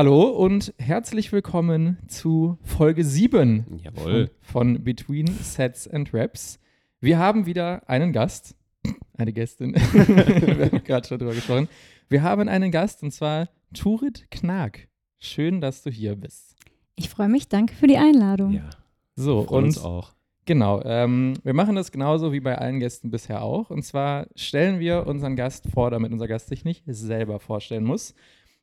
Hallo 0.00 0.30
und 0.30 0.72
herzlich 0.78 1.30
willkommen 1.30 1.98
zu 2.08 2.56
Folge 2.62 3.04
7 3.04 3.66
Jawohl. 3.84 4.30
von, 4.40 4.76
von 4.76 4.82
Between 4.82 5.26
Sets 5.26 5.86
and 5.86 6.14
Raps. 6.14 6.58
Wir 7.02 7.18
haben 7.18 7.44
wieder 7.44 7.86
einen 7.86 8.14
Gast, 8.14 8.56
eine 9.18 9.34
Gästin. 9.34 9.74
Wir 9.74 10.70
haben 10.72 10.84
gerade 10.84 11.06
schon 11.06 11.18
drüber 11.18 11.34
gesprochen. 11.34 11.68
Wir 12.08 12.22
haben 12.22 12.48
einen 12.48 12.70
Gast 12.70 13.02
und 13.02 13.10
zwar 13.10 13.50
Turit 13.74 14.30
Knag. 14.30 14.88
Schön, 15.18 15.60
dass 15.60 15.82
du 15.82 15.90
hier 15.90 16.16
bist. 16.16 16.56
Ich 16.96 17.10
freue 17.10 17.28
mich, 17.28 17.50
danke 17.50 17.74
für 17.74 17.86
die 17.86 17.98
Einladung. 17.98 18.52
Ja, 18.52 18.70
So, 19.16 19.40
und 19.40 19.64
uns 19.64 19.84
auch. 19.84 20.14
Genau, 20.46 20.82
ähm, 20.82 21.34
wir 21.44 21.52
machen 21.52 21.76
das 21.76 21.92
genauso 21.92 22.32
wie 22.32 22.40
bei 22.40 22.56
allen 22.56 22.80
Gästen 22.80 23.10
bisher 23.10 23.42
auch. 23.42 23.68
Und 23.68 23.82
zwar 23.82 24.28
stellen 24.34 24.80
wir 24.80 25.06
unseren 25.06 25.36
Gast 25.36 25.68
vor, 25.68 25.90
damit 25.90 26.10
unser 26.10 26.26
Gast 26.26 26.48
sich 26.48 26.64
nicht 26.64 26.84
selber 26.86 27.38
vorstellen 27.38 27.84
muss. 27.84 28.14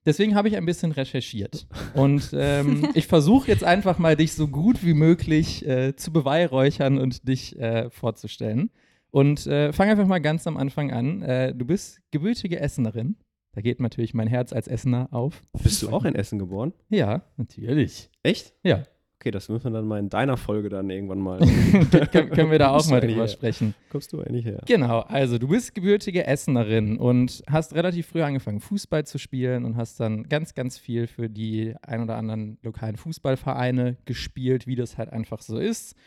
Deswegen 0.08 0.36
habe 0.36 0.48
ich 0.48 0.56
ein 0.56 0.66
bisschen 0.66 0.94
recherchiert. 0.94 1.68
Und 1.94 2.32
ähm, 2.34 2.88
ich 2.94 3.08
versuche 3.08 3.50
jetzt 3.50 3.66
einfach 3.66 4.00
mal, 4.00 4.16
dich 4.16 4.32
so 4.34 4.48
gut 4.48 4.86
wie 4.86 4.94
möglich 4.94 5.68
äh, 5.68 5.98
zu 5.98 6.14
beweihräuchern 6.14 6.98
und 6.98 7.28
dich 7.28 7.60
äh, 7.60 7.90
vorzustellen. 7.90 8.72
Und 9.12 9.46
äh, 9.48 9.74
fang 9.74 9.90
einfach 9.90 10.08
mal 10.08 10.20
ganz 10.20 10.48
am 10.48 10.56
Anfang 10.56 10.92
an. 10.92 11.22
Äh, 11.24 11.54
du 11.54 11.66
bist 11.66 12.00
gebürtige 12.12 12.62
Essenerin. 12.62 13.18
Da 13.52 13.60
geht 13.60 13.82
natürlich 13.82 14.14
mein 14.14 14.28
Herz 14.28 14.54
als 14.54 14.70
Essener 14.70 15.10
auf. 15.12 15.42
Bist 15.62 15.84
du 15.84 15.90
auch 15.90 16.06
in 16.06 16.16
Essen 16.16 16.40
geboren? 16.40 16.72
Ja, 16.90 17.24
natürlich. 17.36 18.10
Echt? 18.24 18.54
Ja, 18.64 18.84
Okay, 19.28 19.32
das 19.32 19.50
müssen 19.50 19.66
wir 19.66 19.72
dann 19.72 19.86
mal 19.86 20.00
in 20.00 20.08
deiner 20.08 20.38
Folge 20.38 20.70
dann 20.70 20.90
irgendwann 20.90 21.20
mal. 21.20 21.40
Können, 22.12 22.30
können 22.30 22.50
wir 22.50 22.60
da 22.60 22.70
auch 22.70 22.88
mal 22.88 23.02
drüber 23.02 23.24
her? 23.24 23.28
sprechen. 23.28 23.76
Kommst 23.90 24.14
du 24.14 24.22
eigentlich 24.22 24.46
her? 24.46 24.62
Genau, 24.66 25.02
also 25.02 25.38
du 25.38 25.50
bist 25.50 25.76
gebürtige 25.76 26.26
Essenerin 26.26 26.98
und 26.98 27.44
hast 27.46 27.76
relativ 27.76 28.08
früh 28.08 28.22
angefangen, 28.22 28.62
Fußball 28.62 29.06
zu 29.06 29.18
spielen 29.18 29.66
und 29.66 29.76
hast 29.76 30.00
dann 30.00 30.30
ganz, 30.30 30.56
ganz 30.56 30.78
viel 30.78 31.08
für 31.08 31.30
die 31.30 31.76
ein 31.82 32.02
oder 32.02 32.16
anderen 32.16 32.58
lokalen 32.62 32.96
Fußballvereine 32.96 33.98
gespielt, 34.06 34.66
wie 34.66 34.78
das 34.78 34.98
halt 34.98 35.12
einfach 35.12 35.42
so 35.42 35.58
ist. 35.58 35.98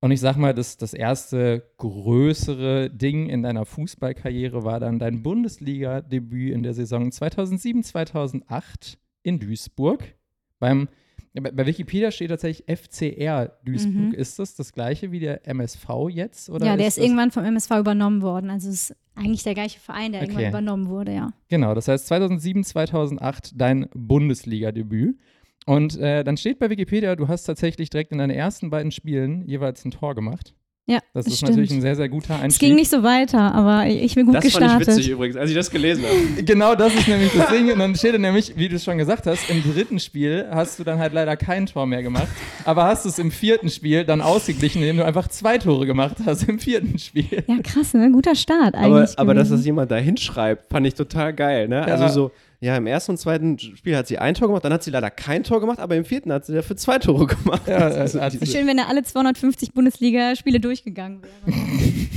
Und 0.00 0.12
ich 0.12 0.20
sag 0.20 0.36
mal, 0.36 0.54
das, 0.54 0.76
das 0.76 0.94
erste 0.94 1.64
größere 1.78 2.88
Ding 2.88 3.28
in 3.28 3.42
deiner 3.42 3.64
Fußballkarriere 3.64 4.62
war 4.62 4.78
dann 4.78 5.00
dein 5.00 5.24
Bundesliga-Debüt 5.24 6.52
in 6.52 6.62
der 6.62 6.74
Saison 6.74 7.10
2007, 7.10 7.82
2008 7.82 8.96
in 9.24 9.40
Duisburg. 9.40 10.14
Beim, 10.60 10.88
bei 11.34 11.50
bei 11.50 11.66
Wikipedia 11.66 12.10
steht 12.10 12.30
tatsächlich 12.30 12.64
FCR 12.66 13.52
Duisburg. 13.64 13.94
Mhm. 13.94 14.14
Ist 14.14 14.38
das 14.38 14.54
das 14.56 14.72
gleiche 14.72 15.12
wie 15.12 15.20
der 15.20 15.46
MSV 15.46 15.88
jetzt? 16.08 16.50
Oder 16.50 16.66
ja, 16.66 16.76
der 16.76 16.88
ist 16.88 16.96
das 16.96 17.04
irgendwann 17.04 17.30
vom 17.30 17.44
MSV 17.44 17.70
übernommen 17.78 18.22
worden. 18.22 18.50
Also 18.50 18.68
es 18.68 18.90
ist 18.90 18.96
eigentlich 19.14 19.42
der 19.42 19.54
gleiche 19.54 19.78
Verein, 19.80 20.12
der 20.12 20.22
Okay. 20.22 20.30
irgendwann 20.30 20.48
übernommen 20.50 20.88
wurde, 20.88 21.14
ja. 21.14 21.32
Genau, 21.48 21.74
das 21.74 21.88
heißt 21.88 22.06
2007, 22.06 22.64
2008 22.64 23.52
dein 23.60 23.88
Bundesliga-Debüt. 23.94 25.18
Und 25.66 25.98
äh, 25.98 26.24
dann 26.24 26.36
steht 26.36 26.58
bei 26.58 26.70
Wikipedia, 26.70 27.14
du 27.16 27.28
hast 27.28 27.44
tatsächlich 27.44 27.90
direkt 27.90 28.12
in 28.12 28.18
deinen 28.18 28.30
ersten 28.30 28.70
beiden 28.70 28.90
Spielen 28.90 29.46
jeweils 29.46 29.84
ein 29.84 29.90
Tor 29.90 30.14
gemacht. 30.14 30.54
Ja, 30.90 30.98
Das 31.14 31.26
ist 31.26 31.36
stimmt. 31.36 31.50
natürlich 31.52 31.70
ein 31.70 31.80
sehr, 31.80 31.94
sehr 31.96 32.08
guter 32.08 32.34
Es 32.34 32.40
Einstieg. 32.42 32.68
ging 32.68 32.76
nicht 32.76 32.90
so 32.90 33.02
weiter, 33.02 33.54
aber 33.54 33.86
ich 33.86 34.14
bin 34.14 34.26
gut 34.26 34.34
das 34.34 34.44
gestartet. 34.44 34.70
fand 34.70 34.82
ich 34.82 34.88
witzig 34.96 35.08
übrigens, 35.10 35.36
als 35.36 35.50
ich 35.50 35.56
das 35.56 35.70
gelesen 35.70 36.04
habe. 36.04 36.42
Genau 36.42 36.74
das 36.74 36.94
ist 36.94 37.06
nämlich 37.06 37.32
das 37.32 37.48
Ding. 37.50 37.70
Und 37.72 37.78
dann 37.78 37.94
steht 37.94 38.18
nämlich, 38.18 38.54
wie 38.56 38.68
du 38.68 38.76
es 38.76 38.84
schon 38.84 38.98
gesagt 38.98 39.26
hast, 39.26 39.48
im 39.50 39.62
dritten 39.62 39.98
Spiel 40.00 40.46
hast 40.50 40.78
du 40.78 40.84
dann 40.84 40.98
halt 40.98 41.12
leider 41.12 41.36
kein 41.36 41.66
Tor 41.66 41.86
mehr 41.86 42.02
gemacht. 42.02 42.26
Aber 42.64 42.84
hast 42.84 43.04
es 43.06 43.18
im 43.18 43.30
vierten 43.30 43.70
Spiel 43.70 44.04
dann 44.04 44.20
ausgeglichen, 44.20 44.80
indem 44.82 44.96
du 44.98 45.04
einfach 45.04 45.28
zwei 45.28 45.58
Tore 45.58 45.86
gemacht 45.86 46.16
hast 46.26 46.42
im 46.48 46.58
vierten 46.58 46.98
Spiel. 46.98 47.44
Ja, 47.46 47.58
krass, 47.62 47.94
ne? 47.94 48.10
Guter 48.10 48.34
Start 48.34 48.74
Aber, 48.74 48.96
eigentlich. 48.98 49.18
aber 49.18 49.34
dass 49.34 49.48
gewesen. 49.48 49.56
das 49.58 49.66
jemand 49.66 49.90
da 49.90 49.96
hinschreibt, 49.96 50.70
fand 50.70 50.86
ich 50.86 50.94
total 50.94 51.32
geil. 51.32 51.68
Ne? 51.68 51.84
Also 51.84 52.08
so, 52.08 52.30
ja, 52.60 52.76
im 52.76 52.86
ersten 52.86 53.12
und 53.12 53.18
zweiten 53.18 53.58
Spiel 53.58 53.96
hat 53.96 54.06
sie 54.06 54.18
ein 54.18 54.34
Tor 54.34 54.48
gemacht, 54.48 54.64
dann 54.64 54.72
hat 54.72 54.82
sie 54.82 54.90
leider 54.90 55.10
kein 55.10 55.44
Tor 55.44 55.60
gemacht, 55.60 55.78
aber 55.78 55.96
im 55.96 56.04
vierten 56.04 56.30
hat 56.30 56.44
sie 56.44 56.52
dafür 56.52 56.76
zwei 56.76 56.98
Tore 56.98 57.26
gemacht. 57.26 57.66
Ja, 57.66 57.78
also, 57.78 58.20
Also 58.20 58.44
Schön, 58.44 58.66
wenn 58.66 58.76
da 58.76 58.84
alle 58.84 59.02
250 59.02 59.72
Bundesliga-Spiele 59.72 60.60
durchgegangen 60.60 61.22
wären. 61.22 62.08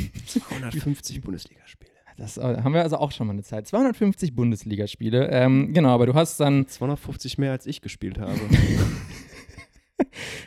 150 0.49 1.21
Bundesligaspiele. 1.21 1.91
das 2.17 2.37
äh, 2.37 2.41
haben 2.41 2.73
wir 2.73 2.81
also 2.81 2.97
auch 2.97 3.13
schon 3.13 3.27
mal 3.27 3.33
eine 3.33 3.43
Zeit. 3.43 3.67
250 3.67 4.35
Bundesligaspiele. 4.35 5.29
Ähm, 5.29 5.73
genau, 5.73 5.89
aber 5.89 6.07
du 6.07 6.13
hast 6.13 6.39
dann 6.41 6.67
250 6.67 7.37
mehr 7.37 7.51
als 7.51 7.65
ich 7.65 7.81
gespielt 7.81 8.19
habe. 8.19 8.39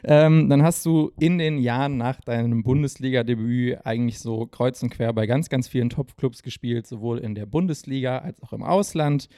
Ähm, 0.05 0.49
dann 0.49 0.63
hast 0.63 0.85
du 0.87 1.13
in 1.19 1.39
den 1.39 1.59
Jahren 1.59 1.97
nach 1.97 2.21
deinem 2.21 2.63
Bundesliga-Debüt 2.63 3.85
eigentlich 3.85 4.19
so 4.19 4.47
kreuz 4.47 4.83
und 4.83 4.91
quer 4.91 5.13
bei 5.13 5.27
ganz, 5.27 5.49
ganz 5.49 5.67
vielen 5.67 5.91
Top-Clubs 5.91 6.43
gespielt, 6.43 6.87
sowohl 6.87 7.19
in 7.19 7.35
der 7.35 7.47
Bundesliga 7.47 8.19
als 8.19 8.41
auch 8.43 8.53
im 8.53 8.63
Ausland. 8.63 9.29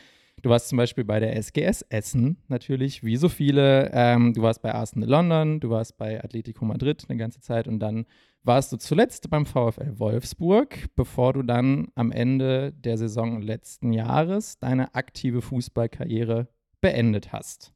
Du 0.42 0.50
warst 0.50 0.68
zum 0.68 0.78
Beispiel 0.78 1.04
bei 1.04 1.18
der 1.18 1.36
SGS 1.36 1.82
Essen, 1.88 2.36
natürlich, 2.48 3.02
wie 3.02 3.16
so 3.16 3.28
viele. 3.28 3.90
Ähm, 3.92 4.34
du 4.34 4.42
warst 4.42 4.62
bei 4.62 4.72
Arsenal 4.72 5.08
London, 5.08 5.60
du 5.60 5.70
warst 5.70 5.98
bei 5.98 6.22
Atletico 6.22 6.64
Madrid 6.64 7.04
eine 7.08 7.18
ganze 7.18 7.40
Zeit 7.40 7.66
und 7.66 7.80
dann 7.80 8.06
warst 8.44 8.72
du 8.72 8.76
zuletzt 8.76 9.30
beim 9.30 9.46
VfL 9.46 9.98
Wolfsburg, 9.98 10.86
bevor 10.94 11.32
du 11.32 11.42
dann 11.42 11.88
am 11.96 12.12
Ende 12.12 12.72
der 12.72 12.96
Saison 12.96 13.42
letzten 13.42 13.92
Jahres 13.92 14.58
deine 14.58 14.94
aktive 14.94 15.42
Fußballkarriere 15.42 16.48
beendet 16.80 17.32
hast. 17.32 17.74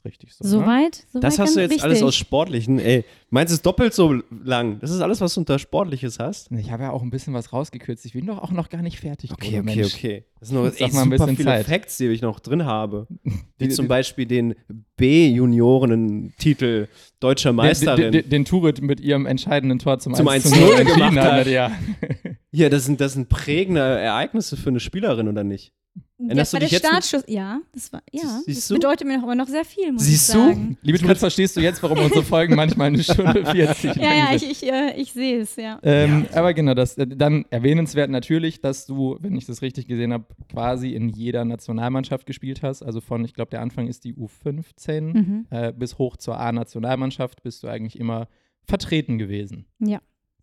Ist 0.00 0.04
richtig 0.06 0.32
so. 0.32 0.44
ne? 0.44 0.50
Soweit? 0.50 1.04
Soweit 1.12 1.24
Das 1.24 1.38
hast 1.38 1.56
du 1.56 1.60
jetzt 1.60 1.82
alles 1.82 1.96
richtig. 1.96 2.02
aus 2.08 2.14
Sportlichen. 2.16 2.78
Ey, 2.78 3.04
meinst 3.28 3.52
du 3.52 3.56
es 3.56 3.62
doppelt 3.62 3.92
so 3.92 4.14
lang? 4.44 4.78
Das 4.80 4.90
ist 4.90 5.00
alles, 5.00 5.20
was 5.20 5.34
du 5.34 5.40
unter 5.40 5.58
Sportliches 5.58 6.18
hast? 6.18 6.50
Ich 6.52 6.70
habe 6.70 6.84
ja 6.84 6.90
auch 6.90 7.02
ein 7.02 7.10
bisschen 7.10 7.34
was 7.34 7.52
rausgekürzt. 7.52 8.06
Ich 8.06 8.14
bin 8.14 8.24
doch 8.26 8.38
auch 8.38 8.50
noch 8.50 8.70
gar 8.70 8.80
nicht 8.80 8.98
fertig. 8.98 9.30
Okay, 9.32 9.58
okay, 9.58 9.62
Mensch. 9.62 9.94
okay. 9.94 10.24
Das 10.38 10.48
sind 10.48 10.56
noch 10.62 10.70
sag 10.70 10.80
mal 10.80 10.86
ein 10.86 11.04
super 11.04 11.08
bisschen 11.10 11.36
viele 11.36 11.48
Zeit. 11.50 11.66
Facts, 11.66 11.98
die 11.98 12.06
ich 12.06 12.22
noch 12.22 12.40
drin 12.40 12.64
habe. 12.64 13.06
Wie 13.58 13.68
zum 13.68 13.88
Beispiel 13.88 14.24
den 14.24 14.54
B-Junioren-Titel 14.96 16.88
Deutscher 17.20 17.52
Meisterin. 17.52 18.00
den, 18.00 18.12
den, 18.12 18.30
den 18.30 18.44
Turit 18.46 18.80
mit 18.80 19.00
ihrem 19.00 19.26
entscheidenden 19.26 19.78
Tor 19.78 19.98
zum, 19.98 20.14
Zum 20.14 20.26
1 20.28 20.44
zu 20.44 20.54
1-0 20.54 20.60
0 20.60 20.70
entschieden 20.80 20.86
gemacht 21.10 21.16
hat. 21.18 21.32
hat. 21.32 21.46
Ja. 21.46 21.70
ja, 22.52 22.68
das 22.68 22.84
sind, 22.84 23.00
das 23.00 23.12
sind 23.14 23.28
prägende 23.28 23.80
Ereignisse 23.80 24.56
für 24.56 24.70
eine 24.70 24.80
Spielerin, 24.80 25.28
oder 25.28 25.44
nicht? 25.44 25.72
Erinnerst 26.18 26.52
ja, 26.52 26.58
du 26.60 26.64
bei 26.64 26.68
dich 26.68 26.80
der 26.80 26.88
Startschuss, 26.88 27.24
ja, 27.26 27.60
das 27.72 27.92
war, 27.92 28.02
ja, 28.12 28.40
Siehst 28.44 28.58
das 28.60 28.68
du? 28.68 28.74
bedeutet 28.74 29.06
mir 29.08 29.16
noch, 29.16 29.24
aber 29.24 29.34
noch 29.34 29.48
sehr 29.48 29.64
viel, 29.64 29.90
muss 29.90 30.04
Siehst 30.04 30.28
ich 30.28 30.34
du? 30.34 30.40
sagen. 30.40 30.78
Liebe 30.82 30.98
Turit, 30.98 31.18
verstehst 31.18 31.56
du 31.56 31.60
jetzt, 31.60 31.82
warum 31.82 31.98
unsere 31.98 32.22
Folgen 32.22 32.54
manchmal 32.54 32.88
eine 32.88 33.02
Stunde 33.02 33.44
40 33.50 33.96
Ja, 33.96 34.14
ja, 34.14 34.34
ich, 34.36 34.48
ich, 34.48 34.62
äh, 34.70 34.94
ich 35.00 35.12
sehe 35.12 35.40
es, 35.40 35.56
ja. 35.56 35.80
Ähm, 35.82 36.26
Aber 36.32 36.54
genau, 36.54 36.74
das, 36.74 36.96
äh, 36.98 37.06
dann 37.08 37.44
erwähnenswert 37.50 38.10
natürlich, 38.10 38.60
dass 38.60 38.86
du, 38.86 39.16
wenn 39.20 39.34
ich 39.34 39.46
das 39.46 39.62
richtig 39.62 39.88
gesehen 39.88 40.12
habe, 40.12 40.26
quasi 40.52 40.92
in 40.92 41.08
jeder 41.08 41.44
Nationalmannschaft 41.44 42.26
gespielt 42.26 42.62
hast. 42.62 42.82
Also 42.82 43.00
von, 43.00 43.24
ich 43.24 43.34
glaube, 43.34 43.50
der 43.50 43.62
Anfang 43.62 43.88
ist 43.88 44.04
die 44.04 44.14
U15 44.14 45.00
Mhm. 45.00 45.46
äh, 45.50 45.72
bis 45.72 45.98
hoch 45.98 46.16
zur 46.18 46.38
A-Nationalmannschaft 46.38 47.42
bist 47.42 47.62
du 47.64 47.68
eigentlich 47.68 47.98
immer 47.98 48.28
vertreten 48.64 49.18
gewesen. 49.18 49.64
Ja. 49.80 50.00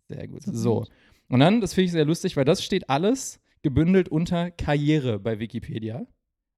Sehr 0.08 0.26
gut. 0.26 0.42
So 0.42 0.52
So. 0.52 0.84
Und 1.28 1.40
dann, 1.40 1.60
das 1.60 1.74
finde 1.74 1.86
ich 1.86 1.92
sehr 1.92 2.04
lustig, 2.04 2.36
weil 2.36 2.44
das 2.44 2.62
steht 2.64 2.88
alles 2.88 3.40
gebündelt 3.62 4.08
unter 4.08 4.50
Karriere 4.50 5.18
bei 5.18 5.38
Wikipedia. 5.38 6.06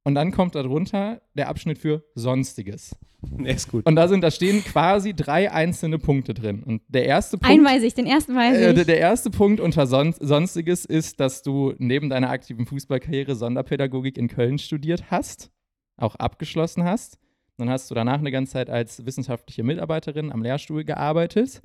Und 0.04 0.14
dann 0.14 0.32
kommt 0.32 0.54
darunter 0.54 1.20
der 1.34 1.48
Abschnitt 1.48 1.78
für 1.78 2.04
Sonstiges. 2.14 2.96
Nee, 3.36 3.52
ist 3.52 3.68
gut. 3.70 3.84
Und 3.86 3.96
da 3.96 4.08
sind, 4.08 4.22
da 4.22 4.30
stehen 4.30 4.64
quasi 4.64 5.12
drei 5.12 5.52
einzelne 5.52 5.98
Punkte 5.98 6.32
drin. 6.32 6.62
Und 6.62 6.80
der 6.88 7.04
erste 7.04 7.36
Punkt. 7.36 7.52
Einen 7.52 7.66
weiß 7.66 7.82
ich, 7.82 7.92
den 7.92 8.06
ersten 8.06 8.34
weiß 8.34 8.56
Äh, 8.56 8.70
ich. 8.70 8.74
der, 8.76 8.84
der 8.86 8.98
erste 8.98 9.28
Punkt 9.28 9.60
unter 9.60 9.86
Son 9.86 10.14
Sonstiges 10.18 10.86
ist, 10.86 11.20
dass 11.20 11.42
du 11.42 11.74
neben 11.76 12.08
deiner 12.08 12.30
aktiven 12.30 12.64
Fußballkarriere 12.64 13.34
Sonderpädagogik 13.34 14.16
in 14.16 14.28
Köln 14.28 14.56
studiert 14.58 15.10
hast, 15.10 15.50
auch 15.98 16.14
abgeschlossen 16.14 16.84
hast. 16.84 17.18
Dann 17.58 17.68
hast 17.68 17.90
du 17.90 17.94
danach 17.94 18.20
eine 18.20 18.30
ganze 18.30 18.54
Zeit 18.54 18.70
als 18.70 19.04
wissenschaftliche 19.04 19.64
Mitarbeiterin 19.64 20.32
am 20.32 20.42
Lehrstuhl 20.42 20.84
gearbeitet 20.84 21.60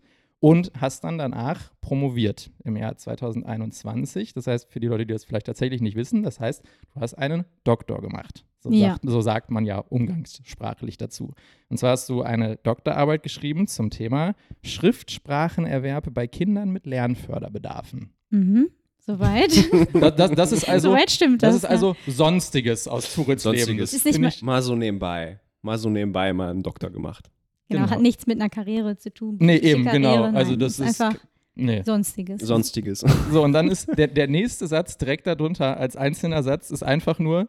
und 0.45 0.72
hast 0.79 1.03
dann 1.03 1.17
danach 1.17 1.72
promoviert 1.81 2.51
im 2.63 2.75
Jahr 2.78 2.95
2021. 2.95 4.33
Das 4.33 4.45
heißt, 4.45 4.72
für 4.72 4.79
die 4.79 4.85
Leute, 4.85 5.07
die 5.07 5.13
das 5.13 5.25
vielleicht 5.25 5.47
tatsächlich 5.47 5.81
nicht 5.81 5.95
wissen, 5.95 6.22
das 6.22 6.39
heißt, 6.39 6.61
du 6.94 7.00
hast 7.00 7.16
einen 7.16 7.45
Doktor 7.63 8.00
gemacht. 8.00 8.45
So, 8.59 8.69
Ja. 8.72 8.89
sagt, 8.91 9.01
so 9.09 9.22
sagt 9.22 9.50
man 9.50 9.66
ja 9.66 9.79
umgangssprachlich 9.79 10.97
dazu. 10.97 11.33
Und 11.69 11.77
zwar 11.77 11.92
hast 11.94 12.09
du 12.09 12.21
eine 12.21 12.57
Doktorarbeit 12.57 13.24
geschrieben 13.24 13.65
zum 13.65 13.89
Thema 13.89 14.36
Schriftsprachenerwerb 14.62 16.13
bei 16.13 16.27
Kindern 16.27 16.69
mit 16.69 16.86
Lernförderbedarfen. 16.86 18.12
Mhm. 18.30 18.69
Soweit. 19.00 19.51
Das, 19.94 20.15
das, 20.15 20.31
das 20.31 20.51
ist 20.51 20.69
also, 20.69 20.89
Soweit 20.92 21.09
stimmt 21.09 21.42
das. 21.42 21.56
das 21.56 21.63
ist 21.63 21.65
also 21.69 21.95
Sonstiges 22.07 22.88
aus 22.88 23.13
Turits 23.15 23.42
Sonstiges. 23.44 23.68
Leben. 23.68 23.80
Das 23.80 23.94
Ist 23.94 24.06
nicht 24.06 24.19
mal- 24.19 24.27
ich, 24.30 24.42
Mal 24.44 24.62
so 24.62 24.75
nebenbei. 24.75 25.39
Mal 25.63 25.77
so 25.80 25.89
nebenbei 25.89 26.33
mal 26.33 26.50
einen 26.51 26.62
Doktor 26.62 26.92
gemacht. 26.92 27.31
Ja. 27.67 27.75
genau, 27.77 27.81
genau. 27.85 27.95
hat 27.95 28.01
nichts 28.01 28.27
mit 28.27 28.39
einer 28.39 28.50
Karriere 28.50 28.97
zu 28.97 29.13
tun. 29.13 29.38
nee, 29.39 29.57
eben, 29.57 29.85
genau. 29.85 30.15
Karriere, 30.15 30.35
Also 30.38 30.51
nein, 30.51 30.59
das 30.59 30.79
ist, 30.79 31.01
einfach 31.01 31.19
nee. 31.56 31.81
Sonstiges. 31.83 32.41
Sonstiges. 32.41 33.03
So, 33.31 33.44
und 33.44 33.53
dann 33.53 33.69
ist 33.69 33.88
der, 33.97 34.07
der 34.07 34.27
nächste 34.27 34.67
Satz 34.67 34.97
direkt 34.97 35.25
darunter 35.27 35.77
als 35.77 35.95
einzelner 35.95 36.44
Satz 36.44 36.69
ist 36.71 36.83
einfach 36.83 37.19
nur 37.19 37.47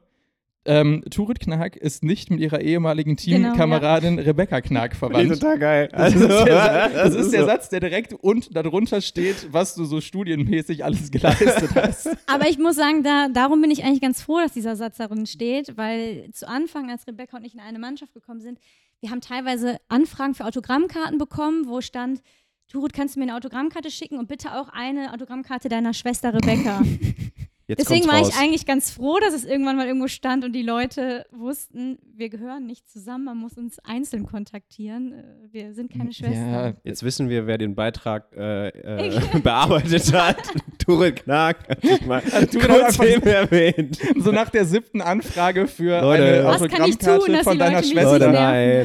Ähm, 0.68 1.04
Turit 1.12 1.38
Knag 1.38 1.76
ist 1.76 2.02
nicht 2.02 2.28
mit 2.32 2.40
ihrer 2.40 2.60
ehemaligen 2.60 3.16
Teamkameradin 3.16 4.18
Rebecca 4.18 4.60
Knag 4.60 4.96
verwandt. 4.98 5.32
total 5.34 5.58
geil. 5.60 5.88
Das 5.92 6.12
ist 6.12 6.22
Also, 6.24 6.44
der, 6.44 6.56
Sa- 6.56 6.88
das 7.04 7.14
ist 7.14 7.30
der 7.32 7.40
so. 7.42 7.46
Satz, 7.46 7.69
der 7.69 7.78
direkt 7.78 8.12
und 8.14 8.56
darunter 8.56 9.00
steht, 9.00 9.46
was 9.52 9.76
du 9.76 9.84
so 9.84 10.00
studienmäßig 10.00 10.84
alles 10.84 11.12
geleistet 11.12 11.70
hast. 11.76 12.08
Aber 12.26 12.48
ich 12.48 12.58
muss 12.58 12.74
sagen, 12.74 13.04
da, 13.04 13.28
darum 13.32 13.60
bin 13.62 13.70
ich 13.70 13.84
eigentlich 13.84 14.00
ganz 14.00 14.20
froh, 14.22 14.38
dass 14.40 14.54
dieser 14.54 14.74
Satz 14.74 14.96
darin 14.96 15.26
steht, 15.26 15.76
weil 15.76 16.28
zu 16.32 16.48
Anfang, 16.48 16.90
als 16.90 17.06
Rebecca 17.06 17.36
und 17.36 17.44
ich 17.44 17.54
in 17.54 17.60
eine 17.60 17.78
Mannschaft 17.78 18.12
gekommen 18.12 18.40
sind, 18.40 18.58
wir 19.00 19.10
haben 19.10 19.20
teilweise 19.20 19.78
Anfragen 19.88 20.34
für 20.34 20.44
Autogrammkarten 20.44 21.19
bekommen, 21.19 21.69
wo 21.69 21.81
stand, 21.81 22.22
Turut, 22.69 22.93
kannst 22.93 23.14
du 23.14 23.20
mir 23.20 23.26
eine 23.26 23.37
Autogrammkarte 23.37 23.90
schicken 23.90 24.19
und 24.19 24.26
bitte 24.26 24.54
auch 24.54 24.69
eine 24.69 25.12
Autogrammkarte 25.12 25.69
deiner 25.69 25.94
Schwester 25.94 26.34
Rebecca. 26.34 26.82
Jetzt 27.69 27.81
Deswegen 27.81 28.06
war 28.06 28.19
raus. 28.19 28.28
ich 28.28 28.37
eigentlich 28.37 28.66
ganz 28.66 28.90
froh, 28.90 29.19
dass 29.19 29.34
es 29.34 29.44
irgendwann 29.44 29.76
mal 29.76 29.87
irgendwo 29.87 30.08
stand 30.08 30.44
und 30.44 30.52
die 30.52 30.62
Leute 30.62 31.26
wussten, 31.31 31.98
wir 32.18 32.28
gehören 32.30 32.66
nicht 32.66 32.88
zusammen, 32.88 33.24
man 33.24 33.36
muss 33.38 33.58
uns 33.58 33.78
einzeln 33.80 34.24
kontaktieren. 34.26 35.12
Äh, 35.12 35.52
Wir 35.52 35.74
sind 35.74 35.92
keine 35.92 36.12
Schwestern. 36.12 36.50
Ja, 36.52 36.72
Jetzt 36.84 37.02
wissen 37.02 37.28
wir, 37.28 37.46
wer 37.46 37.58
den 37.58 37.74
Beitrag 37.74 38.32
äh, 38.36 38.68
äh, 38.68 39.20
bearbeitet 39.42 40.12
hat. 40.12 40.36
Turit 40.78 41.24
Knag 41.24 41.56
hat 41.68 41.80
sich 41.82 42.06
mal 42.06 42.22
hat 42.22 42.50
kurz 42.52 43.00
eben 43.00 43.26
erwähnt. 43.26 43.98
so 44.18 44.30
nach 44.32 44.50
der 44.50 44.64
siebten 44.64 45.00
Anfrage 45.00 45.66
für 45.66 46.00
Leute. 46.00 46.22
eine 46.24 46.44
Was 46.44 46.60
kann 46.68 46.88
ich 46.88 46.98
tun, 46.98 47.08
Autogrammkarte 47.10 47.32
dass 47.32 47.42
von 47.44 47.58
deiner 47.58 47.82
Schwester. 47.82 48.19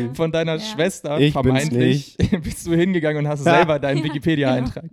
Leute? 0.04 0.16
Von 0.16 0.32
deiner 0.32 0.54
Ja. 0.56 0.60
Schwester, 0.60 1.20
Ich 1.20 1.34
vermeintlich, 1.34 2.18
bist 2.44 2.66
du 2.68 2.74
hingegangen 2.74 3.26
und 3.26 3.28
hast 3.30 3.44
selber 3.44 3.78
deinen 3.80 4.00
Ja, 4.00 4.04
Wikipedia-Eintrag 4.06 4.90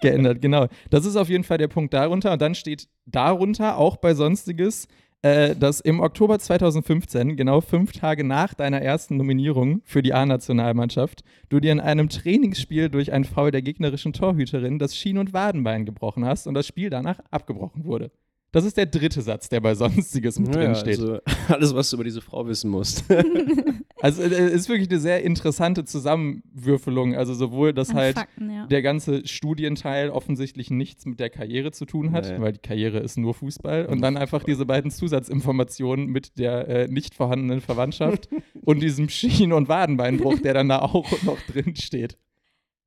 geändert. 0.00 0.42
Genau. 0.42 0.66
Das 0.90 1.06
ist 1.06 1.16
auf 1.16 1.28
jeden 1.28 1.44
Fall 1.44 1.58
der 1.58 1.68
Punkt 1.68 1.94
darunter. 1.94 2.32
Und 2.32 2.42
dann 2.42 2.54
steht 2.54 2.88
darunter 3.06 3.78
auch 3.78 3.96
bei 3.96 4.14
Sonstiges, 4.14 4.86
äh, 5.22 5.54
dass 5.54 5.80
im 5.80 6.00
Oktober 6.00 6.38
2015, 6.38 7.36
genau 7.36 7.60
fünf 7.60 7.92
Tage 7.92 8.24
nach 8.24 8.54
deiner 8.54 8.80
ersten 8.80 9.16
Nominierung 9.16 9.82
für 9.84 10.02
die 10.02 10.14
A-Nationalmannschaft, 10.14 11.22
du 11.48 11.60
dir 11.60 11.72
in 11.72 11.80
einem 11.80 12.08
Trainingsspiel 12.08 12.88
durch 12.88 13.12
einen 13.12 13.24
Foul 13.24 13.50
der 13.50 13.62
gegnerischen 13.62 14.12
Torhüterin 14.12 14.78
das 14.78 14.96
Schien- 14.96 15.18
und 15.18 15.32
Wadenbein 15.32 15.84
gebrochen 15.84 16.24
hast 16.24 16.46
und 16.46 16.54
das 16.54 16.66
Spiel 16.66 16.90
danach 16.90 17.20
abgebrochen 17.30 17.84
wurde. 17.84 18.10
Das 18.52 18.64
ist 18.64 18.76
der 18.76 18.86
dritte 18.86 19.22
Satz, 19.22 19.48
der 19.48 19.60
bei 19.60 19.74
Sonstiges 19.74 20.38
mit 20.38 20.48
Ja, 20.54 20.60
drin 20.62 20.74
steht. 20.74 20.98
also 20.98 21.18
alles, 21.48 21.74
was 21.74 21.90
du 21.90 21.96
über 21.96 22.04
diese 22.04 22.20
Frau 22.20 22.46
wissen 22.46 22.70
musst. 22.70 23.04
Also 24.02 24.22
es 24.22 24.32
ist 24.32 24.68
wirklich 24.70 24.88
eine 24.88 24.98
sehr 24.98 25.22
interessante 25.22 25.84
Zusammenwürfelung. 25.84 27.14
Also 27.14 27.34
sowohl, 27.34 27.74
dass 27.74 27.90
An 27.90 27.96
halt 27.96 28.16
Fakten, 28.16 28.50
ja. 28.50 28.66
der 28.66 28.80
ganze 28.80 29.26
Studienteil 29.26 30.08
offensichtlich 30.08 30.70
nichts 30.70 31.04
mit 31.04 31.20
der 31.20 31.28
Karriere 31.28 31.70
zu 31.72 31.84
tun 31.84 32.12
hat, 32.12 32.24
Nee. 32.30 32.40
weil 32.40 32.52
die 32.54 32.60
Karriere 32.60 33.00
ist 33.00 33.18
nur 33.18 33.34
Fußball. 33.34 33.84
Und 33.84 34.00
dann 34.00 34.16
einfach 34.16 34.42
diese 34.42 34.64
beiden 34.64 34.90
Zusatzinformationen 34.90 36.06
mit 36.06 36.38
der 36.38 36.66
äh, 36.68 36.88
nicht 36.88 37.14
vorhandenen 37.14 37.60
Verwandtschaft 37.60 38.30
und 38.62 38.82
diesem 38.82 39.10
Schien- 39.10 39.52
und 39.52 39.68
Wadenbeinbruch, 39.68 40.38
der 40.38 40.54
dann 40.54 40.70
da 40.70 40.78
auch 40.80 41.10
noch 41.22 41.38
drin 41.42 41.76
steht. 41.76 42.16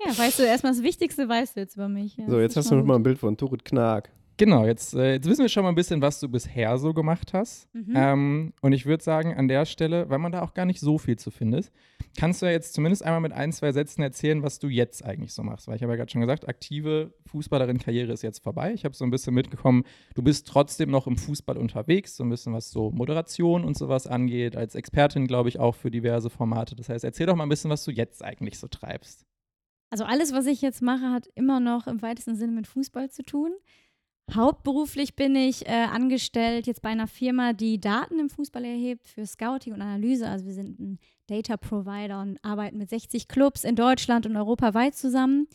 Ja, 0.04 0.18
weißt 0.18 0.40
du, 0.40 0.44
erstmal 0.44 0.74
das 0.74 0.82
Wichtigste 0.82 1.30
weißt 1.30 1.56
du 1.56 1.60
jetzt 1.62 1.76
über 1.76 1.90
mich. 1.90 2.18
Ja, 2.18 2.28
so, 2.28 2.40
jetzt 2.40 2.54
ist 2.54 2.58
hast 2.58 2.72
du 2.72 2.76
noch 2.76 2.86
mal 2.86 2.96
ein 2.96 3.04
Bild 3.04 3.20
von 3.20 3.38
Turit 3.38 3.64
Knag. 3.64 4.10
Genau, 4.38 4.66
jetzt, 4.66 4.96
äh, 4.96 5.14
jetzt 5.14 5.30
wissen 5.30 5.44
wir 5.44 5.50
schon 5.50 5.64
mal 5.64 5.70
ein 5.70 5.76
bisschen, 5.76 6.02
was 6.02 6.20
du 6.20 6.28
bisher 6.28 6.78
so 6.78 6.94
gemacht 6.94 7.34
hast. 7.34 7.74
Mhm. 7.74 7.94
Ähm, 7.96 8.54
und 8.62 8.74
ich 8.74 8.86
würde 8.86 9.04
sagen, 9.04 9.36
an 9.36 9.48
der 9.48 9.66
Stelle, 9.66 10.10
weil 10.10 10.18
man 10.18 10.32
da 10.32 10.42
auch 10.42 10.54
gar 10.54 10.66
nicht 10.66 10.80
so 10.80 10.98
viel 10.98 11.18
zu 11.18 11.30
findet, 11.30 11.72
kannst 12.18 12.42
du 12.42 12.48
ja 12.48 12.52
jetzt 12.52 12.74
zumindest 12.74 13.04
einmal 13.04 13.22
mit 13.22 13.32
ein, 13.32 13.52
zwei 13.52 13.72
Sätzen 13.72 14.02
erzählen, 14.02 14.42
was 14.42 14.58
du 14.58 14.70
jetzt 14.70 15.06
eigentlich 15.06 15.34
so 15.34 15.44
machst. 15.44 15.68
Weil 15.68 15.76
ich 15.76 15.84
habe 15.84 15.94
ja 15.94 15.98
gerade 15.98 16.12
schon 16.12 16.22
gesagt, 16.22 16.48
aktive 16.48 17.14
Fußballerin-Karriere 17.28 18.12
ist 18.12 18.24
jetzt 18.24 18.44
vorbei. 18.44 18.74
Ich 18.74 18.86
habe 18.86 18.96
so 18.96 19.06
ein 19.06 19.12
bisschen 19.12 19.36
mitgekommen, 19.36 19.84
du 20.16 20.24
bist 20.24 20.48
trotzdem 20.48 20.90
noch 20.90 21.06
im 21.06 21.18
Fußball 21.18 21.58
unterwegs, 21.58 22.16
so 22.16 22.24
ein 22.24 22.30
bisschen 22.30 22.54
was 22.54 22.72
so 22.72 22.90
Moderation 22.90 23.64
und 23.64 23.78
sowas 23.78 24.08
angeht, 24.08 24.56
als 24.56 24.74
Expertin, 24.74 25.28
glaube 25.28 25.50
ich, 25.50 25.60
auch 25.60 25.76
für 25.76 25.92
diverse 25.92 26.32
Formate. 26.32 26.76
Das 26.76 26.90
heißt, 26.90 27.04
erzähl 27.04 27.28
doch 27.28 27.36
mal 27.36 27.44
ein 27.44 27.50
bisschen, 27.50 27.70
was 27.70 27.84
du 27.84 27.92
jetzt 27.92 28.24
eigentlich 28.24 28.58
so 28.58 28.68
treibst. 28.68 29.26
Also 29.94 30.06
alles, 30.06 30.34
was 30.34 30.48
ich 30.48 30.64
jetzt 30.64 30.82
mache, 30.82 31.12
hat 31.12 31.28
immer 31.36 31.60
noch 31.60 31.86
im 31.86 32.02
weitesten 32.02 32.36
Sinne 32.36 32.54
mit 32.54 32.66
Fußball 32.66 33.12
zu 33.12 33.22
tun. 33.22 33.52
Hauptberuflich 34.32 35.16
bin 35.16 35.36
ich 35.36 35.68
äh, 35.68 35.72
angestellt 35.72 36.66
jetzt 36.66 36.82
bei 36.82 36.90
einer 36.90 37.08
Firma, 37.08 37.54
die 37.54 37.80
Daten 37.80 38.20
im 38.20 38.30
Fußball 38.30 38.64
erhebt 38.64 39.08
für 39.08 39.26
Scouting 39.26 39.74
und 39.74 39.82
Analyse. 39.82 40.28
Also 40.28 40.46
wir 40.46 40.54
sind 40.54 40.80
ein 40.80 41.00
Data 41.28 41.58
Provider 41.58 42.22
und 42.22 42.44
arbeiten 42.44 42.78
mit 42.78 42.90
60 42.90 43.28
Clubs 43.28 43.64
in 43.64 43.76
Deutschland 43.76 44.26
und 44.26 44.36
europaweit 44.38 44.96
zusammen. 44.96 45.48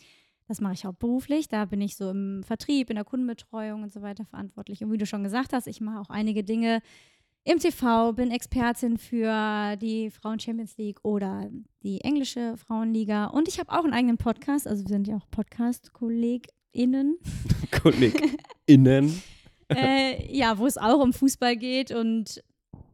Das 0.48 0.60
mache 0.60 0.74
ich 0.74 0.84
hauptberuflich. 0.84 1.48
Da 1.48 1.64
bin 1.64 1.80
ich 1.80 1.96
so 1.96 2.10
im 2.10 2.42
Vertrieb, 2.44 2.90
in 2.90 2.96
der 2.96 3.04
Kundenbetreuung 3.04 3.82
und 3.82 3.92
so 3.92 4.02
weiter 4.02 4.24
verantwortlich. 4.26 4.82
Und 4.84 4.92
wie 4.92 4.98
du 4.98 5.06
schon 5.06 5.22
gesagt 5.24 5.52
hast, 5.52 5.66
ich 5.66 5.80
mache 5.80 6.00
auch 6.00 6.10
einige 6.10 6.44
Dinge 6.44 6.80
im 7.44 7.58
TV, 7.58 8.12
bin 8.12 8.30
Expertin 8.30 8.98
für 8.98 9.76
die 9.76 10.10
Frauen 10.10 10.38
Champions 10.38 10.76
League 10.76 10.98
oder 11.02 11.50
die 11.82 12.02
englische 12.02 12.56
Frauenliga. 12.58 13.26
Und 13.26 13.48
ich 13.48 13.58
habe 13.58 13.72
auch 13.72 13.84
einen 13.84 13.94
eigenen 13.94 14.18
Podcast. 14.18 14.66
Also 14.66 14.84
wir 14.84 14.88
sind 14.88 15.08
ja 15.08 15.16
auch 15.16 15.30
Podcast-KollegInnen. 15.30 16.57
KollegInnen. 17.70 19.22
äh, 19.68 20.34
ja, 20.34 20.58
wo 20.58 20.66
es 20.66 20.78
auch 20.78 21.00
um 21.02 21.12
Fußball 21.12 21.56
geht. 21.56 21.90
Und 21.90 22.42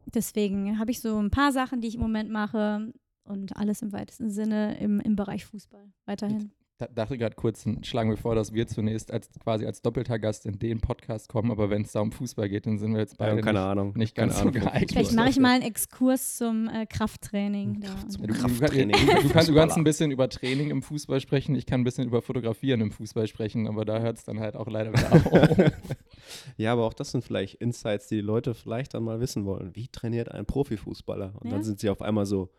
deswegen 0.05 0.79
habe 0.79 0.91
ich 0.91 1.01
so 1.01 1.17
ein 1.17 1.31
paar 1.31 1.51
Sachen, 1.51 1.81
die 1.81 1.87
ich 1.87 1.95
im 1.95 2.01
Moment 2.01 2.29
mache. 2.29 2.91
Und 3.23 3.57
alles 3.57 3.81
im 3.81 3.91
weitesten 3.91 4.29
Sinne 4.29 4.77
im, 4.79 4.99
im 4.99 5.15
Bereich 5.15 5.45
Fußball 5.45 5.91
weiterhin. 6.05 6.51
Da 6.77 6.87
dachte 6.87 7.17
gerade 7.17 7.35
kurz, 7.37 7.65
schlagen 7.83 8.09
wir 8.09 8.17
vor, 8.17 8.35
dass 8.35 8.53
wir 8.53 8.67
zunächst 8.67 9.09
als 9.09 9.29
quasi 9.39 9.65
als 9.65 9.81
doppelter 9.81 10.19
Gast 10.19 10.45
in 10.45 10.59
den 10.59 10.81
Podcast 10.81 11.29
kommen, 11.29 11.49
aber 11.49 11.69
wenn 11.69 11.83
es 11.83 11.93
da 11.93 12.01
um 12.01 12.11
Fußball 12.11 12.49
geht, 12.49 12.65
dann 12.65 12.77
sind 12.79 12.91
wir 12.91 12.99
jetzt 12.99 13.13
Ja, 13.13 13.27
beide 13.29 13.39
keine 13.41 13.59
nicht, 13.59 13.65
Ahnung. 13.67 13.93
nicht 13.95 14.13
Keine 14.15 14.27
ganz 14.27 14.41
Ahnung 14.41 14.53
so 14.53 14.59
vom 14.59 14.67
geeignet. 14.67 14.91
Vielleicht 14.91 15.13
mache 15.13 15.29
ich 15.29 15.39
mal 15.39 15.51
einen 15.53 15.63
Exkurs 15.63 16.35
zum 16.35 16.67
äh, 16.67 16.85
Krafttraining. 16.85 17.79
Da. 17.79 18.09
zum 18.09 18.27
Du, 18.27 18.33
du, 18.33 18.39
Krafttraining. 18.39 18.91
du, 18.91 19.21
du, 19.21 19.29
kannst, 19.29 19.47
du 19.47 19.55
kannst 19.55 19.77
ein 19.77 19.85
bisschen 19.85 20.11
über 20.11 20.27
Training 20.27 20.69
im 20.69 20.81
Fußball 20.81 21.21
sprechen, 21.21 21.55
ich 21.55 21.65
kann 21.65 21.79
ein 21.79 21.83
bisschen 21.85 22.07
über 22.07 22.21
Fotografieren 22.21 22.81
im 22.81 22.91
Fußball 22.91 23.27
sprechen, 23.27 23.67
aber 23.67 23.85
da 23.85 23.99
hört 24.01 24.17
es 24.17 24.25
dann 24.25 24.41
halt 24.41 24.57
auch 24.57 24.67
leider 24.67 24.91
wieder 24.91 25.13
auf. 25.13 25.71
Ja, 26.57 26.73
aber 26.73 26.85
auch 26.85 26.93
das 26.93 27.11
sind 27.11 27.23
vielleicht 27.23 27.55
Insights, 27.55 28.07
die 28.07 28.15
die 28.15 28.21
Leute 28.21 28.53
vielleicht 28.53 28.95
dann 28.95 29.03
mal 29.03 29.19
wissen 29.21 29.45
wollen. 29.45 29.75
Wie 29.75 29.87
trainiert 29.87 30.29
ein 30.31 30.45
Profifußballer? 30.45 31.33
Und 31.39 31.45
Ja. 31.45 31.51
dann 31.51 31.63
sind 31.63 31.79
sie 31.79 31.89
auf 31.89 32.01
einmal 32.01 32.25
so, 32.25 32.49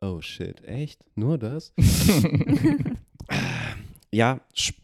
oh 0.00 0.20
shit, 0.20 0.62
echt? 0.64 1.02
Nur 1.16 1.38
das? 1.38 1.72
ja, 4.12 4.40
sp 4.52 4.76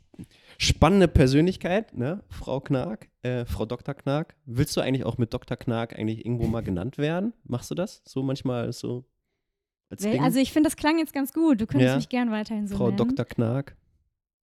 spannende 0.58 1.08
Persönlichkeit, 1.08 1.92
ne? 1.94 2.22
Frau 2.30 2.60
Knag, 2.60 3.08
äh, 3.22 3.44
Frau 3.44 3.66
Dr. 3.66 3.94
Knag. 3.94 4.34
Willst 4.46 4.74
du 4.74 4.80
eigentlich 4.80 5.04
auch 5.04 5.18
mit 5.18 5.34
Dr. 5.34 5.56
Knag 5.58 5.88
eigentlich 5.94 6.24
irgendwo 6.24 6.46
mal 6.46 6.62
genannt 6.62 6.96
werden? 6.96 7.34
Machst 7.44 7.70
du 7.70 7.74
das? 7.74 8.00
So 8.06 8.22
manchmal 8.22 8.72
so 8.72 9.04
als 9.90 10.02
Wel- 10.02 10.12
Ding? 10.12 10.22
Also 10.22 10.38
ich 10.38 10.52
finde, 10.54 10.68
das 10.68 10.76
klang 10.76 10.98
jetzt 10.98 11.12
ganz 11.12 11.34
gut. 11.34 11.60
Du 11.60 11.66
könntest 11.66 11.90
Ja. 11.90 11.96
mich 11.96 12.08
gern 12.08 12.30
weiterhin 12.30 12.66
so 12.66 12.76
Frau 12.76 12.86
nennen. 12.86 12.96
Dr. 12.96 13.26
Knag. 13.26 13.76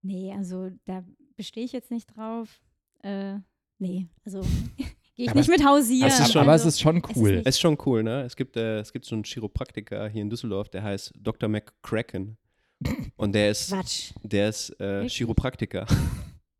Nee, 0.02 0.34
also 0.36 0.68
da 0.84 1.02
bestehe 1.36 1.64
ich 1.64 1.72
jetzt 1.72 1.90
nicht 1.90 2.14
drauf. 2.14 2.60
Äh, 3.02 3.36
nee, 3.78 4.08
also 4.26 4.40
gehe 4.76 5.24
ich 5.24 5.30
Aber 5.30 5.38
nicht 5.40 5.48
mit 5.48 5.64
hausieren. 5.64 6.08
es 6.08 6.20
ist 6.20 6.32
schon- 6.32 6.42
aber 6.42 6.52
also, 6.52 6.68
es 6.68 6.74
ist 6.74 6.80
schon 6.82 6.98
es 6.98 7.08
ist 7.10 7.16
cool. 7.16 7.30
Es 7.46 7.46
ist 7.56 7.60
schon 7.60 7.78
cool, 7.86 8.02
ne? 8.02 8.20
Es 8.24 8.36
gibt, 8.36 8.58
äh, 8.58 8.80
es 8.80 8.92
gibt 8.92 9.06
so 9.06 9.14
einen 9.14 9.24
Chiropraktiker 9.24 10.08
hier 10.10 10.20
in 10.20 10.28
Düsseldorf, 10.28 10.68
der 10.68 10.82
heißt 10.82 11.14
Dr. 11.18 11.48
McCracken. 11.48 12.36
Und 13.16 13.34
der 13.34 13.50
ist, 13.50 13.70
Quatsch. 13.70 14.12
der 14.22 14.48
ist 14.48 14.70
äh, 14.80 14.84
Wirklich? 14.84 15.16
Chiropraktiker. 15.16 15.86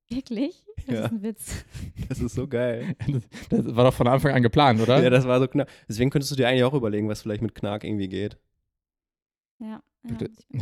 Wirklich? 0.09 0.65
Das 0.87 0.95
Ja. 0.95 1.05
ist 1.07 1.13
ein 1.13 1.23
Witz. 1.23 1.65
Das 2.09 2.21
ist 2.21 2.35
so 2.35 2.47
geil. 2.49 2.97
Das, 3.09 3.23
das 3.49 3.77
war 3.77 3.85
doch 3.85 3.95
von 3.95 4.09
Anfang 4.09 4.33
an 4.35 4.43
geplant, 4.43 4.81
oder? 4.81 5.03
Ja, 5.03 5.11
das 5.11 5.27
war 5.27 5.39
so 5.41 5.47
knapp. 5.49 5.69
Deswegen 5.89 6.11
könntest 6.11 6.31
du 6.33 6.37
dir 6.37 6.49
eigentlich 6.49 6.65
auch 6.65 6.75
überlegen, 6.75 7.09
was 7.09 7.23
vielleicht 7.23 7.43
mit 7.43 7.55
Knark 7.55 7.85
irgendwie 7.85 8.09
geht. 8.09 8.37
Ja. 9.61 9.81
ja 10.09 10.17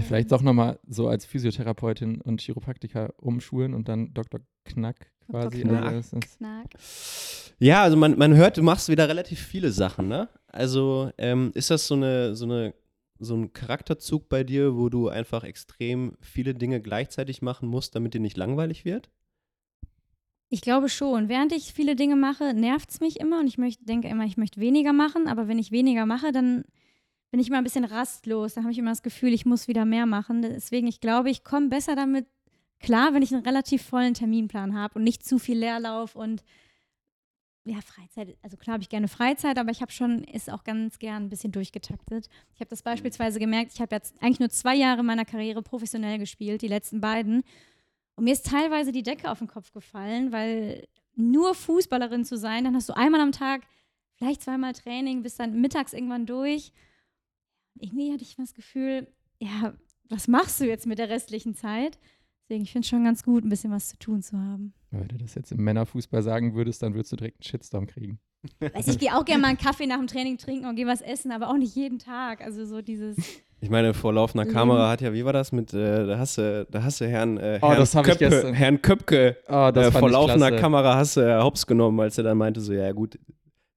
Vielleicht 0.07 0.31
doch 0.31 0.43
nochmal 0.43 0.79
so 0.87 1.09
als 1.09 1.25
Physiotherapeutin 1.25 2.21
und 2.21 2.40
Chiropraktiker 2.40 3.14
umschulen 3.17 3.75
und 3.75 3.88
dann 3.88 4.12
Dr. 4.12 4.40
Knack 4.64 5.11
Dr. 5.26 5.40
quasi. 5.50 5.62
Knack. 5.62 5.85
Also 5.85 6.19
Knack. 6.37 6.67
Ja, 7.59 7.83
also 7.83 7.97
man, 7.97 8.17
man 8.19 8.35
hört, 8.35 8.57
du 8.59 8.62
machst 8.62 8.88
wieder 8.88 9.09
relativ 9.09 9.40
viele 9.40 9.71
Sachen, 9.73 10.09
ne? 10.09 10.29
Also 10.49 11.11
ähm, 11.19 11.50
ist 11.55 11.71
das 11.71 11.87
so 11.87 11.95
eine, 11.95 12.35
so 12.37 12.45
eine, 12.45 12.75
so 13.21 13.35
ein 13.37 13.53
Charakterzug 13.53 14.29
bei 14.29 14.43
dir, 14.45 14.77
wo 14.77 14.89
du 14.89 15.09
einfach 15.09 15.45
extrem 15.45 16.17
viele 16.21 16.55
Dinge 16.55 16.81
gleichzeitig 16.81 17.43
machen 17.43 17.69
musst, 17.69 17.95
damit 17.95 18.15
dir 18.15 18.21
nicht 18.21 18.37
langweilig 18.37 18.85
wird? 18.85 19.11
Ich 20.49 20.62
glaube 20.62 20.89
schon. 20.89 21.29
Während 21.29 21.53
ich 21.53 21.73
viele 21.73 21.95
Dinge 21.95 22.17
mache, 22.17 22.55
nervt 22.55 22.91
es 22.91 23.00
mich 23.00 23.21
immer 23.21 23.41
und 23.41 23.47
ich 23.47 23.59
möchte, 23.59 23.85
denke 23.85 24.09
immer, 24.09 24.25
ich 24.25 24.37
möchte 24.37 24.61
weniger 24.61 24.93
machen, 24.93 25.29
aber 25.29 25.47
wenn 25.47 25.59
ich 25.59 25.71
weniger 25.71 26.07
mache, 26.07 26.33
dann 26.33 26.65
bin 27.31 27.39
ich 27.39 27.49
immer 27.49 27.59
ein 27.59 27.65
bisschen 27.65 27.85
rastlos. 27.85 28.55
Dann 28.55 28.65
habe 28.65 28.73
ich 28.73 28.79
immer 28.79 28.91
das 28.91 29.03
Gefühl, 29.03 29.33
ich 29.33 29.47
muss 29.47 29.69
wieder 29.69 29.85
mehr 29.85 30.07
machen. 30.07 30.43
Deswegen, 30.43 30.89
ich 30.89 31.00
glaube, 31.00 31.31
ich 31.31 31.45
komme 31.45 31.69
besser 31.69 31.95
damit 31.95 32.27
klar, 32.81 33.15
wenn 33.15 33.23
ich 33.23 33.33
einen 33.33 33.45
relativ 33.45 33.83
vollen 33.83 34.15
Terminplan 34.15 34.77
habe 34.77 34.99
und 34.99 35.05
nicht 35.05 35.25
zu 35.25 35.39
viel 35.39 35.59
Leerlauf 35.59 36.17
und 36.17 36.43
ja, 37.71 37.81
Freizeit, 37.83 38.37
also 38.43 38.57
klar 38.57 38.75
habe 38.75 38.83
ich 38.83 38.89
gerne 38.89 39.07
Freizeit, 39.07 39.57
aber 39.57 39.71
ich 39.71 39.81
habe 39.81 39.93
schon, 39.93 40.25
ist 40.25 40.50
auch 40.50 40.65
ganz 40.65 40.99
gern 40.99 41.25
ein 41.25 41.29
bisschen 41.29 41.53
durchgetaktet. 41.53 42.29
Ich 42.53 42.61
habe 42.61 42.69
das 42.69 42.83
beispielsweise 42.83 43.39
gemerkt, 43.39 43.73
ich 43.73 43.81
habe 43.81 43.95
jetzt 43.95 44.21
eigentlich 44.21 44.41
nur 44.41 44.50
zwei 44.50 44.75
Jahre 44.75 45.05
meiner 45.05 45.25
Karriere 45.25 45.62
professionell 45.62 46.19
gespielt, 46.19 46.62
die 46.62 46.69
letzten 46.69 47.00
beiden. 47.00 47.45
Und 48.17 48.25
mir 48.25 48.33
ist 48.33 48.47
teilweise 48.47 48.91
die 48.91 49.05
Decke 49.05 49.31
auf 49.31 49.39
den 49.39 49.47
Kopf 49.47 49.73
gefallen, 49.73 50.33
weil 50.33 50.89
nur 51.15 51.55
Fußballerin 51.55 52.25
zu 52.25 52.37
sein, 52.37 52.65
dann 52.65 52.75
hast 52.75 52.89
du 52.89 52.97
einmal 52.97 53.21
am 53.21 53.31
Tag 53.31 53.62
vielleicht 54.17 54.43
zweimal 54.43 54.73
Training, 54.73 55.23
bis 55.23 55.37
dann 55.37 55.61
mittags 55.61 55.93
irgendwann 55.93 56.27
durch. 56.27 56.73
Irgendwie 57.79 58.12
hatte 58.12 58.25
ich 58.25 58.35
das 58.35 58.53
Gefühl, 58.53 59.07
ja, 59.39 59.75
was 60.09 60.27
machst 60.27 60.61
du 60.61 60.67
jetzt 60.67 60.87
mit 60.87 60.99
der 60.99 61.09
restlichen 61.09 61.55
Zeit? 61.55 62.00
Deswegen, 62.50 62.64
ich 62.64 62.73
finde 62.73 62.85
es 62.85 62.88
schon 62.88 63.04
ganz 63.04 63.23
gut, 63.23 63.45
ein 63.45 63.49
bisschen 63.49 63.71
was 63.71 63.90
zu 63.90 63.97
tun 63.99 64.23
zu 64.23 64.37
haben. 64.37 64.73
Wenn 64.90 65.07
du 65.07 65.16
das 65.19 65.37
jetzt 65.37 65.52
im 65.52 65.62
Männerfußball 65.62 66.21
sagen 66.21 66.57
würdest, 66.57 66.83
dann 66.83 66.95
würdest 66.95 67.12
du 67.12 67.16
direkt 67.16 67.37
einen 67.37 67.45
Shitstorm 67.49 67.87
kriegen. 67.87 68.19
Weiß 68.59 68.88
ich 68.88 68.99
gehe 68.99 69.14
auch 69.16 69.25
gerne 69.25 69.42
mal 69.42 69.49
einen 69.50 69.59
Kaffee 69.59 69.87
nach 69.87 69.99
dem 69.99 70.09
Training 70.09 70.37
trinken 70.37 70.66
und 70.66 70.75
gehe 70.75 70.87
was 70.87 71.00
essen, 71.00 71.30
aber 71.30 71.49
auch 71.49 71.57
nicht 71.57 71.76
jeden 71.76 72.00
Tag. 72.00 72.40
Also 72.45 72.64
so 72.64 72.83
dieses. 72.83 73.16
Ich 73.61 73.71
meine, 73.71 73.95
vor 73.95 74.12
laufender 74.12 74.47
Leben. 74.47 74.57
Kamera 74.57 74.88
hat 74.90 75.00
ja, 75.00 75.12
wie 75.12 75.25
war 75.25 75.33
das 75.33 75.52
mit, 75.52 75.73
äh, 75.75 76.07
da 76.07 76.19
hast 76.19 76.38
du, 76.38 76.66
da 76.69 76.83
hast 76.83 77.00
du 77.00 77.07
Herrn, 77.07 77.37
äh, 77.37 77.61
Oh, 77.62 77.69
Herrn, 77.69 77.78
das 77.78 77.95
hab 77.95 78.09
ich 78.09 78.19
Köpke. 78.19 78.52
Herrn 78.52 78.83
Köpke 78.83 79.37
Oh, 79.47 79.71
das 79.73 79.88
äh, 79.88 79.92
vor 79.92 80.11
laufender 80.11 80.49
klasse. 80.49 80.61
Kamera 80.61 80.97
hast 80.97 81.19
du 81.19 81.21
äh, 81.21 81.40
hops 81.40 81.66
genommen, 81.69 82.00
als 82.00 82.19
er 82.19 82.25
dann 82.25 82.38
meinte 82.38 82.61
so, 82.61 82.73
ja 82.73 82.90
gut, 82.90 83.16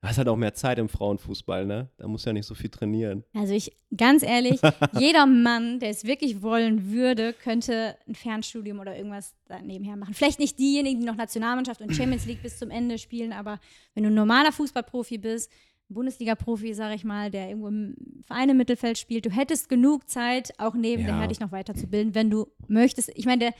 hast 0.10 0.18
halt 0.18 0.28
auch 0.28 0.36
mehr 0.36 0.54
Zeit 0.54 0.78
im 0.80 0.90
Frauenfußball, 0.90 1.66
ne? 1.66 1.90
Da 1.98 2.08
musst 2.08 2.26
du 2.26 2.30
ja 2.30 2.34
nicht 2.34 2.46
so 2.46 2.56
viel 2.56 2.70
trainieren. 2.70 3.24
Also 3.34 3.54
ich, 3.54 3.76
ganz 3.96 4.24
ehrlich, 4.24 4.60
jeder 5.00 5.26
Mann, 5.26 5.80
der 5.80 5.90
es 5.90 6.04
wirklich 6.06 6.42
wollen 6.42 6.92
würde, 6.92 7.34
könnte 7.34 7.96
ein 8.08 8.16
Fernstudium 8.16 8.80
oder 8.80 8.96
irgendwas 8.98 9.34
nebenher 9.64 9.96
machen. 9.96 10.14
Vielleicht 10.14 10.40
nicht 10.40 10.60
diejenigen, 10.60 11.00
die 11.02 11.06
noch 11.06 11.16
Nationalmannschaft 11.16 11.82
und 11.82 11.96
Champions 11.96 12.26
League 12.26 12.42
bis 12.42 12.58
zum 12.58 12.70
Ende 12.70 12.98
spielen, 12.98 13.34
aber 13.34 13.60
wenn 13.94 14.04
du 14.04 14.10
ein 14.10 14.16
normaler 14.16 14.52
Fußballprofi 14.52 15.18
bist, 15.18 15.52
Bundesliga-Profi, 15.90 16.74
sage 16.74 16.96
ich 16.96 17.04
mal, 17.04 17.30
der 17.30 17.50
irgendwo 17.50 17.68
im 17.68 17.96
Verein 18.26 18.50
im 18.50 18.58
Mittelfeld 18.58 18.98
spielt, 18.98 19.26
du 19.26 19.30
hättest 19.30 19.70
genug 19.70 20.10
Zeit, 20.10 20.54
auch 20.58 20.74
nebenher 20.74 21.20
Ja. 21.20 21.28
dich 21.28 21.40
noch 21.40 21.52
weiterzubilden, 21.52 22.16
wenn 22.16 22.30
du 22.30 22.48
möchtest. 22.68 23.12
Ich 23.16 23.26
meine, 23.26 23.40
der, 23.40 23.54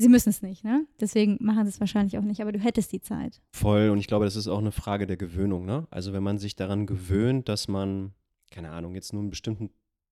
sie 0.00 0.08
müssen 0.08 0.30
es 0.30 0.40
nicht, 0.40 0.64
ne? 0.64 0.86
Deswegen 0.98 1.36
machen 1.40 1.64
sie 1.66 1.70
es 1.70 1.80
wahrscheinlich 1.80 2.16
auch 2.16 2.22
nicht, 2.22 2.40
aber 2.40 2.52
du 2.52 2.58
hättest 2.58 2.90
die 2.92 3.02
Zeit. 3.02 3.42
Voll, 3.52 3.90
und 3.90 3.98
ich 3.98 4.06
glaube, 4.06 4.24
das 4.24 4.34
ist 4.34 4.48
auch 4.48 4.58
eine 4.58 4.72
Frage 4.72 5.06
der 5.06 5.18
Gewöhnung, 5.18 5.66
ne? 5.66 5.86
Also 5.90 6.14
wenn 6.14 6.22
man 6.22 6.38
sich 6.38 6.56
daran 6.56 6.86
gewöhnt, 6.86 7.48
dass 7.48 7.68
man, 7.68 8.14
keine 8.50 8.70
Ahnung, 8.70 8.94
jetzt 8.94 9.12
nur 9.12 9.20
eine 9.20 9.30
bestimmte 9.30 9.68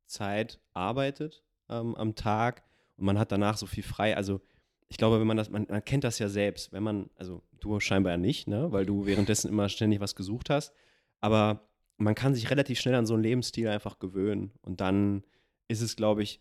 Zeit 0.07 0.61
arbeitet 0.75 1.43
ähm, 1.71 1.95
am 1.95 2.15
Tag 2.15 2.63
und 2.97 3.07
man 3.07 3.19
hat 3.19 3.33
danach 3.33 3.57
so 3.57 3.65
viel 3.65 3.83
frei, 3.83 4.15
also 4.15 4.43
ich 4.89 4.99
glaube, 4.99 5.21
wenn 5.21 5.27
man 5.27 5.39
das, 5.39 5.51
man, 5.51 5.67
man 5.69 5.85
kennt 5.85 6.05
das 6.05 6.19
ja 6.19 6.29
selbst, 6.29 6.73
wenn 6.73 6.83
man, 6.83 7.09
also 7.17 7.43
du 7.61 7.81
scheinbar 7.81 8.19
nicht, 8.19 8.47
ne? 8.47 8.71
Weil 8.71 8.85
du 8.85 9.07
währenddessen 9.07 9.49
immer 9.49 9.71
ständig 9.71 10.01
was 10.01 10.15
gesucht 10.15 10.51
hast, 10.51 10.73
aber 11.21 11.67
man 11.97 12.15
kann 12.15 12.35
sich 12.35 12.51
relativ 12.51 12.79
schnell 12.79 12.95
an 12.95 13.07
so 13.07 13.15
einen 13.15 13.23
Lebensstil 13.23 13.69
einfach 13.69 13.99
gewöhnen 13.99 14.53
und 14.61 14.83
dann 14.83 15.25
ist 15.67 15.81
es, 15.81 15.97
glaube 15.97 16.23
ich, 16.23 16.41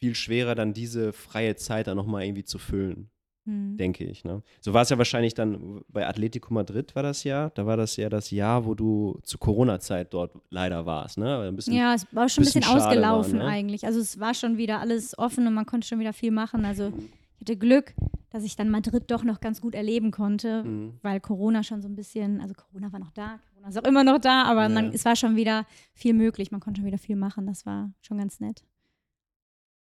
viel 0.00 0.14
schwerer, 0.14 0.54
dann 0.54 0.72
diese 0.74 1.12
freie 1.12 1.56
Zeit 1.56 1.86
dann 1.86 1.96
nochmal 1.96 2.24
irgendwie 2.24 2.44
zu 2.44 2.58
füllen 2.58 3.10
Hm. 3.46 3.76
denke 3.78 4.04
ich. 4.04 4.24
Ne? 4.24 4.42
So 4.60 4.74
war 4.74 4.82
es 4.82 4.90
ja 4.90 4.98
wahrscheinlich 4.98 5.32
dann 5.34 5.80
bei 5.88 6.06
Atletico 6.06 6.52
Madrid 6.52 6.94
war 6.94 7.02
das 7.02 7.24
ja. 7.24 7.48
Da 7.50 7.64
war 7.64 7.76
das 7.78 7.96
ja 7.96 8.08
das 8.10 8.30
Jahr, 8.30 8.66
wo 8.66 8.74
du 8.74 9.18
zur 9.22 9.40
Corona-Zeit 9.40 10.12
dort 10.12 10.32
leider 10.50 10.84
warst. 10.84 11.16
Ne? 11.16 11.50
Bisschen, 11.54 11.72
Ja, 11.74 11.94
es 11.94 12.06
war 12.12 12.28
schon 12.28 12.42
ein 12.42 12.44
bisschen, 12.44 12.60
bisschen 12.60 12.76
ausgelaufen 12.76 13.38
war, 13.38 13.46
ne? 13.46 13.50
eigentlich. 13.50 13.86
Also 13.86 14.00
es 14.00 14.20
war 14.20 14.34
schon 14.34 14.58
wieder 14.58 14.80
alles 14.80 15.16
offen 15.18 15.46
und 15.46 15.54
man 15.54 15.64
konnte 15.64 15.86
schon 15.88 15.98
wieder 15.98 16.12
viel 16.12 16.30
machen. 16.30 16.64
Also 16.66 16.92
ich 17.36 17.40
hatte 17.40 17.56
Glück, 17.56 17.94
dass 18.30 18.44
ich 18.44 18.54
dann 18.56 18.68
Madrid 18.68 19.04
doch 19.10 19.24
noch 19.24 19.40
ganz 19.40 19.62
gut 19.62 19.74
erleben 19.74 20.10
konnte, 20.10 20.64
Mhm. 20.64 20.98
weil 21.02 21.18
Corona 21.18 21.62
schon 21.62 21.80
so 21.80 21.88
ein 21.88 21.96
bisschen, 21.96 22.42
also 22.42 22.52
Corona 22.54 22.92
war 22.92 22.98
noch 23.00 23.12
da, 23.12 23.38
Corona 23.54 23.68
ist 23.70 23.78
auch 23.78 23.88
immer 23.88 24.04
noch 24.04 24.18
da, 24.18 24.42
aber 24.42 24.64
Ja. 24.64 24.68
man, 24.68 24.92
es 24.92 25.06
war 25.06 25.16
schon 25.16 25.36
wieder 25.36 25.64
viel 25.94 26.12
möglich. 26.12 26.50
Man 26.50 26.60
konnte 26.60 26.80
schon 26.80 26.86
wieder 26.86 26.98
viel 26.98 27.16
machen. 27.16 27.46
Das 27.46 27.64
war 27.64 27.90
schon 28.02 28.18
ganz 28.18 28.40
nett. 28.40 28.62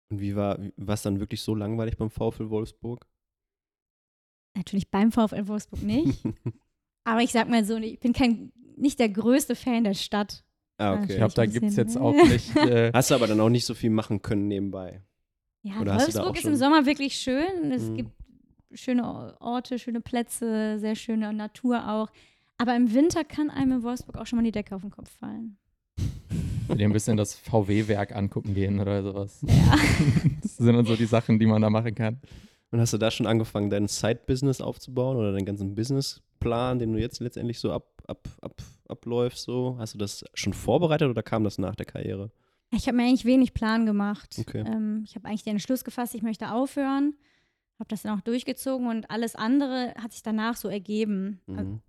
Und 0.10 0.20
wie 0.20 0.36
war 0.36 0.60
es 0.88 1.02
dann 1.02 1.20
wirklich 1.20 1.42
so 1.42 1.56
langweilig 1.56 1.98
beim 1.98 2.10
VfL 2.10 2.50
Wolfsburg? 2.50 3.06
Natürlich 4.56 4.90
beim 4.90 5.12
VfL 5.12 5.48
Wolfsburg 5.48 5.82
nicht. 5.84 6.24
aber 7.04 7.22
ich 7.22 7.32
sag 7.32 7.50
mal 7.50 7.66
so, 7.66 7.78
ich 7.78 8.00
bin 8.00 8.14
kein, 8.14 8.52
nicht 8.78 9.00
der 9.00 9.10
größte 9.10 9.56
Fan 9.56 9.84
der 9.84 9.94
Stadt. 9.94 10.44
ah, 10.78 10.94
okay. 10.94 11.06
Ich 11.10 11.16
glaube, 11.18 11.34
da 11.34 11.46
gibt 11.46 11.66
es 11.66 11.76
jetzt 11.76 11.96
ne? 11.96 12.02
auch 12.02 12.14
nicht. 12.14 12.56
Äh, 12.56 12.92
Hast 12.94 13.12
du 13.12 13.16
aber 13.16 13.28
dann 13.28 13.40
auch 13.42 13.50
nicht 13.50 13.66
so 13.66 13.74
viel 13.74 13.90
machen 13.90 14.22
können 14.22 14.48
nebenbei. 14.48 15.02
Ja, 15.64 15.80
Oder 15.82 15.96
Wolfsburg 15.96 16.38
ist 16.38 16.46
im 16.46 16.56
Sommer 16.56 16.86
wirklich 16.86 17.16
schön. 17.16 17.72
Es 17.72 17.90
Mhm. 17.90 17.96
gibt 17.98 18.12
schöne 18.74 19.42
Orte, 19.42 19.80
schöne 19.80 20.02
Plätze, 20.02 20.80
sehr 20.80 20.96
schöne 20.96 21.34
Natur 21.34 21.90
auch. 21.90 22.10
Aber 22.58 22.76
im 22.76 22.94
Winter 22.94 23.24
kann 23.26 23.50
einem 23.50 23.72
in 23.74 23.84
Wolfsburg 23.84 24.18
auch 24.18 24.26
schon 24.28 24.38
mal 24.38 24.44
die 24.44 24.52
Decke 24.52 24.76
auf 24.76 24.82
den 24.82 24.92
Kopf 24.92 25.10
fallen. 25.18 25.58
Dir 26.74 26.86
ein 26.86 26.94
bisschen 26.94 27.18
das 27.18 27.36
VW-Werk 27.36 28.16
angucken 28.16 28.54
gehen 28.54 28.80
oder 28.80 29.04
sowas. 29.04 29.40
Ja. 29.42 29.76
Das 30.42 30.58
sind 30.58 30.74
dann 30.74 30.86
so 30.86 30.96
die 30.96 31.06
Sachen, 31.06 31.38
die 31.40 31.46
man 31.46 31.62
da 31.62 31.70
machen 31.70 31.94
kann. 31.96 32.20
Und 32.72 32.80
hast 32.80 32.94
du 32.94 32.98
da 32.98 33.12
schon 33.12 33.28
angefangen, 33.28 33.70
dein 33.70 33.88
Side-Business 33.88 34.62
aufzubauen 34.62 35.18
oder 35.18 35.32
deinen 35.32 35.46
ganzen 35.46 35.76
Businessplan, 35.76 36.80
den 36.80 36.94
du 36.94 37.00
jetzt 37.00 37.20
letztendlich 37.20 37.60
so 37.60 37.72
ab, 37.72 37.88
ab, 38.08 38.28
ab, 38.42 38.62
abläufst? 38.88 39.44
So? 39.44 39.76
Hast 39.80 39.94
du 39.94 39.98
das 39.98 40.26
schon 40.34 40.54
vorbereitet 40.54 41.10
oder 41.10 41.24
kam 41.24 41.44
das 41.44 41.58
nach 41.58 41.76
der 41.76 41.86
Karriere? 41.86 42.32
Ich 42.72 42.88
habe 42.88 42.98
mir 42.98 43.04
eigentlich 43.04 43.26
wenig 43.26 43.54
Plan 43.54 43.86
gemacht. 43.86 44.36
Okay. 44.40 44.64
Ähm, 44.66 45.04
ich 45.06 45.16
habe 45.16 45.28
eigentlich 45.28 45.44
den 45.44 45.54
Entschluss 45.54 45.84
gefasst, 45.84 46.16
ich 46.16 46.22
möchte 46.22 46.52
aufhören. 46.52 47.16
Habe 47.80 47.90
das 47.90 48.04
dann 48.04 48.18
auch 48.18 48.22
durchgezogen 48.22 48.88
und 48.88 49.10
alles 49.10 49.36
andere 49.36 49.94
hat 50.02 50.14
sich 50.14 50.24
danach 50.24 50.56
so 50.56 50.70
ergeben. 50.70 51.42
Mhm. 51.46 51.82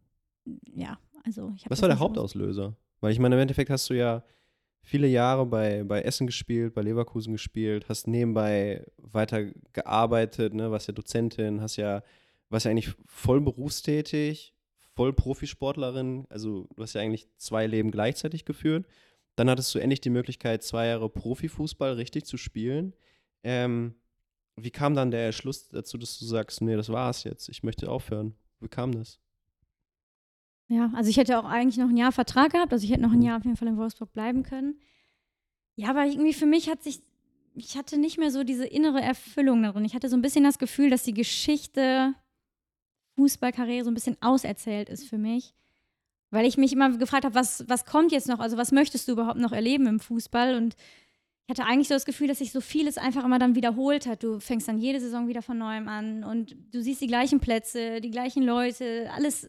ja, 0.75 0.99
also 1.25 1.52
ich 1.56 1.62
habe 1.62 1.71
Was 1.71 1.78
das 1.78 1.83
war 1.83 1.88
der 1.88 1.99
Hauptauslöser? 2.00 2.76
Weil 3.00 3.12
ich 3.12 3.18
meine, 3.18 3.37
im 3.37 3.40
Endeffekt 3.40 3.71
hast 3.71 3.88
du 3.90 3.95
ja 3.95 4.23
viele 4.87 5.09
Jahre 5.09 5.45
bei, 5.47 5.83
bei 5.83 6.02
Essen 6.02 6.28
gespielt, 6.28 6.73
bei 6.73 6.81
Leverkusen 6.81 7.33
gespielt, 7.33 7.88
hast 7.88 8.07
nebenbei 8.07 8.87
weiter 8.99 9.47
gearbeitet, 9.73 10.55
ne, 10.55 10.71
warst 10.71 10.87
ja 10.87 10.95
Dozentin, 10.95 11.61
hast 11.61 11.76
ja, 11.76 12.05
warst 12.50 12.66
ja 12.66 12.71
eigentlich 12.71 12.95
voll 13.05 13.40
berufstätig, 13.40 14.55
voll 14.95 15.12
Profisportlerin, 15.12 16.25
also 16.31 16.69
du 16.76 16.83
hast 16.85 16.95
ja 16.95 17.00
eigentlich 17.00 17.26
zwei 17.37 17.66
Leben 17.66 17.90
gleichzeitig 17.90 18.45
geführt. 18.45 18.87
Dann 19.35 19.50
hattest 19.50 19.75
du 19.75 19.81
endlich 19.81 20.00
die 20.00 20.11
Möglichkeit, 20.11 20.62
zwei 20.62 20.87
Jahre 20.87 21.11
Profifußball 21.11 21.95
richtig 21.95 22.25
zu 22.25 22.37
spielen. 22.37 22.95
Ähm, 23.43 23.97
wie 24.55 24.71
kam 24.71 24.95
dann 24.95 25.11
der 25.11 25.33
Schluss 25.33 25.69
dazu, 25.69 25.99
dass 25.99 26.16
du 26.16 26.25
sagst, 26.25 26.62
nee, 26.62 26.76
das 26.76 26.90
war's 26.90 27.25
jetzt, 27.25 27.49
ich 27.49 27.64
möchte 27.64 27.90
aufhören? 27.90 28.37
Wie 28.61 28.69
kam 28.69 28.93
das? 28.93 29.19
Ja, 30.69 30.91
also 30.95 31.09
ich 31.09 31.17
hätte 31.17 31.39
auch 31.39 31.45
eigentlich 31.45 31.77
noch 31.77 31.89
ein 31.89 31.97
Jahr 31.97 32.13
Vertrag 32.13 32.53
gehabt, 32.53 32.73
also 32.73 32.85
ich 32.85 32.91
hätte 32.91 33.03
noch 33.03 33.13
ein 33.13 33.23
Jahr 33.23 33.39
auf 33.39 33.45
jeden 33.45 33.57
Fall 33.57 33.69
in 33.69 33.77
Wolfsburg 33.77 34.13
bleiben 34.13 34.43
können. 34.43 34.81
Ja, 35.77 35.91
aber 35.91 36.07
irgendwie 36.07 36.33
für 36.33 36.47
mich 36.47 36.69
hat 36.69 36.83
sich, 36.83 37.01
ich 37.55 37.77
hatte 37.77 37.99
nicht 37.99 38.19
mehr 38.19 38.31
so 38.31 38.43
diese 38.43 38.67
innere 38.67 39.01
Erfüllung 39.01 39.63
darin. 39.63 39.85
Ich 39.85 39.95
hatte 39.95 40.09
so 40.09 40.17
ein 40.17 40.23
bisschen 40.23 40.45
das 40.45 40.59
Gefühl, 40.59 40.91
dass 40.91 41.05
die 41.05 41.15
Geschichte 41.15 42.15
Fußballkarriere 43.17 43.85
so 43.85 43.91
ein 43.91 43.95
bisschen 43.95 44.17
auserzählt 44.21 44.89
ist 44.89 45.09
für 45.09 45.19
mich. 45.19 45.55
Weil 46.31 46.47
ich 46.47 46.57
mich 46.57 46.73
immer 46.73 46.91
gefragt 46.99 47.25
habe, 47.25 47.35
was, 47.35 47.69
was 47.69 47.85
kommt 47.85 48.11
jetzt 48.11 48.29
noch? 48.29 48.41
Also 48.41 48.57
was 48.57 48.73
möchtest 48.73 49.07
du 49.07 49.13
überhaupt 49.13 49.39
noch 49.39 49.53
erleben 49.53 49.87
im 49.87 50.01
Fußball? 50.01 50.57
Und 50.57 50.75
ich 51.47 51.51
hatte 51.51 51.65
eigentlich 51.65 51.89
so 51.89 51.95
das 51.95 52.05
Gefühl, 52.05 52.27
dass 52.27 52.39
sich 52.39 52.51
so 52.51 52.61
vieles 52.61 52.99
einfach 52.99 53.25
immer 53.25 53.39
dann 53.39 53.55
wiederholt 53.55 54.07
hat. 54.07 54.25
Du 54.25 54.41
fängst 54.41 54.67
dann 54.67 54.79
jede 54.79 55.01
Saison 55.01 55.29
wieder 55.29 55.43
von 55.43 55.57
neuem 55.57 55.87
an 55.89 56.25
und 56.25 56.57
du 56.73 56.83
siehst 56.83 57.01
die 57.01 57.07
gleichen 57.07 57.39
Plätze, 57.39 58.01
die 58.01 58.11
gleichen 58.11 58.43
Leute, 58.43 59.09
alles 59.15 59.49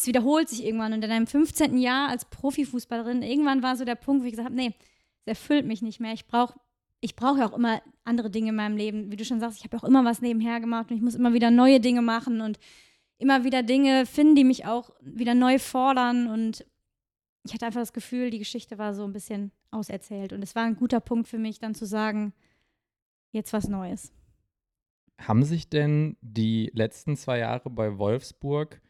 es 0.00 0.06
wiederholt 0.06 0.48
sich 0.48 0.64
irgendwann. 0.64 0.92
Und 0.92 1.04
in 1.04 1.10
deinem 1.10 1.26
15. 1.26 1.76
Jahr 1.78 2.08
als 2.08 2.24
Profifußballerin, 2.24 3.22
irgendwann 3.22 3.62
war 3.62 3.76
so 3.76 3.84
der 3.84 3.94
Punkt, 3.94 4.22
wo 4.22 4.26
ich 4.26 4.32
gesagt 4.32 4.48
habe, 4.48 4.56
nee, 4.56 4.74
es 5.20 5.26
erfüllt 5.26 5.66
mich 5.66 5.82
nicht 5.82 6.00
mehr. 6.00 6.12
Ich 6.12 6.26
brauche 6.26 6.58
ich 7.02 7.16
brauche 7.16 7.38
ja 7.38 7.48
auch 7.48 7.56
immer 7.56 7.80
andere 8.04 8.30
Dinge 8.30 8.50
in 8.50 8.56
meinem 8.56 8.76
Leben. 8.76 9.10
Wie 9.10 9.16
du 9.16 9.24
schon 9.24 9.40
sagst, 9.40 9.58
ich 9.58 9.64
habe 9.64 9.76
ja 9.76 9.82
auch 9.82 9.88
immer 9.88 10.04
was 10.04 10.20
nebenher 10.20 10.60
gemacht 10.60 10.90
und 10.90 10.96
ich 10.96 11.02
muss 11.02 11.14
immer 11.14 11.32
wieder 11.32 11.50
neue 11.50 11.80
Dinge 11.80 12.02
machen 12.02 12.42
und 12.42 12.58
immer 13.16 13.44
wieder 13.44 13.62
Dinge 13.62 14.04
finden, 14.06 14.34
die 14.34 14.44
mich 14.44 14.66
auch 14.66 14.90
wieder 15.00 15.34
neu 15.34 15.58
fordern. 15.58 16.28
Und 16.28 16.66
ich 17.44 17.54
hatte 17.54 17.66
einfach 17.66 17.80
das 17.80 17.94
Gefühl, 17.94 18.30
die 18.30 18.38
Geschichte 18.38 18.76
war 18.76 18.92
so 18.92 19.04
ein 19.04 19.14
bisschen 19.14 19.50
auserzählt. 19.70 20.34
Und 20.34 20.42
es 20.42 20.54
war 20.54 20.64
ein 20.64 20.76
guter 20.76 21.00
Punkt 21.00 21.26
für 21.26 21.38
mich, 21.38 21.58
dann 21.58 21.74
zu 21.74 21.86
sagen, 21.86 22.34
jetzt 23.32 23.54
was 23.54 23.68
Neues. 23.68 24.12
Haben 25.18 25.44
sich 25.44 25.70
denn 25.70 26.18
die 26.20 26.70
letzten 26.74 27.16
zwei 27.16 27.38
Jahre 27.38 27.70
bei 27.70 27.98
Wolfsburg 27.98 28.80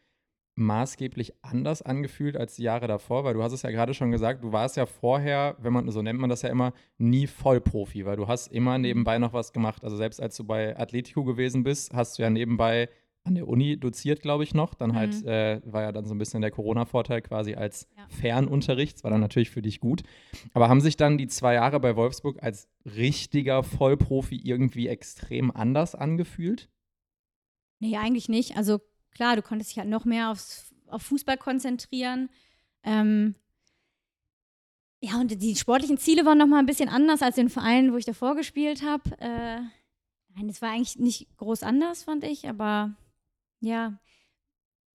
maßgeblich 0.61 1.33
anders 1.43 1.83
angefühlt 1.83 2.37
als 2.37 2.55
die 2.55 2.63
Jahre 2.63 2.87
davor? 2.87 3.25
Weil 3.25 3.35
du 3.35 3.43
hast 3.43 3.53
es 3.53 3.63
ja 3.63 3.71
gerade 3.71 3.95
schon 3.95 4.11
gesagt, 4.13 4.45
du 4.45 4.53
warst 4.53 4.77
ja 4.77 4.87
vorher, 4.87 5.57
wenn 5.59 5.73
man, 5.73 5.91
so 5.91 6.03
nennt 6.03 6.21
man 6.21 6.31
das 6.31 6.43
ja 6.43 6.49
immer, 6.51 6.73
nie 6.99 7.27
Vollprofi, 7.27 8.07
weil 8.07 8.17
du 8.17 8.29
hast 8.29 8.49
immer 8.53 8.79
nebenbei 8.79 9.19
noch 9.19 9.33
was 9.33 9.53
gemacht. 9.53 9.83
Also 9.83 9.97
selbst 9.97 10.21
als 10.23 10.37
du 10.37 10.45
bei 10.45 10.79
Atletico 10.79 11.25
gewesen 11.25 11.65
bist, 11.65 11.93
hast 11.93 12.19
du 12.19 12.23
ja 12.23 12.31
nebenbei 12.31 12.89
an 13.25 13.35
der 13.35 13.47
Uni 13.49 13.79
doziert, 13.79 14.23
glaube 14.23 14.45
ich, 14.45 14.55
noch. 14.55 14.73
Dann 14.73 14.95
halt 14.95 15.21
Mhm. 15.23 15.29
äh, 15.29 15.61
war 15.65 15.83
ja 15.83 15.93
dann 15.93 16.07
so 16.07 16.15
ein 16.15 16.19
bisschen 16.19 16.41
der 16.41 16.51
Corona-Vorteil 16.51 17.21
quasi 17.21 17.55
als 17.55 17.87
Ja. 17.97 18.07
Fernunterricht. 18.09 18.97
Das 18.97 19.05
war 19.05 19.11
dann 19.11 19.21
natürlich 19.21 19.51
für 19.51 19.61
dich 19.61 19.81
gut. 19.81 20.03
Aber 20.55 20.69
haben 20.71 20.81
sich 20.81 20.97
dann 20.97 21.19
die 21.19 21.27
zwei 21.27 21.55
Jahre 21.55 21.81
bei 21.81 21.97
Wolfsburg 21.97 22.43
als 22.43 22.67
richtiger 22.87 23.63
Vollprofi 23.63 24.37
irgendwie 24.43 24.89
extrem 24.89 25.51
anders 25.51 25.95
angefühlt? 25.95 26.71
Nee, 27.79 27.97
eigentlich 27.99 28.29
nicht. 28.31 28.57
Also 28.57 28.81
klar, 29.11 29.37
du 29.37 29.43
konntest 29.43 29.71
dich 29.71 29.79
halt 29.79 29.89
noch 29.89 30.05
mehr 30.05 30.31
aufs, 30.31 30.75
auf 30.89 31.03
Fußball 31.03 31.37
konzentrieren. 31.37 32.31
Ähm, 32.83 33.35
ja, 35.03 35.19
und 35.19 35.41
die 35.43 35.57
sportlichen 35.57 35.99
Ziele 35.99 36.27
waren 36.27 36.39
noch 36.39 36.47
mal 36.47 36.59
ein 36.59 36.67
bisschen 36.67 36.89
anders 36.89 37.23
als 37.23 37.37
den 37.37 37.49
Vereinen, 37.49 37.93
wo 37.93 37.97
ich 37.97 38.05
davor 38.05 38.37
gespielt 38.37 38.83
habe. 38.83 39.11
Äh, 39.19 39.61
nein, 40.37 40.49
es 40.49 40.61
war 40.61 40.71
eigentlich 40.71 40.99
nicht 40.99 41.35
groß 41.39 41.63
anders, 41.63 42.03
fand 42.05 42.25
ich, 42.25 42.49
aber 42.49 42.95
ja. 43.61 43.99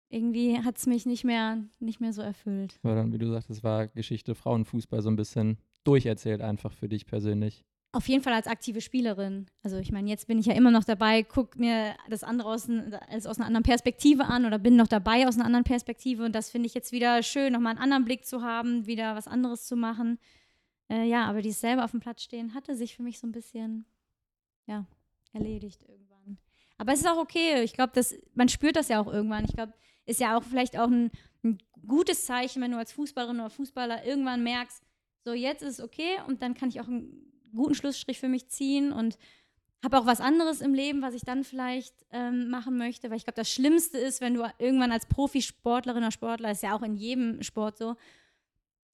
irgendwie 0.08 0.58
hat 0.58 0.76
es 0.76 0.86
mich 0.86 1.06
nicht 1.06 1.24
mehr, 1.24 1.62
nicht 1.78 2.00
mehr 2.00 2.12
so 2.12 2.22
erfüllt. 2.22 2.78
War 2.82 2.96
dann, 2.96 3.12
wie 3.12 3.18
du 3.18 3.30
sagst, 3.30 3.50
es 3.50 3.62
war 3.62 3.86
Geschichte 3.88 4.34
Frauenfußball 4.34 5.02
so 5.02 5.10
ein 5.10 5.16
bisschen 5.16 5.58
durcherzählt 5.84 6.40
einfach 6.40 6.72
für 6.72 6.88
dich 6.88 7.06
persönlich. 7.06 7.64
Auf 7.94 8.08
jeden 8.08 8.22
Fall 8.22 8.32
als 8.32 8.46
aktive 8.46 8.80
Spielerin. 8.80 9.46
Also 9.62 9.76
ich 9.76 9.92
meine, 9.92 10.08
jetzt 10.08 10.26
bin 10.26 10.38
ich 10.38 10.46
ja 10.46 10.54
immer 10.54 10.70
noch 10.70 10.84
dabei, 10.84 11.22
gucke 11.22 11.58
mir 11.58 11.94
das 12.08 12.24
andere 12.24 12.48
aus, 12.48 12.66
als 13.10 13.26
aus 13.26 13.36
einer 13.36 13.46
anderen 13.46 13.64
Perspektive 13.64 14.24
an 14.24 14.46
oder 14.46 14.58
bin 14.58 14.76
noch 14.76 14.88
dabei 14.88 15.28
aus 15.28 15.34
einer 15.34 15.44
anderen 15.44 15.64
Perspektive 15.64 16.24
und 16.24 16.34
das 16.34 16.48
finde 16.48 16.68
ich 16.68 16.74
jetzt 16.74 16.92
wieder 16.92 17.22
schön, 17.22 17.52
nochmal 17.52 17.72
einen 17.72 17.82
anderen 17.82 18.06
Blick 18.06 18.24
zu 18.24 18.40
haben, 18.40 18.86
wieder 18.86 19.14
was 19.14 19.28
anderes 19.28 19.66
zu 19.66 19.76
machen. 19.76 20.18
Äh, 20.88 21.04
ja, 21.04 21.26
aber 21.26 21.42
dieses 21.42 21.60
selber 21.60 21.84
auf 21.84 21.90
dem 21.90 22.00
Platz 22.00 22.22
stehen 22.22 22.54
hatte 22.54 22.74
sich 22.76 22.96
für 22.96 23.02
mich 23.02 23.18
so 23.18 23.26
ein 23.26 23.32
bisschen, 23.32 23.84
ja, 24.66 24.86
erledigt 25.34 25.82
irgendwann. 25.86 26.38
Aber 26.78 26.92
es 26.92 27.00
ist 27.00 27.08
auch 27.08 27.18
okay. 27.18 27.62
Ich 27.62 27.74
glaube, 27.74 28.00
man 28.34 28.48
spürt 28.48 28.76
das 28.76 28.88
ja 28.88 29.00
auch 29.00 29.12
irgendwann. 29.12 29.44
Ich 29.44 29.52
glaube, 29.52 29.74
ist 30.06 30.20
ja 30.20 30.36
auch 30.36 30.42
vielleicht 30.42 30.78
auch 30.78 30.88
ein, 30.88 31.10
ein 31.44 31.58
gutes 31.86 32.24
Zeichen, 32.24 32.62
wenn 32.62 32.72
du 32.72 32.78
als 32.78 32.92
Fußballerin 32.92 33.40
oder 33.40 33.50
Fußballer 33.50 34.04
irgendwann 34.06 34.42
merkst, 34.42 34.82
so 35.24 35.32
jetzt 35.32 35.62
ist 35.62 35.78
es 35.78 35.84
okay 35.84 36.18
und 36.26 36.42
dann 36.42 36.54
kann 36.54 36.68
ich 36.68 36.80
auch 36.80 36.88
einen 36.88 37.31
guten 37.54 37.74
Schlussstrich 37.74 38.18
für 38.18 38.28
mich 38.28 38.48
ziehen 38.48 38.92
und 38.92 39.18
habe 39.82 39.98
auch 39.98 40.06
was 40.06 40.20
anderes 40.20 40.60
im 40.60 40.74
Leben, 40.74 41.02
was 41.02 41.14
ich 41.14 41.22
dann 41.22 41.42
vielleicht 41.44 41.94
ähm, 42.12 42.48
machen 42.48 42.78
möchte, 42.78 43.10
weil 43.10 43.16
ich 43.16 43.24
glaube, 43.24 43.36
das 43.36 43.50
Schlimmste 43.50 43.98
ist, 43.98 44.20
wenn 44.20 44.34
du 44.34 44.44
irgendwann 44.58 44.92
als 44.92 45.06
Profisportlerin 45.06 46.02
oder 46.02 46.12
Sportler, 46.12 46.52
ist 46.52 46.62
ja 46.62 46.76
auch 46.76 46.82
in 46.82 46.94
jedem 46.94 47.42
Sport 47.42 47.78
so, 47.78 47.96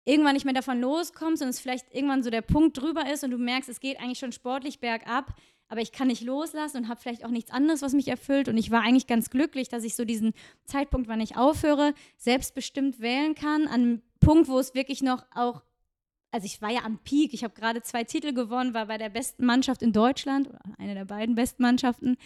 irgendwann 0.08 0.32
nicht 0.32 0.46
mehr 0.46 0.54
davon 0.54 0.80
loskommst 0.80 1.42
und 1.42 1.48
es 1.48 1.60
vielleicht 1.60 1.94
irgendwann 1.94 2.22
so 2.22 2.30
der 2.30 2.40
Punkt 2.40 2.80
drüber 2.80 3.10
ist 3.12 3.24
und 3.24 3.30
du 3.30 3.38
merkst, 3.38 3.68
es 3.68 3.80
geht 3.80 4.00
eigentlich 4.00 4.18
schon 4.18 4.32
sportlich 4.32 4.80
bergab, 4.80 5.34
aber 5.68 5.82
ich 5.82 5.92
kann 5.92 6.08
nicht 6.08 6.22
loslassen 6.22 6.78
und 6.78 6.88
habe 6.88 6.98
vielleicht 6.98 7.26
auch 7.26 7.30
nichts 7.30 7.50
anderes, 7.50 7.82
was 7.82 7.92
mich 7.92 8.08
erfüllt. 8.08 8.48
Und 8.48 8.56
ich 8.56 8.70
war 8.70 8.80
eigentlich 8.80 9.06
ganz 9.06 9.28
glücklich, 9.28 9.68
dass 9.68 9.84
ich 9.84 9.94
so 9.94 10.06
diesen 10.06 10.32
Zeitpunkt, 10.64 11.08
wann 11.08 11.20
ich 11.20 11.36
aufhöre, 11.36 11.92
selbstbestimmt 12.16 13.00
wählen 13.00 13.34
kann, 13.34 13.66
an 13.66 13.74
einem 13.74 14.02
Punkt, 14.18 14.48
wo 14.48 14.58
es 14.58 14.74
wirklich 14.74 15.02
noch 15.02 15.26
auch, 15.34 15.62
also 16.30 16.44
ich 16.44 16.60
war 16.60 16.70
ja 16.70 16.84
am 16.84 16.98
Peak, 16.98 17.32
ich 17.32 17.44
habe 17.44 17.54
gerade 17.54 17.82
zwei 17.82 18.04
Titel 18.04 18.32
gewonnen, 18.32 18.74
war 18.74 18.86
bei 18.86 18.98
der 18.98 19.08
besten 19.08 19.46
Mannschaft 19.46 19.82
in 19.82 19.92
Deutschland, 19.92 20.48
oder 20.48 20.60
einer 20.78 20.94
der 20.94 21.04
beiden 21.04 21.34
besten 21.34 21.62
Mannschaften. 21.62 22.16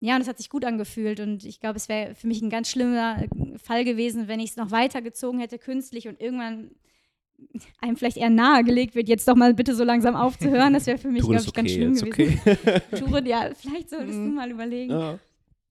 Ja, 0.00 0.16
und 0.16 0.22
es 0.22 0.28
hat 0.28 0.38
sich 0.38 0.50
gut 0.50 0.64
angefühlt 0.64 1.20
und 1.20 1.44
ich 1.44 1.60
glaube, 1.60 1.76
es 1.76 1.88
wäre 1.88 2.14
für 2.14 2.26
mich 2.26 2.42
ein 2.42 2.50
ganz 2.50 2.68
schlimmer 2.68 3.24
Fall 3.56 3.84
gewesen, 3.84 4.26
wenn 4.26 4.40
ich 4.40 4.50
es 4.50 4.56
noch 4.56 4.72
weitergezogen 4.72 5.38
hätte, 5.38 5.58
künstlich 5.58 6.08
und 6.08 6.20
irgendwann 6.20 6.72
einem 7.80 7.96
vielleicht 7.96 8.16
eher 8.16 8.30
nahegelegt 8.30 8.94
wird, 8.94 9.08
jetzt 9.08 9.28
doch 9.28 9.36
mal 9.36 9.54
bitte 9.54 9.74
so 9.74 9.84
langsam 9.84 10.16
aufzuhören. 10.16 10.72
Das 10.72 10.86
wäre 10.86 10.98
für 10.98 11.08
mich, 11.08 11.22
glaube 11.22 11.36
ich, 11.36 11.48
okay, 11.48 11.60
ganz 11.60 11.70
schlimm 11.70 11.94
gewesen. 11.94 12.40
Okay. 12.52 12.80
Turin, 12.98 13.26
ja, 13.26 13.50
vielleicht 13.54 13.90
solltest 13.90 14.18
du 14.18 14.22
mhm. 14.22 14.34
mal 14.34 14.50
überlegen. 14.50 14.92
Ja. 14.92 15.18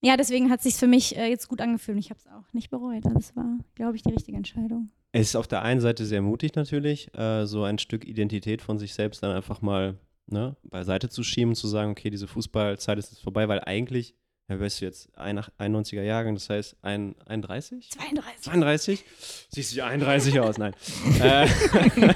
ja 0.02 0.18
deswegen 0.18 0.50
hat 0.50 0.60
es 0.60 0.64
sich 0.64 0.76
für 0.76 0.88
mich 0.88 1.18
äh, 1.18 1.28
jetzt 1.28 1.48
gut 1.48 1.60
angefühlt 1.60 1.96
und 1.96 2.00
ich 2.00 2.10
habe 2.10 2.20
es 2.20 2.28
auch 2.28 2.54
nicht 2.54 2.70
bereut. 2.70 3.06
Also 3.06 3.18
es 3.20 3.36
war, 3.36 3.58
glaube 3.76 3.98
ich, 3.98 4.04
die 4.04 4.12
richtige 4.12 4.38
Entscheidung. 4.38 4.92
Es 5.14 5.30
ist 5.30 5.36
auf 5.36 5.48
der 5.48 5.62
einen 5.62 5.82
Seite 5.82 6.06
sehr 6.06 6.22
mutig 6.22 6.56
natürlich, 6.56 7.14
äh, 7.18 7.46
so 7.46 7.64
ein 7.64 7.80
Stück 7.80 8.06
Identität 8.06 8.62
von 8.62 8.80
sich 8.80 8.94
selbst 8.94 9.22
dann 9.24 9.36
einfach 9.36 9.62
mal 9.62 9.98
ne, 10.28 10.56
beiseite 10.64 11.10
zu 11.10 11.24
schieben, 11.24 11.56
zu 11.56 11.68
sagen, 11.68 11.92
okay, 11.92 12.10
diese 12.10 12.28
Fußballzeit 12.28 12.98
ist 12.98 13.12
jetzt 13.12 13.24
vorbei, 13.24 13.48
weil 13.48 13.60
eigentlich 13.60 14.16
ja, 14.52 14.60
weißt 14.60 14.82
du 14.82 14.86
jetzt, 14.86 15.10
91er 15.18 16.02
Jahrgang, 16.02 16.34
das 16.34 16.50
heißt 16.50 16.76
ein, 16.82 17.16
31? 17.26 17.90
32. 17.90 18.42
32? 18.42 19.06
Siehst 19.48 19.78
du 19.78 19.86
31 19.86 20.40
aus, 20.42 20.58
nein. 20.58 20.74
äh. 21.22 21.48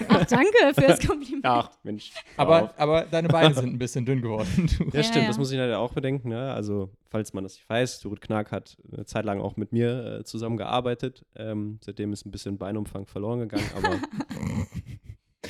Ach, 0.09 0.25
danke 0.25 0.73
für 0.73 0.81
das 0.81 0.99
Kompliment. 0.99 1.45
Ach, 1.45 1.71
Mensch. 1.83 2.11
Aber, 2.35 2.73
aber 2.75 3.03
deine 3.03 3.29
Beine 3.29 3.53
sind 3.55 3.75
ein 3.75 3.79
bisschen 3.79 4.05
dünn 4.05 4.21
geworden. 4.21 4.67
ja, 4.91 5.01
stimmt, 5.01 5.23
ja. 5.23 5.27
das 5.27 5.37
muss 5.37 5.49
ich 5.49 5.57
leider 5.57 5.79
auch 5.79 5.93
bedenken. 5.93 6.27
Ne? 6.27 6.51
Also, 6.51 6.89
falls 7.09 7.31
man 7.31 7.45
das 7.45 7.53
nicht 7.53 7.69
weiß, 7.69 8.01
Dorit 8.01 8.19
Knark 8.19 8.51
hat 8.51 8.75
eine 8.91 9.05
Zeit 9.05 9.23
lang 9.23 9.39
auch 9.39 9.55
mit 9.55 9.71
mir 9.71 10.19
äh, 10.19 10.23
zusammengearbeitet. 10.25 11.25
Ähm, 11.37 11.79
seitdem 11.85 12.11
ist 12.11 12.25
ein 12.25 12.31
bisschen 12.31 12.57
Beinumfang 12.57 13.05
verloren 13.05 13.39
gegangen, 13.39 13.69
aber 13.77 13.97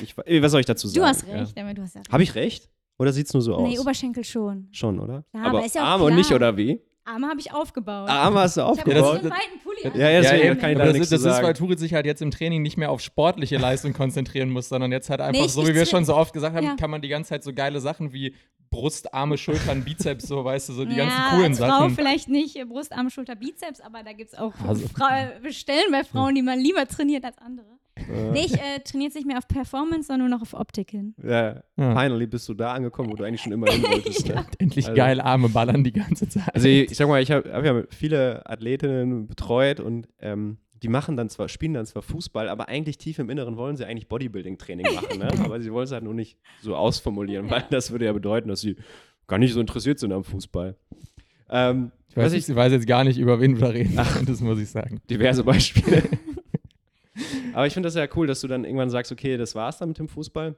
ich, 0.00 0.16
was 0.16 0.52
soll 0.52 0.60
ich 0.60 0.66
dazu 0.66 0.86
sagen? 0.86 1.00
Du 1.00 1.08
hast 1.08 1.26
recht, 1.26 1.56
ja. 1.56 1.62
damit 1.62 1.78
du 1.78 1.82
hast 1.82 1.96
ja 1.96 2.02
Habe 2.12 2.22
ich 2.22 2.36
recht? 2.36 2.70
Oder 2.98 3.12
sieht 3.12 3.26
es 3.26 3.34
nur 3.34 3.42
so 3.42 3.54
aus? 3.54 3.68
Nee, 3.68 3.78
Oberschenkel 3.78 4.24
schon. 4.24 4.68
Schon, 4.72 4.98
oder? 4.98 5.24
Ja, 5.34 5.42
aber, 5.42 5.58
aber 5.58 5.66
ja 5.66 5.82
Arme 5.82 6.04
und 6.04 6.14
nicht, 6.14 6.32
oder 6.32 6.56
wie? 6.56 6.80
Arme 7.04 7.28
habe 7.28 7.38
ich 7.38 7.52
aufgebaut. 7.52 8.08
Arme 8.08 8.40
hast 8.40 8.56
du 8.56 8.62
aufgebaut? 8.62 8.96
Ich 8.96 9.02
habe 9.02 9.06
so 9.06 9.20
einen 9.20 9.30
weiten 9.30 9.60
Pulli 9.62 9.98
Ja, 10.00 10.10
ja, 10.10 10.22
ja, 10.22 10.34
ja 10.34 10.54
kann 10.56 10.70
ich 10.72 10.78
da 10.78 10.84
das, 10.86 10.92
nichts 10.94 11.10
das 11.10 11.20
ist, 11.20 11.42
weil 11.42 11.54
Turit 11.54 11.78
sich 11.78 11.94
halt 11.94 12.04
jetzt 12.04 12.20
im 12.20 12.32
Training 12.32 12.62
nicht 12.62 12.76
mehr 12.76 12.90
auf 12.90 13.00
sportliche 13.00 13.58
Leistung 13.58 13.92
konzentrieren 13.92 14.50
muss, 14.50 14.68
sondern 14.68 14.90
jetzt 14.90 15.08
halt 15.08 15.20
einfach, 15.20 15.40
nee, 15.40 15.48
so 15.48 15.66
wie 15.68 15.74
wir 15.74 15.86
schon 15.86 16.04
so 16.04 16.16
oft 16.16 16.32
gesagt 16.32 16.56
haben, 16.56 16.64
ja. 16.64 16.74
kann 16.74 16.90
man 16.90 17.02
die 17.02 17.08
ganze 17.08 17.30
Zeit 17.30 17.44
so 17.44 17.52
geile 17.52 17.80
Sachen 17.80 18.12
wie 18.12 18.34
Brust, 18.70 19.14
Arme, 19.14 19.38
Schultern, 19.38 19.84
Bizeps, 19.84 20.26
so 20.26 20.44
weißt 20.44 20.70
du, 20.70 20.72
so 20.72 20.84
die 20.84 20.96
ja, 20.96 21.04
ganzen 21.04 21.30
coolen 21.30 21.52
als 21.52 21.58
Frau 21.58 21.66
Sachen. 21.66 21.94
vielleicht 21.94 22.28
nicht 22.28 22.58
Brust, 22.68 22.92
Arme, 22.92 23.10
Schulter, 23.10 23.36
Bizeps, 23.36 23.80
aber 23.80 24.02
da 24.02 24.12
gibt 24.12 24.32
es 24.32 24.38
auch 24.38 24.52
also. 24.66 24.84
Stellen 25.50 25.92
bei 25.92 26.02
Frauen, 26.02 26.34
die 26.34 26.42
man 26.42 26.58
lieber 26.58 26.86
trainiert 26.88 27.24
als 27.24 27.38
andere. 27.38 27.75
Äh. 27.96 28.30
Nee, 28.32 28.44
ich 28.46 28.54
äh, 28.54 28.80
trainiere 28.84 29.08
jetzt 29.08 29.14
nicht 29.14 29.26
mehr 29.26 29.38
auf 29.38 29.48
Performance, 29.48 30.08
sondern 30.08 30.28
nur 30.28 30.38
noch 30.38 30.42
auf 30.42 30.54
Optik 30.54 30.90
hin. 30.90 31.14
Ja, 31.22 31.62
ja. 31.76 32.00
finally 32.00 32.26
bist 32.26 32.48
du 32.48 32.54
da 32.54 32.74
angekommen, 32.74 33.10
wo 33.10 33.16
du 33.16 33.24
eigentlich 33.24 33.40
schon 33.40 33.52
immer 33.52 33.70
hin 33.70 33.82
wolltest. 33.82 34.26
Ne? 34.36 34.44
Endlich 34.58 34.86
also, 34.86 34.96
geil 34.96 35.20
Arme 35.20 35.48
ballern 35.48 35.84
die 35.84 35.92
ganze 35.92 36.28
Zeit. 36.28 36.54
Also 36.54 36.68
ich, 36.68 36.90
ich 36.90 36.96
sag 36.96 37.08
mal, 37.08 37.22
ich 37.22 37.30
habe 37.30 37.52
hab 37.52 37.64
ja 37.64 37.82
viele 37.90 38.44
Athletinnen 38.44 39.28
betreut 39.28 39.78
und 39.78 40.08
ähm, 40.20 40.58
die 40.82 40.88
machen 40.88 41.16
dann 41.16 41.28
zwar, 41.28 41.48
spielen 41.48 41.74
dann 41.74 41.86
zwar 41.86 42.02
Fußball, 42.02 42.48
aber 42.48 42.68
eigentlich 42.68 42.98
tief 42.98 43.18
im 43.18 43.30
Inneren 43.30 43.56
wollen 43.56 43.76
sie 43.76 43.86
eigentlich 43.86 44.08
Bodybuilding-Training 44.08 44.94
machen, 44.94 45.18
ne? 45.18 45.28
aber 45.44 45.60
sie 45.60 45.72
wollen 45.72 45.84
es 45.84 45.92
halt 45.92 46.04
nur 46.04 46.14
nicht 46.14 46.38
so 46.60 46.74
ausformulieren, 46.74 47.50
weil 47.50 47.64
das 47.70 47.90
würde 47.90 48.06
ja 48.06 48.12
bedeuten, 48.12 48.48
dass 48.48 48.60
sie 48.60 48.76
gar 49.26 49.38
nicht 49.38 49.52
so 49.52 49.60
interessiert 49.60 49.98
sind 49.98 50.12
am 50.12 50.24
Fußball. 50.24 50.76
Ähm, 51.50 51.92
ich 52.08 52.16
weiß, 52.16 52.32
ich, 52.32 52.48
ich 52.48 52.54
weiß 52.54 52.72
jetzt 52.72 52.86
gar 52.86 53.04
nicht, 53.04 53.18
über 53.18 53.40
wen 53.40 53.54
du 53.54 53.60
da 53.60 53.68
reden 53.68 53.94
Ach, 53.96 54.24
das 54.26 54.40
muss 54.40 54.58
ich 54.58 54.70
sagen. 54.70 55.00
Diverse 55.08 55.44
Beispiele. 55.44 56.02
Aber 57.56 57.66
ich 57.66 57.72
finde 57.72 57.86
das 57.86 57.94
ja 57.94 58.06
cool, 58.14 58.26
dass 58.26 58.42
du 58.42 58.48
dann 58.48 58.66
irgendwann 58.66 58.90
sagst, 58.90 59.10
okay, 59.10 59.38
das 59.38 59.54
war's 59.54 59.78
dann 59.78 59.88
mit 59.88 59.98
dem 59.98 60.10
Fußball. 60.10 60.56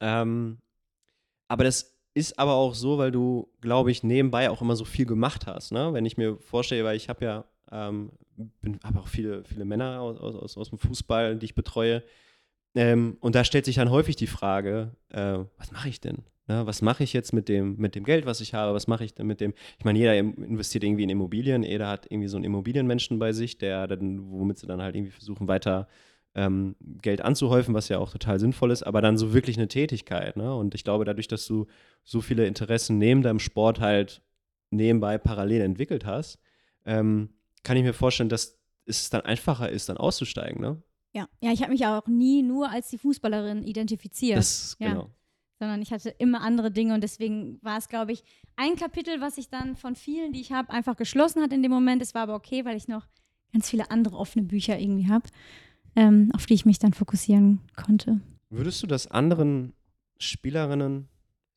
Ähm, 0.00 0.58
aber 1.48 1.64
das 1.64 1.98
ist 2.14 2.38
aber 2.38 2.52
auch 2.52 2.76
so, 2.76 2.98
weil 2.98 3.10
du, 3.10 3.48
glaube 3.60 3.90
ich, 3.90 4.04
nebenbei 4.04 4.48
auch 4.48 4.62
immer 4.62 4.76
so 4.76 4.84
viel 4.84 5.06
gemacht 5.06 5.48
hast. 5.48 5.72
Ne? 5.72 5.92
Wenn 5.92 6.06
ich 6.06 6.16
mir 6.16 6.36
vorstelle, 6.38 6.84
weil 6.84 6.96
ich 6.96 7.08
habe 7.08 7.24
ja, 7.24 7.44
ähm, 7.72 8.12
habe 8.84 9.00
auch 9.00 9.08
viele, 9.08 9.42
viele 9.42 9.64
Männer 9.64 10.02
aus, 10.02 10.36
aus, 10.36 10.56
aus 10.56 10.68
dem 10.68 10.78
Fußball, 10.78 11.34
die 11.34 11.46
ich 11.46 11.56
betreue. 11.56 12.04
Ähm, 12.76 13.16
und 13.18 13.34
da 13.34 13.42
stellt 13.42 13.64
sich 13.64 13.74
dann 13.74 13.90
häufig 13.90 14.14
die 14.14 14.28
Frage, 14.28 14.92
äh, 15.08 15.38
was 15.56 15.72
mache 15.72 15.88
ich 15.88 16.00
denn? 16.00 16.18
Ne, 16.46 16.66
was 16.66 16.82
mache 16.82 17.02
ich 17.04 17.14
jetzt 17.14 17.32
mit 17.32 17.48
dem, 17.48 17.76
mit 17.76 17.94
dem 17.94 18.04
Geld, 18.04 18.26
was 18.26 18.42
ich 18.42 18.52
habe? 18.52 18.74
Was 18.74 18.86
mache 18.86 19.02
ich 19.04 19.14
denn 19.14 19.26
mit 19.26 19.40
dem? 19.40 19.54
Ich 19.78 19.84
meine, 19.86 19.98
jeder 19.98 20.14
investiert 20.14 20.84
irgendwie 20.84 21.04
in 21.04 21.08
Immobilien. 21.08 21.62
Jeder 21.62 21.88
hat 21.88 22.06
irgendwie 22.10 22.28
so 22.28 22.36
einen 22.36 22.44
Immobilienmenschen 22.44 23.18
bei 23.18 23.32
sich, 23.32 23.56
der 23.56 23.86
dann, 23.86 24.30
womit 24.30 24.58
sie 24.58 24.66
dann 24.66 24.82
halt 24.82 24.94
irgendwie 24.94 25.12
versuchen, 25.12 25.48
weiter 25.48 25.88
ähm, 26.34 26.76
Geld 27.00 27.22
anzuhäufen, 27.22 27.72
was 27.72 27.88
ja 27.88 27.98
auch 27.98 28.10
total 28.10 28.38
sinnvoll 28.40 28.72
ist, 28.72 28.82
aber 28.82 29.00
dann 29.00 29.16
so 29.16 29.32
wirklich 29.32 29.56
eine 29.56 29.68
Tätigkeit. 29.68 30.36
Ne? 30.36 30.54
Und 30.54 30.74
ich 30.74 30.84
glaube, 30.84 31.06
dadurch, 31.06 31.28
dass 31.28 31.46
du 31.46 31.66
so 32.02 32.20
viele 32.20 32.46
Interessen 32.46 32.98
neben 32.98 33.22
deinem 33.22 33.38
Sport 33.38 33.80
halt 33.80 34.20
nebenbei 34.70 35.16
parallel 35.16 35.62
entwickelt 35.62 36.04
hast, 36.04 36.38
ähm, 36.84 37.30
kann 37.62 37.78
ich 37.78 37.84
mir 37.84 37.94
vorstellen, 37.94 38.28
dass 38.28 38.58
es 38.84 39.08
dann 39.08 39.22
einfacher 39.22 39.70
ist, 39.70 39.88
dann 39.88 39.96
auszusteigen. 39.96 40.60
Ne? 40.60 40.82
Ja, 41.14 41.26
ja, 41.40 41.52
ich 41.52 41.62
habe 41.62 41.72
mich 41.72 41.86
auch 41.86 42.06
nie 42.06 42.42
nur 42.42 42.68
als 42.68 42.90
die 42.90 42.98
Fußballerin 42.98 43.62
identifiziert. 43.62 44.36
Das, 44.36 44.76
ja. 44.78 44.90
genau 44.90 45.10
sondern 45.58 45.82
ich 45.82 45.92
hatte 45.92 46.10
immer 46.10 46.42
andere 46.42 46.70
Dinge 46.70 46.94
und 46.94 47.00
deswegen 47.02 47.58
war 47.62 47.78
es, 47.78 47.88
glaube 47.88 48.12
ich, 48.12 48.24
ein 48.56 48.76
Kapitel, 48.76 49.20
was 49.20 49.38
ich 49.38 49.48
dann 49.48 49.76
von 49.76 49.96
vielen, 49.96 50.32
die 50.32 50.40
ich 50.40 50.52
habe, 50.52 50.70
einfach 50.70 50.96
geschlossen 50.96 51.42
hat 51.42 51.52
in 51.52 51.62
dem 51.62 51.70
Moment. 51.70 52.02
Es 52.02 52.14
war 52.14 52.22
aber 52.22 52.34
okay, 52.34 52.64
weil 52.64 52.76
ich 52.76 52.88
noch 52.88 53.06
ganz 53.52 53.70
viele 53.70 53.90
andere 53.90 54.16
offene 54.16 54.44
Bücher 54.44 54.78
irgendwie 54.78 55.08
habe, 55.08 55.28
ähm, 55.96 56.30
auf 56.34 56.46
die 56.46 56.54
ich 56.54 56.66
mich 56.66 56.78
dann 56.78 56.92
fokussieren 56.92 57.60
konnte. 57.76 58.20
Würdest 58.50 58.82
du 58.82 58.86
das 58.86 59.06
anderen 59.06 59.72
Spielerinnen, 60.18 61.08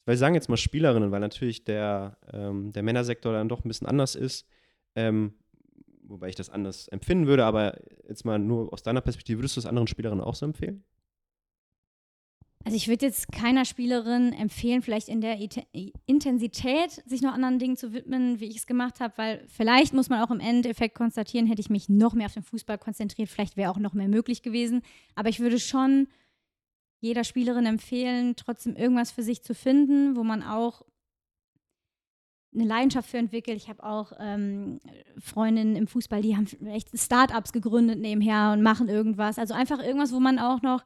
weil 0.05 0.13
ich 0.13 0.19
sagen 0.19 0.35
jetzt 0.35 0.49
mal 0.49 0.57
Spielerinnen, 0.57 1.11
weil 1.11 1.19
natürlich 1.19 1.63
der, 1.63 2.17
ähm, 2.31 2.71
der 2.71 2.83
Männersektor 2.83 3.33
dann 3.33 3.49
doch 3.49 3.65
ein 3.65 3.67
bisschen 3.67 3.87
anders 3.87 4.15
ist, 4.15 4.47
ähm, 4.95 5.33
wobei 6.03 6.29
ich 6.29 6.35
das 6.35 6.49
anders 6.49 6.87
empfinden 6.87 7.27
würde, 7.27 7.45
aber 7.45 7.77
jetzt 8.07 8.25
mal 8.25 8.39
nur 8.39 8.71
aus 8.71 8.83
deiner 8.83 9.01
Perspektive, 9.01 9.39
würdest 9.39 9.57
du 9.57 9.61
das 9.61 9.67
anderen 9.67 9.87
Spielerinnen 9.87 10.23
auch 10.23 10.35
so 10.35 10.45
empfehlen? 10.45 10.83
Also 12.67 12.75
ich 12.75 12.89
würde 12.89 13.05
jetzt 13.05 13.31
keiner 13.31 13.63
Spielerin 13.63 14.33
empfehlen, 14.33 14.81
vielleicht 14.81 15.07
in 15.07 15.21
der 15.21 15.37
Intensität 16.05 17.01
sich 17.05 17.21
noch 17.21 17.31
anderen 17.31 17.59
Dingen 17.59 17.77
zu 17.77 17.93
widmen, 17.93 18.41
wie 18.41 18.47
ich 18.47 18.57
es 18.57 18.67
gemacht 18.67 18.99
habe, 18.99 19.13
weil 19.15 19.45
vielleicht 19.47 19.93
muss 19.93 20.09
man 20.09 20.21
auch 20.21 20.31
im 20.31 20.41
Endeffekt 20.41 20.93
konstatieren, 20.93 21.47
hätte 21.47 21.61
ich 21.61 21.69
mich 21.69 21.87
noch 21.87 22.13
mehr 22.13 22.25
auf 22.25 22.33
den 22.33 22.43
Fußball 22.43 22.77
konzentriert, 22.77 23.29
vielleicht 23.29 23.55
wäre 23.55 23.71
auch 23.71 23.77
noch 23.77 23.93
mehr 23.93 24.09
möglich 24.09 24.41
gewesen. 24.41 24.81
Aber 25.15 25.29
ich 25.29 25.39
würde 25.39 25.59
schon 25.59 26.09
jeder 26.99 27.23
Spielerin 27.23 27.65
empfehlen, 27.65 28.35
trotzdem 28.35 28.75
irgendwas 28.75 29.11
für 29.11 29.23
sich 29.23 29.43
zu 29.43 29.55
finden, 29.55 30.17
wo 30.17 30.25
man 30.25 30.43
auch 30.43 30.81
eine 32.53 32.65
Leidenschaft 32.65 33.09
für 33.09 33.17
entwickelt. 33.17 33.55
Ich 33.55 33.69
habe 33.69 33.81
auch 33.81 34.11
ähm, 34.19 34.81
Freundinnen 35.17 35.77
im 35.77 35.87
Fußball, 35.87 36.21
die 36.21 36.35
haben 36.35 36.47
echt 36.67 36.89
Startups 36.99 37.53
gegründet 37.53 37.99
nebenher 37.99 38.51
und 38.51 38.61
machen 38.61 38.89
irgendwas. 38.89 39.39
Also 39.39 39.53
einfach 39.53 39.81
irgendwas, 39.81 40.11
wo 40.11 40.19
man 40.19 40.37
auch 40.37 40.61
noch 40.61 40.83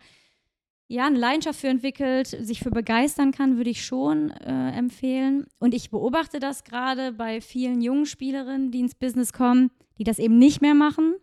ja, 0.91 1.07
eine 1.07 1.17
Leidenschaft 1.17 1.61
für 1.61 1.69
entwickelt, 1.69 2.27
sich 2.27 2.59
für 2.59 2.69
begeistern 2.69 3.31
kann, 3.31 3.55
würde 3.55 3.69
ich 3.69 3.85
schon 3.85 4.31
äh, 4.31 4.71
empfehlen. 4.71 5.47
Und 5.57 5.73
ich 5.73 5.89
beobachte 5.89 6.39
das 6.39 6.65
gerade 6.65 7.13
bei 7.13 7.39
vielen 7.39 7.81
jungen 7.81 8.05
Spielerinnen, 8.05 8.71
die 8.71 8.81
ins 8.81 8.95
Business 8.95 9.31
kommen. 9.31 9.71
die 9.97 10.03
das 10.03 10.19
eben 10.19 10.37
nicht 10.37 10.61
mehr 10.61 10.73
machen, 10.73 11.13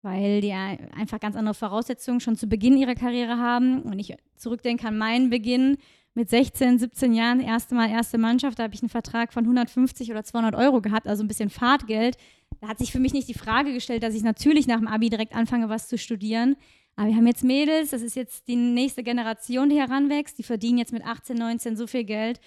weil 0.00 0.40
die 0.40 0.52
einfach 0.52 1.20
ganz 1.20 1.36
andere 1.36 1.54
Voraussetzungen 1.54 2.20
schon 2.20 2.36
zu 2.36 2.48
Beginn 2.48 2.76
ihrer 2.76 2.94
Karriere 2.94 3.38
haben. 3.38 3.82
Und 3.82 3.98
ich 3.98 4.16
zurückdenke 4.36 4.88
an 4.88 4.98
meinen 4.98 5.30
Beginn 5.30 5.76
mit 6.14 6.28
16, 6.28 6.78
17 6.78 7.14
Jahren, 7.14 7.40
erste 7.40 7.74
Mal 7.74 7.88
erste 7.88 8.18
Mannschaft, 8.18 8.58
da 8.58 8.64
habe 8.64 8.74
ich 8.74 8.82
einen 8.82 8.88
Vertrag 8.88 9.32
von 9.32 9.44
150 9.44 10.10
oder 10.10 10.24
200 10.24 10.54
Euro 10.56 10.80
gehabt, 10.80 11.06
also 11.06 11.22
ein 11.22 11.28
bisschen 11.28 11.50
Fahrtgeld. 11.50 12.16
Da 12.60 12.68
hat 12.68 12.78
sich 12.78 12.92
für 12.92 13.00
mich 13.00 13.12
nicht 13.12 13.28
die 13.28 13.34
Frage 13.34 13.72
gestellt, 13.72 14.02
dass 14.02 14.14
ich 14.14 14.22
natürlich 14.22 14.66
nach 14.66 14.78
dem 14.78 14.88
Abi 14.88 15.08
direkt 15.08 15.34
anfange, 15.34 15.68
was 15.68 15.88
zu 15.88 15.98
studieren. 15.98 16.56
Aber 16.96 17.08
wir 17.08 17.16
haben 17.16 17.26
jetzt 17.26 17.44
Mädels, 17.44 17.90
das 17.90 18.02
ist 18.02 18.16
jetzt 18.16 18.48
die 18.48 18.56
nächste 18.56 19.02
Generation, 19.02 19.70
die 19.70 19.78
heranwächst, 19.78 20.38
die 20.38 20.42
verdienen 20.42 20.78
jetzt 20.78 20.92
mit 20.92 21.04
18, 21.04 21.36
19 21.36 21.76
so 21.76 21.86
viel 21.86 22.04
Geld. 22.04 22.40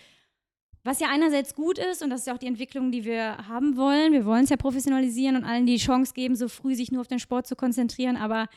Was 0.83 0.99
ja 0.99 1.07
einerseits 1.09 1.55
gut 1.55 1.79
ist, 1.79 2.03
und 2.03 2.11
das 2.11 2.21
ist 2.21 2.27
ja 2.27 2.33
auch 2.35 2.39
die 2.39 2.45
Entwicklung, 2.45 2.91
die 2.91 3.05
wir 3.05 3.47
haben 3.47 3.75
wollen. 3.75 4.13
Wir 4.13 4.23
wollen 4.23 4.43
es 4.43 4.51
ja 4.51 4.57
professionalisieren 4.57 5.35
und 5.35 5.43
allen 5.43 5.65
die 5.65 5.77
Chance 5.77 6.13
geben, 6.13 6.35
so 6.35 6.47
früh 6.47 6.75
sich 6.75 6.91
nur 6.91 7.01
auf 7.01 7.07
den 7.07 7.17
Sport 7.17 7.47
zu 7.47 7.55
konzentrieren. 7.55 8.17
Aber 8.17 8.47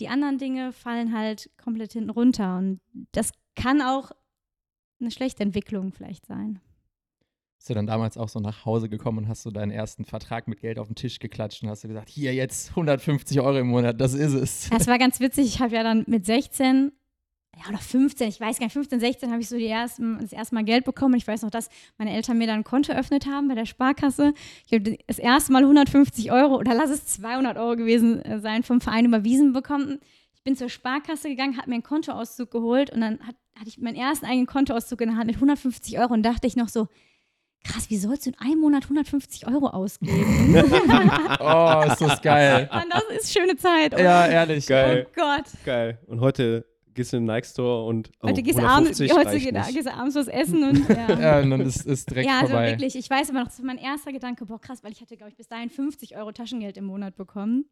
die 0.00 0.08
anderen 0.08 0.36
Dinge 0.36 0.72
fallen 0.72 1.16
halt 1.16 1.50
komplett 1.56 1.94
hinten 1.94 2.10
runter. 2.10 2.58
Und 2.58 2.80
das 3.12 3.32
kann 3.54 3.80
auch 3.80 4.10
eine 5.00 5.10
schlechte 5.10 5.42
Entwicklung 5.42 5.92
vielleicht 5.92 6.26
sein. 6.26 6.60
Bist 7.60 7.68
du 7.68 7.74
dann 7.74 7.86
damals 7.86 8.16
auch 8.16 8.30
so 8.30 8.40
nach 8.40 8.64
Hause 8.64 8.88
gekommen 8.88 9.18
und 9.18 9.28
hast 9.28 9.42
so 9.42 9.50
deinen 9.50 9.70
ersten 9.70 10.06
Vertrag 10.06 10.48
mit 10.48 10.62
Geld 10.62 10.78
auf 10.78 10.86
den 10.86 10.96
Tisch 10.96 11.18
geklatscht 11.18 11.62
und 11.62 11.68
hast 11.68 11.84
du 11.84 11.88
gesagt, 11.88 12.08
hier 12.08 12.32
jetzt 12.32 12.70
150 12.70 13.38
Euro 13.38 13.58
im 13.58 13.66
Monat, 13.66 14.00
das 14.00 14.14
ist 14.14 14.32
es. 14.32 14.70
Das 14.70 14.86
war 14.86 14.96
ganz 14.96 15.20
witzig. 15.20 15.44
Ich 15.44 15.60
habe 15.60 15.74
ja 15.74 15.82
dann 15.82 16.04
mit 16.06 16.24
16 16.24 16.90
ja, 17.58 17.68
oder 17.68 17.76
15, 17.76 18.30
ich 18.30 18.40
weiß 18.40 18.60
gar 18.60 18.64
nicht, 18.64 18.72
15, 18.72 19.00
16 19.00 19.30
habe 19.30 19.42
ich 19.42 19.48
so 19.50 19.58
die 19.58 19.66
ersten, 19.66 20.20
das 20.20 20.32
erste 20.32 20.54
Mal 20.54 20.64
Geld 20.64 20.86
bekommen. 20.86 21.16
Ich 21.16 21.28
weiß 21.28 21.42
noch, 21.42 21.50
dass 21.50 21.68
meine 21.98 22.14
Eltern 22.14 22.38
mir 22.38 22.46
dann 22.46 22.60
ein 22.60 22.64
Konto 22.64 22.92
eröffnet 22.92 23.26
haben 23.26 23.48
bei 23.48 23.54
der 23.54 23.66
Sparkasse. 23.66 24.32
Ich 24.66 24.72
habe 24.72 24.96
das 25.06 25.18
erste 25.18 25.52
Mal 25.52 25.60
150 25.60 26.32
Euro 26.32 26.56
oder 26.56 26.74
lass 26.74 26.88
es 26.88 27.04
200 27.08 27.58
Euro 27.58 27.76
gewesen 27.76 28.22
äh, 28.22 28.40
sein 28.40 28.62
vom 28.62 28.80
Verein 28.80 29.04
überwiesen 29.04 29.52
bekommen. 29.52 30.00
Ich 30.32 30.42
bin 30.42 30.56
zur 30.56 30.70
Sparkasse 30.70 31.28
gegangen, 31.28 31.58
habe 31.58 31.68
mir 31.68 31.74
einen 31.74 31.82
Kontoauszug 31.82 32.50
geholt 32.50 32.88
und 32.88 33.02
dann 33.02 33.20
hat, 33.20 33.36
hatte 33.54 33.68
ich 33.68 33.76
meinen 33.76 33.96
ersten 33.96 34.24
eigenen 34.24 34.46
Kontoauszug 34.46 35.02
in 35.02 35.10
der 35.10 35.18
Hand 35.18 35.26
mit 35.26 35.36
150 35.36 35.98
Euro 35.98 36.14
und 36.14 36.22
dachte 36.22 36.46
ich 36.46 36.56
noch 36.56 36.70
so, 36.70 36.88
krass, 37.64 37.90
wie 37.90 37.96
sollst 37.96 38.26
du 38.26 38.30
in 38.30 38.38
einem 38.38 38.60
Monat 38.60 38.84
150 38.84 39.46
Euro 39.46 39.68
ausgeben? 39.68 40.54
oh, 41.40 41.82
ist 41.86 42.00
das 42.00 42.22
geil. 42.22 42.68
Mann, 42.72 42.88
das 42.90 43.04
ist 43.22 43.32
schöne 43.32 43.56
Zeit. 43.56 43.94
Oder? 43.94 44.02
Ja, 44.02 44.26
ehrlich. 44.26 44.66
Geil. 44.66 45.06
Oh 45.08 45.12
Gott. 45.14 45.44
Geil. 45.64 45.98
Und 46.06 46.20
heute 46.20 46.66
gehst 46.94 47.12
du 47.12 47.18
in 47.18 47.26
den 47.26 47.34
Nike 47.34 47.46
Store 47.46 47.86
und 47.86 48.10
oh, 48.20 48.28
heute 48.28 48.42
gehst 48.42 48.58
du 48.58 48.62
abends, 48.62 49.00
heute 49.00 49.38
gehst 49.38 49.86
du 49.86 49.92
abends 49.92 50.16
was 50.16 50.28
essen 50.28 50.64
und 50.64 50.88
ja. 50.88 51.08
ja 51.20 51.40
und 51.40 51.50
dann 51.50 51.60
ist, 51.60 51.86
es 51.86 52.04
direkt 52.04 52.28
ja, 52.28 52.40
also 52.40 52.48
vorbei. 52.48 52.70
wirklich, 52.70 52.96
ich 52.96 53.08
weiß 53.08 53.30
aber 53.30 53.40
noch, 53.40 53.48
das 53.48 53.58
war 53.58 53.66
mein 53.66 53.78
erster 53.78 54.12
Gedanke, 54.12 54.44
boah 54.44 54.60
krass, 54.60 54.82
weil 54.82 54.92
ich 54.92 55.00
hatte, 55.00 55.16
glaube 55.16 55.30
ich, 55.30 55.36
bis 55.36 55.48
dahin 55.48 55.70
50 55.70 56.16
Euro 56.16 56.32
Taschengeld 56.32 56.76
im 56.76 56.84
Monat 56.84 57.16
bekommen. 57.16 57.66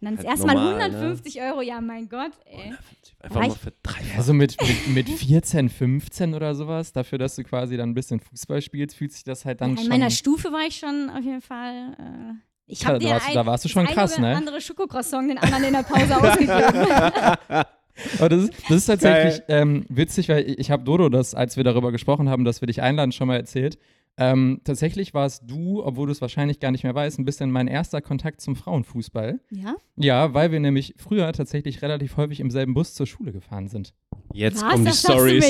Und 0.00 0.04
dann 0.04 0.16
halt 0.16 0.26
ist 0.26 0.30
erstmal 0.30 0.56
150 0.56 1.34
ne? 1.34 1.42
Euro, 1.42 1.62
ja 1.62 1.80
mein 1.80 2.08
Gott, 2.08 2.32
ey. 2.44 2.72
Einfach 3.20 3.40
mal 3.40 3.50
für 3.50 3.72
drei 3.82 4.00
Also 4.16 4.32
mit, 4.32 4.56
mit, 4.62 5.08
mit 5.08 5.08
14, 5.08 5.68
15 5.68 6.34
oder 6.34 6.54
sowas, 6.54 6.92
dafür, 6.92 7.18
dass 7.18 7.34
du 7.34 7.42
quasi 7.42 7.76
dann 7.76 7.90
ein 7.90 7.94
bisschen 7.94 8.20
Fußball 8.20 8.62
spielst, 8.62 8.96
fühlt 8.96 9.12
sich 9.12 9.24
das 9.24 9.44
halt 9.44 9.60
dann 9.60 9.70
ja, 9.70 9.76
schon... 9.76 9.84
In 9.86 9.90
meiner 9.90 10.10
Stufe 10.10 10.52
war 10.52 10.66
ich 10.66 10.76
schon 10.76 11.10
auf 11.10 11.24
jeden 11.24 11.40
Fall... 11.40 11.96
Äh, 11.98 12.48
ich 12.70 12.82
ja, 12.82 12.98
da, 12.98 13.10
warst, 13.10 13.28
ein, 13.28 13.34
da 13.34 13.46
warst 13.46 13.64
du 13.64 13.68
schon 13.70 13.86
krass, 13.86 14.18
ne? 14.18 14.36
andere 14.36 14.60
Schokocroissant 14.60 15.30
den 15.30 15.38
anderen 15.38 15.64
in 15.64 15.72
der 15.72 15.82
Pause 15.82 16.16
ausgegeben. 16.22 17.78
Aber 18.18 18.28
das 18.28 18.44
ist, 18.44 18.52
das 18.68 18.76
ist 18.76 18.86
tatsächlich 18.86 19.42
ähm, 19.48 19.86
witzig, 19.88 20.28
weil 20.28 20.48
ich, 20.48 20.58
ich 20.58 20.70
habe 20.70 20.84
Dodo 20.84 21.08
das, 21.08 21.34
als 21.34 21.56
wir 21.56 21.64
darüber 21.64 21.92
gesprochen 21.92 22.28
haben, 22.28 22.44
dass 22.44 22.60
wir 22.60 22.66
dich 22.66 22.82
einladen, 22.82 23.10
schon 23.12 23.26
mal 23.26 23.36
erzählt. 23.36 23.78
Ähm, 24.20 24.60
tatsächlich 24.64 25.14
warst 25.14 25.44
du, 25.46 25.82
obwohl 25.84 26.06
du 26.06 26.12
es 26.12 26.20
wahrscheinlich 26.20 26.58
gar 26.60 26.70
nicht 26.72 26.82
mehr 26.82 26.94
weißt, 26.94 27.18
ein 27.18 27.24
bisschen 27.24 27.50
mein 27.52 27.68
erster 27.68 28.00
Kontakt 28.00 28.40
zum 28.40 28.56
Frauenfußball. 28.56 29.40
Ja? 29.50 29.76
Ja, 29.96 30.34
weil 30.34 30.50
wir 30.52 30.60
nämlich 30.60 30.94
früher 30.96 31.32
tatsächlich 31.32 31.82
relativ 31.82 32.16
häufig 32.16 32.40
im 32.40 32.50
selben 32.50 32.74
Bus 32.74 32.94
zur 32.94 33.06
Schule 33.06 33.32
gefahren 33.32 33.68
sind. 33.68 33.94
Jetzt 34.34 34.62
Was? 34.62 34.72
kommen 34.72 34.84
die 34.84 34.92
Stories. 34.92 35.44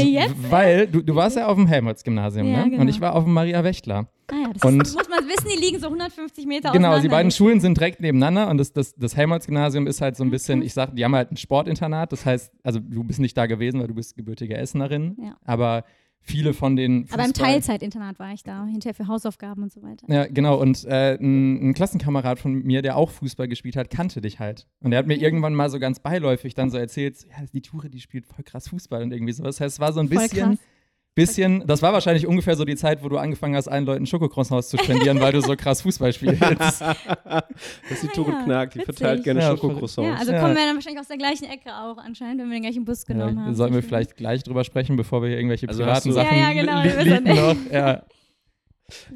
Weil 0.50 0.86
du, 0.86 1.02
du 1.02 1.14
warst 1.14 1.36
ja 1.36 1.46
auf 1.48 1.56
dem 1.56 1.66
Helmholtz-Gymnasium, 1.66 2.46
Ja, 2.52 2.64
ne? 2.64 2.70
genau. 2.70 2.82
Und 2.82 2.88
ich 2.88 3.00
war 3.00 3.14
auf 3.14 3.24
dem 3.24 3.32
Maria 3.32 3.64
Wächtler. 3.64 4.08
Ah 4.30 4.34
ja, 4.42 4.52
das 4.52 4.62
Und- 4.62 4.82
ist, 4.82 4.94
muss 4.94 5.08
man 5.08 5.26
wissen, 5.26 5.48
die 5.54 5.58
liegen 5.58 5.78
so 5.80 5.86
150 5.86 6.46
Meter 6.46 6.70
Genau, 6.72 7.00
die 7.00 7.08
beiden 7.08 7.30
Schulen 7.30 7.60
sind 7.60 7.78
direkt 7.78 8.00
nebeneinander 8.00 8.50
und 8.50 8.58
das, 8.58 8.72
das, 8.74 8.94
das 8.94 9.16
Helmholtz-Gymnasium 9.16 9.86
ist 9.86 10.00
halt 10.02 10.16
so 10.16 10.24
ein 10.24 10.30
bisschen, 10.30 10.58
Mhm. 10.58 10.64
ich 10.66 10.74
sag, 10.74 10.94
die 10.94 11.04
haben 11.04 11.14
halt 11.14 11.32
ein 11.32 11.36
Sportinternat, 11.38 12.12
das 12.12 12.26
heißt, 12.26 12.52
also 12.62 12.78
du 12.80 13.02
bist 13.04 13.18
nicht 13.20 13.36
da 13.36 13.46
gewesen, 13.46 13.80
weil 13.80 13.88
du 13.88 13.94
bist 13.94 14.14
gebürtige 14.16 14.56
Essenerin, 14.56 15.16
Ja. 15.22 15.36
aber 15.44 15.84
viele 16.28 16.54
von 16.54 16.76
den 16.76 17.06
Aber 17.10 17.24
im 17.24 17.30
Fußball- 17.30 17.34
Teilzeitinternat 17.42 18.18
war 18.18 18.32
ich 18.32 18.42
da, 18.42 18.64
hinterher 18.66 18.94
für 18.94 19.08
Hausaufgaben 19.08 19.62
und 19.62 19.72
so 19.72 19.82
weiter. 19.82 20.06
Ja, 20.12 20.26
genau. 20.26 20.60
Und 20.60 20.84
äh, 20.84 21.14
ein, 21.20 21.70
ein 21.70 21.74
Klassenkamerad 21.74 22.38
von 22.38 22.52
mir, 22.62 22.82
der 22.82 22.96
auch 22.96 23.10
Fußball 23.10 23.48
gespielt 23.48 23.76
hat, 23.76 23.90
kannte 23.90 24.20
dich 24.20 24.38
halt. 24.38 24.66
Und 24.80 24.92
er 24.92 24.98
hat 24.98 25.06
mir 25.06 25.16
Mhm. 25.16 25.22
irgendwann 25.24 25.54
mal 25.54 25.70
so 25.70 25.78
ganz 25.78 25.98
beiläufig 26.00 26.54
dann 26.54 26.70
so 26.70 26.76
erzählt, 26.78 27.16
ja, 27.30 27.44
die 27.52 27.62
Ture, 27.62 27.88
die 27.90 28.00
spielt 28.00 28.26
voll 28.26 28.44
krass 28.44 28.68
Fußball 28.68 29.02
und 29.02 29.12
irgendwie 29.12 29.32
sowas. 29.32 29.56
Das 29.56 29.64
heißt, 29.64 29.74
es 29.76 29.80
war 29.80 29.92
so 29.92 30.00
ein 30.00 30.08
Voll 30.08 30.18
bisschen, 30.18 30.50
krass. 30.50 30.58
Bisschen, 31.18 31.64
das 31.66 31.82
war 31.82 31.92
wahrscheinlich 31.92 32.26
ungefähr 32.26 32.56
so 32.56 32.64
die 32.64 32.76
Zeit, 32.76 33.02
wo 33.04 33.08
du 33.08 33.18
angefangen 33.18 33.54
hast, 33.56 33.68
allen 33.68 33.84
Leuten 33.84 34.06
Schokokrosshaus 34.06 34.68
zu 34.68 34.78
spendieren, 34.78 35.20
weil 35.20 35.32
du 35.32 35.40
so 35.42 35.54
krass 35.56 35.82
Fußball 35.82 36.12
spielst. 36.12 36.40
Das 37.88 37.90
ist 37.90 38.02
die 38.02 38.08
Tore 38.08 38.32
ja, 38.32 38.42
Knack, 38.44 38.70
die 38.72 38.78
witzig. 38.80 38.96
verteilt 38.96 39.24
gerne 39.24 39.40
Ja, 39.40 39.50
Schokocroissants. 39.50 40.08
Ja, 40.10 40.16
also 40.18 40.32
Ja. 40.32 40.40
kommen 40.40 40.54
wir 40.54 40.64
dann 40.64 40.74
wahrscheinlich 40.76 41.00
aus 41.00 41.08
der 41.08 41.16
gleichen 41.18 41.44
Ecke 41.44 41.70
auch 41.74 41.98
anscheinend, 41.98 42.40
wenn 42.40 42.48
wir 42.48 42.56
den 42.56 42.62
gleichen 42.62 42.84
Bus 42.84 43.04
genommen 43.06 43.36
Ja, 43.36 43.42
haben. 43.44 43.54
sollten 43.54 43.74
wir 43.74 43.82
vielleicht 43.82 44.16
gleich 44.16 44.42
drüber 44.44 44.64
sprechen, 44.64 44.96
bevor 44.96 45.22
wir 45.22 45.28
hier 45.28 45.38
irgendwelche 45.38 45.68
Also 45.68 45.82
privaten 45.82 46.12
Sachen 46.12 46.36
Ja, 46.38 46.50
ja, 46.52 46.60
genau, 46.60 46.82
li- 46.82 47.10
liegen 47.10 47.24
noch. 47.34 47.56
Ja. 47.72 48.02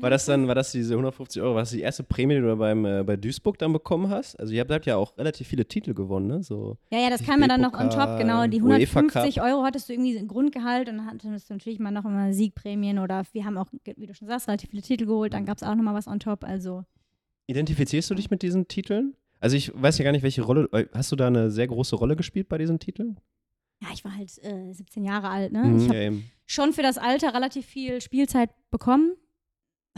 War 0.01 0.11
das 0.11 0.27
dann, 0.27 0.49
war 0.49 0.55
das 0.55 0.73
diese 0.73 0.95
150 0.95 1.41
Euro, 1.41 1.55
war 1.55 1.63
das 1.63 1.71
die 1.71 1.81
erste 1.81 2.03
Prämie, 2.03 2.35
die 2.35 2.41
du 2.43 2.57
beim, 2.57 2.85
äh, 2.85 3.03
bei 3.05 3.17
Duisburg 3.17 3.59
dann 3.59 3.73
bekommen 3.73 4.11
hast? 4.11 4.39
Also 4.39 4.53
ihr 4.53 4.61
habt, 4.61 4.71
habt 4.71 4.85
ja 4.85 4.97
auch 4.97 5.17
relativ 5.17 5.49
viele 5.49 5.65
Titel 5.67 5.95
gewonnen, 5.95 6.27
ne? 6.27 6.43
So, 6.43 6.77
Ja, 6.91 6.99
ja, 6.99 7.09
das 7.09 7.23
kam 7.23 7.41
mir 7.41 7.49
dann 7.49 7.63
noch 7.63 7.73
on 7.73 7.89
top, 7.89 8.19
genau. 8.19 8.47
Die 8.47 8.61
UEFA 8.61 9.01
150 9.01 9.41
Euro 9.41 9.63
hattest 9.65 9.89
du 9.89 9.95
irgendwie 9.95 10.19
ein 10.19 10.29
Grundgehalt 10.29 10.89
und 10.89 10.99
dann 10.99 11.07
hattest 11.07 11.49
du 11.49 11.55
natürlich 11.55 11.79
mal 11.79 11.91
noch 11.91 12.05
immer 12.05 12.33
Siegprämien 12.35 12.99
oder 12.99 13.23
wir 13.33 13.45
haben 13.45 13.57
auch, 13.57 13.69
wie 13.97 14.07
du 14.07 14.15
schon 14.15 14.29
sagst, 14.29 14.49
relativ 14.49 14.71
viele 14.71 14.83
Titel 14.83 15.07
geholt, 15.07 15.33
dann 15.33 15.47
gab 15.47 15.57
es 15.57 15.63
auch 15.63 15.75
noch 15.75 15.83
mal 15.83 15.95
was 15.95 16.07
on 16.07 16.21
top, 16.21 16.45
also 16.45 16.85
identifizierst 17.47 18.11
du 18.11 18.15
dich 18.15 18.31
mit 18.31 18.43
diesen 18.43 18.69
Titeln? 18.69 19.15
Also 19.41 19.57
ich 19.57 19.73
weiß 19.75 19.99
ja 19.99 20.05
gar 20.05 20.13
nicht, 20.13 20.23
welche 20.23 20.43
Rolle, 20.43 20.69
äh, 20.73 20.87
hast 20.95 21.11
du 21.13 21.17
da 21.17 21.27
eine 21.27 21.51
sehr 21.51 21.67
große 21.67 21.97
Rolle 21.97 22.15
gespielt 22.17 22.49
bei 22.49 22.59
diesen 22.59 22.79
Titeln? 22.79 23.19
ja, 23.83 23.89
ich 23.93 24.05
war 24.05 24.17
halt 24.17 24.31
äh, 24.45 24.73
17 24.73 25.05
Jahre 25.05 25.29
alt, 25.29 25.53
ne? 25.53 25.65
Mhm, 25.65 25.77
Ich 25.79 25.89
habe 25.89 26.05
ja, 26.05 26.13
schon 26.47 26.73
für 26.73 26.83
das 26.83 26.99
Alter 26.99 27.35
relativ 27.35 27.67
viel 27.67 28.01
Spielzeit 28.01 28.51
bekommen, 28.71 29.17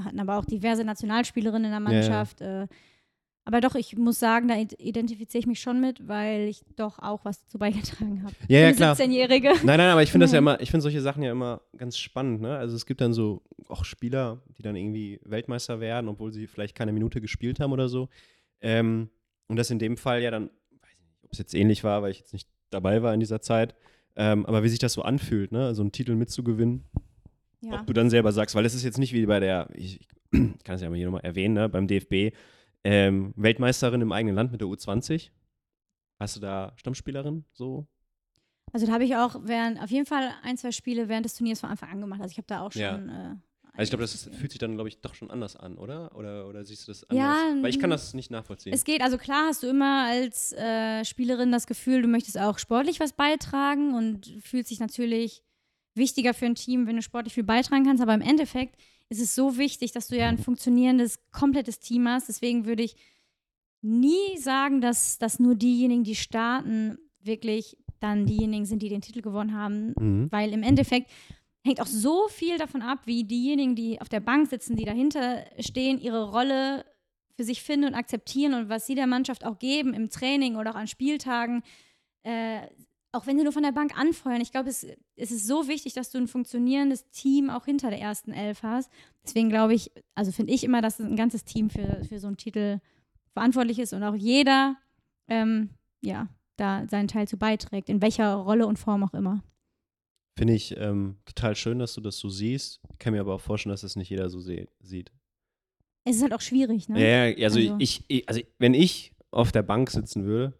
hatten 0.02 0.18
aber 0.20 0.38
auch 0.38 0.44
diverse 0.44 0.84
Nationalspielerinnen 0.84 1.72
in 1.72 1.82
der 1.84 1.92
Ja, 1.92 2.00
ja. 2.00 2.08
Mannschaft. 2.08 2.40
Äh, 2.40 2.66
aber 3.46 3.60
doch, 3.60 3.74
ich 3.74 3.94
muss 3.98 4.18
sagen, 4.18 4.48
da 4.48 4.54
id- 4.54 4.78
identifiziere 4.80 5.40
ich 5.40 5.46
mich 5.46 5.60
schon 5.60 5.78
mit, 5.80 6.08
weil 6.08 6.48
ich 6.48 6.62
doch 6.76 6.98
auch 6.98 7.26
was 7.26 7.42
dazu 7.42 7.58
beigetragen 7.58 8.22
habe. 8.24 8.34
Ja, 8.48 8.60
ja, 8.60 8.72
klar. 8.72 8.94
17-Jährige. 8.96 9.48
Nein, 9.64 9.78
nein, 9.78 9.90
aber 9.90 10.02
ich 10.02 10.10
finde 10.10 10.24
das 10.24 10.32
ja 10.32 10.38
immer, 10.38 10.58
ich 10.62 10.70
finde 10.70 10.80
solche 10.82 11.02
Sachen 11.02 11.22
ja 11.22 11.30
immer 11.30 11.60
ganz 11.76 11.98
spannend, 11.98 12.40
ne? 12.40 12.56
Also 12.56 12.74
es 12.74 12.86
gibt 12.86 13.02
dann 13.02 13.12
so 13.12 13.42
auch 13.68 13.84
Spieler, 13.84 14.40
die 14.56 14.62
dann 14.62 14.76
irgendwie 14.76 15.20
Weltmeister 15.24 15.78
werden, 15.80 16.08
obwohl 16.08 16.32
sie 16.32 16.46
vielleicht 16.46 16.74
keine 16.74 16.92
Minute 16.92 17.20
gespielt 17.20 17.60
haben 17.60 17.72
oder 17.72 17.88
so. 17.88 18.08
Ähm, 18.62 19.10
und 19.48 19.56
das 19.56 19.70
in 19.70 19.78
dem 19.78 19.98
Fall 19.98 20.22
ja 20.22 20.30
dann, 20.30 20.44
weiß 20.80 20.90
ich 20.92 20.98
nicht, 21.00 21.24
ob 21.24 21.32
es 21.32 21.38
jetzt 21.38 21.54
ähnlich 21.54 21.84
war, 21.84 22.00
weil 22.02 22.12
ich 22.12 22.20
jetzt 22.20 22.32
nicht 22.32 22.48
dabei 22.70 23.02
war 23.02 23.12
in 23.12 23.20
dieser 23.20 23.42
Zeit, 23.42 23.74
ähm, 24.16 24.46
aber 24.46 24.62
wie 24.64 24.68
sich 24.70 24.78
das 24.78 24.94
so 24.94 25.02
anfühlt, 25.02 25.52
ne? 25.52 25.74
So 25.74 25.82
einen 25.82 25.92
Titel 25.92 26.14
mitzugewinnen, 26.14 26.84
Ja. 27.64 27.80
ob 27.80 27.86
du 27.86 27.92
dann 27.92 28.10
selber 28.10 28.32
sagst, 28.32 28.54
weil 28.54 28.62
das 28.64 28.74
ist 28.74 28.84
jetzt 28.84 28.98
nicht 28.98 29.12
wie 29.12 29.26
bei 29.26 29.40
der, 29.40 29.68
ich, 29.74 30.00
ich 30.00 30.08
kann 30.64 30.74
es 30.76 30.80
ja 30.80 30.88
mal 30.90 30.96
hier 30.96 31.06
nochmal 31.06 31.24
erwähnen, 31.24 31.54
ne? 31.54 31.68
beim 31.68 31.86
DFB, 31.86 32.34
ähm, 32.84 33.32
Weltmeisterin 33.36 34.00
im 34.00 34.12
eigenen 34.12 34.34
Land 34.36 34.52
mit 34.52 34.60
der 34.60 34.68
U20. 34.68 35.30
Hast 36.20 36.36
du 36.36 36.40
da 36.40 36.72
Stammspielerin 36.76 37.44
so? 37.52 37.86
Also 38.72 38.86
da 38.86 38.92
habe 38.92 39.04
ich 39.04 39.14
auch 39.16 39.36
während, 39.44 39.80
auf 39.82 39.90
jeden 39.90 40.06
Fall 40.06 40.30
ein, 40.42 40.56
zwei 40.56 40.72
Spiele 40.72 41.08
während 41.08 41.24
des 41.24 41.34
Turniers 41.34 41.60
von 41.60 41.70
Anfang 41.70 41.90
an 41.90 42.00
gemacht. 42.00 42.20
Also 42.20 42.32
ich 42.32 42.38
habe 42.38 42.46
da 42.46 42.60
auch 42.60 42.72
schon. 42.72 42.82
Ja. 42.82 42.96
Äh, 43.32 43.36
Also 43.76 43.82
ich 43.84 43.90
glaube, 43.90 44.02
das 44.02 44.28
fühlt 44.32 44.50
sich 44.50 44.58
dann, 44.58 44.74
glaube 44.74 44.88
ich, 44.88 45.00
doch 45.00 45.14
schon 45.14 45.30
anders 45.30 45.56
an, 45.56 45.78
oder? 45.78 46.14
Oder, 46.16 46.46
oder 46.48 46.64
siehst 46.64 46.86
du 46.86 46.92
das 46.92 47.06
Ja, 47.12 47.32
anders? 47.48 47.62
Weil 47.62 47.70
ich 47.70 47.78
kann 47.78 47.90
das 47.90 48.14
nicht 48.14 48.30
nachvollziehen. 48.30 48.72
Es 48.72 48.84
geht, 48.84 49.00
also 49.02 49.16
klar 49.18 49.46
hast 49.48 49.62
du 49.62 49.68
immer 49.68 50.06
als 50.08 50.52
äh, 50.52 51.04
Spielerin 51.04 51.52
das 51.52 51.66
Gefühl, 51.66 52.02
du 52.02 52.08
möchtest 52.08 52.38
auch 52.38 52.58
sportlich 52.58 53.00
was 53.00 53.12
beitragen 53.12 53.94
und 53.94 54.26
fühlst 54.42 54.70
dich 54.70 54.80
natürlich 54.80 55.42
wichtiger 55.94 56.34
für 56.34 56.46
ein 56.46 56.54
Team, 56.54 56.86
wenn 56.86 56.96
du 56.96 57.02
sportlich 57.02 57.34
viel 57.34 57.44
beitragen 57.44 57.84
kannst. 57.84 58.02
Aber 58.02 58.14
im 58.14 58.20
Endeffekt 58.20 58.76
ist 59.08 59.20
es 59.20 59.34
so 59.34 59.58
wichtig, 59.58 59.92
dass 59.92 60.08
du 60.08 60.16
ja 60.16 60.28
ein 60.28 60.38
funktionierendes, 60.38 61.18
komplettes 61.30 61.78
Team 61.78 62.08
hast. 62.08 62.28
Deswegen 62.28 62.66
würde 62.66 62.82
ich 62.82 62.96
nie 63.82 64.38
sagen, 64.38 64.80
dass, 64.80 65.18
dass 65.18 65.38
nur 65.38 65.54
diejenigen, 65.54 66.04
die 66.04 66.16
starten, 66.16 66.98
wirklich 67.20 67.76
dann 68.00 68.26
diejenigen 68.26 68.66
sind, 68.66 68.82
die 68.82 68.88
den 68.88 69.00
Titel 69.00 69.22
gewonnen 69.22 69.54
haben. 69.54 69.94
mhm. 69.98 70.28
Weil 70.30 70.52
im 70.52 70.62
Endeffekt 70.62 71.10
hängt 71.64 71.80
auch 71.80 71.86
so 71.86 72.28
viel 72.28 72.58
davon 72.58 72.82
ab, 72.82 73.00
wie 73.06 73.24
diejenigen, 73.24 73.74
die 73.74 74.00
auf 74.00 74.08
der 74.08 74.20
Bank 74.20 74.48
sitzen, 74.48 74.76
die 74.76 74.84
dahinter 74.84 75.44
stehen, 75.58 75.98
ihre 75.98 76.30
Rolle 76.30 76.84
für 77.36 77.44
sich 77.44 77.62
finden 77.62 77.86
und 77.86 77.94
akzeptieren 77.94 78.54
und 78.54 78.68
was 78.68 78.86
sie 78.86 78.94
der 78.94 79.06
Mannschaft 79.06 79.44
auch 79.44 79.58
geben 79.58 79.94
im 79.94 80.10
Training 80.10 80.56
oder 80.56 80.72
auch 80.72 80.76
an 80.76 80.86
Spieltagen. 80.86 81.62
Äh, 82.22 82.68
auch 83.14 83.26
wenn 83.26 83.38
sie 83.38 83.44
nur 83.44 83.52
von 83.52 83.62
der 83.62 83.72
Bank 83.72 83.98
anfeuern. 83.98 84.40
Ich 84.40 84.50
glaube, 84.50 84.68
es, 84.68 84.86
es 85.16 85.30
ist 85.30 85.46
so 85.46 85.68
wichtig, 85.68 85.92
dass 85.94 86.10
du 86.10 86.18
ein 86.18 86.28
funktionierendes 86.28 87.08
Team 87.10 87.48
auch 87.48 87.64
hinter 87.64 87.90
der 87.90 88.00
ersten 88.00 88.32
Elf 88.32 88.62
hast. 88.62 88.90
Deswegen 89.24 89.48
glaube 89.48 89.74
ich, 89.74 89.92
also 90.14 90.32
finde 90.32 90.52
ich 90.52 90.64
immer, 90.64 90.82
dass 90.82 91.00
ein 91.00 91.16
ganzes 91.16 91.44
Team 91.44 91.70
für, 91.70 92.04
für 92.08 92.18
so 92.18 92.26
einen 92.26 92.36
Titel 92.36 92.80
verantwortlich 93.32 93.78
ist 93.78 93.92
und 93.92 94.02
auch 94.02 94.14
jeder, 94.14 94.76
ähm, 95.28 95.70
ja, 96.02 96.28
da 96.56 96.86
seinen 96.88 97.08
Teil 97.08 97.26
zu 97.28 97.36
beiträgt, 97.36 97.88
in 97.88 98.02
welcher 98.02 98.34
Rolle 98.34 98.66
und 98.66 98.78
Form 98.78 99.02
auch 99.04 99.14
immer. 99.14 99.42
Finde 100.36 100.54
ich 100.54 100.76
ähm, 100.76 101.16
total 101.24 101.54
schön, 101.54 101.78
dass 101.78 101.94
du 101.94 102.00
das 102.00 102.18
so 102.18 102.28
siehst. 102.28 102.80
Ich 102.92 102.98
kann 102.98 103.12
mir 103.12 103.20
aber 103.20 103.34
auch 103.34 103.40
vorstellen, 103.40 103.72
dass 103.72 103.82
das 103.82 103.96
nicht 103.96 104.10
jeder 104.10 104.28
so 104.28 104.40
sieht. 104.40 105.12
Es 106.04 106.16
ist 106.16 106.22
halt 106.22 106.34
auch 106.34 106.40
schwierig, 106.40 106.88
ne? 106.88 107.00
Ja, 107.00 107.44
also, 107.44 107.58
also. 107.58 107.76
Ich, 107.78 108.04
ich, 108.08 108.28
also 108.28 108.40
wenn 108.58 108.74
ich 108.74 109.12
auf 109.30 109.52
der 109.52 109.62
Bank 109.62 109.90
sitzen 109.90 110.24
würde, 110.24 110.58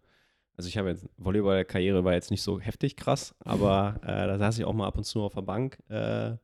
also 0.57 0.67
ich 0.67 0.77
habe 0.77 0.89
jetzt, 0.89 1.07
Volleyball-Karriere 1.17 2.03
war 2.03 2.13
jetzt 2.13 2.31
nicht 2.31 2.41
so 2.41 2.59
heftig 2.59 2.95
krass, 2.95 3.35
aber 3.39 3.99
äh, 4.03 4.27
da 4.27 4.37
saß 4.37 4.57
ich 4.57 4.65
auch 4.65 4.73
mal 4.73 4.87
ab 4.87 4.97
und 4.97 5.03
zu 5.03 5.21
auf 5.21 5.33
der 5.33 5.41
Bank. 5.41 5.79
Äh, 5.89 6.37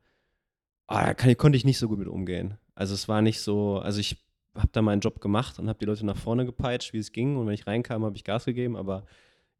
da 0.87 1.13
kann, 1.15 1.37
konnte 1.37 1.57
ich 1.57 1.65
nicht 1.65 1.77
so 1.77 1.87
gut 1.87 1.99
mit 1.99 2.07
umgehen. 2.07 2.57
Also 2.75 2.93
es 2.93 3.07
war 3.07 3.21
nicht 3.21 3.41
so, 3.41 3.79
also 3.79 3.99
ich 3.99 4.17
habe 4.55 4.69
da 4.71 4.81
meinen 4.81 4.99
Job 4.99 5.21
gemacht 5.21 5.59
und 5.59 5.69
habe 5.69 5.79
die 5.79 5.85
Leute 5.85 6.05
nach 6.05 6.17
vorne 6.17 6.45
gepeitscht, 6.45 6.93
wie 6.93 6.97
es 6.97 7.11
ging. 7.11 7.37
Und 7.37 7.47
wenn 7.47 7.53
ich 7.53 7.67
reinkam, 7.67 8.03
habe 8.03 8.15
ich 8.17 8.23
Gas 8.23 8.45
gegeben, 8.45 8.75
aber 8.75 9.05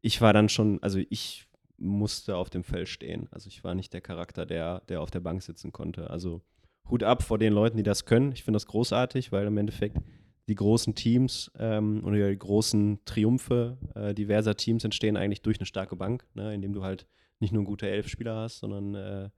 ich 0.02 0.20
war 0.20 0.32
dann 0.32 0.48
schon, 0.48 0.82
also 0.82 0.98
ich 1.08 1.46
musste 1.78 2.36
auf 2.36 2.50
dem 2.50 2.64
Feld 2.64 2.88
stehen. 2.88 3.28
Also 3.30 3.48
ich 3.48 3.64
war 3.64 3.74
nicht 3.74 3.92
der 3.92 4.00
Charakter, 4.00 4.44
der, 4.44 4.80
der 4.88 5.00
auf 5.00 5.10
der 5.10 5.20
Bank 5.20 5.42
sitzen 5.42 5.72
konnte. 5.72 6.10
Also 6.10 6.42
Hut 6.90 7.02
ab 7.02 7.22
vor 7.22 7.38
den 7.38 7.52
Leuten, 7.52 7.76
die 7.76 7.82
das 7.82 8.04
können. 8.04 8.32
Ich 8.32 8.44
finde 8.44 8.56
das 8.56 8.66
großartig, 8.66 9.32
weil 9.32 9.46
im 9.46 9.56
Endeffekt 9.56 9.96
die 10.48 10.54
großen 10.54 10.94
Teams 10.94 11.50
ähm, 11.58 12.02
oder 12.04 12.28
die 12.28 12.38
großen 12.38 13.00
Triumphe 13.04 13.78
äh, 13.94 14.14
diverser 14.14 14.56
Teams 14.56 14.84
entstehen 14.84 15.16
eigentlich 15.16 15.42
durch 15.42 15.58
eine 15.58 15.66
starke 15.66 15.96
Bank, 15.96 16.26
ne, 16.34 16.54
indem 16.54 16.72
du 16.72 16.82
halt 16.82 17.06
nicht 17.38 17.52
nur 17.52 17.64
gute 17.64 17.88
Elf-Spieler 17.88 18.36
hast, 18.36 18.58
sondern 18.58 18.94
äh, 18.94 19.30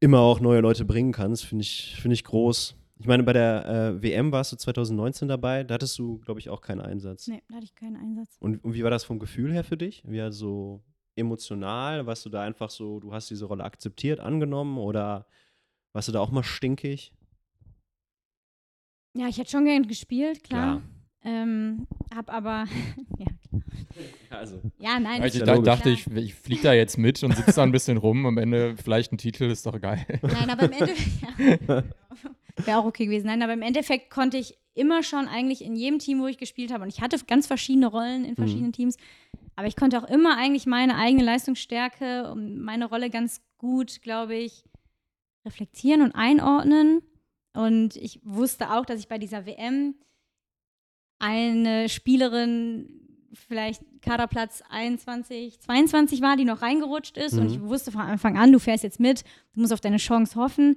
immer 0.00 0.20
auch 0.20 0.40
neue 0.40 0.60
Leute 0.60 0.84
bringen 0.84 1.12
kannst, 1.12 1.44
finde 1.44 1.62
ich, 1.62 1.96
find 2.00 2.12
ich 2.12 2.24
groß. 2.24 2.76
Ich 2.98 3.06
meine, 3.06 3.22
bei 3.22 3.32
der 3.32 3.66
äh, 3.66 4.02
WM 4.02 4.32
warst 4.32 4.52
du 4.52 4.56
2019 4.56 5.28
dabei, 5.28 5.64
da 5.64 5.74
hattest 5.74 5.98
du, 5.98 6.18
glaube 6.18 6.40
ich, 6.40 6.50
auch 6.50 6.60
keinen 6.60 6.80
Einsatz. 6.80 7.26
Nee, 7.26 7.42
da 7.48 7.56
hatte 7.56 7.64
ich 7.64 7.74
keinen 7.74 7.96
Einsatz. 7.96 8.36
Und, 8.38 8.62
und 8.64 8.74
wie 8.74 8.84
war 8.84 8.90
das 8.90 9.04
vom 9.04 9.18
Gefühl 9.18 9.52
her 9.52 9.64
für 9.64 9.76
dich? 9.76 10.02
Wie 10.06 10.20
also 10.20 10.82
emotional? 11.16 12.06
Warst 12.06 12.24
du 12.24 12.30
da 12.30 12.42
einfach 12.42 12.70
so, 12.70 13.00
du 13.00 13.12
hast 13.12 13.30
diese 13.30 13.46
Rolle 13.46 13.64
akzeptiert, 13.64 14.20
angenommen 14.20 14.78
oder 14.78 15.26
warst 15.92 16.08
du 16.08 16.12
da 16.12 16.20
auch 16.20 16.30
mal 16.30 16.44
stinkig? 16.44 17.12
Ja, 19.14 19.28
ich 19.28 19.38
hätte 19.38 19.50
schon 19.50 19.64
gern 19.64 19.86
gespielt, 19.86 20.42
klar. 20.44 20.80
klar. 20.80 20.82
Ähm, 21.24 21.86
hab 22.14 22.32
aber, 22.32 22.64
ja, 23.18 23.26
Also, 24.30 24.60
ja, 24.78 24.98
nein. 24.98 25.22
Also 25.22 25.38
ich 25.38 25.44
da, 25.44 25.58
dachte, 25.58 25.90
ich, 25.90 26.06
ich 26.08 26.34
fliege 26.34 26.62
da 26.62 26.72
jetzt 26.72 26.98
mit 26.98 27.22
und 27.22 27.36
sitze 27.36 27.52
da 27.52 27.62
ein 27.62 27.72
bisschen 27.72 27.96
rum. 27.96 28.26
Am 28.26 28.38
Ende 28.38 28.76
vielleicht 28.76 29.12
ein 29.12 29.18
Titel, 29.18 29.44
ist 29.44 29.66
doch 29.66 29.80
geil. 29.80 30.04
Nein, 30.22 30.50
aber 30.50 30.64
im 30.64 30.72
Endeffekt, 30.72 31.28
ja, 31.68 31.84
wäre 32.66 32.78
auch 32.78 32.86
okay 32.86 33.06
gewesen. 33.06 33.26
Nein, 33.26 33.42
aber 33.42 33.52
im 33.52 33.62
Endeffekt 33.62 34.10
konnte 34.10 34.38
ich 34.38 34.58
immer 34.74 35.02
schon 35.02 35.28
eigentlich 35.28 35.62
in 35.64 35.76
jedem 35.76 35.98
Team, 35.98 36.20
wo 36.20 36.26
ich 36.26 36.38
gespielt 36.38 36.72
habe, 36.72 36.82
und 36.82 36.88
ich 36.88 37.00
hatte 37.00 37.18
ganz 37.26 37.46
verschiedene 37.46 37.86
Rollen 37.86 38.24
in 38.24 38.36
verschiedenen 38.36 38.68
mhm. 38.68 38.72
Teams, 38.72 38.96
aber 39.54 39.66
ich 39.66 39.76
konnte 39.76 39.98
auch 40.02 40.08
immer 40.08 40.38
eigentlich 40.38 40.66
meine 40.66 40.96
eigene 40.96 41.22
Leistungsstärke 41.22 42.30
und 42.30 42.58
meine 42.58 42.86
Rolle 42.86 43.10
ganz 43.10 43.42
gut, 43.58 44.00
glaube 44.00 44.34
ich, 44.34 44.64
reflektieren 45.44 46.02
und 46.02 46.14
einordnen. 46.14 47.02
Und 47.54 47.96
ich 47.96 48.20
wusste 48.24 48.72
auch, 48.72 48.86
dass 48.86 49.00
ich 49.00 49.08
bei 49.08 49.18
dieser 49.18 49.46
WM 49.46 49.94
eine 51.18 51.88
Spielerin 51.88 53.02
vielleicht 53.34 53.82
Kaderplatz 54.02 54.62
21, 54.68 55.60
22 55.60 56.20
war, 56.20 56.36
die 56.36 56.44
noch 56.44 56.62
reingerutscht 56.62 57.16
ist. 57.16 57.34
Mhm. 57.34 57.40
Und 57.40 57.50
ich 57.52 57.60
wusste 57.60 57.92
von 57.92 58.02
Anfang 58.02 58.36
an, 58.36 58.52
du 58.52 58.58
fährst 58.58 58.84
jetzt 58.84 59.00
mit, 59.00 59.24
du 59.54 59.60
musst 59.60 59.72
auf 59.72 59.80
deine 59.80 59.96
Chance 59.98 60.36
hoffen. 60.36 60.76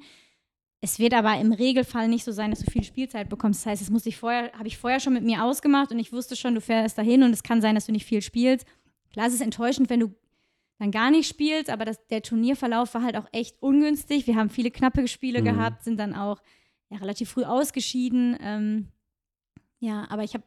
Es 0.81 0.99
wird 0.99 1.13
aber 1.13 1.39
im 1.39 1.51
Regelfall 1.51 2.07
nicht 2.07 2.23
so 2.23 2.31
sein, 2.31 2.51
dass 2.51 2.59
du 2.59 2.69
viel 2.69 2.83
Spielzeit 2.83 3.29
bekommst. 3.29 3.61
Das 3.61 3.71
heißt, 3.71 3.81
das 3.81 3.89
musste 3.89 4.09
ich 4.09 4.17
vorher, 4.17 4.51
habe 4.53 4.67
ich 4.67 4.77
vorher 4.77 4.99
schon 4.99 5.13
mit 5.13 5.23
mir 5.23 5.43
ausgemacht 5.43 5.91
und 5.91 5.99
ich 5.99 6.13
wusste 6.13 6.35
schon, 6.35 6.53
du 6.53 6.61
fährst 6.61 6.97
dahin 6.97 7.23
und 7.23 7.31
es 7.31 7.43
kann 7.43 7.61
sein, 7.61 7.75
dass 7.75 7.87
du 7.87 7.91
nicht 7.91 8.05
viel 8.05 8.21
spielst. 8.21 8.67
Klar, 9.11 9.27
es 9.27 9.33
ist 9.33 9.41
enttäuschend, 9.41 9.89
wenn 9.89 10.01
du 10.01 10.13
dann 10.77 10.91
gar 10.91 11.09
nicht 11.09 11.27
spielst, 11.27 11.69
aber 11.69 11.85
das, 11.85 12.05
der 12.07 12.21
Turnierverlauf 12.21 12.93
war 12.93 13.01
halt 13.01 13.15
auch 13.15 13.27
echt 13.31 13.61
ungünstig. 13.61 14.27
Wir 14.27 14.35
haben 14.35 14.49
viele 14.49 14.71
knappe 14.71 15.07
Spiele 15.07 15.41
mhm. 15.41 15.45
gehabt, 15.45 15.83
sind 15.83 15.97
dann 15.97 16.13
auch 16.13 16.41
ja, 16.95 17.01
relativ 17.01 17.29
früh 17.29 17.43
ausgeschieden. 17.43 18.37
Ähm, 18.39 18.87
ja, 19.79 20.09
aber 20.09 20.23
ich 20.23 20.33
habe, 20.33 20.43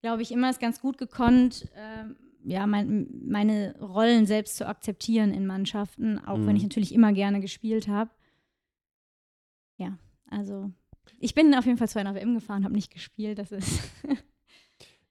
glaube 0.00 0.22
ich, 0.22 0.32
immer 0.32 0.50
es 0.50 0.58
ganz 0.58 0.80
gut 0.80 0.98
gekonnt, 0.98 1.70
äh, 1.74 2.04
ja, 2.44 2.66
mein, 2.66 3.08
meine 3.26 3.78
Rollen 3.80 4.26
selbst 4.26 4.56
zu 4.56 4.66
akzeptieren 4.66 5.32
in 5.32 5.46
Mannschaften, 5.46 6.18
auch 6.18 6.36
mhm. 6.36 6.46
wenn 6.48 6.56
ich 6.56 6.62
natürlich 6.62 6.92
immer 6.92 7.12
gerne 7.12 7.40
gespielt 7.40 7.88
habe. 7.88 8.10
Ja, 9.78 9.98
also 10.28 10.70
ich 11.18 11.34
bin 11.34 11.54
auf 11.54 11.64
jeden 11.64 11.78
Fall 11.78 11.88
zu 11.88 11.98
einer 11.98 12.14
WM 12.14 12.34
gefahren, 12.34 12.64
habe 12.64 12.74
nicht 12.74 12.92
gespielt, 12.92 13.38
das 13.38 13.52
ist 13.52 13.80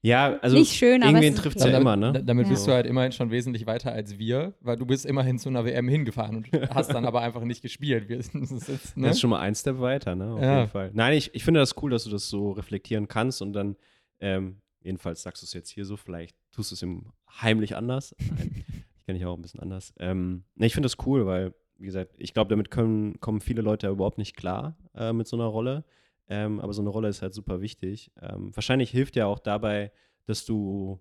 Ja, 0.05 0.37
also 0.41 0.57
nicht 0.57 0.73
schön, 0.73 1.01
aber 1.01 1.13
irgendwen 1.13 1.35
trifft 1.35 1.57
es 1.57 1.63
ja 1.63 1.77
immer, 1.77 1.95
ne? 1.95 2.21
Damit 2.25 2.47
ja. 2.47 2.51
bist 2.51 2.67
du 2.67 2.73
halt 2.73 2.85
immerhin 2.85 3.13
schon 3.13 3.31
wesentlich 3.31 3.65
weiter 3.65 3.93
als 3.93 4.19
wir, 4.19 4.53
weil 4.59 4.75
du 4.75 4.85
bist 4.85 5.05
immerhin 5.05 5.39
zu 5.39 5.47
einer 5.47 5.63
WM 5.63 5.87
hingefahren 5.87 6.35
und 6.35 6.51
hast 6.75 6.93
dann 6.93 7.05
aber 7.05 7.21
einfach 7.21 7.45
nicht 7.45 7.61
gespielt. 7.61 8.09
Wir, 8.09 8.17
das, 8.17 8.27
ist, 8.33 8.97
ne? 8.97 9.07
das 9.07 9.15
ist 9.15 9.21
schon 9.21 9.29
mal 9.29 9.39
ein 9.39 9.55
Step 9.55 9.79
weiter, 9.79 10.13
ne? 10.13 10.33
Auf 10.33 10.41
ja. 10.41 10.59
jeden 10.59 10.71
Fall. 10.71 10.91
Nein, 10.93 11.17
ich, 11.17 11.33
ich 11.33 11.45
finde 11.45 11.61
das 11.61 11.81
cool, 11.81 11.89
dass 11.89 12.03
du 12.03 12.09
das 12.09 12.27
so 12.27 12.51
reflektieren 12.51 13.07
kannst 13.07 13.41
und 13.41 13.53
dann, 13.53 13.77
ähm, 14.19 14.57
jedenfalls 14.81 15.23
sagst 15.23 15.41
du 15.41 15.45
es 15.45 15.53
jetzt 15.53 15.69
hier 15.69 15.85
so, 15.85 15.95
vielleicht 15.95 16.35
tust 16.51 16.71
du 16.71 16.75
es 16.75 16.81
ihm 16.81 17.13
heimlich 17.41 17.77
anders. 17.77 18.13
Nein, 18.19 18.65
ich 18.97 19.05
kenne 19.05 19.17
dich 19.17 19.25
auch 19.25 19.37
ein 19.37 19.41
bisschen 19.41 19.61
anders. 19.61 19.93
Ähm, 19.99 20.43
ne, 20.55 20.65
ich 20.65 20.73
finde 20.73 20.87
das 20.87 20.97
cool, 21.05 21.25
weil, 21.25 21.53
wie 21.77 21.85
gesagt, 21.85 22.15
ich 22.17 22.33
glaube, 22.33 22.49
damit 22.49 22.71
können, 22.71 23.21
kommen 23.21 23.39
viele 23.39 23.61
Leute 23.61 23.87
überhaupt 23.87 24.17
nicht 24.17 24.35
klar 24.35 24.75
äh, 24.95 25.13
mit 25.13 25.29
so 25.29 25.37
einer 25.37 25.45
Rolle. 25.45 25.85
Ähm, 26.27 26.59
aber 26.59 26.73
so 26.73 26.81
eine 26.81 26.89
Rolle 26.89 27.09
ist 27.09 27.21
halt 27.21 27.33
super 27.33 27.61
wichtig. 27.61 28.11
Ähm, 28.21 28.55
wahrscheinlich 28.55 28.91
hilft 28.91 29.15
ja 29.15 29.25
auch 29.25 29.39
dabei, 29.39 29.91
dass 30.25 30.45
du 30.45 30.99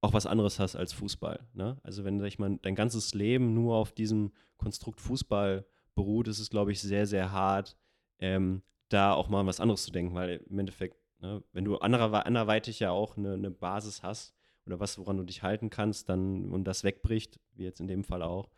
auch 0.00 0.12
was 0.12 0.26
anderes 0.26 0.58
hast 0.58 0.76
als 0.76 0.92
Fußball. 0.92 1.40
Ne? 1.52 1.78
Also 1.82 2.04
wenn 2.04 2.22
ich 2.24 2.38
mal, 2.38 2.58
dein 2.62 2.74
ganzes 2.74 3.14
Leben 3.14 3.54
nur 3.54 3.76
auf 3.76 3.92
diesem 3.92 4.32
Konstrukt 4.56 5.00
Fußball 5.00 5.64
beruht, 5.94 6.28
ist 6.28 6.38
es, 6.38 6.50
glaube 6.50 6.72
ich, 6.72 6.80
sehr, 6.80 7.06
sehr 7.06 7.32
hart, 7.32 7.76
ähm, 8.18 8.62
da 8.88 9.14
auch 9.14 9.28
mal 9.28 9.46
was 9.46 9.60
anderes 9.60 9.84
zu 9.84 9.92
denken, 9.92 10.14
weil 10.14 10.44
im 10.48 10.58
Endeffekt, 10.58 10.96
ne, 11.20 11.42
wenn 11.52 11.64
du 11.64 11.78
anderer, 11.78 12.26
anderweitig 12.26 12.80
ja 12.80 12.90
auch 12.90 13.16
eine, 13.16 13.34
eine 13.34 13.50
Basis 13.50 14.02
hast 14.02 14.34
oder 14.66 14.80
was, 14.80 14.98
woran 14.98 15.16
du 15.16 15.24
dich 15.24 15.42
halten 15.42 15.70
kannst, 15.70 16.08
dann 16.08 16.50
und 16.50 16.64
das 16.64 16.84
wegbricht, 16.84 17.38
wie 17.54 17.64
jetzt 17.64 17.80
in 17.80 17.88
dem 17.88 18.04
Fall 18.04 18.22
auch, 18.22 18.50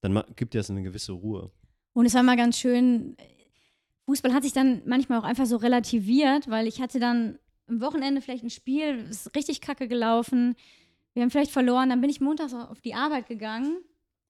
dann 0.00 0.22
gibt 0.36 0.54
dir 0.54 0.58
das 0.58 0.70
eine 0.70 0.82
gewisse 0.82 1.12
Ruhe. 1.12 1.50
Und 1.92 2.06
es 2.06 2.14
war 2.14 2.22
mal 2.22 2.36
ganz 2.36 2.58
schön, 2.58 3.16
Fußball 4.10 4.34
hat 4.34 4.42
sich 4.42 4.52
dann 4.52 4.82
manchmal 4.86 5.20
auch 5.20 5.24
einfach 5.24 5.46
so 5.46 5.56
relativiert, 5.56 6.50
weil 6.50 6.66
ich 6.66 6.80
hatte 6.80 6.98
dann 6.98 7.38
am 7.68 7.80
Wochenende 7.80 8.20
vielleicht 8.20 8.42
ein 8.42 8.50
Spiel, 8.50 9.06
ist 9.08 9.36
richtig 9.36 9.60
kacke 9.60 9.86
gelaufen, 9.86 10.56
wir 11.14 11.22
haben 11.22 11.30
vielleicht 11.30 11.52
verloren, 11.52 11.90
dann 11.90 12.00
bin 12.00 12.10
ich 12.10 12.20
montags 12.20 12.52
auf 12.52 12.80
die 12.80 12.94
Arbeit 12.94 13.28
gegangen 13.28 13.78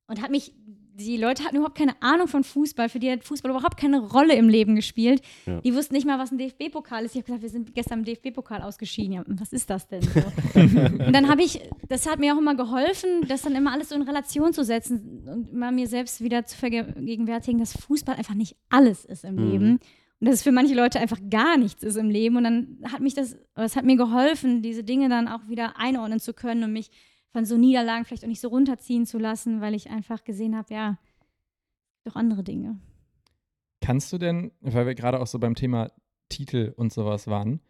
und 0.06 0.20
hat 0.20 0.30
mich, 0.30 0.52
die 0.94 1.16
Leute 1.16 1.44
hatten 1.44 1.56
überhaupt 1.56 1.76
keine 1.76 2.00
Ahnung 2.00 2.28
von 2.28 2.44
Fußball, 2.44 2.88
für 2.88 2.98
die 2.98 3.10
hat 3.10 3.24
Fußball 3.24 3.50
überhaupt 3.50 3.76
keine 3.76 4.00
Rolle 4.00 4.34
im 4.34 4.48
Leben 4.48 4.76
gespielt. 4.76 5.22
Ja. 5.46 5.60
Die 5.60 5.74
wussten 5.74 5.94
nicht 5.94 6.06
mal, 6.06 6.18
was 6.18 6.30
ein 6.30 6.38
DFB-Pokal 6.38 7.04
ist. 7.04 7.12
Ich 7.12 7.16
habe 7.16 7.26
gesagt, 7.26 7.42
wir 7.42 7.48
sind 7.48 7.74
gestern 7.74 8.00
im 8.00 8.04
DFB-Pokal 8.04 8.62
ausgeschieden. 8.62 9.12
Ja, 9.12 9.24
was 9.26 9.52
ist 9.52 9.70
das 9.70 9.86
denn? 9.88 10.02
So? 10.02 10.20
und 10.54 11.12
dann 11.12 11.28
habe 11.28 11.42
ich, 11.42 11.60
das 11.88 12.08
hat 12.08 12.18
mir 12.18 12.34
auch 12.34 12.38
immer 12.38 12.54
geholfen, 12.54 13.26
das 13.28 13.42
dann 13.42 13.54
immer 13.54 13.72
alles 13.72 13.90
so 13.90 13.94
in 13.94 14.02
Relation 14.02 14.52
zu 14.52 14.64
setzen 14.64 15.28
und 15.28 15.50
immer 15.50 15.70
mir 15.70 15.86
selbst 15.86 16.22
wieder 16.22 16.44
zu 16.44 16.56
vergegenwärtigen, 16.56 17.58
dass 17.58 17.72
Fußball 17.72 18.16
einfach 18.16 18.34
nicht 18.34 18.56
alles 18.68 19.04
ist 19.04 19.24
im 19.24 19.36
mhm. 19.36 19.50
Leben. 19.50 19.80
Und 20.20 20.26
dass 20.26 20.36
es 20.36 20.42
für 20.42 20.52
manche 20.52 20.74
Leute 20.74 21.00
einfach 21.00 21.18
gar 21.30 21.56
nichts 21.56 21.82
ist 21.82 21.96
im 21.96 22.10
Leben. 22.10 22.36
Und 22.36 22.44
dann 22.44 22.78
hat 22.92 23.00
mich 23.00 23.14
das, 23.14 23.36
es 23.54 23.74
hat 23.74 23.86
mir 23.86 23.96
geholfen, 23.96 24.60
diese 24.60 24.84
Dinge 24.84 25.08
dann 25.08 25.28
auch 25.28 25.48
wieder 25.48 25.78
einordnen 25.78 26.20
zu 26.20 26.34
können 26.34 26.62
und 26.64 26.72
mich 26.74 26.90
von 27.32 27.44
so 27.44 27.56
Niederlagen 27.56 28.04
vielleicht 28.04 28.24
auch 28.24 28.28
nicht 28.28 28.40
so 28.40 28.48
runterziehen 28.48 29.06
zu 29.06 29.18
lassen, 29.18 29.60
weil 29.60 29.74
ich 29.74 29.90
einfach 29.90 30.24
gesehen 30.24 30.56
habe, 30.56 30.72
ja, 30.74 30.98
doch 32.04 32.16
andere 32.16 32.42
Dinge. 32.42 32.78
Kannst 33.80 34.12
du 34.12 34.18
denn, 34.18 34.52
weil 34.60 34.86
wir 34.86 34.94
gerade 34.94 35.20
auch 35.20 35.26
so 35.26 35.38
beim 35.38 35.54
Thema 35.54 35.90
Titel 36.28 36.72
und 36.76 36.92
sowas 36.92 37.26
waren, 37.26 37.60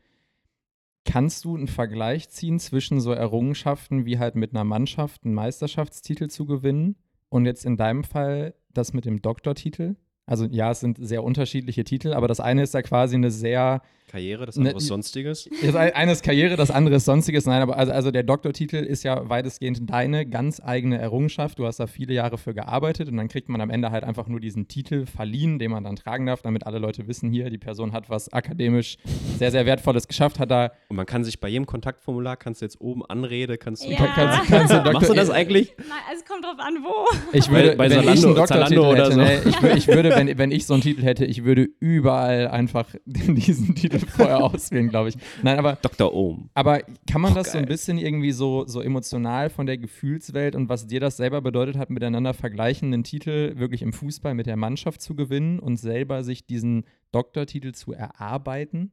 kannst 1.05 1.45
du 1.45 1.57
einen 1.57 1.69
Vergleich 1.69 2.29
ziehen 2.31 2.59
zwischen 2.59 3.01
so 3.01 3.13
Errungenschaften 3.13 4.05
wie 4.05 4.19
halt 4.19 4.35
mit 4.35 4.53
einer 4.53 4.65
Mannschaft 4.65 5.25
einen 5.25 5.35
Meisterschaftstitel 5.35 6.29
zu 6.29 6.47
gewinnen 6.47 6.97
und 7.29 7.47
jetzt 7.47 7.65
in 7.65 7.77
deinem 7.77 8.05
Fall 8.05 8.55
das 8.73 8.93
mit 8.93 9.05
dem 9.05 9.23
Doktortitel? 9.23 9.97
Also 10.27 10.45
ja, 10.45 10.71
es 10.71 10.81
sind 10.81 10.99
sehr 11.01 11.25
unterschiedliche 11.25 11.85
Titel, 11.85 12.13
aber 12.13 12.29
das 12.29 12.41
eine 12.41 12.63
ist 12.63 12.75
ja 12.75 12.83
quasi 12.83 13.17
eine 13.17 13.31
sehr 13.31 13.83
Karriere, 14.11 14.45
das 14.47 14.57
andere 14.57 14.75
ne, 14.75 14.79
ist 14.79 14.87
Sonstiges. 14.87 15.49
Das 15.63 15.75
eine 15.77 16.13
ist 16.13 16.25
Karriere, 16.25 16.57
das 16.57 16.71
andere 16.71 16.97
ist 16.97 17.05
Sonstiges. 17.05 17.47
Nein, 17.47 17.63
aber 17.63 17.77
also, 17.77 17.93
also 17.93 18.11
der 18.11 18.25
Doktortitel 18.25 18.77
ist 18.77 19.05
ja 19.05 19.29
weitestgehend 19.29 19.89
deine 19.89 20.27
ganz 20.27 20.61
eigene 20.61 20.99
Errungenschaft. 20.99 21.59
Du 21.59 21.67
hast 21.67 21.79
da 21.79 21.87
viele 21.87 22.15
Jahre 22.15 22.37
für 22.37 22.53
gearbeitet 22.53 23.09
und 23.09 23.17
dann 23.17 23.29
kriegt 23.29 23.49
man 23.49 23.61
am 23.61 23.71
Ende 23.71 23.91
halt 23.93 24.03
einfach 24.03 24.27
nur 24.27 24.41
diesen 24.41 24.67
Titel 24.67 25.07
verliehen, 25.07 25.59
den 25.59 25.71
man 25.71 25.85
dann 25.85 25.97
tragen 25.97 26.27
darf, 26.27 26.43
damit 26.43 26.67
alle 26.67 26.79
Leute 26.79 27.07
wissen, 27.07 27.31
hier, 27.31 27.51
die 27.51 27.59
Person 27.59 27.93
hat 27.93 28.11
was 28.11 28.33
akademisch 28.33 28.97
sehr, 29.39 29.53
sehr 29.53 29.65
Wertvolles 29.65 30.09
geschafft, 30.09 30.39
hat 30.39 30.51
da. 30.51 30.73
Und 30.89 30.97
man 30.97 31.07
kann 31.07 31.23
sich 31.23 31.39
bei 31.39 31.49
jedem 31.49 31.67
Kontaktformular, 31.67 32.37
kannst 32.37 32.63
du 32.63 32.65
jetzt 32.65 32.81
oben 32.81 33.05
Anrede, 33.07 33.59
kannst 33.59 33.85
du. 33.85 33.91
Ja. 33.91 34.07
Kannst, 34.07 34.51
kannst 34.51 34.73
du 34.73 34.93
Machst 34.93 35.09
du 35.09 35.15
das 35.15 35.31
eigentlich? 35.31 35.75
Nein, 35.79 35.99
es 36.13 36.25
kommt 36.25 36.45
drauf 36.45 36.59
an, 36.59 36.79
wo. 36.83 37.07
Ich 37.33 37.49
würde, 37.49 37.77
bei, 37.77 37.89
bei 37.89 37.89
Zalando, 37.89 38.45
Zalando 38.45 38.91
oder 38.91 39.05
hätte, 39.05 39.13
so. 39.13 39.21
Nee, 39.21 39.39
ich, 39.47 39.77
ich, 39.77 39.89
würde, 39.89 40.11
wenn, 40.11 40.37
wenn 40.37 40.51
ich 40.51 40.67
so 40.67 40.75
einen 40.75 40.83
Titel 40.83 41.03
hätte, 41.03 41.25
ich 41.25 41.45
würde 41.45 41.69
überall 41.79 42.49
einfach 42.49 42.89
diesen 43.07 43.75
Titel 43.75 44.00
vorher 44.09 44.43
auswählen, 44.43 44.89
glaube 44.89 45.11
ich. 45.11 45.17
Nein, 45.43 45.59
aber 45.59 45.77
Dr. 45.81 46.13
Ohm. 46.15 46.51
Aber 46.55 46.81
kann 47.11 47.21
man 47.21 47.33
Och, 47.33 47.37
das 47.37 47.53
so 47.53 47.59
ein 47.59 47.65
geil. 47.65 47.73
bisschen 47.73 47.99
irgendwie 47.99 48.33
so, 48.33 48.67
so 48.67 48.81
emotional 48.81 49.51
von 49.51 49.67
der 49.67 49.79
Gefühlswelt 49.79 50.55
und 50.55 50.69
was 50.69 50.87
dir 50.87 51.01
das 51.01 51.17
selber 51.17 51.41
bedeutet 51.41 51.77
hat, 51.77 51.91
miteinander 51.91 52.35
vergleichen, 52.35 52.91
den 52.91 53.05
Titel 53.05 53.55
wirklich 53.57 53.83
im 53.83 53.93
Fußball 53.93 54.35
mit 54.35 54.47
der 54.47 54.57
Mannschaft 54.57 55.03
zu 55.03 55.15
gewinnen 55.15 55.59
und 55.59 55.77
selber 55.77 56.25
sich 56.25 56.47
diesen 56.47 56.85
Doktortitel 57.13 57.73
zu 57.73 57.93
erarbeiten? 57.93 58.93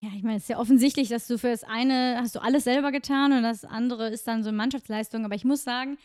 Ja, 0.00 0.10
ich 0.16 0.22
meine, 0.22 0.36
es 0.36 0.44
ist 0.44 0.50
ja 0.50 0.58
offensichtlich, 0.58 1.08
dass 1.08 1.26
du 1.26 1.38
für 1.38 1.48
das 1.48 1.64
eine 1.64 2.18
hast 2.20 2.36
du 2.36 2.40
alles 2.40 2.64
selber 2.64 2.92
getan 2.92 3.32
und 3.32 3.42
das 3.42 3.64
andere 3.64 4.08
ist 4.10 4.28
dann 4.28 4.44
so 4.44 4.48
eine 4.48 4.56
Mannschaftsleistung. 4.56 5.24
Aber 5.24 5.34
ich 5.34 5.44
muss 5.44 5.64
sagen, 5.64 5.98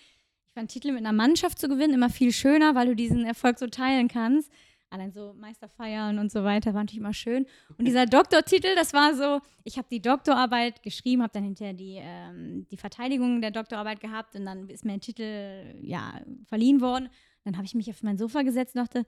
ich 0.48 0.54
fand 0.54 0.72
Titel 0.72 0.92
mit 0.92 1.00
einer 1.00 1.14
Mannschaft 1.14 1.60
zu 1.60 1.68
gewinnen 1.68 1.94
immer 1.94 2.10
viel 2.10 2.32
schöner, 2.32 2.74
weil 2.74 2.88
du 2.88 2.96
diesen 2.96 3.24
Erfolg 3.24 3.60
so 3.60 3.68
teilen 3.68 4.08
kannst. 4.08 4.52
Allein 4.94 5.12
so 5.12 5.34
Meisterfeiern 5.34 6.20
und 6.20 6.32
so 6.32 6.44
weiter 6.44 6.76
war 6.76 6.82
natürlich 6.82 7.00
immer 7.00 7.16
schön. 7.16 7.48
Und 7.80 7.86
dieser 7.86 8.06
Doktortitel, 8.06 8.76
das 8.76 8.94
war 8.94 9.16
so, 9.16 9.42
ich 9.64 9.80
habe 9.80 9.88
die 9.92 10.04
Doktorarbeit 10.04 10.84
geschrieben, 10.84 11.24
habe 11.24 11.34
dann 11.34 11.44
hinterher 11.44 11.74
die, 11.74 11.98
ähm, 12.00 12.68
die 12.70 12.78
Verteidigung 12.78 13.42
der 13.42 13.50
Doktorarbeit 13.50 14.02
gehabt 14.02 14.36
und 14.36 14.46
dann 14.46 14.70
ist 14.70 14.86
mir 14.86 14.94
ein 14.94 15.02
Titel 15.02 15.80
ja, 15.82 16.22
verliehen 16.46 16.80
worden. 16.80 17.10
Dann 17.44 17.58
habe 17.58 17.66
ich 17.66 17.74
mich 17.74 17.90
auf 17.90 18.04
mein 18.04 18.20
Sofa 18.20 18.44
gesetzt 18.44 18.76
und 18.76 18.82
dachte, 18.82 19.04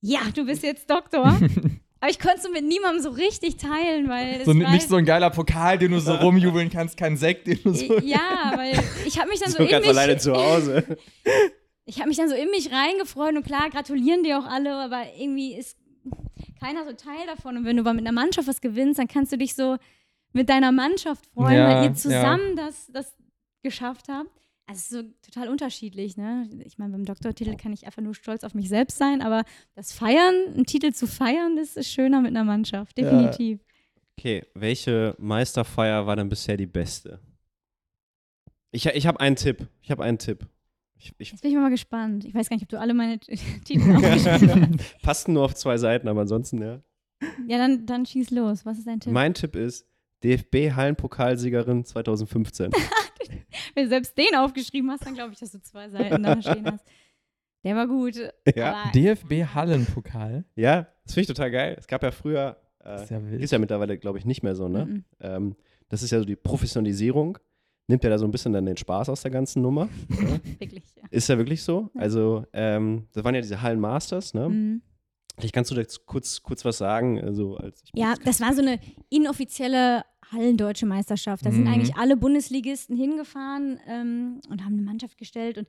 ja, 0.00 0.20
du 0.34 0.46
bist 0.46 0.62
jetzt 0.62 0.88
Doktor. 0.88 1.38
Aber 2.00 2.10
ich 2.10 2.18
konnte 2.20 2.38
es 2.38 2.48
mit 2.50 2.64
niemandem 2.64 3.02
so 3.02 3.10
richtig 3.10 3.58
teilen, 3.58 4.08
weil 4.08 4.36
es 4.40 4.46
So, 4.46 4.54
nicht 4.54 4.88
so 4.88 4.96
ein 4.96 5.04
geiler 5.04 5.28
Pokal, 5.28 5.76
den 5.76 5.90
du 5.90 6.00
so 6.00 6.14
rumjubeln 6.14 6.70
kannst, 6.70 6.96
kein 6.96 7.18
Sekt, 7.18 7.48
den 7.48 7.60
du 7.62 7.74
so. 7.74 7.98
ja, 7.98 8.52
weil 8.54 8.82
ich 9.04 9.18
habe 9.18 9.28
mich 9.28 9.40
dann 9.40 9.50
so, 9.52 9.58
So 9.58 9.68
ganz 9.68 9.84
mich, 9.84 9.90
alleine 9.90 10.16
zu 10.16 10.32
Hause. 10.32 10.96
ich 11.88 11.98
habe 11.98 12.08
mich 12.08 12.18
dann 12.18 12.28
so 12.28 12.34
in 12.34 12.50
mich 12.50 12.70
reingefreut 12.70 13.34
und 13.34 13.44
klar 13.44 13.70
gratulieren 13.70 14.22
dir 14.22 14.38
auch 14.38 14.44
alle, 14.46 14.74
aber 14.74 15.02
irgendwie 15.18 15.54
ist 15.56 15.76
keiner 16.60 16.84
so 16.84 16.92
Teil 16.92 17.26
davon 17.26 17.56
und 17.56 17.64
wenn 17.64 17.76
du 17.76 17.82
mal 17.82 17.94
mit 17.94 18.06
einer 18.06 18.12
Mannschaft 18.12 18.46
was 18.46 18.60
gewinnst, 18.60 18.98
dann 18.98 19.08
kannst 19.08 19.32
du 19.32 19.38
dich 19.38 19.54
so 19.54 19.76
mit 20.32 20.48
deiner 20.50 20.70
Mannschaft 20.70 21.26
freuen, 21.26 21.56
Ja, 21.56 21.66
weil 21.68 21.76
ihr 21.84 21.88
ja. 21.88 21.94
zusammen 21.94 22.56
das, 22.56 22.86
das 22.92 23.16
geschafft 23.62 24.06
habt. 24.08 24.30
Also 24.66 24.78
es 24.78 24.82
ist 24.82 24.90
so 24.90 25.02
total 25.32 25.48
unterschiedlich, 25.48 26.18
ne? 26.18 26.46
Ich 26.66 26.76
meine, 26.76 26.92
beim 26.92 27.06
Doktortitel 27.06 27.56
kann 27.56 27.72
ich 27.72 27.86
einfach 27.86 28.02
nur 28.02 28.14
stolz 28.14 28.44
auf 28.44 28.52
mich 28.52 28.68
selbst 28.68 28.98
sein, 28.98 29.22
aber 29.22 29.44
das 29.74 29.92
Feiern, 29.94 30.34
einen 30.54 30.66
Titel 30.66 30.92
zu 30.92 31.06
feiern, 31.06 31.56
das 31.56 31.76
ist 31.76 31.88
schöner 31.90 32.20
mit 32.20 32.30
einer 32.30 32.44
Mannschaft, 32.44 32.98
Ja. 32.98 33.04
definitiv. 33.08 33.60
Okay, 34.18 34.44
welche 34.54 35.14
Meisterfeier 35.18 36.06
war 36.06 36.16
denn 36.16 36.28
bisher 36.28 36.58
die 36.58 36.66
beste? 36.66 37.18
Ich, 38.70 38.84
ich 38.84 39.06
habe 39.06 39.20
einen 39.20 39.36
Tipp. 39.36 39.66
Ich 39.80 39.90
habe 39.90 40.04
einen 40.04 40.18
Tipp. 40.18 40.46
Ich, 40.98 41.14
ich 41.18 41.30
Jetzt 41.30 41.42
bin 41.42 41.50
ich 41.52 41.56
mal 41.56 41.70
gespannt. 41.70 42.24
Ich 42.24 42.34
weiß 42.34 42.48
gar 42.48 42.56
nicht, 42.56 42.64
ob 42.64 42.68
du 42.68 42.80
alle 42.80 42.94
meine 42.94 43.18
Titel 43.64 43.96
aufgeschrieben 43.96 44.78
hast. 44.78 45.02
passten 45.02 45.32
nur 45.32 45.44
auf 45.44 45.54
zwei 45.54 45.78
Seiten, 45.78 46.08
aber 46.08 46.22
ansonsten, 46.22 46.60
ja. 46.60 46.80
Ja, 47.46 47.58
dann, 47.58 47.86
dann 47.86 48.06
schieß 48.06 48.30
los. 48.30 48.66
Was 48.66 48.78
ist 48.78 48.86
dein 48.86 49.00
Tipp? 49.00 49.12
Mein 49.12 49.34
Tipp 49.34 49.56
ist 49.56 49.86
DFB-Hallenpokalsiegerin 50.24 51.84
2015. 51.84 52.72
Wenn 53.74 53.84
du 53.84 53.88
selbst 53.88 54.16
den 54.18 54.34
aufgeschrieben 54.36 54.90
hast, 54.90 55.06
dann 55.06 55.14
glaube 55.14 55.32
ich, 55.32 55.38
dass 55.38 55.52
du 55.52 55.60
zwei 55.62 55.88
Seiten 55.88 56.22
da 56.22 56.40
stehen 56.42 56.66
hast. 56.66 56.84
Der 57.64 57.76
war 57.76 57.86
gut. 57.86 58.16
ja. 58.54 58.74
Aber 58.74 58.92
DFB 58.92 59.54
Hallenpokal. 59.54 60.44
ja, 60.54 60.86
das 61.04 61.14
finde 61.14 61.22
ich 61.22 61.26
total 61.28 61.50
geil. 61.50 61.76
Es 61.78 61.86
gab 61.86 62.02
ja 62.02 62.10
früher, 62.10 62.56
äh, 62.84 63.02
ist 63.02 63.10
ja 63.10 63.18
ist 63.18 63.52
ja 63.52 63.58
mittlerweile, 63.58 63.98
glaube 63.98 64.18
ich, 64.18 64.24
nicht 64.24 64.42
mehr 64.42 64.54
so, 64.54 64.68
ne? 64.68 64.86
Mhm. 64.86 65.04
Ähm, 65.20 65.56
das 65.88 66.02
ist 66.02 66.10
ja 66.10 66.18
so 66.18 66.24
die 66.24 66.36
Professionalisierung. 66.36 67.38
Nimmt 67.88 68.04
ja 68.04 68.10
da 68.10 68.18
so 68.18 68.26
ein 68.26 68.30
bisschen 68.30 68.52
dann 68.52 68.66
den 68.66 68.76
Spaß 68.76 69.08
aus 69.08 69.22
der 69.22 69.30
ganzen 69.30 69.62
Nummer. 69.62 69.88
wirklich, 70.58 70.84
ja. 70.94 71.02
Ist 71.10 71.28
ja 71.28 71.38
wirklich 71.38 71.62
so. 71.62 71.90
Also, 71.94 72.44
ähm, 72.52 73.06
das 73.14 73.24
waren 73.24 73.34
ja 73.34 73.40
diese 73.40 73.62
Hallenmasters, 73.62 74.34
ne? 74.34 74.48
Mhm. 74.48 74.82
Vielleicht 75.38 75.54
kannst 75.54 75.70
du 75.70 75.74
da 75.74 75.80
jetzt 75.80 76.04
kurz, 76.04 76.42
kurz 76.42 76.64
was 76.64 76.78
sagen. 76.78 77.20
Also, 77.20 77.56
als 77.56 77.82
Ja, 77.94 78.14
das 78.24 78.40
war 78.40 78.52
so 78.54 78.60
eine 78.60 78.78
inoffizielle 79.08 80.02
Hallendeutsche 80.30 80.84
Meisterschaft. 80.84 81.46
Da 81.46 81.50
sind 81.50 81.62
Mhm. 81.64 81.72
eigentlich 81.72 81.96
alle 81.96 82.16
Bundesligisten 82.16 82.94
hingefahren 82.96 83.78
ähm, 83.86 84.40
und 84.50 84.64
haben 84.64 84.74
eine 84.74 84.82
Mannschaft 84.82 85.16
gestellt. 85.16 85.56
Und 85.58 85.68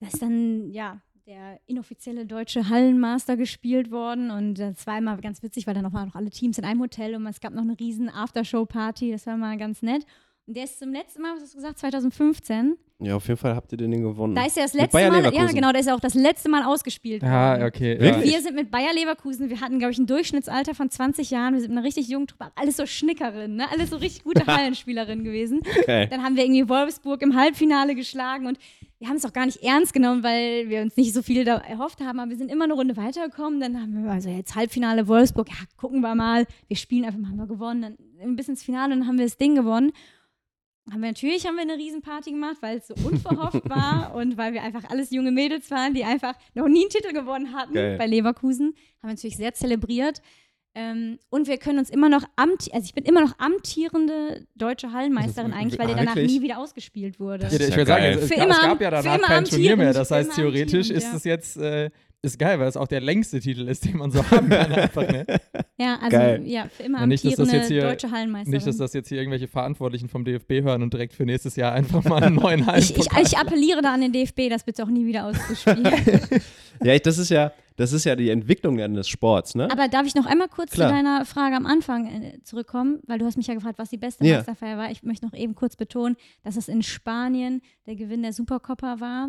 da 0.00 0.08
ist 0.08 0.20
dann, 0.20 0.70
ja, 0.72 1.00
der 1.26 1.60
inoffizielle 1.66 2.26
deutsche 2.26 2.68
Hallenmaster 2.68 3.36
gespielt 3.36 3.92
worden. 3.92 4.32
Und 4.32 4.54
das 4.58 4.84
war 4.88 4.98
immer 4.98 5.16
ganz 5.18 5.40
witzig, 5.44 5.68
weil 5.68 5.74
dann 5.74 5.84
noch 5.84 5.92
waren 5.92 6.08
noch 6.08 6.16
alle 6.16 6.30
Teams 6.30 6.58
in 6.58 6.64
einem 6.64 6.80
Hotel 6.80 7.14
und 7.14 7.24
es 7.28 7.38
gab 7.40 7.52
noch 7.54 7.62
eine 7.62 7.78
riesen 7.78 8.08
Aftershow-Party. 8.08 9.12
Das 9.12 9.26
war 9.26 9.36
mal 9.36 9.56
ganz 9.56 9.82
nett. 9.82 10.04
Und 10.46 10.56
der 10.56 10.64
ist 10.64 10.78
zum 10.80 10.92
letzten 10.92 11.22
Mal, 11.22 11.34
was 11.34 11.42
hast 11.42 11.54
du 11.54 11.58
gesagt, 11.58 11.78
2015. 11.78 12.76
Ja, 12.98 13.16
auf 13.16 13.26
jeden 13.26 13.38
Fall 13.38 13.54
habt 13.54 13.70
ihr 13.72 13.78
den 13.78 13.90
Ding 13.90 14.02
gewonnen. 14.02 14.34
Da 14.34 14.44
ist 14.44 14.56
ja 14.56 14.64
das 14.64 14.74
letzte 14.74 14.96
Mal, 14.96 15.34
ja 15.34 15.46
genau, 15.46 15.72
da 15.72 15.78
ist 15.78 15.86
ja 15.86 15.94
auch 15.94 16.00
das 16.00 16.14
letzte 16.14 16.48
Mal 16.48 16.64
ausgespielt 16.64 17.22
worden. 17.22 17.32
Ja, 17.32 17.66
okay. 17.66 17.98
Wirklich? 17.98 18.26
Ja. 18.26 18.38
Wir 18.38 18.42
sind 18.42 18.54
mit 18.56 18.70
Bayer 18.70 18.92
Leverkusen, 18.92 19.50
wir 19.50 19.60
hatten, 19.60 19.78
glaube 19.78 19.92
ich, 19.92 19.98
ein 19.98 20.06
Durchschnittsalter 20.06 20.74
von 20.74 20.90
20 20.90 21.30
Jahren. 21.30 21.54
Wir 21.54 21.60
sind 21.60 21.72
eine 21.72 21.84
richtig 21.84 22.08
junge 22.08 22.26
Truppe, 22.26 22.50
alles 22.56 22.76
so 22.76 22.86
Schnickerinnen, 22.86 23.56
ne? 23.56 23.66
alles 23.72 23.90
so 23.90 23.96
richtig 23.96 24.24
gute 24.24 24.46
Hallenspielerinnen 24.46 25.24
gewesen. 25.24 25.62
Geil. 25.86 26.08
Dann 26.08 26.22
haben 26.22 26.36
wir 26.36 26.44
irgendwie 26.44 26.68
Wolfsburg 26.68 27.22
im 27.22 27.36
Halbfinale 27.36 27.94
geschlagen 27.94 28.46
und 28.46 28.58
wir 28.98 29.08
haben 29.08 29.16
es 29.16 29.24
auch 29.24 29.32
gar 29.32 29.46
nicht 29.46 29.64
ernst 29.64 29.92
genommen, 29.92 30.22
weil 30.22 30.68
wir 30.68 30.82
uns 30.82 30.96
nicht 30.96 31.12
so 31.12 31.22
viel 31.22 31.44
da 31.44 31.56
erhofft 31.58 32.00
haben, 32.00 32.20
aber 32.20 32.30
wir 32.30 32.36
sind 32.36 32.52
immer 32.52 32.64
eine 32.64 32.74
Runde 32.74 32.96
weitergekommen. 32.96 33.58
Dann 33.58 33.80
haben 33.80 34.04
wir 34.04 34.10
also 34.10 34.28
jetzt 34.28 34.54
Halbfinale 34.54 35.08
Wolfsburg, 35.08 35.48
ja, 35.48 35.56
gucken 35.76 36.02
wir 36.02 36.14
mal. 36.14 36.46
Wir 36.68 36.76
spielen 36.76 37.04
einfach 37.04 37.18
mal, 37.18 37.28
haben 37.28 37.38
wir 37.38 37.48
gewonnen. 37.48 37.82
Dann 37.82 37.96
ein 38.20 38.36
bisschen 38.36 38.52
ins 38.54 38.62
Finale 38.62 38.94
und 38.94 39.00
dann 39.00 39.08
haben 39.08 39.18
wir 39.18 39.24
das 39.24 39.36
Ding 39.36 39.56
gewonnen. 39.56 39.90
Haben 40.90 41.00
wir 41.00 41.08
natürlich 41.08 41.46
haben 41.46 41.54
wir 41.54 41.62
eine 41.62 41.76
Riesenparty 41.76 42.32
gemacht, 42.32 42.56
weil 42.60 42.78
es 42.78 42.88
so 42.88 42.94
unverhofft 43.06 43.68
war 43.68 44.14
und 44.16 44.36
weil 44.36 44.52
wir 44.52 44.62
einfach 44.62 44.82
alles 44.90 45.10
junge 45.10 45.30
Mädels 45.30 45.70
waren, 45.70 45.94
die 45.94 46.04
einfach 46.04 46.34
noch 46.54 46.66
nie 46.68 46.82
einen 46.82 46.90
Titel 46.90 47.12
gewonnen 47.12 47.52
hatten 47.54 47.74
Geil. 47.74 47.96
bei 47.98 48.06
Leverkusen. 48.06 48.74
Haben 49.00 49.08
wir 49.08 49.10
natürlich 49.10 49.36
sehr 49.36 49.54
zelebriert. 49.54 50.20
Ähm, 50.74 51.18
und 51.28 51.48
wir 51.48 51.58
können 51.58 51.78
uns 51.78 51.90
immer 51.90 52.08
noch 52.08 52.24
amti 52.34 52.72
also 52.72 52.84
ich 52.86 52.94
bin 52.94 53.04
immer 53.04 53.20
noch 53.20 53.38
amtierende 53.38 54.46
deutsche 54.54 54.90
Hallenmeisterin 54.92 55.50
ist 55.50 55.56
eigentlich, 55.56 55.78
weil 55.78 55.86
w- 55.88 55.90
der 55.94 55.98
danach 55.98 56.16
wirklich? 56.16 56.32
nie 56.38 56.42
wieder 56.42 56.58
ausgespielt 56.58 57.20
wurde. 57.20 57.40
Das 57.44 57.52
Ja, 57.52 57.60
ich 57.60 57.68
ja 57.70 57.76
würde 57.76 57.86
sagen, 57.88 58.04
es, 58.06 58.16
es, 58.22 58.28
Für 58.28 58.34
gab, 58.36 58.44
immer 58.46 58.54
es 58.54 58.60
gab 58.62 58.70
am- 58.72 58.80
ja 58.80 58.88
für 58.88 59.02
danach 59.02 59.18
immer 59.18 59.26
kein 59.26 59.44
Turnier 59.44 59.76
mehr. 59.76 59.92
Das 59.92 60.10
heißt, 60.10 60.32
theoretisch 60.34 60.88
ist 60.90 61.04
ja. 61.04 61.14
es 61.16 61.24
jetzt, 61.24 61.56
äh, 61.58 61.90
ist 62.22 62.38
geil, 62.38 62.58
weil 62.60 62.68
es 62.68 62.76
auch 62.76 62.86
der 62.86 63.00
längste 63.00 63.40
Titel 63.40 63.66
ist, 63.68 63.84
den 63.84 63.96
man 63.98 64.10
so 64.12 64.22
haben 64.30 64.48
kann. 64.48 64.72
Einfach, 64.72 65.06
ne? 65.10 65.26
Ja, 65.78 65.96
also 66.00 66.16
Geil. 66.16 66.42
ja, 66.46 66.66
für 66.68 66.84
immer 66.84 67.00
Ja, 67.00 67.06
nicht, 67.08 67.24
dass 67.24 67.32
das 67.34 67.40
amtierende 67.40 67.62
jetzt 67.64 67.72
hier- 67.72 67.82
deutsche 67.90 68.10
Hallenmeisterin. 68.12 68.54
Nicht, 68.54 68.66
dass 68.68 68.76
das 68.76 68.92
jetzt 68.92 69.08
hier 69.08 69.18
irgendwelche 69.18 69.48
Verantwortlichen 69.48 70.08
vom 70.08 70.24
DFB 70.24 70.62
hören 70.62 70.82
und 70.84 70.92
direkt 70.92 71.12
für 71.12 71.24
nächstes 71.24 71.56
Jahr 71.56 71.72
einfach 71.72 72.04
mal 72.04 72.22
einen 72.22 72.36
neuen 72.36 72.60
ich, 72.60 72.66
ich, 72.66 72.72
Hallenpokal. 73.08 73.22
ich 73.24 73.36
appelliere 73.38 73.82
da 73.82 73.92
an 73.94 74.00
den 74.02 74.12
DFB, 74.12 74.48
das 74.48 74.62
bitte 74.62 74.84
auch 74.84 74.88
nie 74.88 75.06
wieder 75.06 75.26
auszuspielen. 75.26 75.82
Ja, 76.84 76.94
ich, 76.94 77.02
das 77.02 77.18
ist 77.18 77.28
ja, 77.30 77.52
das 77.76 77.92
ist 77.92 78.04
ja 78.04 78.16
die 78.16 78.30
Entwicklung 78.30 78.76
des 78.76 79.08
Sports, 79.08 79.54
ne? 79.54 79.68
Aber 79.70 79.86
darf 79.88 80.04
ich 80.06 80.14
noch 80.16 80.26
einmal 80.26 80.48
kurz 80.48 80.72
Klar. 80.72 80.88
zu 80.88 80.94
deiner 80.96 81.24
Frage 81.24 81.54
am 81.54 81.64
Anfang 81.66 82.06
äh, 82.06 82.42
zurückkommen? 82.42 83.00
Weil 83.06 83.18
du 83.18 83.24
hast 83.24 83.36
mich 83.36 83.46
ja 83.46 83.54
gefragt, 83.54 83.78
was 83.78 83.90
die 83.90 83.98
beste 83.98 84.24
Ja. 84.26 84.38
Meisterfeier 84.38 84.76
war. 84.78 84.90
Ich 84.90 85.02
möchte 85.04 85.24
noch 85.26 85.32
eben 85.34 85.54
kurz 85.54 85.76
betonen, 85.76 86.16
dass 86.42 86.56
es 86.56 86.66
in 86.68 86.82
Spanien 86.82 87.60
der 87.86 87.94
Gewinn 87.94 88.22
der 88.22 88.32
Supercoppa 88.32 88.98
war, 89.00 89.28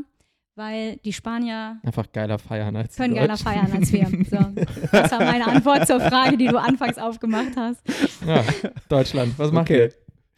weil 0.55 0.97
die 0.97 1.13
Spanier 1.13 1.77
Einfach 1.83 2.11
geiler 2.11 2.37
feiern 2.39 2.75
als 2.75 2.95
können 2.95 3.15
geiler 3.15 3.37
feiern 3.37 3.71
als 3.71 3.91
wir. 3.91 4.05
So, 4.07 4.37
das 4.91 5.11
war 5.11 5.19
meine 5.19 5.47
Antwort 5.47 5.87
zur 5.87 5.99
Frage, 5.99 6.37
die 6.37 6.47
du 6.47 6.59
anfangs 6.59 6.97
aufgemacht 6.97 7.55
hast. 7.55 7.81
Ja, 8.27 8.43
Deutschland, 8.89 9.37
was 9.37 9.51
macht 9.51 9.69
Okay. 9.69 9.85
ihr? 9.87 9.93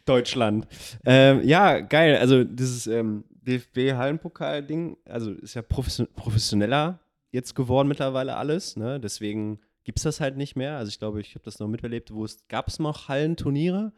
Deutschland. 0.06 0.66
Ähm, 1.04 1.40
ja, 1.44 1.80
geil. 1.80 2.16
Also 2.18 2.44
dieses 2.44 2.86
ähm, 2.86 3.24
DFB-Hallenpokal-Ding, 3.46 4.96
also 5.08 5.32
ist 5.32 5.54
ja 5.54 5.62
profession 5.62 6.08
professioneller 6.14 7.00
jetzt 7.32 7.54
geworden 7.54 7.88
mittlerweile 7.88 8.36
alles. 8.36 8.76
Ne? 8.76 9.00
Deswegen 9.00 9.60
gibt 9.84 9.98
es 9.98 10.04
das 10.04 10.20
halt 10.20 10.36
nicht 10.36 10.56
mehr. 10.56 10.76
Also 10.76 10.88
ich 10.90 10.98
glaube, 10.98 11.20
ich 11.20 11.34
habe 11.34 11.44
das 11.44 11.58
noch 11.58 11.68
miterlebt, 11.68 12.12
wo 12.12 12.24
es 12.24 12.46
gab 12.48 12.68
es 12.68 12.78
noch 12.78 13.08
Hallenturniere, 13.08 13.92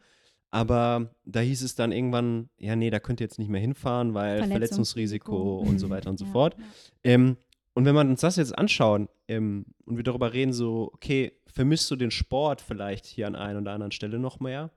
aber 0.51 1.13
da 1.25 1.39
hieß 1.41 1.61
es 1.61 1.75
dann 1.75 1.91
irgendwann, 1.91 2.49
ja, 2.57 2.75
nee, 2.75 2.89
da 2.89 2.99
könnt 2.99 3.19
ihr 3.21 3.25
jetzt 3.25 3.37
nicht 3.39 3.49
mehr 3.49 3.61
hinfahren, 3.61 4.13
weil 4.13 4.43
Verletzungsrisiko 4.45 5.59
und 5.59 5.79
so 5.79 5.87
Mhm. 5.87 5.91
weiter 5.91 6.09
und 6.09 6.17
so 6.17 6.25
Ja, 6.25 6.31
fort. 6.31 6.55
ja. 6.57 6.65
Ähm, 7.03 7.37
und 7.75 7.85
wenn 7.85 7.93
wir 7.95 8.01
uns 8.01 8.21
das 8.21 8.35
jetzt 8.35 8.57
anschauen 8.57 9.07
ähm, 9.27 9.65
und 9.85 9.95
wir 9.97 10.03
darüber 10.03 10.33
reden, 10.33 10.51
so, 10.53 10.89
okay, 10.93 11.31
vermisst 11.47 11.89
du 11.91 11.95
den 11.95 12.11
Sport 12.11 12.61
vielleicht 12.61 13.05
hier 13.05 13.27
an 13.27 13.35
einer 13.35 13.59
oder 13.61 13.71
anderen 13.73 13.91
Stelle 13.91 14.19
noch 14.19 14.39
mehr? 14.39 14.71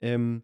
Ähm, 0.00 0.42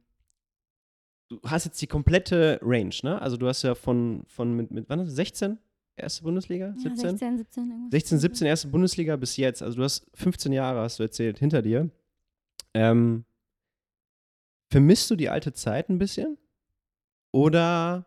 du 1.29 1.41
hast 1.45 1.65
jetzt 1.65 1.81
die 1.81 1.87
komplette 1.87 2.59
Range, 2.63 2.95
ne? 3.03 3.21
Also 3.23 3.37
du 3.37 3.47
hast 3.49 3.63
ja 3.63 3.75
von, 3.75 4.25
von 4.27 4.55
mit, 4.55 4.71
mit 4.71 4.89
wann 4.89 5.01
ist 5.01 5.09
es? 5.11 5.15
16? 5.17 5.59
Erste 5.97 6.25
Bundesliga? 6.25 6.67
Ja, 6.77 6.77
17? 6.77 6.97
16, 7.11 7.39
17, 7.39 7.71
irgendwas. 7.71 7.91
16, 7.93 8.19
17 8.19 8.47
erste 8.49 8.69
Bundesliga 8.69 9.17
bis 9.17 9.37
jetzt. 9.37 9.63
Also 9.63 9.77
du 9.77 9.85
hast 9.85 10.07
15 10.15 10.53
Jahre, 10.53 10.81
hast 10.81 10.99
du 10.99 11.05
erzählt, 11.05 11.39
hinter 11.39 11.63
dir. 11.63 11.89
Ähm, 12.75 13.25
vermisst 14.71 15.11
du 15.11 15.17
die 15.17 15.29
alte 15.29 15.53
Zeit 15.53 15.89
ein 15.89 15.99
bisschen? 15.99 16.39
Oder 17.33 18.07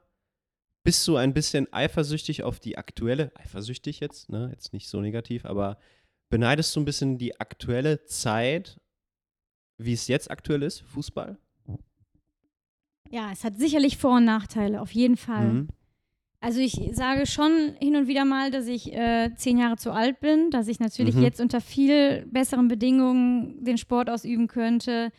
bist 0.84 1.06
du 1.08 1.18
ein 1.18 1.34
bisschen 1.34 1.72
eifersüchtig 1.74 2.44
auf 2.44 2.60
die 2.60 2.78
aktuelle, 2.78 3.32
eifersüchtig 3.36 4.00
jetzt, 4.00 4.30
ne? 4.30 4.50
Jetzt 4.54 4.74
nicht 4.74 4.88
so 4.88 5.02
negativ, 5.02 5.46
aber 5.46 5.78
beneidest 6.30 6.76
du 6.76 6.80
ein 6.80 6.86
bisschen 6.86 7.18
die 7.18 7.40
aktuelle 7.40 8.06
Zeit, 8.06 8.80
wie 9.78 9.94
es 9.94 10.08
jetzt 10.08 10.32
aktuell 10.32 10.64
ist, 10.64 10.82
Fußball? 10.82 11.38
Ja, 13.10 13.32
es 13.32 13.44
hat 13.44 13.58
sicherlich 13.58 13.98
Vor- 13.98 14.18
und 14.18 14.26
Nachteile, 14.26 14.82
auf 14.82 14.92
jeden 14.92 15.18
Fall. 15.18 15.54
Mhm. 15.54 15.68
Also 16.40 16.60
ich 16.60 16.80
sage 16.94 17.26
schon 17.26 17.76
hin 17.80 17.96
und 17.96 18.08
wieder 18.08 18.24
mal, 18.26 18.52
dass 18.52 18.68
ich 18.68 18.94
äh, 18.94 19.32
zehn 19.36 19.58
Jahre 19.58 19.78
zu 19.78 19.92
alt 19.92 20.20
bin, 20.20 20.52
dass 20.52 20.68
ich 20.68 20.80
natürlich 20.80 21.16
Mhm. 21.16 21.24
jetzt 21.24 21.42
unter 21.42 21.62
viel 21.62 22.26
besseren 22.28 22.68
Bedingungen 22.68 23.64
den 23.64 23.78
Sport 23.78 24.10
ausüben 24.10 24.48
könnte, 24.48 25.12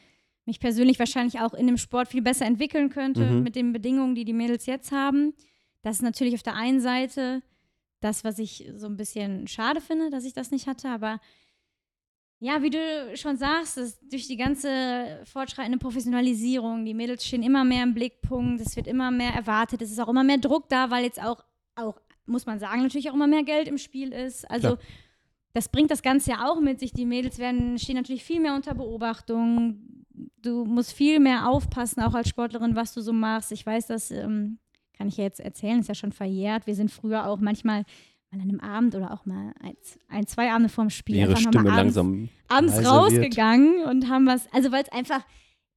mich 0.49 0.59
persönlich 0.61 0.99
wahrscheinlich 0.99 1.39
auch 1.41 1.55
in 1.55 1.67
dem 1.69 1.77
Sport 1.77 2.09
viel 2.09 2.23
besser 2.23 2.47
entwickeln 2.47 2.89
könnte 2.91 3.25
Mhm. 3.25 3.43
mit 3.45 3.55
den 3.55 3.73
Bedingungen, 3.73 4.15
die 4.17 4.25
die 4.25 4.33
Mädels 4.33 4.67
jetzt 4.67 4.91
haben. 4.91 5.35
Das 5.83 5.97
ist 5.97 6.03
natürlich 6.03 6.35
auf 6.35 6.43
der 6.43 6.57
einen 6.57 6.81
Seite 6.81 7.43
das, 8.01 8.25
was 8.25 8.39
ich 8.41 8.69
so 8.77 8.87
ein 8.87 8.97
bisschen 8.97 9.47
schade 9.47 9.81
finde, 9.81 10.11
dass 10.11 10.25
ich 10.25 10.33
das 10.33 10.51
nicht 10.51 10.67
hatte, 10.67 10.89
aber 10.89 11.21
ja, 12.41 12.63
wie 12.63 12.71
du 12.71 12.79
schon 13.17 13.37
sagst, 13.37 13.79
durch 14.13 14.29
die 14.29 14.37
ganze 14.37 15.21
fortschreitende 15.25 15.79
Professionalisierung, 15.79 16.85
die 16.85 16.95
Mädels 16.95 17.27
stehen 17.27 17.43
immer 17.43 17.65
mehr 17.65 17.83
im 17.83 17.95
Blickpunkt, 17.95 18.61
es 18.61 18.77
wird 18.77 18.87
immer 18.87 19.11
mehr 19.11 19.33
erwartet, 19.35 19.83
es 19.83 19.91
ist 19.91 19.99
auch 19.99 20.09
immer 20.09 20.23
mehr 20.23 20.39
Druck 20.39 20.69
da, 20.69 20.91
weil 20.91 21.03
jetzt 21.05 21.21
auch, 21.21 21.45
auch 21.75 22.01
muss 22.27 22.47
man 22.47 22.61
sagen, 22.61 22.83
natürlich 22.83 23.11
auch 23.11 23.15
immer 23.15 23.27
mehr 23.27 23.43
Geld 23.43 23.67
im 23.67 23.77
Spiel 23.79 24.13
ist. 24.13 24.49
Also 24.49 24.77
Klar. 24.77 24.79
das 25.53 25.69
bringt 25.69 25.91
das 25.91 26.03
Ganze 26.03 26.31
ja 26.31 26.47
auch 26.49 26.61
mit 26.61 26.79
sich. 26.79 26.93
Die 26.93 27.07
Mädels 27.07 27.39
werden, 27.39 27.77
stehen 27.79 27.97
natürlich 27.97 28.23
viel 28.23 28.39
mehr 28.41 28.55
unter 28.55 28.75
Beobachtung. 28.75 30.05
Du 30.43 30.65
musst 30.65 30.93
viel 30.93 31.21
mehr 31.21 31.49
aufpassen, 31.49 32.01
auch 32.03 32.15
als 32.15 32.29
Sportlerin, 32.29 32.77
was 32.77 32.93
du 32.95 33.01
so 33.01 33.13
machst. 33.13 33.53
Ich 33.53 33.65
weiß, 33.65 33.87
das 33.87 34.11
ähm, 34.11 34.59
kann 34.97 35.09
ich 35.09 35.17
ja 35.17 35.25
jetzt 35.25 35.41
erzählen, 35.41 35.81
ist 35.81 35.89
ja 35.89 35.95
schon 35.95 36.13
verjährt. 36.13 36.67
Wir 36.67 36.75
sind 36.75 36.91
früher 36.91 37.27
auch 37.27 37.39
manchmal 37.41 37.85
an 38.31 38.41
einem 38.43 38.61
Abend 38.61 38.95
oder 38.95 39.13
auch 39.13 39.25
mal 39.25 39.55
ein, 40.09 40.27
zwei 40.27 40.51
Abende 40.53 40.69
vorm 40.69 40.91
Spiel 40.91 41.17
Ihre 41.17 41.31
einfach 41.31 41.41
Stimme 41.41 41.59
abends, 41.71 41.77
langsam. 41.97 42.29
abends 42.49 42.87
rausgegangen 42.87 43.85
und 43.85 44.09
haben 44.11 44.27
was, 44.27 44.53
also 44.53 44.71
weil 44.71 44.83
es 44.83 44.93
einfach 44.93 45.25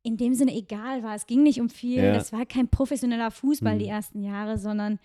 in 0.04 0.18
dem 0.18 0.34
Sinne 0.34 0.54
egal 0.54 1.04
war. 1.04 1.16
Es 1.16 1.28
ging 1.28 1.44
nicht 1.44 1.62
um 1.62 1.70
viel. 1.70 1.98
Ja. 2.04 2.16
Es 2.16 2.34
war 2.34 2.46
kein 2.46 2.68
professioneller 2.68 3.32
Fußball 3.32 3.74
Hm. 3.74 3.80
die 3.80 3.88
ersten 3.88 4.22
Jahre, 4.22 4.58
sondern 4.58 5.00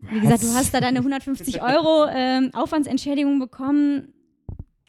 wie 0.00 0.20
gesagt, 0.20 0.42
du 0.42 0.48
hast 0.48 0.74
da 0.74 0.80
deine 0.80 0.98
150 0.98 1.62
Euro 1.62 2.06
ähm, 2.12 2.50
Aufwandsentschädigung 2.52 3.38
bekommen. 3.38 4.12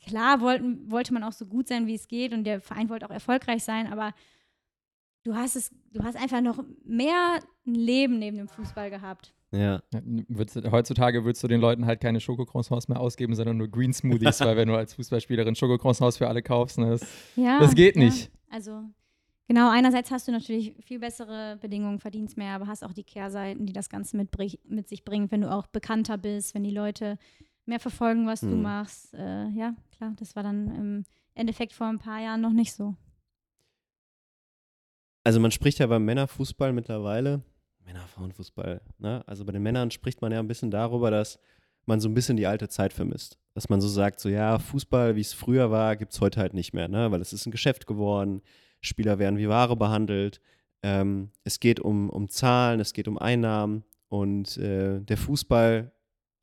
Klar 0.08 0.40
wollten, 0.40 0.90
wollte 0.90 1.14
man 1.14 1.24
auch 1.24 1.34
so 1.34 1.46
gut 1.46 1.68
sein, 1.68 1.86
wie 1.86 1.96
es 1.96 2.08
geht 2.08 2.34
und 2.34 2.46
der 2.46 2.62
Verein 2.62 2.90
wollte 2.90 3.06
auch 3.06 3.14
erfolgreich 3.14 3.64
sein, 3.64 3.92
aber 3.92 4.14
du 5.24 5.36
hast 5.36 5.56
es, 5.58 5.72
du 5.92 6.02
hast 6.04 6.16
einfach 6.16 6.42
noch 6.42 6.64
mehr 6.86 7.40
ein 7.66 7.76
Leben 7.76 8.18
neben 8.18 8.38
dem 8.38 8.48
Fußball 8.48 8.90
gehabt. 8.90 9.34
Ja. 9.52 9.82
Heutzutage 10.72 11.26
würdest 11.26 11.44
du 11.44 11.48
den 11.48 11.60
Leuten 11.60 11.86
halt 11.86 12.00
keine 12.00 12.20
Schokocroissants 12.20 12.88
mehr 12.88 13.00
ausgeben, 13.00 13.36
sondern 13.36 13.58
nur 13.58 13.68
Green 13.68 13.94
Smoothies, 13.94 14.40
weil 14.42 14.56
wenn 14.58 14.68
du 14.68 14.76
als 14.76 14.94
Fußballspielerin 14.94 15.56
Schokocroissants 15.56 16.18
für 16.18 16.28
alle 16.28 16.42
kaufst, 16.42 16.78
ne, 16.78 16.90
das, 16.92 17.06
Ja, 17.36 17.60
das 17.60 17.76
geht 17.76 17.96
ja. 17.96 18.04
nicht. 18.04 18.32
Also 18.50 18.84
genau, 19.48 19.70
einerseits 19.70 20.12
hast 20.12 20.28
du 20.28 20.32
natürlich 20.32 20.74
viel 20.86 21.00
bessere 21.00 21.58
Bedingungen, 21.62 22.00
verdienst 22.00 22.38
mehr, 22.38 22.54
aber 22.54 22.68
hast 22.68 22.84
auch 22.84 22.94
die 22.94 23.04
Kehrseiten, 23.04 23.66
die 23.66 23.74
das 23.74 23.90
Ganze 23.90 24.16
mit, 24.16 24.30
mit 24.66 24.88
sich 24.88 25.04
bringen, 25.04 25.32
wenn 25.32 25.42
du 25.42 25.52
auch 25.52 25.68
bekannter 25.68 26.18
bist, 26.18 26.56
wenn 26.56 26.64
die 26.64 26.72
Leute 26.72 27.18
mehr 27.68 27.80
verfolgen, 27.80 28.26
was 28.28 28.42
du 28.42 28.48
Mhm. 28.48 28.62
machst. 28.62 29.14
Äh, 29.14 29.50
ja, 29.50 29.76
klar, 29.96 30.14
das 30.20 30.36
war 30.36 30.44
dann 30.44 30.74
im 30.76 31.04
Endeffekt 31.36 31.74
vor 31.74 31.88
ein 31.88 32.00
paar 32.00 32.20
Jahren 32.22 32.42
noch 32.42 32.54
nicht 32.54 32.74
so. 32.74 32.96
Also 35.24 35.40
man 35.40 35.52
spricht 35.52 35.80
ja 35.80 35.88
beim 35.88 36.06
Männerfußball 36.06 36.72
mittlerweile, 36.72 37.42
Männer-Frauenfußball, 37.86 38.82
ne? 39.00 39.24
Also 39.28 39.46
bei 39.46 39.52
den 39.52 39.64
Männern 39.64 39.92
spricht 39.92 40.22
man 40.22 40.32
ja 40.32 40.40
ein 40.40 40.48
bisschen 40.48 40.72
darüber, 40.72 41.12
dass 41.12 41.40
man 41.86 42.00
so 42.00 42.08
ein 42.10 42.14
bisschen 42.14 42.38
die 42.38 42.48
alte 42.48 42.70
Zeit 42.70 42.94
vermisst. 42.94 43.38
Dass 43.54 43.70
man 43.70 43.82
so 43.82 43.88
sagt, 43.88 44.20
so 44.20 44.30
ja, 44.30 44.60
Fußball, 44.60 45.16
wie 45.16 45.22
es 45.22 45.34
früher 45.34 45.72
war, 45.72 45.96
gibt 45.96 46.14
es 46.14 46.22
heute 46.22 46.40
halt 46.40 46.54
nicht 46.54 46.74
mehr, 46.74 46.88
ne? 46.88 47.12
Weil 47.12 47.22
es 47.22 47.34
ist 47.34 47.46
ein 47.46 47.52
Geschäft 47.52 47.88
geworden, 47.88 48.42
Spieler 48.82 49.20
werden 49.20 49.38
wie 49.38 49.50
Ware 49.50 49.76
behandelt, 49.76 50.40
ähm, 50.84 51.32
es 51.44 51.60
geht 51.60 51.80
um, 51.80 52.10
um 52.10 52.30
Zahlen, 52.30 52.80
es 52.80 52.94
geht 52.94 53.08
um 53.08 53.18
Einnahmen 53.18 53.84
und 54.10 54.58
äh, 54.58 55.02
der 55.02 55.18
Fußball 55.18 55.92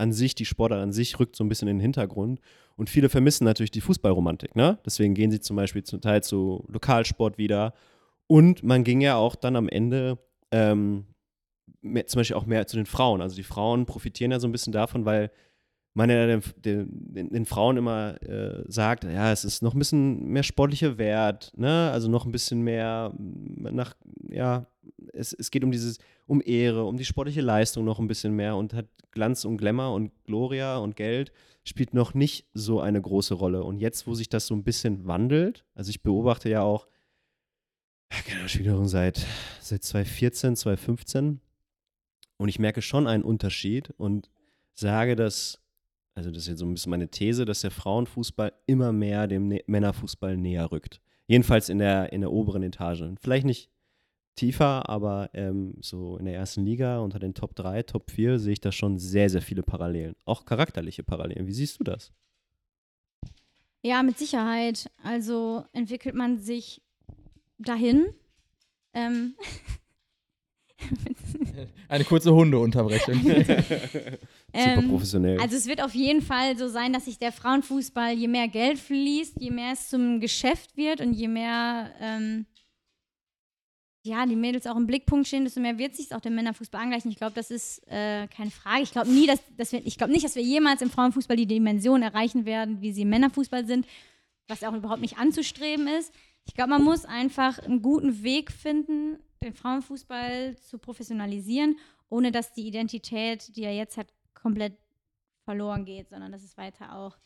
an 0.04 0.12
sich, 0.12 0.34
die 0.34 0.44
Sportart 0.44 0.80
an 0.80 0.92
sich, 0.92 1.18
rückt 1.18 1.34
so 1.34 1.42
ein 1.42 1.48
bisschen 1.48 1.68
in 1.68 1.78
den 1.78 1.82
Hintergrund. 1.82 2.40
Und 2.76 2.90
viele 2.90 3.08
vermissen 3.08 3.44
natürlich 3.44 3.70
die 3.70 3.80
Fußballromantik, 3.80 4.56
ne? 4.56 4.78
Deswegen 4.84 5.14
gehen 5.14 5.30
sie 5.30 5.40
zum 5.40 5.56
Beispiel 5.56 5.82
zum 5.84 6.00
Teil 6.00 6.22
zu 6.22 6.64
Lokalsport 6.68 7.38
wieder 7.38 7.74
und 8.26 8.62
man 8.62 8.84
ging 8.84 9.00
ja 9.00 9.16
auch 9.16 9.36
dann 9.36 9.56
am 9.56 9.68
Ende 9.68 10.18
ähm, 10.50 11.04
mehr, 11.82 12.06
zum 12.06 12.20
Beispiel 12.20 12.36
auch 12.36 12.46
mehr 12.46 12.66
zu 12.66 12.76
den 12.76 12.86
Frauen. 12.86 13.20
Also 13.20 13.36
die 13.36 13.42
Frauen 13.42 13.86
profitieren 13.86 14.32
ja 14.32 14.40
so 14.40 14.48
ein 14.48 14.52
bisschen 14.52 14.72
davon, 14.72 15.04
weil 15.04 15.30
man 15.94 16.10
ja 16.10 16.26
den, 16.26 16.42
den, 16.56 17.30
den 17.30 17.46
Frauen 17.46 17.76
immer 17.76 18.20
äh, 18.22 18.64
sagt, 18.66 19.04
ja, 19.04 19.30
es 19.30 19.44
ist 19.44 19.62
noch 19.62 19.74
ein 19.74 19.78
bisschen 19.78 20.26
mehr 20.26 20.42
sportlicher 20.42 20.98
Wert, 20.98 21.52
ne? 21.56 21.90
Also 21.92 22.08
noch 22.08 22.26
ein 22.26 22.32
bisschen 22.32 22.62
mehr 22.62 23.12
nach, 23.16 23.94
ja, 24.28 24.66
es, 25.12 25.32
es 25.32 25.50
geht 25.50 25.62
um 25.62 25.70
dieses, 25.70 25.98
um 26.26 26.42
Ehre, 26.44 26.84
um 26.84 26.96
die 26.96 27.04
sportliche 27.04 27.40
Leistung 27.40 27.84
noch 27.84 27.98
ein 27.98 28.08
bisschen 28.08 28.34
mehr 28.34 28.56
und 28.56 28.72
hat 28.74 28.86
Glanz 29.10 29.44
und 29.44 29.58
Glamour 29.58 29.94
und 29.94 30.12
Gloria 30.24 30.78
und 30.78 30.96
Geld 30.96 31.32
spielt 31.64 31.94
noch 31.94 32.14
nicht 32.14 32.46
so 32.52 32.80
eine 32.80 33.00
große 33.00 33.34
Rolle. 33.34 33.64
Und 33.64 33.78
jetzt, 33.78 34.06
wo 34.06 34.14
sich 34.14 34.28
das 34.28 34.46
so 34.46 34.54
ein 34.54 34.64
bisschen 34.64 35.06
wandelt, 35.06 35.64
also 35.74 35.90
ich 35.90 36.02
beobachte 36.02 36.50
ja 36.50 36.62
auch, 36.62 36.86
keine 38.26 38.48
Spielerin 38.48 38.86
seit, 38.86 39.26
seit 39.60 39.82
2014, 39.82 40.56
2015. 40.56 41.40
Und 42.36 42.48
ich 42.48 42.58
merke 42.58 42.82
schon 42.82 43.06
einen 43.06 43.24
Unterschied 43.24 43.90
und 43.96 44.30
sage, 44.74 45.16
dass, 45.16 45.60
also 46.14 46.30
das 46.30 46.42
ist 46.42 46.48
jetzt 46.48 46.58
so 46.58 46.66
ein 46.66 46.74
bisschen 46.74 46.90
meine 46.90 47.08
These, 47.08 47.44
dass 47.44 47.62
der 47.62 47.70
Frauenfußball 47.70 48.52
immer 48.66 48.92
mehr 48.92 49.26
dem 49.26 49.58
Männerfußball 49.66 50.36
näher 50.36 50.70
rückt. 50.70 51.00
Jedenfalls 51.26 51.68
in 51.68 51.78
der, 51.78 52.12
in 52.12 52.20
der 52.20 52.32
oberen 52.32 52.62
Etage. 52.62 53.04
Vielleicht 53.20 53.46
nicht 53.46 53.70
tiefer, 54.34 54.88
aber 54.88 55.30
ähm, 55.34 55.74
so 55.80 56.16
in 56.16 56.24
der 56.24 56.34
ersten 56.34 56.64
Liga 56.64 56.98
unter 57.00 57.18
den 57.18 57.34
Top 57.34 57.54
3, 57.54 57.82
Top 57.84 58.10
4 58.10 58.38
sehe 58.38 58.54
ich 58.54 58.60
da 58.60 58.72
schon 58.72 58.98
sehr, 58.98 59.30
sehr 59.30 59.42
viele 59.42 59.62
Parallelen. 59.62 60.16
Auch 60.24 60.44
charakterliche 60.44 61.02
Parallelen. 61.02 61.46
Wie 61.46 61.52
siehst 61.52 61.80
du 61.80 61.84
das? 61.84 62.12
Ja, 63.82 64.02
mit 64.02 64.18
Sicherheit. 64.18 64.90
Also 65.02 65.64
entwickelt 65.72 66.14
man 66.14 66.38
sich 66.38 66.82
dahin. 67.58 68.06
Ähm, 68.94 69.34
Eine 71.88 72.04
kurze 72.04 72.32
Hundeunterbrechung. 72.32 73.14
Super 73.22 73.62
ähm, 74.52 74.88
professionell. 74.88 75.40
Also 75.40 75.56
es 75.56 75.66
wird 75.66 75.82
auf 75.82 75.94
jeden 75.94 76.22
Fall 76.22 76.56
so 76.56 76.68
sein, 76.68 76.92
dass 76.92 77.04
sich 77.04 77.18
der 77.18 77.32
Frauenfußball, 77.32 78.12
je 78.14 78.28
mehr 78.28 78.48
Geld 78.48 78.78
fließt, 78.78 79.40
je 79.40 79.50
mehr 79.50 79.72
es 79.72 79.88
zum 79.88 80.20
Geschäft 80.20 80.76
wird 80.76 81.00
und 81.00 81.12
je 81.12 81.28
mehr 81.28 81.90
ähm, 82.00 82.46
ja, 84.04 84.26
die 84.26 84.36
Mädels 84.36 84.66
auch 84.66 84.76
im 84.76 84.86
Blickpunkt 84.86 85.26
stehen, 85.26 85.44
desto 85.44 85.60
mehr 85.60 85.78
wird 85.78 85.96
sich 85.96 86.14
auch 86.14 86.20
dem 86.20 86.34
Männerfußball 86.34 86.82
angleichen. 86.82 87.10
Ich 87.10 87.16
glaube, 87.16 87.32
das 87.34 87.50
ist 87.50 87.78
äh, 87.88 88.28
keine 88.28 88.50
Frage. 88.50 88.82
Ich 88.82 88.92
glaube 88.92 89.08
nie, 89.08 89.26
dass, 89.26 89.40
dass 89.56 89.72
wir, 89.72 89.84
ich 89.84 89.96
glaube 89.96 90.12
nicht, 90.12 90.24
dass 90.24 90.36
wir 90.36 90.42
jemals 90.42 90.82
im 90.82 90.90
Frauenfußball 90.90 91.38
die 91.38 91.46
Dimension 91.46 92.02
erreichen 92.02 92.44
werden, 92.44 92.82
wie 92.82 92.92
sie 92.92 93.02
im 93.02 93.08
Männerfußball 93.08 93.66
sind, 93.66 93.86
was 94.46 94.62
auch 94.62 94.74
überhaupt 94.74 95.00
nicht 95.00 95.16
anzustreben 95.16 95.88
ist. 95.88 96.12
Ich 96.44 96.52
glaube, 96.54 96.70
man 96.70 96.84
muss 96.84 97.06
einfach 97.06 97.58
einen 97.60 97.80
guten 97.80 98.22
Weg 98.22 98.52
finden, 98.52 99.18
den 99.42 99.54
Frauenfußball 99.54 100.58
zu 100.58 100.78
professionalisieren, 100.78 101.78
ohne 102.10 102.30
dass 102.30 102.52
die 102.52 102.66
Identität, 102.66 103.56
die 103.56 103.62
er 103.62 103.74
jetzt 103.74 103.96
hat, 103.96 104.08
komplett 104.34 104.76
verloren 105.44 105.86
geht, 105.86 106.10
sondern 106.10 106.30
dass 106.30 106.42
es 106.42 106.58
weiter 106.58 106.94
auch 106.94 107.16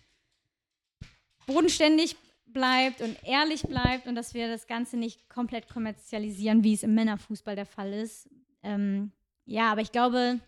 bodenständig 1.46 2.16
bleibt 2.52 3.00
und 3.00 3.16
ehrlich 3.24 3.62
bleibt 3.62 4.06
und 4.06 4.14
dass 4.14 4.34
wir 4.34 4.48
das 4.48 4.66
Ganze 4.66 4.96
nicht 4.96 5.28
komplett 5.28 5.68
kommerzialisieren, 5.68 6.64
wie 6.64 6.74
es 6.74 6.82
im 6.82 6.94
Männerfußball 6.94 7.56
der 7.56 7.66
Fall 7.66 7.92
ist. 7.92 8.28
Ähm, 8.62 9.12
ja, 9.44 9.70
aber 9.72 9.80
ich 9.80 9.92
glaube, 9.92 10.40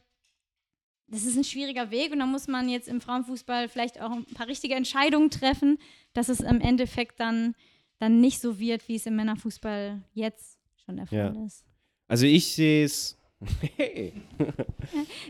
das 1.06 1.24
ist 1.24 1.36
ein 1.36 1.44
schwieriger 1.44 1.90
Weg 1.90 2.12
und 2.12 2.18
da 2.20 2.26
muss 2.26 2.46
man 2.48 2.68
jetzt 2.68 2.88
im 2.88 3.00
Frauenfußball 3.00 3.68
vielleicht 3.68 4.00
auch 4.00 4.10
ein 4.12 4.24
paar 4.26 4.46
richtige 4.46 4.74
Entscheidungen 4.74 5.30
treffen, 5.30 5.78
dass 6.12 6.28
es 6.28 6.40
im 6.40 6.60
Endeffekt 6.60 7.18
dann, 7.20 7.54
dann 7.98 8.20
nicht 8.20 8.40
so 8.40 8.58
wird, 8.58 8.86
wie 8.88 8.96
es 8.96 9.06
im 9.06 9.16
Männerfußball 9.16 10.00
jetzt 10.14 10.58
schon 10.84 10.96
der 10.96 11.06
Fall 11.06 11.18
Ja. 11.34 11.44
ist. 11.46 11.64
Also 12.08 12.26
ich 12.26 12.54
sehe 12.54 12.84
es. 12.84 13.16
Hey. 13.76 14.12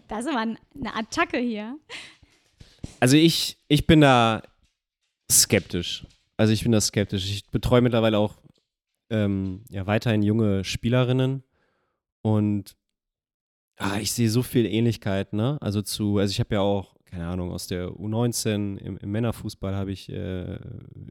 Das 0.08 0.20
ist 0.24 0.28
aber 0.30 0.38
ein- 0.40 0.58
eine 0.74 0.94
Attacke 0.96 1.38
hier. 1.38 1.78
Also 2.98 3.16
ich, 3.16 3.56
ich 3.68 3.86
bin 3.86 4.00
da 4.00 4.42
skeptisch. 5.30 6.04
Also 6.40 6.54
ich 6.54 6.62
bin 6.62 6.72
da 6.72 6.80
skeptisch. 6.80 7.30
Ich 7.30 7.50
betreue 7.50 7.82
mittlerweile 7.82 8.16
auch 8.16 8.38
ähm, 9.10 9.62
ja, 9.68 9.86
weiterhin 9.86 10.22
junge 10.22 10.64
Spielerinnen 10.64 11.42
und 12.22 12.78
ah, 13.76 13.98
ich 14.00 14.12
sehe 14.12 14.30
so 14.30 14.42
viel 14.42 14.64
Ähnlichkeit, 14.64 15.34
ne? 15.34 15.58
Also 15.60 15.82
zu, 15.82 16.16
also 16.16 16.30
ich 16.32 16.40
habe 16.40 16.54
ja 16.54 16.62
auch, 16.62 16.96
keine 17.04 17.26
Ahnung, 17.26 17.52
aus 17.52 17.66
der 17.66 17.88
U19 17.88 18.78
im, 18.78 18.96
im 18.96 19.10
Männerfußball 19.10 19.76
habe 19.76 19.92
ich 19.92 20.08
äh, 20.08 20.58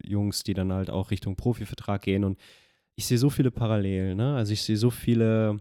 Jungs, 0.03 0.41
die 0.41 0.55
dann 0.55 0.73
halt 0.73 0.89
auch 0.89 1.11
Richtung 1.11 1.35
Profivertrag 1.35 2.01
gehen 2.01 2.23
und 2.23 2.39
ich 2.95 3.05
sehe 3.05 3.19
so 3.19 3.29
viele 3.29 3.51
Parallelen, 3.51 4.17
ne? 4.17 4.35
Also 4.35 4.53
ich 4.53 4.63
sehe 4.63 4.77
so 4.77 4.89
viele, 4.89 5.59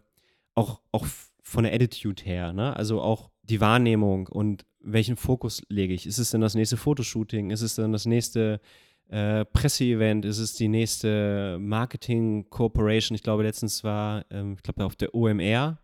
auch, 0.55 0.81
auch 0.93 1.07
von 1.43 1.65
der 1.65 1.75
Attitude 1.75 2.23
her, 2.25 2.55
ne? 2.55 2.75
Also 2.75 3.03
auch 3.03 3.29
die 3.43 3.61
Wahrnehmung 3.61 4.29
und 4.29 4.65
welchen 4.81 5.17
Fokus 5.17 5.63
lege 5.69 5.93
ich? 5.93 6.07
Ist 6.07 6.17
es 6.17 6.31
denn 6.31 6.41
das 6.41 6.55
nächste 6.55 6.79
Fotoshooting? 6.79 7.51
Ist 7.51 7.61
es 7.61 7.75
dann 7.75 7.93
das 7.93 8.07
nächste 8.07 8.63
äh, 9.09 9.45
Presseevent? 9.45 10.25
Ist 10.25 10.39
es 10.39 10.55
die 10.55 10.69
nächste 10.69 11.59
Marketing 11.61 12.49
Corporation? 12.51 13.15
Ich 13.15 13.23
glaube, 13.23 13.43
letztens 13.43 13.85
war, 13.85 14.25
ähm, 14.31 14.55
ich 14.57 14.63
glaube, 14.63 14.85
auf 14.85 14.97
der 14.97 15.15
OMR, 15.15 15.79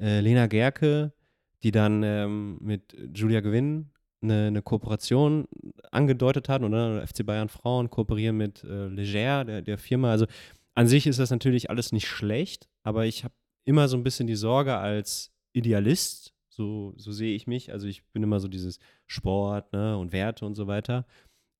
äh, 0.00 0.20
Lena 0.20 0.46
Gerke, 0.46 1.12
die 1.62 1.70
dann 1.70 2.02
ähm, 2.02 2.58
mit 2.60 2.96
Julia 3.14 3.40
Gewinn 3.40 3.90
eine, 4.22 4.46
eine, 4.48 4.62
Kooperation 4.62 5.46
angedeutet 5.90 6.48
hat 6.48 6.62
oder 6.62 7.06
FC 7.06 7.24
Bayern 7.24 7.48
Frauen 7.48 7.90
kooperieren 7.90 8.36
mit 8.36 8.64
äh, 8.64 8.88
Leger, 8.88 9.44
der, 9.44 9.62
der 9.62 9.78
Firma. 9.78 10.10
Also 10.10 10.26
an 10.74 10.88
sich 10.88 11.06
ist 11.06 11.18
das 11.18 11.30
natürlich 11.30 11.70
alles 11.70 11.92
nicht 11.92 12.08
schlecht, 12.08 12.68
aber 12.82 13.06
ich 13.06 13.24
habe 13.24 13.34
immer 13.64 13.88
so 13.88 13.96
ein 13.96 14.02
bisschen 14.02 14.26
die 14.26 14.34
Sorge 14.34 14.76
als 14.76 15.32
Idealist, 15.52 16.34
so, 16.48 16.94
so 16.96 17.12
sehe 17.12 17.34
ich 17.34 17.46
mich. 17.46 17.72
Also 17.72 17.86
ich 17.86 18.04
bin 18.12 18.22
immer 18.22 18.40
so 18.40 18.48
dieses 18.48 18.78
Sport 19.06 19.72
ne, 19.72 19.96
und 19.96 20.12
Werte 20.12 20.44
und 20.46 20.54
so 20.54 20.66
weiter. 20.66 21.06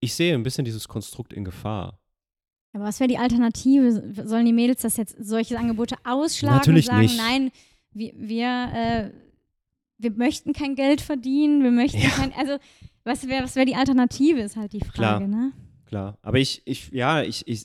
Ich 0.04 0.14
sehe 0.14 0.34
ein 0.34 0.42
bisschen 0.42 0.64
dieses 0.66 0.86
Konstrukt 0.86 1.32
in 1.32 1.44
Gefahr. 1.44 1.98
Aber 2.74 2.84
was 2.84 3.00
wäre 3.00 3.08
die 3.08 3.18
Alternative? 3.18 4.12
Sollen 4.26 4.44
die 4.46 4.52
Mädels 4.52 4.82
das 4.82 4.96
jetzt 4.96 5.16
solche 5.18 5.58
Angebote 5.58 5.96
ausschlagen 6.04 6.56
Natürlich 6.56 6.88
und 6.88 6.94
sagen, 6.94 7.02
nicht. 7.06 7.16
nein, 7.16 7.50
wir, 7.92 8.12
wir, 8.16 8.68
äh, 8.74 9.10
wir 9.98 10.10
möchten 10.10 10.52
kein 10.52 10.74
Geld 10.74 11.00
verdienen, 11.00 11.62
wir 11.62 11.70
möchten 11.70 12.00
Ja. 12.02 12.10
kein, 12.10 12.32
also 12.34 12.58
was 13.04 13.26
wäre 13.28 13.44
was 13.44 13.54
wär 13.56 13.64
die 13.64 13.76
Alternative, 13.76 14.40
ist 14.40 14.56
halt 14.56 14.72
die 14.72 14.80
Frage, 14.80 14.92
Klar. 14.92 15.20
ne? 15.20 15.52
Klar. 15.86 16.18
Aber 16.22 16.38
ich, 16.38 16.62
ich, 16.64 16.90
ja, 16.90 17.22
ich, 17.22 17.46
ich, 17.46 17.64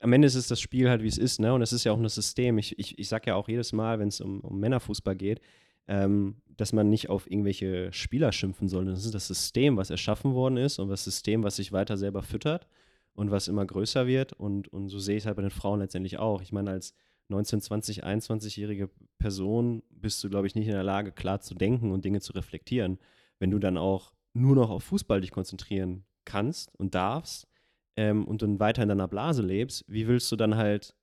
am 0.00 0.12
Ende 0.12 0.26
ist 0.26 0.34
es 0.34 0.48
das 0.48 0.60
Spiel 0.60 0.90
halt, 0.90 1.02
wie 1.02 1.08
es 1.08 1.18
ist, 1.18 1.38
ne? 1.40 1.54
Und 1.54 1.62
es 1.62 1.72
ist 1.72 1.84
ja 1.84 1.92
auch 1.92 1.98
ein 1.98 2.08
System. 2.08 2.58
Ich, 2.58 2.78
ich, 2.78 2.98
ich 2.98 3.08
sag 3.08 3.26
ja 3.26 3.36
auch 3.36 3.48
jedes 3.48 3.72
Mal, 3.72 3.98
wenn 4.00 4.08
es 4.08 4.20
um, 4.20 4.40
um 4.40 4.58
Männerfußball 4.58 5.14
geht, 5.14 5.40
ähm, 5.86 6.36
dass 6.56 6.72
man 6.72 6.88
nicht 6.88 7.08
auf 7.08 7.30
irgendwelche 7.30 7.92
Spieler 7.92 8.32
schimpfen 8.32 8.68
soll. 8.68 8.84
Das 8.84 9.04
ist 9.04 9.14
das 9.14 9.26
System, 9.26 9.76
was 9.76 9.90
erschaffen 9.90 10.34
worden 10.34 10.56
ist 10.56 10.78
und 10.78 10.88
das 10.88 11.04
System, 11.04 11.42
was 11.42 11.56
sich 11.56 11.72
weiter 11.72 11.96
selber 11.96 12.22
füttert 12.22 12.66
und 13.14 13.30
was 13.30 13.48
immer 13.48 13.64
größer 13.64 14.06
wird. 14.06 14.32
Und, 14.32 14.68
und 14.68 14.88
so 14.88 14.98
sehe 14.98 15.16
ich 15.16 15.22
es 15.22 15.26
halt 15.26 15.36
bei 15.36 15.42
den 15.42 15.50
Frauen 15.50 15.80
letztendlich 15.80 16.18
auch. 16.18 16.42
Ich 16.42 16.52
meine, 16.52 16.70
als 16.70 16.94
19, 17.28 17.60
20, 17.60 18.04
21-jährige 18.04 18.90
Person 19.18 19.82
bist 19.90 20.22
du, 20.22 20.30
glaube 20.30 20.46
ich, 20.46 20.54
nicht 20.54 20.66
in 20.66 20.72
der 20.72 20.82
Lage, 20.82 21.12
klar 21.12 21.40
zu 21.40 21.54
denken 21.54 21.92
und 21.92 22.04
Dinge 22.04 22.20
zu 22.20 22.32
reflektieren. 22.32 22.98
Wenn 23.38 23.50
du 23.50 23.58
dann 23.58 23.78
auch 23.78 24.12
nur 24.34 24.54
noch 24.54 24.70
auf 24.70 24.84
Fußball 24.84 25.20
dich 25.20 25.30
konzentrieren 25.30 26.04
kannst 26.24 26.74
und 26.78 26.94
darfst 26.94 27.48
ähm, 27.96 28.24
und 28.26 28.42
dann 28.42 28.60
weiter 28.60 28.82
in 28.82 28.88
deiner 28.88 29.08
Blase 29.08 29.42
lebst, 29.42 29.84
wie 29.88 30.06
willst 30.06 30.30
du 30.32 30.36
dann 30.36 30.56
halt 30.56 30.94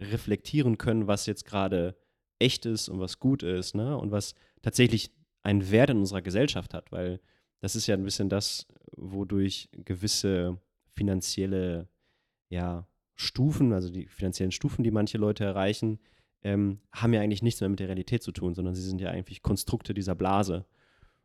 reflektieren 0.00 0.78
können, 0.78 1.06
was 1.06 1.26
jetzt 1.26 1.44
gerade 1.44 1.96
echt 2.38 2.66
ist 2.66 2.88
und 2.88 3.00
was 3.00 3.20
gut 3.20 3.42
ist, 3.42 3.74
ne? 3.74 3.96
Und 3.96 4.10
was 4.10 4.34
tatsächlich 4.64 5.10
einen 5.42 5.70
Wert 5.70 5.90
in 5.90 5.98
unserer 5.98 6.22
Gesellschaft 6.22 6.72
hat, 6.72 6.90
weil 6.90 7.20
das 7.60 7.76
ist 7.76 7.86
ja 7.86 7.94
ein 7.94 8.02
bisschen 8.02 8.30
das, 8.30 8.66
wodurch 8.96 9.68
gewisse 9.72 10.58
finanzielle 10.94 11.88
ja, 12.48 12.86
Stufen, 13.14 13.74
also 13.74 13.90
die 13.90 14.06
finanziellen 14.06 14.52
Stufen, 14.52 14.82
die 14.82 14.90
manche 14.90 15.18
Leute 15.18 15.44
erreichen, 15.44 15.98
ähm, 16.42 16.80
haben 16.92 17.12
ja 17.12 17.20
eigentlich 17.20 17.42
nichts 17.42 17.60
mehr 17.60 17.68
mit 17.68 17.78
der 17.78 17.88
Realität 17.88 18.22
zu 18.22 18.32
tun, 18.32 18.54
sondern 18.54 18.74
sie 18.74 18.82
sind 18.82 19.00
ja 19.00 19.10
eigentlich 19.10 19.42
Konstrukte 19.42 19.92
dieser 19.92 20.14
Blase. 20.14 20.64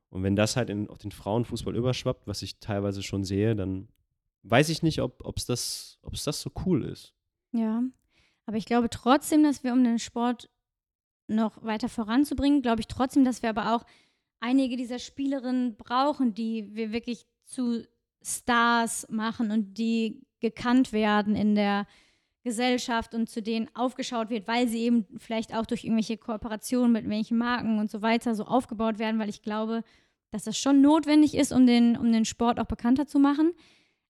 Und 0.09 0.23
wenn 0.23 0.35
das 0.35 0.57
halt 0.57 0.69
in, 0.69 0.89
auf 0.89 0.97
den 0.97 1.11
Frauenfußball 1.11 1.75
überschwappt, 1.75 2.27
was 2.27 2.41
ich 2.41 2.59
teilweise 2.59 3.03
schon 3.03 3.23
sehe, 3.23 3.55
dann 3.55 3.87
weiß 4.43 4.69
ich 4.69 4.83
nicht, 4.83 5.01
ob 5.01 5.37
es 5.37 5.45
das, 5.45 5.99
das 6.25 6.41
so 6.41 6.51
cool 6.65 6.83
ist. 6.83 7.13
Ja, 7.51 7.83
aber 8.45 8.57
ich 8.57 8.65
glaube 8.65 8.89
trotzdem, 8.89 9.43
dass 9.43 9.63
wir, 9.63 9.71
um 9.71 9.83
den 9.83 9.99
Sport 9.99 10.49
noch 11.29 11.63
weiter 11.63 11.89
voranzubringen, 11.89 12.61
glaube 12.61 12.81
ich 12.81 12.87
trotzdem, 12.87 13.25
dass 13.25 13.41
wir 13.41 13.49
aber 13.49 13.75
auch 13.75 13.85
einige 14.39 14.77
dieser 14.77 14.99
Spielerinnen 14.99 15.75
brauchen, 15.75 16.33
die 16.33 16.69
wir 16.73 16.91
wirklich 16.91 17.25
zu 17.45 17.83
Stars 18.21 19.07
machen 19.09 19.51
und 19.51 19.77
die 19.77 20.21
gekannt 20.39 20.93
werden 20.93 21.35
in 21.35 21.55
der 21.55 21.85
Gesellschaft 22.43 23.13
und 23.13 23.29
zu 23.29 23.41
denen 23.41 23.69
aufgeschaut 23.75 24.29
wird, 24.29 24.47
weil 24.47 24.67
sie 24.67 24.79
eben 24.79 25.05
vielleicht 25.17 25.53
auch 25.53 25.65
durch 25.65 25.83
irgendwelche 25.83 26.17
Kooperationen 26.17 26.91
mit 26.91 27.09
welchen 27.09 27.37
Marken 27.37 27.79
und 27.79 27.91
so 27.91 28.01
weiter 28.01 28.33
so 28.33 28.45
aufgebaut 28.45 28.97
werden, 28.97 29.19
weil 29.19 29.29
ich 29.29 29.41
glaube, 29.41 29.83
dass 30.31 30.45
das 30.45 30.57
schon 30.57 30.81
notwendig 30.81 31.35
ist, 31.35 31.51
um 31.51 31.65
den, 31.65 31.97
um 31.97 32.11
den 32.11 32.25
Sport 32.25 32.59
auch 32.59 32.65
bekannter 32.65 33.07
zu 33.07 33.19
machen. 33.19 33.51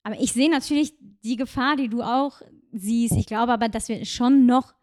Aber 0.04 0.20
ich 0.20 0.34
sehe 0.34 0.50
natürlich 0.50 0.94
die 1.00 1.38
Gefahr, 1.38 1.76
die 1.76 1.90
du 1.90 2.02
auch 2.02 2.42
siehst. 2.72 3.16
Ich 3.16 3.26
glaube 3.26 3.52
aber, 3.52 3.68
dass 3.68 3.90
wir 3.90 4.06
schon 4.06 4.46
noch 4.46 4.74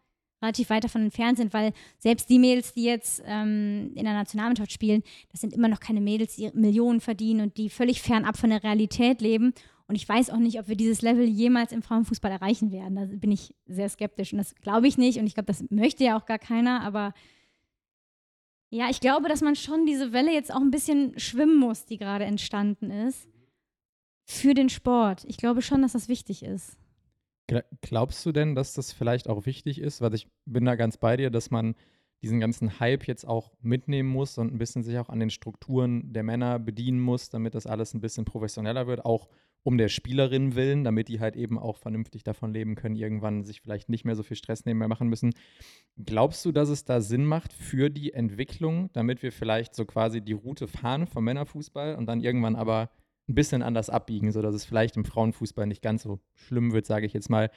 relativ 0.41 0.69
weit 0.69 0.83
davon 0.83 1.01
entfernt 1.03 1.37
sind, 1.37 1.53
weil 1.53 1.73
selbst 1.97 2.29
die 2.29 2.39
Mädels, 2.39 2.73
die 2.73 2.83
jetzt 2.83 3.23
ähm, 3.25 3.91
in 3.95 4.03
der 4.03 4.13
Nationalmannschaft 4.13 4.71
spielen, 4.71 5.03
das 5.31 5.41
sind 5.41 5.53
immer 5.53 5.67
noch 5.67 5.79
keine 5.79 6.01
Mädels, 6.01 6.35
die 6.35 6.51
Millionen 6.53 7.01
verdienen 7.01 7.41
und 7.41 7.57
die 7.57 7.69
völlig 7.69 8.01
fernab 8.01 8.37
von 8.37 8.49
der 8.49 8.63
Realität 8.63 9.21
leben. 9.21 9.53
Und 9.87 9.95
ich 9.95 10.07
weiß 10.07 10.29
auch 10.31 10.37
nicht, 10.37 10.59
ob 10.59 10.67
wir 10.67 10.75
dieses 10.75 11.01
Level 11.01 11.25
jemals 11.25 11.71
im 11.71 11.81
Frauenfußball 11.81 12.31
erreichen 12.31 12.71
werden. 12.71 12.95
Da 12.95 13.05
bin 13.05 13.31
ich 13.31 13.55
sehr 13.65 13.89
skeptisch 13.89 14.33
und 14.33 14.37
das 14.37 14.53
glaube 14.55 14.87
ich 14.87 14.97
nicht 14.97 15.17
und 15.17 15.27
ich 15.27 15.33
glaube, 15.33 15.47
das 15.47 15.63
möchte 15.69 16.03
ja 16.03 16.19
auch 16.19 16.25
gar 16.25 16.39
keiner, 16.39 16.81
aber 16.81 17.13
ja, 18.69 18.89
ich 18.89 18.99
glaube, 18.99 19.29
dass 19.29 19.41
man 19.41 19.55
schon 19.55 19.85
diese 19.85 20.11
Welle 20.11 20.33
jetzt 20.33 20.53
auch 20.53 20.59
ein 20.59 20.71
bisschen 20.71 21.17
schwimmen 21.17 21.57
muss, 21.57 21.85
die 21.85 21.97
gerade 21.97 22.25
entstanden 22.25 22.91
ist, 22.91 23.29
für 24.25 24.53
den 24.53 24.67
Sport. 24.67 25.23
Ich 25.25 25.37
glaube 25.37 25.61
schon, 25.61 25.81
dass 25.81 25.93
das 25.93 26.09
wichtig 26.09 26.43
ist. 26.43 26.77
Gla- 27.47 27.65
Glaubst 27.81 28.25
du 28.25 28.31
denn, 28.31 28.55
dass 28.55 28.73
das 28.73 28.91
vielleicht 28.93 29.29
auch 29.29 29.45
wichtig 29.45 29.79
ist? 29.79 30.01
Weil 30.01 30.13
ich 30.13 30.27
bin 30.45 30.65
da 30.65 30.75
ganz 30.75 30.97
bei 30.97 31.17
dir, 31.17 31.29
dass 31.29 31.49
man 31.51 31.75
diesen 32.21 32.39
ganzen 32.39 32.79
Hype 32.79 33.07
jetzt 33.07 33.27
auch 33.27 33.53
mitnehmen 33.61 34.09
muss 34.09 34.37
und 34.37 34.53
ein 34.53 34.57
bisschen 34.57 34.83
sich 34.83 34.97
auch 34.97 35.09
an 35.09 35.19
den 35.19 35.29
Strukturen 35.29 36.13
der 36.13 36.23
Männer 36.23 36.57
bedienen 36.59 36.99
muss, 36.99 37.29
damit 37.29 37.53
das 37.53 37.67
alles 37.67 37.93
ein 37.93 38.01
bisschen 38.01 38.25
professioneller 38.25 38.87
wird, 38.87 39.05
auch 39.05 39.27
um 39.63 39.77
der 39.77 39.89
Spielerin 39.89 40.55
willen, 40.55 40.83
damit 40.83 41.09
die 41.09 41.19
halt 41.19 41.35
eben 41.35 41.59
auch 41.59 41.77
vernünftig 41.77 42.23
davon 42.23 42.53
leben 42.53 42.75
können, 42.75 42.95
irgendwann 42.95 43.43
sich 43.43 43.61
vielleicht 43.61 43.89
nicht 43.89 44.05
mehr 44.05 44.15
so 44.15 44.23
viel 44.23 44.37
Stress 44.37 44.65
nebenbei 44.65 44.87
machen 44.87 45.09
müssen. 45.09 45.33
Glaubst 46.03 46.45
du, 46.45 46.51
dass 46.51 46.69
es 46.69 46.85
da 46.85 47.01
Sinn 47.01 47.25
macht 47.25 47.53
für 47.53 47.89
die 47.89 48.13
Entwicklung, 48.13 48.89
damit 48.93 49.21
wir 49.23 49.31
vielleicht 49.31 49.75
so 49.75 49.85
quasi 49.85 50.21
die 50.21 50.33
Route 50.33 50.67
fahren 50.67 51.05
vom 51.05 51.25
Männerfußball 51.25 51.95
und 51.95 52.05
dann 52.07 52.21
irgendwann 52.21 52.55
aber 52.55 52.89
ein 53.27 53.35
bisschen 53.35 53.61
anders 53.61 53.89
abbiegen, 53.89 54.31
sodass 54.31 54.55
es 54.55 54.65
vielleicht 54.65 54.95
im 54.97 55.05
Frauenfußball 55.05 55.67
nicht 55.67 55.81
ganz 55.81 56.03
so 56.03 56.19
schlimm 56.33 56.71
wird, 56.73 56.85
sage 56.85 57.05
ich 57.05 57.13
jetzt 57.13 57.29
mal, 57.29 57.49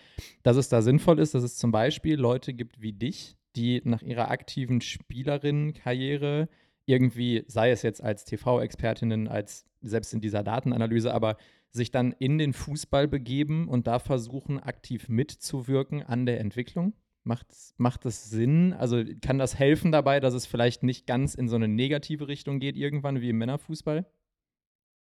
dass 0.43 0.57
es 0.57 0.69
da 0.69 0.83
sinnvoll 0.83 1.19
ist, 1.19 1.35
dass 1.35 1.43
es 1.43 1.57
zum 1.57 1.71
Beispiel 1.71 2.17
Leute 2.17 2.53
gibt 2.53 2.81
wie 2.81 2.93
dich, 2.93 3.37
die 3.57 3.81
nach 3.85 4.03
ihrer 4.03 4.31
aktiven 4.31 4.81
Spielerinnenkarriere 4.81 6.49
irgendwie, 6.87 7.45
sei 7.47 7.71
es 7.71 7.83
jetzt 7.83 8.03
als 8.03 8.25
TV-Expertinnen, 8.25 9.29
als 9.29 9.65
selbst 9.81 10.13
in 10.13 10.21
dieser 10.21 10.43
Datenanalyse, 10.43 11.15
aber 11.15 11.37
sich 11.71 11.91
dann 11.91 12.13
in 12.19 12.39
den 12.39 12.53
Fußball 12.53 13.07
begeben 13.07 13.69
und 13.69 13.87
da 13.87 13.99
versuchen, 13.99 14.59
aktiv 14.59 15.09
mitzuwirken 15.09 16.03
an 16.03 16.27
der 16.27 16.41
Entwicklung? 16.41 16.95
Macht, 17.23 17.47
macht 17.77 18.05
das 18.07 18.31
Sinn? 18.31 18.73
Also 18.73 19.05
kann 19.21 19.39
das 19.39 19.59
helfen 19.59 19.93
dabei, 19.93 20.21
dass 20.21 20.35
es 20.35 20.47
vielleicht 20.47 20.83
nicht 20.83 21.07
ganz 21.07 21.35
in 21.35 21.49
so 21.49 21.57
eine 21.57 21.69
negative 21.69 22.29
Richtung 22.29 22.59
geht 22.59 22.77
irgendwann 22.77 23.21
wie 23.21 23.31
im 23.31 23.39
Männerfußball? 23.39 24.07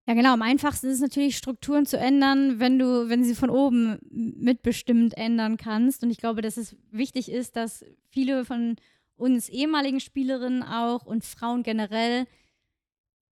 Ja, 0.07 0.15
genau. 0.15 0.35
Am 0.35 0.43
einfachsten 0.43 0.89
ist 0.89 0.97
es 0.97 1.01
natürlich, 1.01 1.37
Strukturen 1.37 1.87
zu 1.87 1.97
ändern, 1.97 2.61
wenn 2.61 2.79
du, 2.79 3.09
wenn 3.09 3.25
sie 3.25 3.35
von 3.35 3.49
oben 3.49 3.99
mitbestimmt 4.11 5.17
ändern 5.17 5.57
kannst. 5.57 6.03
Und 6.03 6.11
ich 6.11 6.19
glaube, 6.19 6.43
dass 6.43 6.59
es 6.59 6.77
wichtig 6.91 7.31
ist, 7.31 7.57
dass 7.57 7.85
viele 8.11 8.45
von 8.45 8.77
uns 9.17 9.49
ehemaligen 9.49 10.01
Spielerinnen 10.01 10.63
auch 10.63 11.07
und 11.07 11.25
Frauen 11.25 11.63
generell 11.63 12.27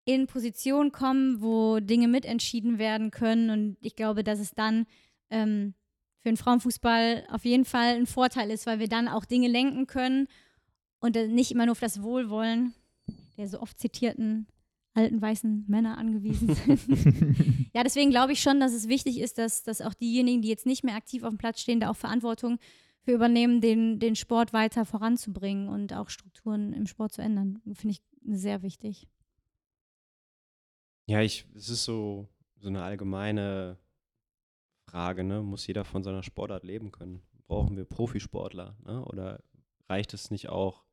in 0.05 0.27
Positionen 0.27 0.91
kommen, 0.91 1.41
wo 1.41 1.79
Dinge 1.79 2.09
mitentschieden 2.09 2.79
werden 2.79 3.11
können. 3.11 3.51
Und 3.51 3.77
ich 3.81 3.95
glaube, 3.95 4.25
dass 4.25 4.41
es 4.41 4.53
dann 4.53 4.87
ähm, 5.31 5.75
für 6.19 6.31
den 6.31 6.37
Frauenfußball 6.37 7.27
auf 7.31 7.45
jeden 7.45 7.65
Fall 7.65 7.95
ein 7.95 8.07
Vorteil 8.07 8.51
ist, 8.51 8.67
weil 8.67 8.81
wir 8.81 8.89
dann 8.89 9.09
auch 9.09 9.25
Dinge 9.25 9.49
lenken 9.49 9.87
können 9.87 10.27
und 10.99 11.17
äh, 11.17 11.29
nicht 11.29 11.53
immer 11.53 11.67
nur 11.67 11.73
auf 11.73 11.81
das 11.81 12.03
Wohlwollen 12.03 12.75
der 13.37 13.49
so 13.49 13.61
oft 13.61 13.79
zitierten 13.79 14.47
alten 14.97 15.21
weißen 15.21 15.65
Männer 15.69 15.99
angewiesen 15.99 16.55
sind. 16.55 17.69
ja, 17.75 17.83
deswegen 17.83 18.11
glaube 18.11 18.33
ich 18.33 18.41
schon, 18.41 18.61
dass 18.61 18.73
es 18.73 18.89
wichtig 18.89 19.21
ist, 19.21 19.39
dass, 19.39 19.63
dass 19.63 19.81
auch 19.81 19.95
diejenigen, 19.95 20.43
die 20.43 20.49
jetzt 20.49 20.67
nicht 20.67 20.85
mehr 20.85 20.97
aktiv 20.97 21.23
auf 21.23 21.31
dem 21.31 21.39
Platz 21.39 21.61
stehen, 21.61 21.81
da 21.81 21.91
auch 21.91 21.97
Verantwortung 21.97 22.59
für 23.03 23.13
übernehmen, 23.13 23.61
den, 23.61 24.01
den 24.01 24.17
Sport 24.17 24.53
weiter 24.53 24.85
voranzubringen 24.85 25.69
und 25.69 25.93
auch 25.93 26.11
Strukturen 26.11 26.73
im 26.73 26.87
Sport 26.87 27.13
zu 27.13 27.23
ändern. 27.23 27.61
Finde 27.75 27.95
ich 27.95 28.03
sehr 28.25 28.63
wichtig. 28.63 29.07
Ja, 31.07 31.21
ich, 31.21 31.47
es 31.55 31.69
ist 31.69 31.85
so, 31.85 32.29
so 32.59 32.69
eine 32.69 32.83
allgemeine 32.83 33.79
Frage, 34.89 35.23
ne? 35.23 35.43
Muss 35.43 35.67
jeder 35.67 35.85
von 35.85 36.03
seiner 36.03 36.25
Sportart 36.25 36.65
leben 36.65 36.91
können? 36.91 37.23
Brauchen 37.47 37.77
wir 37.77 37.85
Profisportler? 37.85 38.77
Ne? 38.85 39.05
Oder 39.05 39.41
reicht 39.89 40.15
es 40.15 40.33
nicht 40.33 40.49
auch, 40.49 40.86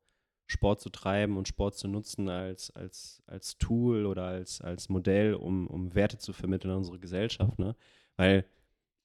Sport 0.46 0.80
zu 0.80 0.90
treiben 0.90 1.36
und 1.36 1.48
Sport 1.48 1.76
zu 1.76 1.88
nutzen 1.88 2.28
als, 2.28 2.70
als, 2.72 3.22
als 3.26 3.56
Tool 3.58 4.06
oder 4.06 4.24
als, 4.24 4.60
als 4.60 4.88
Modell, 4.88 5.34
um, 5.34 5.66
um 5.66 5.94
Werte 5.94 6.18
zu 6.18 6.32
vermitteln 6.32 6.70
in 6.70 6.78
unsere 6.78 6.98
Gesellschaft, 6.98 7.58
ne? 7.58 7.74
Weil 8.16 8.44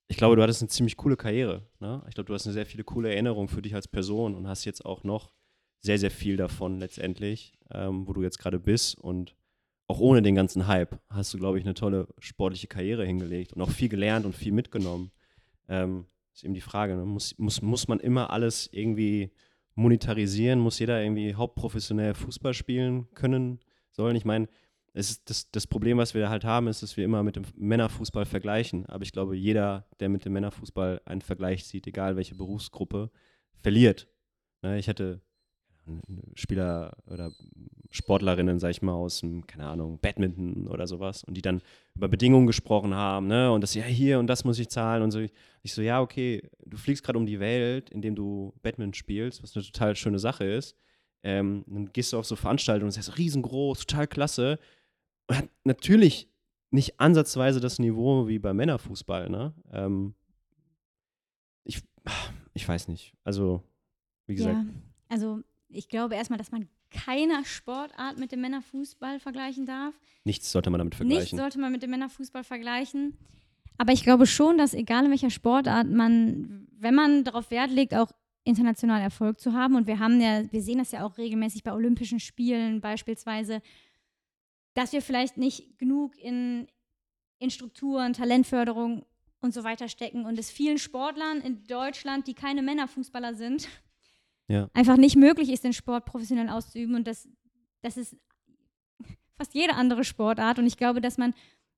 ich 0.09 0.17
glaube, 0.17 0.35
du 0.35 0.41
hattest 0.41 0.61
eine 0.61 0.69
ziemlich 0.69 0.97
coole 0.97 1.15
Karriere. 1.15 1.63
Ne? 1.79 2.03
Ich 2.07 2.15
glaube, 2.15 2.27
du 2.27 2.33
hast 2.33 2.45
eine 2.47 2.53
sehr 2.53 2.65
viele 2.65 2.83
coole 2.83 3.09
Erinnerungen 3.09 3.47
für 3.47 3.61
dich 3.61 3.75
als 3.75 3.87
Person 3.87 4.35
und 4.35 4.47
hast 4.47 4.65
jetzt 4.65 4.83
auch 4.83 5.03
noch 5.03 5.31
sehr, 5.81 5.99
sehr 5.99 6.09
viel 6.09 6.35
davon 6.35 6.79
letztendlich, 6.79 7.53
ähm, 7.71 8.07
wo 8.07 8.13
du 8.13 8.23
jetzt 8.23 8.39
gerade 8.39 8.59
bist. 8.59 8.97
Und 8.97 9.35
auch 9.87 9.99
ohne 9.99 10.23
den 10.23 10.33
ganzen 10.33 10.65
Hype 10.65 10.99
hast 11.09 11.33
du, 11.33 11.37
glaube 11.37 11.59
ich, 11.59 11.63
eine 11.63 11.75
tolle 11.75 12.07
sportliche 12.17 12.67
Karriere 12.67 13.05
hingelegt 13.05 13.53
und 13.53 13.61
auch 13.61 13.69
viel 13.69 13.87
gelernt 13.87 14.25
und 14.25 14.35
viel 14.35 14.51
mitgenommen. 14.51 15.11
Ähm, 15.67 16.07
ist 16.33 16.43
eben 16.43 16.55
die 16.55 16.61
Frage, 16.61 16.95
ne? 16.95 17.05
muss, 17.05 17.37
muss, 17.37 17.61
muss 17.61 17.87
man 17.87 17.99
immer 17.99 18.31
alles 18.31 18.67
irgendwie 18.71 19.31
monetarisieren? 19.79 20.59
Muss 20.59 20.79
jeder 20.79 21.01
irgendwie 21.01 21.35
hauptprofessionell 21.35 22.13
Fußball 22.13 22.53
spielen 22.53 23.07
können, 23.13 23.59
sollen. 23.91 24.15
Ich 24.15 24.25
meine, 24.25 24.47
das, 24.93 25.23
das 25.51 25.67
Problem, 25.67 25.97
was 25.97 26.13
wir 26.13 26.29
halt 26.29 26.43
haben, 26.43 26.67
ist, 26.67 26.83
dass 26.83 26.97
wir 26.97 27.05
immer 27.05 27.23
mit 27.23 27.35
dem 27.35 27.45
Männerfußball 27.55 28.25
vergleichen. 28.25 28.85
Aber 28.87 29.03
ich 29.03 29.11
glaube, 29.11 29.35
jeder, 29.35 29.87
der 29.99 30.09
mit 30.09 30.25
dem 30.25 30.33
Männerfußball 30.33 31.01
einen 31.05 31.21
Vergleich 31.21 31.65
sieht, 31.65 31.87
egal 31.87 32.15
welche 32.15 32.35
Berufsgruppe, 32.35 33.09
verliert. 33.53 34.07
Ne, 34.61 34.77
ich 34.77 34.89
hatte 34.89 35.21
Spieler 36.35 36.95
oder 37.07 37.31
Sportlerinnen, 37.91 38.59
sag 38.59 38.71
ich 38.71 38.81
mal, 38.81 38.93
aus 38.93 39.21
dem, 39.21 39.47
keine 39.47 39.67
Ahnung, 39.67 39.99
Badminton 39.99 40.67
oder 40.67 40.85
sowas 40.85 41.23
und 41.23 41.35
die 41.35 41.41
dann 41.41 41.61
über 41.95 42.07
Bedingungen 42.07 42.47
gesprochen 42.47 42.93
haben, 42.93 43.27
ne, 43.27 43.51
und 43.51 43.61
das, 43.61 43.73
ja, 43.73 43.83
hier 43.83 44.19
und 44.19 44.27
das 44.27 44.43
muss 44.43 44.59
ich 44.59 44.69
zahlen 44.69 45.01
und 45.01 45.11
so. 45.11 45.19
Ich 45.61 45.73
so, 45.73 45.81
ja, 45.81 46.01
okay, 46.01 46.47
du 46.65 46.77
fliegst 46.77 47.03
gerade 47.03 47.17
um 47.17 47.25
die 47.25 47.39
Welt, 47.39 47.89
indem 47.89 48.15
du 48.15 48.53
Badminton 48.61 48.93
spielst, 48.93 49.41
was 49.43 49.55
eine 49.55 49.65
total 49.65 49.95
schöne 49.95 50.19
Sache 50.19 50.45
ist. 50.45 50.75
Ähm, 51.23 51.65
dann 51.67 51.91
gehst 51.91 52.13
du 52.13 52.17
auf 52.17 52.25
so 52.25 52.35
Veranstaltungen 52.35 52.87
und 52.87 52.91
sagst, 52.91 53.17
riesengroß, 53.17 53.85
total 53.85 54.07
klasse. 54.07 54.59
Und 55.27 55.37
hat 55.37 55.49
natürlich 55.63 56.29
nicht 56.71 56.99
ansatzweise 56.99 57.59
das 57.59 57.79
Niveau 57.79 58.27
wie 58.27 58.39
beim 58.39 58.55
Männerfußball, 58.55 59.29
ne? 59.29 59.53
Ähm, 59.71 60.13
ich, 61.63 61.81
ich 62.53 62.67
weiß 62.67 62.87
nicht. 62.87 63.15
Also, 63.23 63.63
wie 64.27 64.35
gesagt. 64.35 64.55
Ja, 64.55 64.65
also 65.09 65.41
ich 65.69 65.87
glaube 65.87 66.15
erstmal, 66.15 66.39
dass 66.39 66.51
man 66.51 66.67
keiner 66.91 67.45
Sportart 67.45 68.17
mit 68.17 68.31
dem 68.31 68.41
Männerfußball 68.41 69.19
vergleichen 69.19 69.65
darf. 69.65 69.93
Nichts 70.23 70.51
sollte 70.51 70.69
man 70.69 70.79
damit 70.79 70.95
vergleichen. 70.95 71.21
Nichts 71.21 71.37
sollte 71.37 71.59
man 71.59 71.71
mit 71.71 71.83
dem 71.83 71.91
Männerfußball 71.91 72.43
vergleichen. 72.43 73.17
Aber 73.77 73.93
ich 73.93 74.03
glaube 74.03 74.25
schon, 74.25 74.57
dass 74.57 74.73
egal 74.73 75.05
in 75.05 75.11
welcher 75.11 75.29
Sportart 75.29 75.87
man, 75.87 76.67
wenn 76.77 76.95
man 76.95 77.23
darauf 77.23 77.51
Wert 77.51 77.71
legt, 77.71 77.93
auch 77.93 78.11
international 78.43 79.01
Erfolg 79.01 79.39
zu 79.39 79.53
haben, 79.53 79.75
und 79.75 79.87
wir 79.87 79.99
haben 79.99 80.19
ja, 80.19 80.51
wir 80.51 80.61
sehen 80.61 80.79
das 80.79 80.91
ja 80.91 81.05
auch 81.05 81.17
regelmäßig 81.17 81.63
bei 81.63 81.71
Olympischen 81.71 82.19
Spielen 82.19 82.81
beispielsweise, 82.81 83.61
dass 84.73 84.91
wir 84.91 85.01
vielleicht 85.01 85.37
nicht 85.37 85.77
genug 85.77 86.17
in, 86.17 86.67
in 87.37 87.51
Strukturen, 87.51 88.13
Talentförderung 88.13 89.05
und 89.39 89.53
so 89.53 89.63
weiter 89.63 89.87
stecken 89.87 90.25
und 90.25 90.37
es 90.37 90.49
vielen 90.49 90.77
Sportlern 90.77 91.41
in 91.41 91.63
Deutschland, 91.65 92.27
die 92.27 92.33
keine 92.33 92.61
Männerfußballer 92.61 93.35
sind, 93.35 93.69
ja. 94.49 94.69
einfach 94.73 94.97
nicht 94.97 95.15
möglich 95.15 95.49
ist, 95.49 95.63
den 95.63 95.73
Sport 95.73 96.05
professionell 96.05 96.49
auszuüben. 96.49 96.95
Und 96.95 97.07
das, 97.07 97.29
das 97.81 97.95
ist 97.95 98.17
fast 99.37 99.53
jede 99.53 99.75
andere 99.75 100.03
Sportart. 100.03 100.59
Und 100.59 100.65
ich 100.65 100.75
glaube, 100.75 100.99
dass 100.99 101.17
man, 101.17 101.33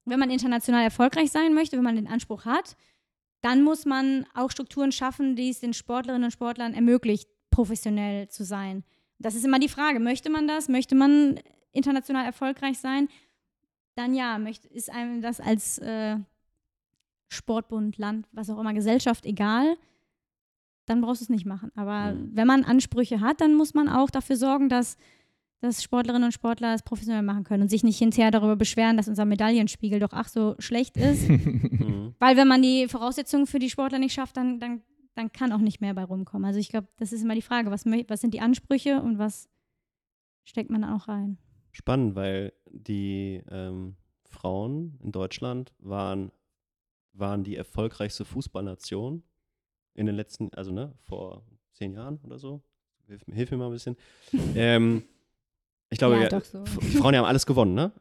wenn 0.05 0.19
man 0.19 0.31
international 0.31 0.83
erfolgreich 0.83 1.31
sein 1.31 1.53
möchte, 1.53 1.77
wenn 1.77 1.83
man 1.83 1.97
den 1.97 2.07
Anspruch 2.07 2.45
hat, 2.45 2.75
dann 3.41 3.63
muss 3.63 3.85
man 3.85 4.25
auch 4.33 4.51
Strukturen 4.51 4.91
schaffen, 4.91 5.35
die 5.35 5.49
es 5.49 5.59
den 5.59 5.73
Sportlerinnen 5.73 6.25
und 6.25 6.31
Sportlern 6.31 6.73
ermöglicht, 6.73 7.27
professionell 7.49 8.29
zu 8.29 8.45
sein. 8.45 8.83
Das 9.19 9.35
ist 9.35 9.45
immer 9.45 9.59
die 9.59 9.69
Frage, 9.69 9.99
möchte 9.99 10.29
man 10.29 10.47
das? 10.47 10.69
Möchte 10.69 10.95
man 10.95 11.39
international 11.73 12.25
erfolgreich 12.25 12.79
sein? 12.79 13.09
Dann 13.95 14.15
ja, 14.15 14.39
ist 14.69 14.89
einem 14.89 15.21
das 15.21 15.41
als 15.41 15.77
äh, 15.79 16.17
Sportbund, 17.27 17.97
Land, 17.97 18.27
was 18.31 18.49
auch 18.49 18.59
immer, 18.59 18.73
Gesellschaft 18.73 19.25
egal 19.25 19.75
dann 20.91 21.01
brauchst 21.01 21.21
du 21.21 21.25
es 21.25 21.29
nicht 21.29 21.45
machen. 21.45 21.71
Aber 21.75 22.13
mhm. 22.13 22.31
wenn 22.33 22.47
man 22.47 22.63
Ansprüche 22.63 23.21
hat, 23.21 23.41
dann 23.41 23.55
muss 23.55 23.73
man 23.73 23.87
auch 23.87 24.09
dafür 24.09 24.35
sorgen, 24.35 24.69
dass, 24.69 24.97
dass 25.61 25.81
Sportlerinnen 25.81 26.25
und 26.25 26.33
Sportler 26.33 26.73
es 26.73 26.83
professionell 26.83 27.23
machen 27.23 27.45
können 27.45 27.63
und 27.63 27.69
sich 27.69 27.83
nicht 27.83 27.97
hinterher 27.97 28.29
darüber 28.29 28.55
beschweren, 28.55 28.97
dass 28.97 29.07
unser 29.07 29.25
Medaillenspiegel 29.25 29.99
doch 29.99 30.11
ach 30.11 30.27
so 30.27 30.55
schlecht 30.59 30.97
ist. 30.97 31.27
Mhm. 31.81 32.13
Weil 32.19 32.37
wenn 32.37 32.47
man 32.47 32.61
die 32.61 32.87
Voraussetzungen 32.87 33.47
für 33.47 33.57
die 33.57 33.69
Sportler 33.69 33.97
nicht 33.97 34.13
schafft, 34.13 34.37
dann, 34.37 34.59
dann, 34.59 34.83
dann 35.15 35.31
kann 35.31 35.51
auch 35.51 35.59
nicht 35.59 35.81
mehr 35.81 35.95
bei 35.95 36.03
rumkommen. 36.03 36.45
Also 36.45 36.59
ich 36.59 36.69
glaube, 36.69 36.87
das 36.97 37.11
ist 37.11 37.23
immer 37.23 37.33
die 37.33 37.41
Frage, 37.41 37.71
was, 37.71 37.85
was 37.85 38.21
sind 38.21 38.35
die 38.35 38.41
Ansprüche 38.41 39.01
und 39.01 39.17
was 39.17 39.49
steckt 40.43 40.69
man 40.69 40.83
da 40.83 40.95
auch 40.95 41.07
rein? 41.07 41.39
Spannend, 41.71 42.13
weil 42.15 42.53
die 42.69 43.41
ähm, 43.49 43.95
Frauen 44.25 44.99
in 45.01 45.11
Deutschland 45.11 45.73
waren, 45.79 46.31
waren 47.13 47.43
die 47.43 47.55
erfolgreichste 47.55 48.25
Fußballnation 48.25 49.23
in 49.93 50.05
den 50.05 50.15
letzten, 50.15 50.53
also 50.53 50.71
ne, 50.71 50.93
vor 51.03 51.43
zehn 51.73 51.93
Jahren 51.93 52.19
oder 52.23 52.39
so. 52.39 52.61
Hilf, 53.07 53.23
hilf 53.31 53.51
mir 53.51 53.57
mal 53.57 53.67
ein 53.67 53.73
bisschen. 53.73 53.97
ähm, 54.55 55.03
ich 55.89 55.97
glaube, 55.97 56.15
ja, 56.15 56.29
ja, 56.29 56.39
so. 56.39 56.65
Frauen 56.65 57.15
haben 57.15 57.25
alles 57.25 57.45
gewonnen, 57.45 57.73
ne? 57.73 57.91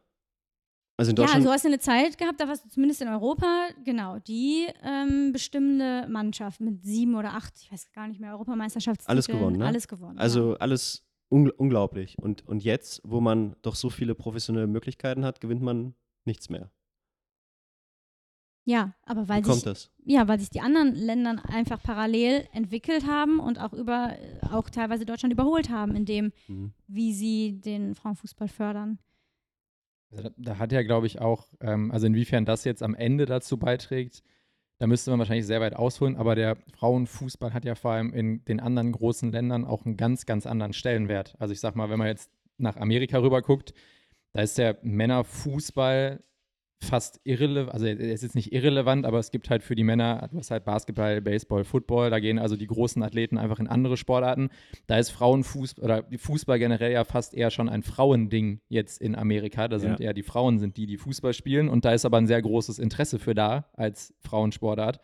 Also 0.97 1.11
in 1.11 1.17
Deutschland. 1.17 1.43
Ja, 1.43 1.49
du 1.49 1.53
hast 1.55 1.65
eine 1.65 1.79
Zeit 1.79 2.19
gehabt, 2.19 2.41
da 2.41 2.47
warst 2.47 2.65
du 2.65 2.69
zumindest 2.69 3.01
in 3.01 3.09
Europa, 3.09 3.69
genau, 3.85 4.19
die 4.19 4.67
ähm, 4.83 5.33
bestimmende 5.33 6.07
Mannschaft 6.09 6.61
mit 6.61 6.85
sieben 6.85 7.15
oder 7.15 7.33
acht, 7.33 7.55
ich 7.59 7.73
weiß 7.73 7.91
gar 7.93 8.07
nicht 8.07 8.21
mehr, 8.21 8.33
Europameisterschaftstitel. 8.33 9.11
Alles 9.11 9.27
gewonnen, 9.27 9.57
ne? 9.57 9.67
Alles 9.67 9.89
gewonnen. 9.89 10.19
Also 10.19 10.51
ja. 10.53 10.57
alles 10.59 11.07
un 11.31 11.51
unglaublich. 11.51 12.19
Und, 12.19 12.47
und 12.47 12.63
jetzt, 12.63 13.01
wo 13.03 13.23
man 13.23 13.57
doch 13.63 13.77
so 13.77 13.89
viele 13.89 14.15
professionelle 14.15 14.67
Möglichkeiten 14.67 15.25
hat, 15.25 15.41
gewinnt 15.41 15.63
man 15.63 15.95
nichts 16.27 16.51
mehr. 16.51 16.71
Ja, 18.65 18.95
aber 19.05 19.29
weil 19.29 19.39
Wie 19.39 19.47
kommt 19.47 19.57
sich, 19.57 19.65
das? 19.65 19.91
Ja, 20.05 20.29
weil 20.29 20.39
sich 20.39 20.51
die 20.51 20.61
anderen 20.61 20.95
Länder 20.95 21.43
einfach 21.49 21.83
parallel 21.83 22.47
entwickelt 22.53 23.07
haben 23.07 23.41
und 23.41 23.59
auch 23.59 23.73
über 23.73 24.17
auch 24.51 24.69
teilweise 24.71 25.07
Deutschland 25.07 25.33
überholt 25.33 25.71
haben, 25.71 25.97
in 25.97 26.05
dem, 26.05 26.33
mhm. 26.47 26.73
wie 26.87 27.13
sie 27.15 27.61
den 27.61 27.95
Frauenfußball 27.95 28.49
fördern. 28.49 28.99
Also 30.11 30.25
da, 30.25 30.31
da, 30.37 30.59
hat 30.59 30.73
ja, 30.73 30.83
glaube 30.83 31.07
ich, 31.07 31.21
auch, 31.21 31.47
ähm, 31.61 31.91
also 31.91 32.07
inwiefern 32.07 32.45
das 32.45 32.65
jetzt 32.65 32.83
am 32.83 32.95
Ende 32.95 33.27
dazu 33.27 33.59
beiträgt, 33.59 34.23
da 34.79 34.87
müsste 34.87 35.11
man 35.11 35.19
wahrscheinlich 35.19 35.47
sehr 35.47 35.61
weit 35.61 35.77
ausholen, 35.77 36.17
aber 36.17 36.35
der 36.35 36.57
Frauenfußball 36.73 37.53
hat 37.53 37.67
ja 37.67 37.75
vor 37.75 37.93
allem 37.93 38.15
in 38.15 38.45
den 38.47 38.61
anderen 38.61 38.93
großen 38.93 39.31
Ländern 39.31 39.67
auch 39.67 39.85
einen 39.85 39.99
ganz, 39.99 40.25
ganz 40.25 40.47
anderen 40.47 40.73
Stellenwert. 40.73 41.37
Also 41.39 41.53
ich 41.53 41.61
sag 41.61 41.77
mal, 41.77 41.91
wenn 41.91 41.99
man 41.99 42.09
jetzt 42.09 42.31
nach 42.57 42.77
Amerika 42.77 43.19
rüber 43.19 43.43
guckt, 43.43 43.75
da 44.33 44.41
ist 44.41 44.57
der 44.57 44.79
Männerfußball 44.83 46.23
fast 46.83 47.21
irrelevant, 47.25 47.75
also 47.75 47.87
er 47.87 47.99
ist 47.99 48.23
jetzt 48.23 48.35
nicht 48.35 48.53
irrelevant, 48.53 49.05
aber 49.05 49.19
es 49.19 49.31
gibt 49.31 49.51
halt 49.51 49.63
für 49.63 49.75
die 49.75 49.85
Männer, 49.85 50.29
du 50.33 50.39
hast 50.39 50.51
halt 50.51 50.65
Basketball, 50.65 51.21
Baseball, 51.21 51.65
Football, 51.65 52.11
da 52.11 52.19
gehen 52.21 52.39
also 52.39 52.57
die 52.57 52.67
großen 52.67 53.03
Athleten 53.03 53.37
einfach 53.37 53.61
in 53.61 53.69
andere 53.69 53.97
Sportarten. 53.97 54.49
Da 54.87 54.99
ist 54.99 55.11
Frauenfußball 55.11 55.85
oder 55.85 56.05
Fußball 56.17 56.59
generell 56.59 56.93
ja 56.93 57.05
fast 57.05 57.35
eher 57.35 57.51
schon 57.51 57.69
ein 57.69 57.83
Frauending 57.83 58.61
jetzt 58.69 59.01
in 59.01 59.15
Amerika. 59.15 59.69
Da 59.69 59.79
sind 59.79 60.01
ja. 60.01 60.07
eher 60.07 60.15
die 60.15 60.23
Frauen 60.23 60.59
sind 60.59 60.77
die, 60.77 60.87
die 60.87 60.97
Fußball 60.97 61.35
spielen 61.35 61.69
und 61.69 61.85
da 61.85 61.93
ist 61.93 62.05
aber 62.05 62.17
ein 62.17 62.27
sehr 62.27 62.41
großes 62.41 62.79
Interesse 62.79 63.19
für 63.19 63.35
da 63.35 63.67
als 63.75 64.15
Frauensportart. 64.21 65.01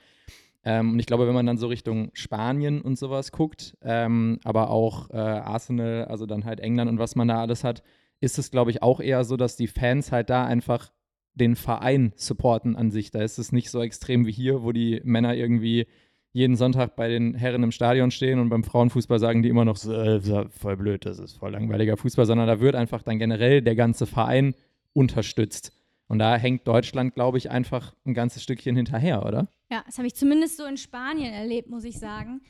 Ähm, 0.64 0.92
und 0.94 0.98
ich 0.98 1.06
glaube, 1.06 1.26
wenn 1.28 1.34
man 1.34 1.46
dann 1.46 1.58
so 1.58 1.68
Richtung 1.68 2.10
Spanien 2.14 2.80
und 2.80 2.98
sowas 2.98 3.32
guckt, 3.32 3.76
ähm, 3.82 4.40
aber 4.44 4.70
auch 4.70 5.10
äh, 5.10 5.16
Arsenal, 5.16 6.06
also 6.06 6.26
dann 6.26 6.44
halt 6.44 6.60
England 6.60 6.90
und 6.90 6.98
was 6.98 7.16
man 7.16 7.28
da 7.28 7.40
alles 7.40 7.64
hat, 7.64 7.82
ist 8.20 8.38
es, 8.38 8.50
glaube 8.50 8.70
ich, 8.70 8.82
auch 8.82 9.00
eher 9.00 9.24
so, 9.24 9.36
dass 9.36 9.56
die 9.56 9.68
Fans 9.68 10.10
halt 10.10 10.30
da 10.30 10.44
einfach 10.44 10.90
den 11.36 11.54
Verein 11.54 12.12
supporten 12.16 12.76
an 12.76 12.90
sich. 12.90 13.10
Da 13.10 13.22
ist 13.22 13.38
es 13.38 13.52
nicht 13.52 13.70
so 13.70 13.80
extrem 13.80 14.26
wie 14.26 14.32
hier, 14.32 14.62
wo 14.62 14.72
die 14.72 15.00
Männer 15.04 15.34
irgendwie 15.34 15.86
jeden 16.32 16.56
Sonntag 16.56 16.96
bei 16.96 17.08
den 17.08 17.34
Herren 17.34 17.62
im 17.62 17.72
Stadion 17.72 18.10
stehen 18.10 18.38
und 18.38 18.50
beim 18.50 18.64
Frauenfußball 18.64 19.18
sagen 19.18 19.42
die 19.42 19.48
immer 19.48 19.64
noch 19.64 19.82
äh, 19.86 20.20
voll 20.50 20.76
blöd, 20.76 21.06
das 21.06 21.18
ist 21.18 21.38
voll 21.38 21.52
langweiliger 21.52 21.96
Fußball, 21.96 22.26
sondern 22.26 22.46
da 22.46 22.60
wird 22.60 22.74
einfach 22.74 23.02
dann 23.02 23.18
generell 23.18 23.62
der 23.62 23.74
ganze 23.74 24.06
Verein 24.06 24.54
unterstützt. 24.92 25.72
Und 26.08 26.18
da 26.18 26.36
hängt 26.36 26.66
Deutschland, 26.68 27.14
glaube 27.14 27.38
ich, 27.38 27.50
einfach 27.50 27.94
ein 28.04 28.14
ganzes 28.14 28.42
Stückchen 28.42 28.76
hinterher, 28.76 29.24
oder? 29.24 29.48
Ja, 29.70 29.82
das 29.86 29.98
habe 29.98 30.06
ich 30.06 30.14
zumindest 30.14 30.56
so 30.56 30.64
in 30.64 30.76
Spanien 30.76 31.32
erlebt, 31.32 31.70
muss 31.70 31.84
ich 31.84 31.98
sagen. 31.98 32.42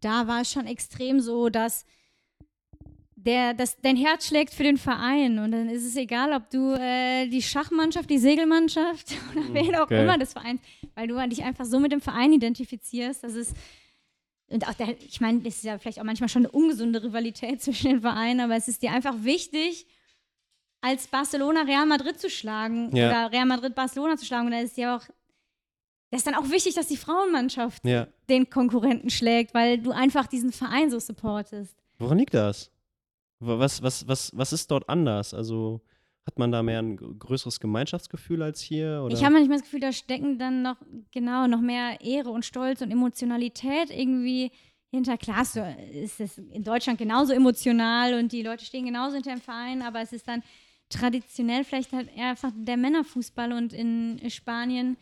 Da 0.00 0.26
war 0.26 0.40
es 0.40 0.50
schon 0.50 0.66
extrem 0.66 1.20
so, 1.20 1.48
dass 1.48 1.84
der, 3.24 3.54
das, 3.54 3.80
dein 3.80 3.96
Herz 3.96 4.26
schlägt 4.26 4.52
für 4.52 4.62
den 4.62 4.76
Verein 4.76 5.38
und 5.38 5.52
dann 5.52 5.68
ist 5.68 5.84
es 5.84 5.96
egal, 5.96 6.32
ob 6.32 6.50
du 6.50 6.74
äh, 6.74 7.26
die 7.28 7.42
Schachmannschaft, 7.42 8.10
die 8.10 8.18
Segelmannschaft 8.18 9.14
oder 9.32 9.42
mhm, 9.42 9.54
wen 9.54 9.74
auch 9.76 9.82
okay. 9.82 10.02
immer 10.02 10.18
des 10.18 10.32
Vereins, 10.32 10.60
weil 10.94 11.08
du 11.08 11.28
dich 11.28 11.42
einfach 11.42 11.64
so 11.64 11.80
mit 11.80 11.92
dem 11.92 12.00
Verein 12.00 12.32
identifizierst, 12.32 13.24
dass 13.24 13.34
es 13.34 13.54
und 14.48 14.68
auch 14.68 14.74
der, 14.74 14.94
ich 15.00 15.22
meine, 15.22 15.40
es 15.40 15.56
ist 15.56 15.64
ja 15.64 15.78
vielleicht 15.78 15.98
auch 15.98 16.04
manchmal 16.04 16.28
schon 16.28 16.42
eine 16.42 16.52
ungesunde 16.52 17.02
Rivalität 17.02 17.62
zwischen 17.62 17.88
den 17.88 18.00
Vereinen, 18.02 18.40
aber 18.40 18.56
es 18.56 18.68
ist 18.68 18.82
dir 18.82 18.92
einfach 18.92 19.14
wichtig, 19.22 19.86
als 20.82 21.06
Barcelona 21.06 21.62
Real 21.62 21.86
Madrid 21.86 22.20
zu 22.20 22.28
schlagen 22.28 22.94
ja. 22.94 23.08
oder 23.08 23.32
Real 23.32 23.46
Madrid 23.46 23.74
Barcelona 23.74 24.16
zu 24.18 24.26
schlagen 24.26 24.46
und 24.46 24.52
da 24.52 24.60
ist 24.60 24.76
ja 24.76 24.96
auch 24.96 25.02
das 26.10 26.20
ist 26.20 26.26
dann 26.28 26.36
auch 26.36 26.48
wichtig, 26.48 26.74
dass 26.74 26.86
die 26.86 26.96
Frauenmannschaft 26.96 27.84
ja. 27.84 28.06
den 28.28 28.48
Konkurrenten 28.48 29.10
schlägt, 29.10 29.52
weil 29.52 29.78
du 29.78 29.90
einfach 29.90 30.28
diesen 30.28 30.52
Verein 30.52 30.88
so 30.88 31.00
supportest. 31.00 31.74
Woran 31.98 32.18
liegt 32.18 32.34
das? 32.34 32.70
Was, 33.40 33.82
was, 33.82 34.06
was, 34.08 34.30
was 34.34 34.52
ist 34.52 34.70
dort 34.70 34.88
anders? 34.88 35.34
Also 35.34 35.82
hat 36.26 36.38
man 36.38 36.50
da 36.50 36.62
mehr 36.62 36.78
ein 36.80 36.96
größeres 36.96 37.60
Gemeinschaftsgefühl 37.60 38.42
als 38.42 38.60
hier? 38.60 39.02
Oder? 39.04 39.14
Ich 39.14 39.22
habe 39.22 39.34
manchmal 39.34 39.58
das 39.58 39.64
Gefühl, 39.64 39.80
da 39.80 39.92
stecken 39.92 40.38
dann 40.38 40.62
noch, 40.62 40.76
genau, 41.10 41.46
noch 41.46 41.60
mehr 41.60 42.00
Ehre 42.00 42.30
und 42.30 42.44
Stolz 42.44 42.80
und 42.80 42.90
Emotionalität 42.90 43.90
irgendwie 43.90 44.50
hinter. 44.90 45.18
Klar, 45.18 45.44
so 45.44 45.62
ist 45.92 46.20
es 46.20 46.38
in 46.38 46.64
Deutschland 46.64 46.98
genauso 46.98 47.32
emotional 47.32 48.14
und 48.14 48.32
die 48.32 48.42
Leute 48.42 48.64
stehen 48.64 48.86
genauso 48.86 49.16
hinter 49.16 49.32
dem 49.32 49.42
Verein, 49.42 49.82
aber 49.82 50.00
es 50.00 50.12
ist 50.12 50.26
dann 50.26 50.42
traditionell 50.88 51.64
vielleicht 51.64 51.92
halt 51.92 52.08
einfach 52.16 52.52
der 52.54 52.76
Männerfußball 52.76 53.52
und 53.52 53.72
in 53.72 54.20
Spanien, 54.30 54.96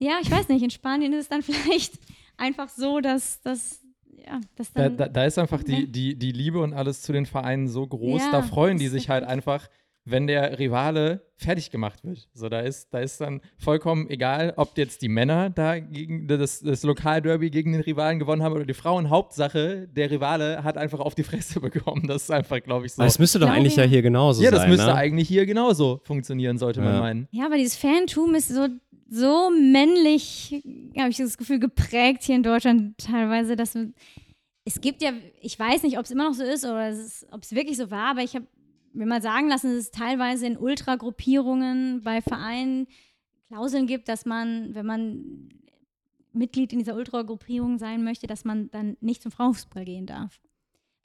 ja, 0.00 0.18
ich 0.22 0.30
weiß 0.30 0.48
nicht, 0.48 0.62
in 0.62 0.70
Spanien 0.70 1.12
ist 1.12 1.22
es 1.22 1.28
dann 1.28 1.42
vielleicht 1.42 1.98
einfach 2.36 2.68
so, 2.68 3.00
dass, 3.00 3.40
dass 3.40 3.82
ja, 4.26 4.40
das 4.56 4.72
dann. 4.72 4.96
Da, 4.96 5.06
da, 5.06 5.12
da 5.12 5.24
ist 5.24 5.38
einfach 5.38 5.62
die, 5.62 5.90
die, 5.90 6.16
die 6.18 6.32
Liebe 6.32 6.60
und 6.60 6.72
alles 6.72 7.02
zu 7.02 7.12
den 7.12 7.26
Vereinen 7.26 7.68
so 7.68 7.86
groß. 7.86 8.22
Ja, 8.22 8.32
da 8.32 8.42
freuen 8.42 8.78
die 8.78 8.88
sich 8.88 9.08
halt 9.08 9.24
einfach, 9.24 9.68
wenn 10.04 10.26
der 10.26 10.58
Rivale 10.58 11.22
fertig 11.36 11.70
gemacht 11.70 12.02
wird. 12.04 12.28
So, 12.34 12.48
da 12.48 12.60
ist, 12.60 12.92
da 12.92 12.98
ist 12.98 13.20
dann 13.20 13.40
vollkommen 13.58 14.08
egal, 14.10 14.54
ob 14.56 14.76
jetzt 14.76 15.02
die 15.02 15.08
Männer 15.08 15.50
da 15.50 15.78
gegen 15.78 16.26
das, 16.26 16.60
das 16.60 16.82
Lokalderby 16.82 17.50
gegen 17.50 17.72
den 17.72 17.82
Rivalen 17.82 18.18
gewonnen 18.18 18.42
haben 18.42 18.54
oder 18.54 18.64
die 18.64 18.74
Frauen. 18.74 19.10
Hauptsache, 19.10 19.86
der 19.88 20.10
Rivale 20.10 20.64
hat 20.64 20.76
einfach 20.76 21.00
auf 21.00 21.14
die 21.14 21.22
Fresse 21.22 21.60
bekommen. 21.60 22.06
Das 22.08 22.22
ist 22.22 22.30
einfach, 22.30 22.60
glaube 22.62 22.86
ich, 22.86 22.94
so. 22.94 23.02
Das 23.02 23.18
müsste 23.18 23.38
doch 23.38 23.48
eigentlich 23.50 23.76
ja. 23.76 23.84
ja 23.84 23.88
hier 23.88 24.02
genauso 24.02 24.42
ja, 24.42 24.50
sein. 24.50 24.58
das 24.60 24.68
müsste 24.68 24.86
ne? 24.86 24.94
eigentlich 24.94 25.28
hier 25.28 25.46
genauso 25.46 26.00
funktionieren, 26.04 26.58
sollte 26.58 26.80
man 26.80 26.94
Ja. 26.94 27.00
meinen. 27.00 27.28
Ja, 27.30 27.46
aber 27.46 27.56
dieses 27.56 27.76
Fantum 27.76 28.34
ist 28.34 28.48
so, 28.48 28.66
so 29.08 29.50
männlich, 29.50 30.62
habe 30.96 31.10
ich 31.10 31.16
das 31.16 31.38
Gefühl, 31.38 31.58
geprägt 31.58 32.22
hier 32.22 32.36
in 32.36 32.42
Deutschland 32.42 32.98
teilweise, 32.98 33.56
dass 33.56 33.76
es 34.64 34.80
gibt 34.80 35.02
ja, 35.02 35.12
ich 35.40 35.58
weiß 35.58 35.82
nicht, 35.82 35.98
ob 35.98 36.04
es 36.04 36.10
immer 36.10 36.28
noch 36.28 36.34
so 36.34 36.44
ist 36.44 36.64
oder 36.64 36.94
ob 37.30 37.42
es 37.42 37.54
wirklich 37.54 37.78
so 37.78 37.90
war, 37.90 38.10
aber 38.10 38.22
ich 38.22 38.34
habe 38.34 38.46
mir 38.92 39.06
mal 39.06 39.22
sagen 39.22 39.48
lassen, 39.48 39.68
dass 39.68 39.84
es 39.84 39.90
teilweise 39.90 40.46
in 40.46 40.58
Ultragruppierungen 40.58 42.02
bei 42.02 42.20
Vereinen 42.20 42.86
Klauseln 43.48 43.86
gibt, 43.86 44.08
dass 44.08 44.26
man, 44.26 44.74
wenn 44.74 44.84
man 44.84 45.48
Mitglied 46.32 46.72
in 46.72 46.80
dieser 46.80 46.94
Ultragruppierung 46.94 47.78
sein 47.78 48.04
möchte, 48.04 48.26
dass 48.26 48.44
man 48.44 48.70
dann 48.70 48.98
nicht 49.00 49.22
zum 49.22 49.32
Frauenfußball 49.32 49.84
gehen 49.84 50.06
darf. 50.06 50.38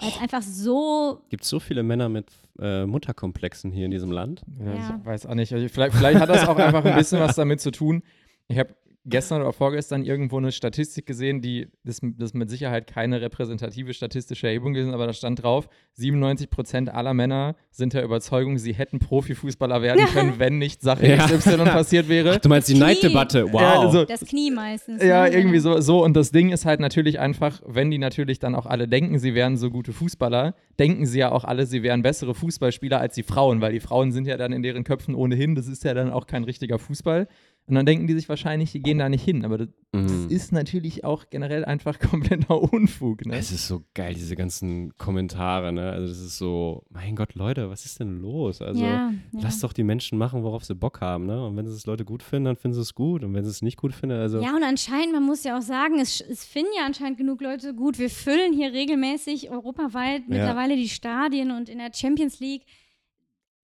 Weil 0.03 0.09
es 0.11 0.21
einfach 0.21 0.41
so 0.41 1.21
Gibt 1.29 1.43
so 1.45 1.59
viele 1.59 1.81
Männer 1.83 2.09
mit 2.09 2.27
äh, 2.59 2.85
Mutterkomplexen 2.85 3.71
hier 3.71 3.85
in 3.85 3.91
diesem 3.91 4.11
Land? 4.11 4.43
Ja, 4.59 4.73
Ja. 4.73 4.99
Ich 4.99 5.05
weiß 5.05 5.25
auch 5.25 5.35
nicht. 5.35 5.53
Also 5.53 5.67
Vielleicht, 5.69 5.95
vielleicht 5.95 6.19
hat 6.19 6.29
das 6.29 6.47
auch 6.47 6.57
einfach 6.57 6.83
ein 6.85 6.95
bisschen 6.95 7.19
was 7.19 7.35
damit 7.35 7.61
zu 7.61 7.71
tun. 7.71 8.03
Ich 8.47 8.59
habe 8.59 8.75
gestern 9.05 9.41
oder 9.41 9.51
vorgestern 9.51 10.03
irgendwo 10.03 10.37
eine 10.37 10.51
Statistik 10.51 11.05
gesehen, 11.05 11.41
die 11.41 11.67
das, 11.83 11.99
das 12.01 12.29
ist 12.29 12.35
mit 12.35 12.49
Sicherheit 12.49 12.87
keine 12.87 13.21
repräsentative 13.21 13.93
statistische 13.93 14.47
Erhebung 14.47 14.73
gewesen, 14.73 14.93
aber 14.93 15.07
da 15.07 15.13
stand 15.13 15.43
drauf, 15.43 15.67
97 15.93 16.49
Prozent 16.49 16.93
aller 16.93 17.13
Männer 17.13 17.55
sind 17.71 17.93
der 17.93 18.03
Überzeugung, 18.03 18.57
sie 18.57 18.73
hätten 18.73 18.99
Profifußballer 18.99 19.81
werden 19.81 20.05
können, 20.07 20.35
wenn 20.39 20.57
nicht 20.57 20.81
Sache 20.81 21.07
Ja. 21.07 21.27
XY 21.27 21.57
passiert 21.65 22.07
wäre. 22.07 22.39
Du 22.39 22.49
meinst 22.49 22.69
die. 22.69 22.73
Neiddebatte? 22.75 23.51
Wow. 23.51 23.61
Ja, 23.61 23.79
also, 23.79 24.05
das 24.05 24.21
Knie 24.21 24.51
meistens. 24.51 25.03
ja, 25.03 25.23
ne? 25.23 25.33
irgendwie 25.33 25.59
so, 25.59 25.79
so. 25.81 26.03
Und 26.03 26.15
das 26.15 26.31
Ding 26.31 26.51
ist 26.51 26.65
halt 26.65 26.79
natürlich 26.79 27.19
einfach, 27.19 27.61
wenn 27.65 27.91
die 27.91 27.97
natürlich 27.97 28.39
dann 28.39 28.55
auch 28.55 28.65
alle 28.65 28.87
denken, 28.87 29.19
sie 29.19 29.35
wären 29.35 29.57
so 29.57 29.69
gute 29.69 29.93
Fußballer, 29.93 30.55
denken 30.79 31.05
sie 31.05 31.19
ja 31.19 31.31
auch 31.31 31.43
alle, 31.43 31.65
sie 31.65 31.83
wären 31.83 32.01
bessere 32.01 32.33
Fußballspieler 32.33 32.99
als 32.99 33.15
die 33.15 33.23
Frauen, 33.23 33.61
weil 33.61 33.73
die 33.73 33.79
Frauen 33.79 34.11
sind 34.11 34.27
ja 34.27 34.37
dann 34.37 34.53
in 34.53 34.63
deren 34.63 34.83
Köpfen 34.83 35.15
ohnehin, 35.15 35.55
das 35.55 35.67
ist 35.67 35.83
ja 35.83 35.93
dann 35.93 36.11
auch 36.11 36.27
kein 36.27 36.43
richtiger 36.43 36.79
Fußball. 36.79 37.27
Und 37.65 37.75
dann 37.75 37.85
denken 37.85 38.07
die 38.07 38.13
sich 38.13 38.27
wahrscheinlich, 38.27 38.73
die 38.73 38.81
gehen 38.81 38.97
da 38.97 39.07
nicht 39.07 39.23
hin. 39.23 39.45
Aber 39.45 39.57
das, 39.57 39.69
das 39.93 40.11
Mhm. 40.11 40.27
ist 40.29 40.51
natürlich 40.51 41.03
auch 41.05 41.29
generell 41.29 41.63
einfach 41.63 41.99
kompletter 42.49 42.61
Unfug. 42.73 43.25
Ne? 43.25 43.37
Es 43.37 43.51
ist 43.51 43.67
so 43.67 43.83
geil, 43.93 44.15
diese 44.15 44.35
ganzen 44.35 44.91
Kommentare, 44.97 45.71
ne? 45.71 45.91
Also 45.91 46.07
das 46.07 46.19
ist 46.19 46.37
so, 46.37 46.83
mein 46.89 47.15
Gott, 47.15 47.35
Leute, 47.35 47.69
was 47.69 47.85
ist 47.85 47.99
denn 47.99 48.19
los? 48.19 48.61
Also 48.61 48.83
ja, 48.83 49.11
ja. 49.11 49.13
lass 49.39 49.59
doch 49.59 49.71
die 49.71 49.83
Menschen 49.83 50.17
machen, 50.17 50.43
worauf 50.43 50.65
sie 50.65 50.75
Bock 50.75 50.99
haben, 50.99 51.25
ne? 51.25 51.45
Und 51.45 51.55
wenn 51.55 51.65
es 51.67 51.85
Leute 51.85 52.05
gut 52.05 52.23
finden, 52.23 52.45
dann 52.45 52.55
finden 52.57 52.75
sie 52.75 52.81
es 52.81 52.95
gut. 52.95 53.23
Und 53.23 53.33
wenn 53.33 53.43
sie 53.45 53.51
es 53.51 53.61
nicht 53.61 53.77
gut 53.77 53.93
finden, 53.93 54.17
also 54.17 54.41
Ja, 54.41 54.55
und 54.55 54.63
anscheinend, 54.63 55.13
man 55.13 55.23
muss 55.23 55.43
ja 55.43 55.57
auch 55.57 55.61
sagen, 55.61 55.99
es, 55.99 56.19
es 56.21 56.43
finden 56.43 56.71
ja 56.77 56.85
anscheinend 56.85 57.17
genug 57.17 57.39
Leute 57.41 57.73
gut. 57.73 57.97
Wir 57.99 58.09
füllen 58.09 58.51
hier 58.53 58.73
regelmäßig 58.73 59.51
europaweit 59.51 60.23
mittlerweile 60.27 60.75
die 60.75 60.89
Stadien 60.89 61.51
und 61.51 61.69
in 61.69 61.77
der 61.77 61.91
Champions 61.93 62.39
League. 62.39 62.63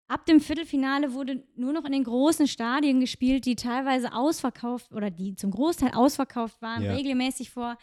Ab 0.08 0.24
dem 0.26 0.40
Viertelfinale 0.40 1.12
wurde 1.14 1.42
nur 1.56 1.72
noch 1.72 1.84
in 1.84 1.92
den 1.92 2.04
großen 2.04 2.46
Stadien 2.46 3.00
gespielt, 3.00 3.44
die 3.44 3.56
teilweise 3.56 4.12
ausverkauft 4.12 4.92
oder 4.92 5.10
die 5.10 5.34
zum 5.34 5.50
Großteil 5.50 5.92
ausverkauft 5.94 6.62
waren, 6.62 6.84
Ja. 6.84 6.92
regelmäßig 6.94 7.50
vor 7.50 7.76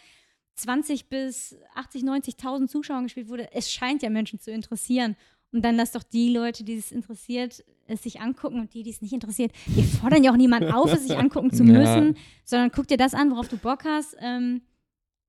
20 0.55 1.09
bis 1.09 1.57
80, 1.75 2.03
90.000 2.03 2.67
Zuschauern 2.69 3.03
gespielt 3.03 3.27
wurde. 3.27 3.51
Es 3.53 3.71
scheint 3.71 4.03
ja 4.03 4.09
Menschen 4.09 4.39
zu 4.39 4.51
interessieren. 4.51 5.15
Und 5.51 5.63
dann 5.63 5.75
lass 5.75 5.91
doch 5.91 6.01
die 6.03 6.33
Leute, 6.33 6.63
die 6.63 6.75
es 6.75 6.91
interessiert, 6.91 7.63
es 7.87 8.01
sich 8.03 8.21
angucken 8.21 8.59
und 8.59 8.73
die, 8.73 8.81
die 8.83 8.89
es 8.89 9.01
nicht 9.01 9.13
interessiert. 9.13 9.51
Wir 9.67 9.83
fordern 9.83 10.23
ja 10.23 10.31
auch 10.31 10.37
niemanden 10.37 10.71
auf, 10.71 10.91
es 10.91 11.05
sich 11.05 11.17
angucken 11.17 11.51
zu 11.51 11.63
Ja. 11.63 11.73
müssen, 11.73 12.17
sondern 12.45 12.71
guck 12.71 12.87
dir 12.87 12.97
das 12.97 13.13
an, 13.13 13.29
worauf 13.31 13.49
du 13.49 13.57
Bock 13.57 13.83
hast. 13.85 14.15
Ähm, 14.19 14.61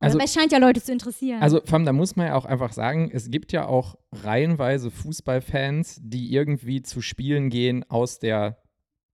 Also- 0.00 0.18
aber 0.18 0.24
es 0.24 0.34
scheint 0.34 0.52
ja 0.52 0.58
Leute 0.58 0.82
zu 0.82 0.92
interessieren. 0.92 1.40
Also, 1.42 1.60
allem, 1.76 1.86
da 1.86 1.92
muss 1.92 2.16
man 2.16 2.26
ja 2.26 2.34
auch 2.34 2.44
einfach 2.44 2.72
sagen, 2.72 3.10
es 3.12 3.30
gibt 3.30 3.52
ja 3.52 3.66
auch 3.66 3.96
reihenweise 4.12 4.90
Fußballfans, 4.90 6.00
die 6.02 6.32
irgendwie 6.32 6.82
zu 6.82 7.00
Spielen 7.00 7.48
gehen 7.50 7.84
aus 7.88 8.18
der 8.18 8.58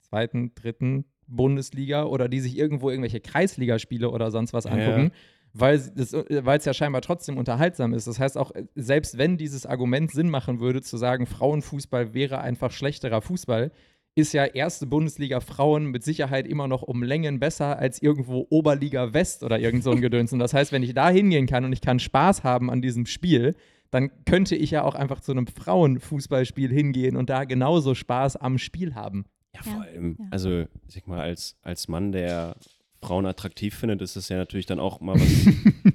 zweiten, 0.01 0.55
dritten 0.55 1.05
Bundesliga 1.27 2.05
oder 2.05 2.29
die 2.29 2.41
sich 2.41 2.57
irgendwo 2.59 2.91
irgendwelche 2.91 3.21
Kreisligaspiele 3.21 4.11
oder 4.11 4.31
sonst 4.33 4.53
was 4.53 4.65
Ja, 4.65 4.73
angucken, 4.73 5.13
weil 5.53 5.77
es 5.77 5.95
das- 5.95 6.13
weil 6.13 6.59
es 6.59 6.65
ja 6.65 6.75
scheinbar 6.75 7.03
trotzdem 7.03 7.39
unterhaltsam 7.39 7.95
ist. 7.95 8.09
Das 8.09 8.19
heißt 8.19 8.37
auch, 8.37 8.51
selbst 8.75 9.17
wenn 9.17 9.37
dieses 9.37 9.67
Argument 9.67 10.11
Sinn 10.11 10.29
machen 10.29 10.59
würde, 10.59 10.83
zu 10.83 10.97
sagen, 10.97 11.27
Frauenfußball 11.27 12.15
wäre 12.15 12.41
einfach 12.41 12.73
schlechterer 12.73 13.21
Fußball, 13.21 13.71
ist 14.15 14.33
ja 14.33 14.45
erste 14.45 14.87
Bundesliga 14.87 15.41
Frauen 15.41 15.87
mit 15.87 16.03
Sicherheit 16.03 16.47
immer 16.47 16.69
noch 16.69 16.83
um 16.83 17.03
Längen 17.03 17.39
besser 17.39 17.79
als 17.79 18.03
irgendwo 18.03 18.47
Oberliga 18.51 19.13
West 19.15 19.43
oder 19.43 19.59
irgend 19.59 19.85
so 19.85 19.91
ein 19.91 20.01
Gedöns. 20.03 20.33
Und 20.33 20.39
das 20.39 20.53
heißt, 20.53 20.73
wenn 20.73 20.83
ich 20.83 20.95
da 20.95 21.11
hingehen 21.11 21.47
kann 21.47 21.65
und 21.65 21.73
ich 21.73 21.81
kann 21.81 21.99
Spaß 21.99 22.45
haben 22.45 22.71
an 22.71 22.83
diesem 22.83 23.07
Spiel, 23.07 23.55
dann 23.91 24.11
könnte 24.25 24.57
ich 24.57 24.71
ja 24.71 24.85
auch 24.85 24.95
einfach 24.95 25.21
zu 25.21 25.33
einem 25.33 25.47
Frauenfußballspiel 25.47 26.71
hingehen 26.71 27.17
und 27.17 27.31
da 27.31 27.45
genauso 27.45 27.95
Spaß 27.95 28.37
am 28.37 28.59
Spiel 28.59 28.95
haben. 28.95 29.25
Ja, 29.55 29.63
vor 29.63 29.83
allem, 29.83 30.17
ja. 30.19 30.27
also, 30.31 30.61
ich 30.61 30.95
sag 30.95 31.09
mal, 31.09 31.21
als, 31.21 31.57
als 31.63 31.89
Mann, 31.89 32.13
der 32.13 32.57
Frauen 33.03 33.27
attraktiv 33.27 33.75
findet, 33.75 34.01
ist 34.01 34.15
das 34.15 34.29
ja 34.29 34.37
natürlich 34.37 34.67
dann 34.67 34.79
auch 34.79 35.01
mal 35.01 35.17
was. 35.17 35.55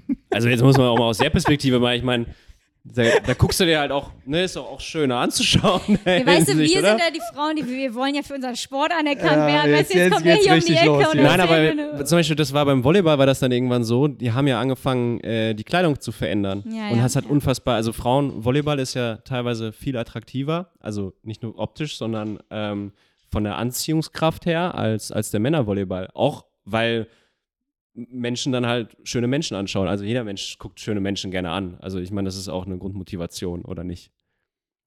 also, 0.29 0.49
jetzt 0.49 0.61
muss 0.61 0.77
man 0.77 0.87
auch 0.87 0.97
mal 0.97 1.05
aus 1.05 1.19
der 1.19 1.29
Perspektive 1.29 1.79
mal, 1.79 1.95
ich 1.95 2.03
meine, 2.03 2.25
da, 2.87 3.03
da 3.25 3.33
guckst 3.33 3.59
du 3.59 3.65
dir 3.65 3.79
halt 3.79 3.91
auch, 3.91 4.11
ne, 4.25 4.43
ist 4.43 4.55
doch 4.55 4.65
auch 4.71 4.79
schöner 4.79 5.17
anzuschauen. 5.17 5.81
ja, 6.05 6.25
weißt 6.25 6.49
du, 6.49 6.57
wir 6.57 6.79
oder? 6.79 6.89
sind 6.91 6.99
ja 6.99 7.09
die 7.13 7.21
Frauen, 7.33 7.55
die 7.55 7.67
wir 7.67 7.93
wollen 7.95 8.13
ja 8.15 8.21
für 8.21 8.35
unseren 8.35 8.55
Sport 8.55 8.91
anerkannt 8.97 9.31
Ja, 9.31 9.47
werden. 9.47 9.71
jetzt- 9.71 9.79
weißt 9.89 9.93
du, 9.93 9.97
jetzt, 9.97 10.03
jetzt 10.05 10.13
kommt 10.13 10.23
geht's 10.23 10.43
hier 10.45 10.53
um 10.53 10.59
die 10.59 10.65
richtig 10.65 10.77
Ecke 10.77 10.85
los 10.87 11.07
und. 11.13 11.23
Nein, 11.23 11.41
aber 11.41 11.73
nur- 11.73 12.05
zum 12.05 12.17
Beispiel, 12.19 12.35
das 12.35 12.53
war 12.53 12.65
beim 12.65 12.83
Volleyball, 12.83 13.17
war 13.17 13.25
das 13.25 13.39
dann 13.39 13.51
irgendwann 13.51 13.83
so, 13.83 14.07
die 14.07 14.31
haben 14.31 14.47
ja 14.47 14.59
angefangen, 14.59 15.19
äh, 15.21 15.55
die 15.55 15.63
Kleidung 15.63 15.99
zu 15.99 16.11
verändern. 16.11 16.63
Ja, 16.67 16.89
und 16.89 16.97
ja, 16.97 17.03
das 17.03 17.15
hat 17.15 17.25
unfassbar, 17.25 17.75
also 17.75 17.91
Frauen-Volleyball 17.91 18.79
ist 18.79 18.93
ja 18.93 19.15
teilweise 19.17 19.71
viel 19.73 19.97
attraktiver, 19.97 20.69
also 20.79 21.13
nicht 21.23 21.41
nur 21.43 21.57
optisch, 21.57 21.97
sondern 21.97 22.39
ähm, 22.51 22.91
von 23.31 23.43
der 23.43 23.57
Anziehungskraft 23.57 24.45
her 24.45 24.75
als, 24.75 25.11
als 25.11 25.31
der 25.31 25.39
Männervolleyball. 25.39 26.09
Auch 26.13 26.45
weil 26.65 27.07
Menschen 27.95 28.51
dann 28.51 28.65
halt 28.65 28.97
schöne 29.03 29.27
Menschen 29.27 29.55
anschauen. 29.55 29.87
Also 29.87 30.03
jeder 30.03 30.23
Mensch 30.23 30.57
guckt 30.59 30.79
schöne 30.79 30.99
Menschen 30.99 31.31
gerne 31.31 31.51
an. 31.51 31.77
Also 31.79 31.99
ich 31.99 32.11
meine, 32.11 32.27
das 32.27 32.35
ist 32.35 32.49
auch 32.49 32.65
eine 32.65 32.77
Grundmotivation, 32.77 33.63
oder 33.63 33.83
nicht? 33.83 34.11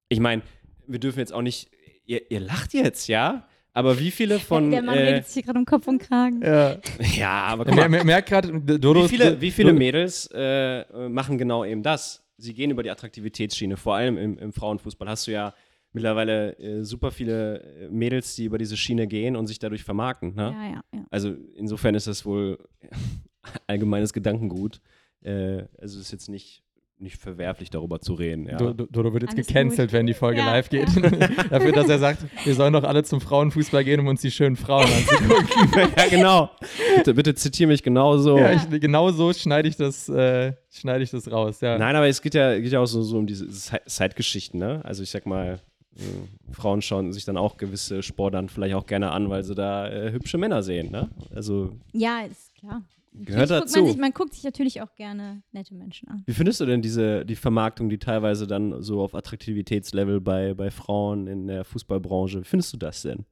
Ich 0.09 0.21
meine, 0.21 0.43
wir 0.87 0.99
dürfen 0.99 1.19
jetzt 1.19 1.33
auch 1.33 1.43
nicht, 1.43 1.71
ihr, 2.05 2.31
ihr 2.31 2.41
lacht 2.41 2.75
jetzt, 2.75 3.09
ja? 3.09 3.47
Aber 3.73 3.99
wie 3.99 4.11
viele 4.11 4.39
von. 4.39 4.71
der 4.71 4.83
Mann 4.83 4.97
äh, 4.97 5.03
redet 5.03 5.27
sich 5.27 5.35
hier 5.35 5.43
gerade 5.45 5.59
um 5.59 5.65
Kopf 5.65 5.87
und 5.87 5.99
Kragen. 6.01 6.43
Ja. 6.43 6.79
ja, 7.17 7.43
aber 7.45 7.65
guck 7.65 7.77
mal, 7.77 7.89
Mer 7.89 8.05
merkt 8.05 8.29
gerade, 8.29 8.53
wie 8.53 9.09
viele, 9.09 9.41
wie 9.41 9.51
viele 9.51 9.73
Mädels 9.73 10.29
äh, 10.35 11.09
machen 11.09 11.39
genau 11.39 11.65
eben 11.65 11.83
das? 11.83 12.25
Sie 12.37 12.55
gehen 12.55 12.71
über 12.71 12.83
die 12.83 12.91
Attraktivitätsschiene. 12.91 13.77
Vor 13.77 13.95
allem 13.95 14.19
im, 14.19 14.39
im 14.39 14.53
Frauenfußball 14.53 15.09
hast 15.09 15.27
du 15.27 15.33
ja 15.33 15.55
mittlerweile 15.99 16.59
äh, 16.59 16.83
super 16.85 17.11
viele 17.11 17.61
äh, 17.63 17.89
Mädels, 17.89 18.35
die 18.37 18.45
über 18.45 18.59
diese 18.59 18.77
Schiene 18.77 19.07
gehen 19.07 19.37
und 19.37 19.47
sich 19.47 19.59
dadurch 19.59 19.85
vermarkten. 19.85 20.35
Ne? 20.35 20.55
Ja, 20.55 20.65
ja, 20.75 20.81
ja. 20.95 21.07
Also 21.11 21.35
insofern 21.57 21.95
ist 21.95 22.07
das 22.07 22.25
wohl 22.25 22.59
allgemeines 23.67 24.13
Gedankengut. 24.13 24.81
Äh, 25.23 25.65
also 25.81 25.99
es 25.99 26.07
ist 26.07 26.13
jetzt 26.13 26.29
nicht, 26.29 26.63
nicht 27.01 27.17
verwerflich, 27.17 27.71
darüber 27.71 28.01
zu 28.01 28.15
reden. 28.15 28.47
Ja. 28.47 28.57
Do- 28.57 28.73
Do- 28.73 28.87
Dodo 28.87 29.13
wird 29.13 29.23
jetzt 29.23 29.35
Alles 29.35 29.47
gecancelt, 29.47 29.91
gut. 29.91 29.93
wenn 29.99 30.07
die 30.07 30.15
Folge 30.15 30.41
Ja, 30.41 30.47
live 30.47 30.69
geht. 30.69 30.89
Dafür, 31.51 31.73
dass 31.73 31.89
er 31.89 31.99
sagt, 31.99 32.25
wir 32.45 32.55
sollen 32.55 32.73
doch 32.73 32.83
alle 32.85 33.05
zum 33.05 33.21
Frauenfußball 33.21 33.85
gehen, 33.85 34.01
um 34.01 34.09
uns 34.09 34.21
die 34.21 34.31
schönen 34.33 34.57
Frauen 34.57 34.85
anzugucken. 34.85 35.93
ja, 35.97 36.09
genau. 36.09 36.51
Bitte, 36.97 37.15
bitte 37.15 37.35
zitiere 37.37 37.69
mich 37.69 37.83
genauso. 37.85 38.37
ja, 38.39 38.53
ich, 38.53 38.81
genau 38.81 39.11
so 39.11 39.33
schneide 39.33 39.69
ich, 39.69 39.77
das, 39.77 40.09
äh, 40.09 40.53
schneide 40.71 41.05
ich 41.05 41.11
das 41.11 41.31
raus. 41.31 41.61
Ja. 41.61 41.79
Nein, 41.79 41.95
aber 41.95 42.09
es 42.09 42.21
geht 42.21 42.35
ja, 42.35 42.59
geht 42.59 42.73
ja 42.73 42.81
auch 42.81 42.87
so, 42.87 43.03
so 43.03 43.17
um 43.19 43.27
diese 43.27 43.47
Side-Geschichten, 43.49 44.59
ne? 44.59 44.81
Also 44.85 45.03
ich 45.05 45.11
sag 45.11 45.25
mal, 45.27 45.61
äh, 45.99 46.53
Frauen 46.53 46.83
schauen 46.83 47.13
sich 47.13 47.25
dann 47.25 47.37
auch 47.37 47.57
gewisse 47.57 48.03
Sportarten 48.03 48.49
vielleicht 48.49 48.75
auch 48.75 48.87
gerne 48.87 49.11
an, 49.11 49.29
weil 49.31 49.45
sie 49.45 49.55
da 49.55 49.89
äh, 49.89 50.13
hübsche 50.13 50.39
Männer 50.39 50.63
sehen, 50.63 50.91
ne? 50.91 51.11
Also 51.35 51.73
Ja, 51.93 52.21
ist 52.23 52.55
klar. 52.55 52.83
gehört 53.13 53.51
Natürlich 53.51 53.65
dazu. 53.65 53.79
Man, 53.81 53.87
sich, 53.89 53.97
man 53.99 54.13
guckt 54.13 54.35
sich 54.35 54.45
natürlich 54.45 54.81
auch 54.83 54.95
gerne 54.95 55.43
nette 55.53 55.75
Menschen 55.75 56.09
an. 56.09 56.23
Wie 56.27 56.33
findest 56.33 56.61
du 56.61 56.67
denn 56.67 56.83
diese, 56.83 57.25
die 57.25 57.37
Vermarktung, 57.37 57.89
die 57.89 57.99
teilweise 57.99 58.47
dann 58.47 58.83
so 58.83 59.03
auf 59.03 59.15
Attraktivitätslevel 59.15 60.21
bei, 60.21 60.55
bei 60.55 60.71
Frauen 60.71 61.27
in 61.27 61.47
der 61.47 61.65
Fußballbranche, 61.65 62.41
wie 62.41 62.45
findest 62.45 62.73
du 62.73 62.77
das 62.77 63.03
denn? 63.03 63.25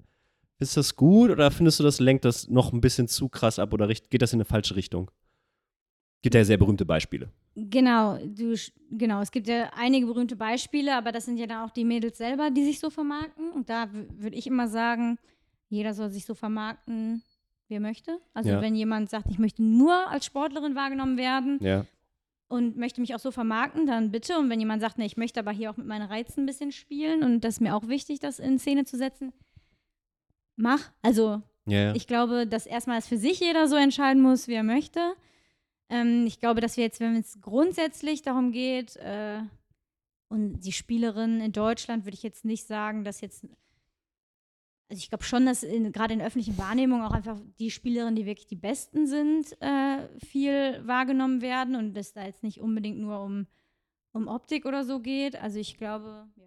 Ist 0.58 0.76
das 0.76 0.96
gut 0.96 1.30
oder 1.30 1.50
findest 1.50 1.80
du, 1.80 1.84
das 1.84 2.00
lenkt 2.00 2.24
das 2.24 2.48
noch 2.48 2.72
ein 2.72 2.80
bisschen 2.80 3.08
zu 3.08 3.28
krass 3.28 3.58
ab 3.58 3.74
oder 3.74 3.86
geht 3.88 4.22
das 4.22 4.32
in 4.32 4.38
eine 4.38 4.46
falsche 4.46 4.74
Richtung? 4.74 5.10
Gibt 6.26 6.34
ja 6.34 6.42
sehr 6.44 6.56
berühmte 6.56 6.84
Beispiele. 6.84 7.28
Genau, 7.54 8.18
du, 8.18 8.56
genau, 8.90 9.20
es 9.20 9.30
gibt 9.30 9.46
ja 9.46 9.70
einige 9.76 10.06
berühmte 10.06 10.34
Beispiele, 10.34 10.96
aber 10.96 11.12
das 11.12 11.24
sind 11.24 11.36
ja 11.36 11.46
dann 11.46 11.62
auch 11.64 11.70
die 11.70 11.84
Mädels 11.84 12.18
selber, 12.18 12.50
die 12.50 12.64
sich 12.64 12.80
so 12.80 12.90
vermarkten. 12.90 13.52
Und 13.52 13.68
da 13.70 13.88
würde 13.92 14.34
ich 14.36 14.48
immer 14.48 14.66
sagen, 14.66 15.18
jeder 15.68 15.94
soll 15.94 16.10
sich 16.10 16.26
so 16.26 16.34
vermarkten, 16.34 17.22
wie 17.68 17.74
er 17.74 17.80
möchte. 17.80 18.18
Also 18.34 18.50
Ja. 18.50 18.60
wenn 18.60 18.74
jemand 18.74 19.08
sagt, 19.08 19.26
ich 19.30 19.38
möchte 19.38 19.62
nur 19.62 19.94
als 20.08 20.24
Sportlerin 20.26 20.74
wahrgenommen 20.74 21.16
werden, 21.16 21.60
Ja. 21.62 21.86
und 22.48 22.76
möchte 22.76 23.00
mich 23.00 23.14
auch 23.14 23.20
so 23.20 23.30
vermarkten, 23.30 23.86
dann 23.86 24.10
bitte. 24.10 24.36
Und 24.36 24.50
wenn 24.50 24.58
jemand 24.58 24.80
sagt, 24.82 24.98
nee, 24.98 25.06
ich 25.06 25.16
möchte 25.16 25.38
aber 25.38 25.52
hier 25.52 25.70
auch 25.70 25.76
mit 25.76 25.86
meinen 25.86 26.08
Reizen 26.08 26.40
ein 26.42 26.46
bisschen 26.46 26.72
spielen 26.72 27.22
und 27.22 27.42
das 27.42 27.54
ist 27.54 27.60
mir 27.60 27.76
auch 27.76 27.86
wichtig, 27.86 28.18
das 28.18 28.40
in 28.40 28.58
Szene 28.58 28.84
zu 28.84 28.96
setzen, 28.96 29.32
mach. 30.56 30.90
Also 31.02 31.40
Ja, 31.66 31.78
ja. 31.84 31.94
ich 31.94 32.08
glaube, 32.08 32.48
dass 32.48 32.66
erstmal 32.66 32.98
es 32.98 33.06
für 33.06 33.16
sich 33.16 33.38
jeder 33.38 33.68
so 33.68 33.76
entscheiden 33.76 34.20
muss, 34.20 34.48
wie 34.48 34.54
er 34.54 34.64
möchte. 34.64 35.14
Ähm, 35.88 36.24
ich 36.26 36.40
glaube, 36.40 36.60
dass 36.60 36.76
wir 36.76 36.84
jetzt, 36.84 37.00
wenn 37.00 37.16
es 37.16 37.40
grundsätzlich 37.40 38.22
darum 38.22 38.52
geht, 38.52 38.96
äh, 38.96 39.40
und 40.28 40.60
die 40.60 40.72
Spielerin 40.72 41.40
in 41.40 41.52
Deutschland 41.52 42.04
würde 42.04 42.14
ich 42.14 42.22
jetzt 42.22 42.44
nicht 42.44 42.66
sagen, 42.66 43.04
dass 43.04 43.20
jetzt. 43.20 43.46
Also 44.88 45.00
ich 45.00 45.08
glaube 45.08 45.24
schon, 45.24 45.46
dass 45.46 45.62
gerade 45.62 46.12
in 46.12 46.18
der 46.20 46.28
öffentlichen 46.28 46.58
Wahrnehmung 46.58 47.02
auch 47.02 47.10
einfach 47.10 47.40
die 47.58 47.72
Spielerinnen, 47.72 48.14
die 48.14 48.26
wirklich 48.26 48.46
die 48.46 48.54
Besten 48.56 49.08
sind, 49.08 49.60
äh, 49.60 50.08
viel 50.24 50.80
wahrgenommen 50.86 51.42
werden 51.42 51.74
und 51.74 51.96
es 51.96 52.12
da 52.12 52.24
jetzt 52.24 52.44
nicht 52.44 52.60
unbedingt 52.60 52.98
nur 52.98 53.20
um, 53.20 53.48
um 54.12 54.28
Optik 54.28 54.64
oder 54.64 54.84
so 54.84 55.00
geht. 55.00 55.34
Also 55.34 55.58
ich 55.58 55.76
glaube, 55.76 56.28
ja. 56.36 56.44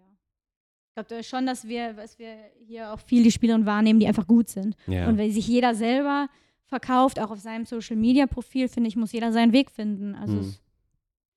Ich 0.88 1.06
glaube 1.06 1.22
schon, 1.22 1.46
dass 1.46 1.68
wir, 1.68 1.92
dass 1.92 2.18
wir 2.18 2.34
hier 2.66 2.92
auch 2.92 2.98
viel 2.98 3.22
die 3.22 3.30
Spielerinnen 3.30 3.66
wahrnehmen, 3.66 4.00
die 4.00 4.06
einfach 4.06 4.26
gut 4.26 4.48
sind. 4.48 4.74
ja. 4.86 5.06
Und 5.06 5.18
wenn 5.18 5.30
sich 5.30 5.46
jeder 5.46 5.74
selber 5.74 6.28
verkauft, 6.70 7.20
auch 7.20 7.30
auf 7.30 7.40
seinem 7.40 7.66
Social 7.66 7.96
Media 7.96 8.26
Profil, 8.26 8.68
finde 8.68 8.88
ich, 8.88 8.96
muss 8.96 9.12
jeder 9.12 9.32
seinen 9.32 9.52
Weg 9.52 9.70
finden. 9.70 10.14
Also 10.14 10.38
Hm. 10.38 10.54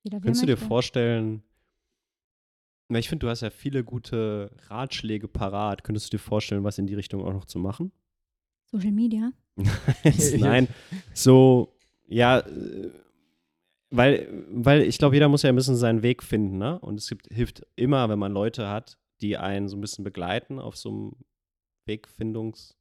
jeder 0.03 0.17
er 0.17 0.21
Könntest 0.21 0.43
du 0.43 0.47
dir 0.47 0.57
vorstellen, 0.57 1.43
na, 2.87 2.99
ich 2.99 3.09
finde, 3.09 3.25
du 3.25 3.29
hast 3.29 3.41
ja 3.41 3.49
viele 3.49 3.83
gute 3.83 4.51
Ratschläge 4.67 5.27
parat. 5.27 5.83
Könntest 5.83 6.07
du 6.07 6.17
dir 6.17 6.23
vorstellen, 6.23 6.63
was 6.63 6.77
in 6.77 6.85
die 6.85 6.93
Richtung 6.93 7.23
auch 7.25 7.33
noch 7.33 7.45
zu 7.45 7.57
machen? 7.57 7.91
Social 8.65 8.91
Media? 8.91 9.31
Nein, 10.37 10.67
so, 11.13 11.75
ja, 12.07 12.39
äh, 12.39 12.91
weil, 13.89 14.27
weil 14.49 14.81
ich 14.81 14.97
glaube, 14.97 15.15
jeder 15.15 15.29
muss 15.29 15.43
ja 15.43 15.49
ein 15.49 15.55
bisschen 15.55 15.75
seinen 15.75 16.03
Weg 16.03 16.23
finden, 16.23 16.57
ne? 16.57 16.79
Und 16.79 16.99
es 16.99 17.09
gibt, 17.09 17.27
hilft 17.31 17.65
immer, 17.75 18.09
wenn 18.09 18.19
man 18.19 18.31
Leute 18.31 18.69
hat, 18.69 18.97
die 19.21 19.37
einen 19.37 19.67
so 19.67 19.77
ein 19.77 19.81
bisschen 19.81 20.03
begleiten 20.03 20.59
auf 20.59 20.75
so 20.75 20.89
einem 20.89 21.15
Wegfindungsding. 21.85 22.75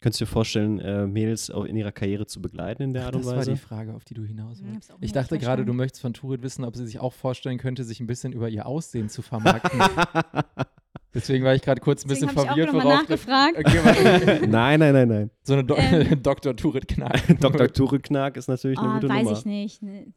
Könntest 0.00 0.20
du 0.20 0.24
dir 0.24 0.30
vorstellen, 0.30 0.78
äh, 0.80 1.06
Mädels 1.06 1.50
auch 1.50 1.64
in 1.64 1.76
ihrer 1.76 1.92
Karriere 1.92 2.26
zu 2.26 2.40
begleiten 2.40 2.82
in 2.82 2.92
der 2.94 3.04
Art 3.04 3.14
und 3.16 3.22
das 3.24 3.30
war 3.30 3.38
Weise? 3.38 3.52
die 3.52 3.58
Frage, 3.58 3.92
auf 3.94 4.04
die 4.04 4.14
du 4.14 4.24
hinaus 4.24 4.64
wolltest. 4.64 4.92
auch 4.92 4.96
Ich 5.00 5.12
dachte 5.12 5.38
gerade, 5.38 5.66
du 5.66 5.74
möchtest 5.74 6.00
von 6.00 6.14
Turit 6.14 6.42
wissen, 6.42 6.64
ob 6.64 6.74
sie 6.74 6.86
sich 6.86 6.98
auch 7.00 7.12
vorstellen 7.12 7.58
könnte, 7.58 7.84
sich 7.84 8.00
ein 8.00 8.06
bisschen 8.06 8.32
über 8.32 8.48
ihr 8.48 8.64
Aussehen 8.64 9.10
zu 9.10 9.20
vermarkten. 9.20 9.78
Deswegen 11.12 11.44
war 11.44 11.54
ich 11.54 11.60
gerade 11.62 11.80
kurz 11.80 12.04
ein 12.04 12.08
bisschen 12.08 12.28
Deswegen 12.28 12.48
habe 12.50 12.60
ich 12.60 12.66
auch 12.66 12.72
verwirrt, 12.72 12.84
worauf 12.86 13.06
du- 13.06 13.12
nachgefragt. 13.12 13.58
Okay, 13.58 14.46
nein, 14.46 14.78
nein, 14.80 14.92
nein, 14.94 15.08
nein. 15.08 15.30
so 15.42 15.52
eine 15.54 15.64
Do 15.64 15.74
Ähm. 15.76 16.22
Dr. 16.22 16.56
Turit 16.56 16.86
Knack. 16.88 17.38
Dr. 17.40 17.68
Ture 17.72 17.98
Knack 18.00 18.36
ist 18.36 18.48
natürlich 18.48 18.78
eine 18.78 18.88
Ah, 18.90 18.94
gute 18.94 19.08
weiß 19.08 19.24
Nummer. 19.24 19.36
ich 19.38 19.44
nicht. 19.44 19.82
Ne, 19.82 20.12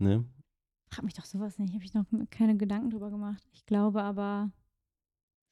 Ne? 0.00 0.24
frag 0.90 1.04
mich 1.04 1.14
doch 1.14 1.24
sowas 1.24 1.58
nicht. 1.58 1.72
Habe 1.72 1.84
ich 1.84 1.94
noch 1.94 2.04
keine 2.30 2.56
Gedanken 2.56 2.90
drüber 2.90 3.10
gemacht. 3.10 3.42
Ich 3.52 3.64
glaube 3.64 4.02
aber 4.02 4.50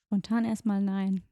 spontan 0.09 0.45
erstmal 0.45 0.81
nein. 0.83 1.23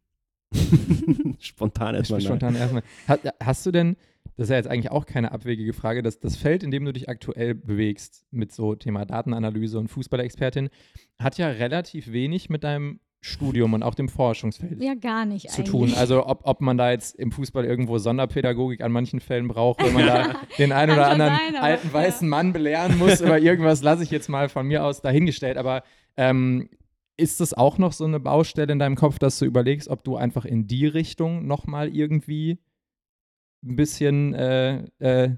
Spontan 1.40 1.94
erstmal. 1.94 2.18
nein. 2.20 2.26
Spontan 2.26 2.56
erstmal. 2.56 2.82
Hast, 3.08 3.20
hast 3.42 3.66
du 3.66 3.70
denn, 3.70 3.96
das 4.36 4.46
ist 4.46 4.50
ja 4.50 4.56
jetzt 4.56 4.68
eigentlich 4.68 4.90
auch 4.90 5.06
keine 5.06 5.32
abwegige 5.32 5.72
Frage, 5.72 6.02
das, 6.02 6.18
das 6.20 6.36
Feld, 6.36 6.62
in 6.62 6.70
dem 6.70 6.84
du 6.84 6.92
dich 6.92 7.08
aktuell 7.08 7.54
bewegst, 7.54 8.24
mit 8.30 8.52
so 8.52 8.74
Thema 8.74 9.04
Datenanalyse 9.04 9.78
und 9.78 9.88
Fußballexpertin, 9.88 10.70
hat 11.18 11.38
ja 11.38 11.48
relativ 11.48 12.12
wenig 12.12 12.50
mit 12.50 12.64
deinem 12.64 13.00
Studium 13.20 13.72
und 13.72 13.82
auch 13.82 13.94
dem 13.94 14.10
Forschungsfeld 14.10 14.82
Ja, 14.82 14.92
gar 14.94 15.24
nicht 15.24 15.48
zu 15.48 15.62
eigentlich. 15.62 15.70
tun. 15.70 15.94
Also 15.94 16.26
ob, 16.26 16.40
ob 16.44 16.60
man 16.60 16.76
da 16.76 16.90
jetzt 16.90 17.14
im 17.16 17.32
Fußball 17.32 17.64
irgendwo 17.64 17.96
Sonderpädagogik 17.96 18.82
an 18.82 18.92
manchen 18.92 19.18
Fällen 19.20 19.48
braucht, 19.48 19.82
wenn 19.82 19.94
man 19.94 20.06
da 20.06 20.34
den 20.58 20.72
einen 20.72 20.92
oder 20.92 21.06
anderen 21.08 21.32
aber- 21.32 21.62
alten 21.62 21.86
ja. 21.88 21.92
weißen 21.94 22.28
Mann 22.28 22.52
belehren 22.52 22.98
muss 22.98 23.22
über 23.22 23.38
irgendwas, 23.38 23.82
lasse 23.82 24.02
ich 24.02 24.10
jetzt 24.10 24.28
mal 24.28 24.50
von 24.50 24.66
mir 24.66 24.84
aus 24.84 25.00
dahingestellt. 25.00 25.56
Aber 25.56 25.84
ähm, 26.18 26.68
ist 27.16 27.40
das 27.40 27.54
auch 27.54 27.78
noch 27.78 27.92
so 27.92 28.04
eine 28.04 28.18
Baustelle 28.20 28.72
in 28.72 28.78
deinem 28.78 28.96
Kopf, 28.96 29.18
dass 29.18 29.38
du 29.38 29.44
überlegst, 29.44 29.88
ob 29.88 30.02
du 30.04 30.16
einfach 30.16 30.44
in 30.44 30.66
die 30.66 30.86
Richtung 30.86 31.46
nochmal 31.46 31.94
irgendwie 31.94 32.58
ein 33.64 33.76
bisschen 33.76 34.34
äh, 34.34 34.84
äh, 34.98 35.36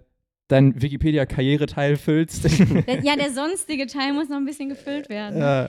dein 0.49 0.81
Wikipedia-Karriereteil 0.81 1.97
füllst? 1.97 2.45
Ja, 3.03 3.17
der 3.17 3.31
sonstige 3.33 3.87
Teil 3.87 4.13
muss 4.15 4.29
noch 4.29 4.37
ein 4.39 4.45
bisschen 4.47 4.69
gefüllt 4.69 5.09
werden. 5.09 5.39
Ja. 5.39 5.69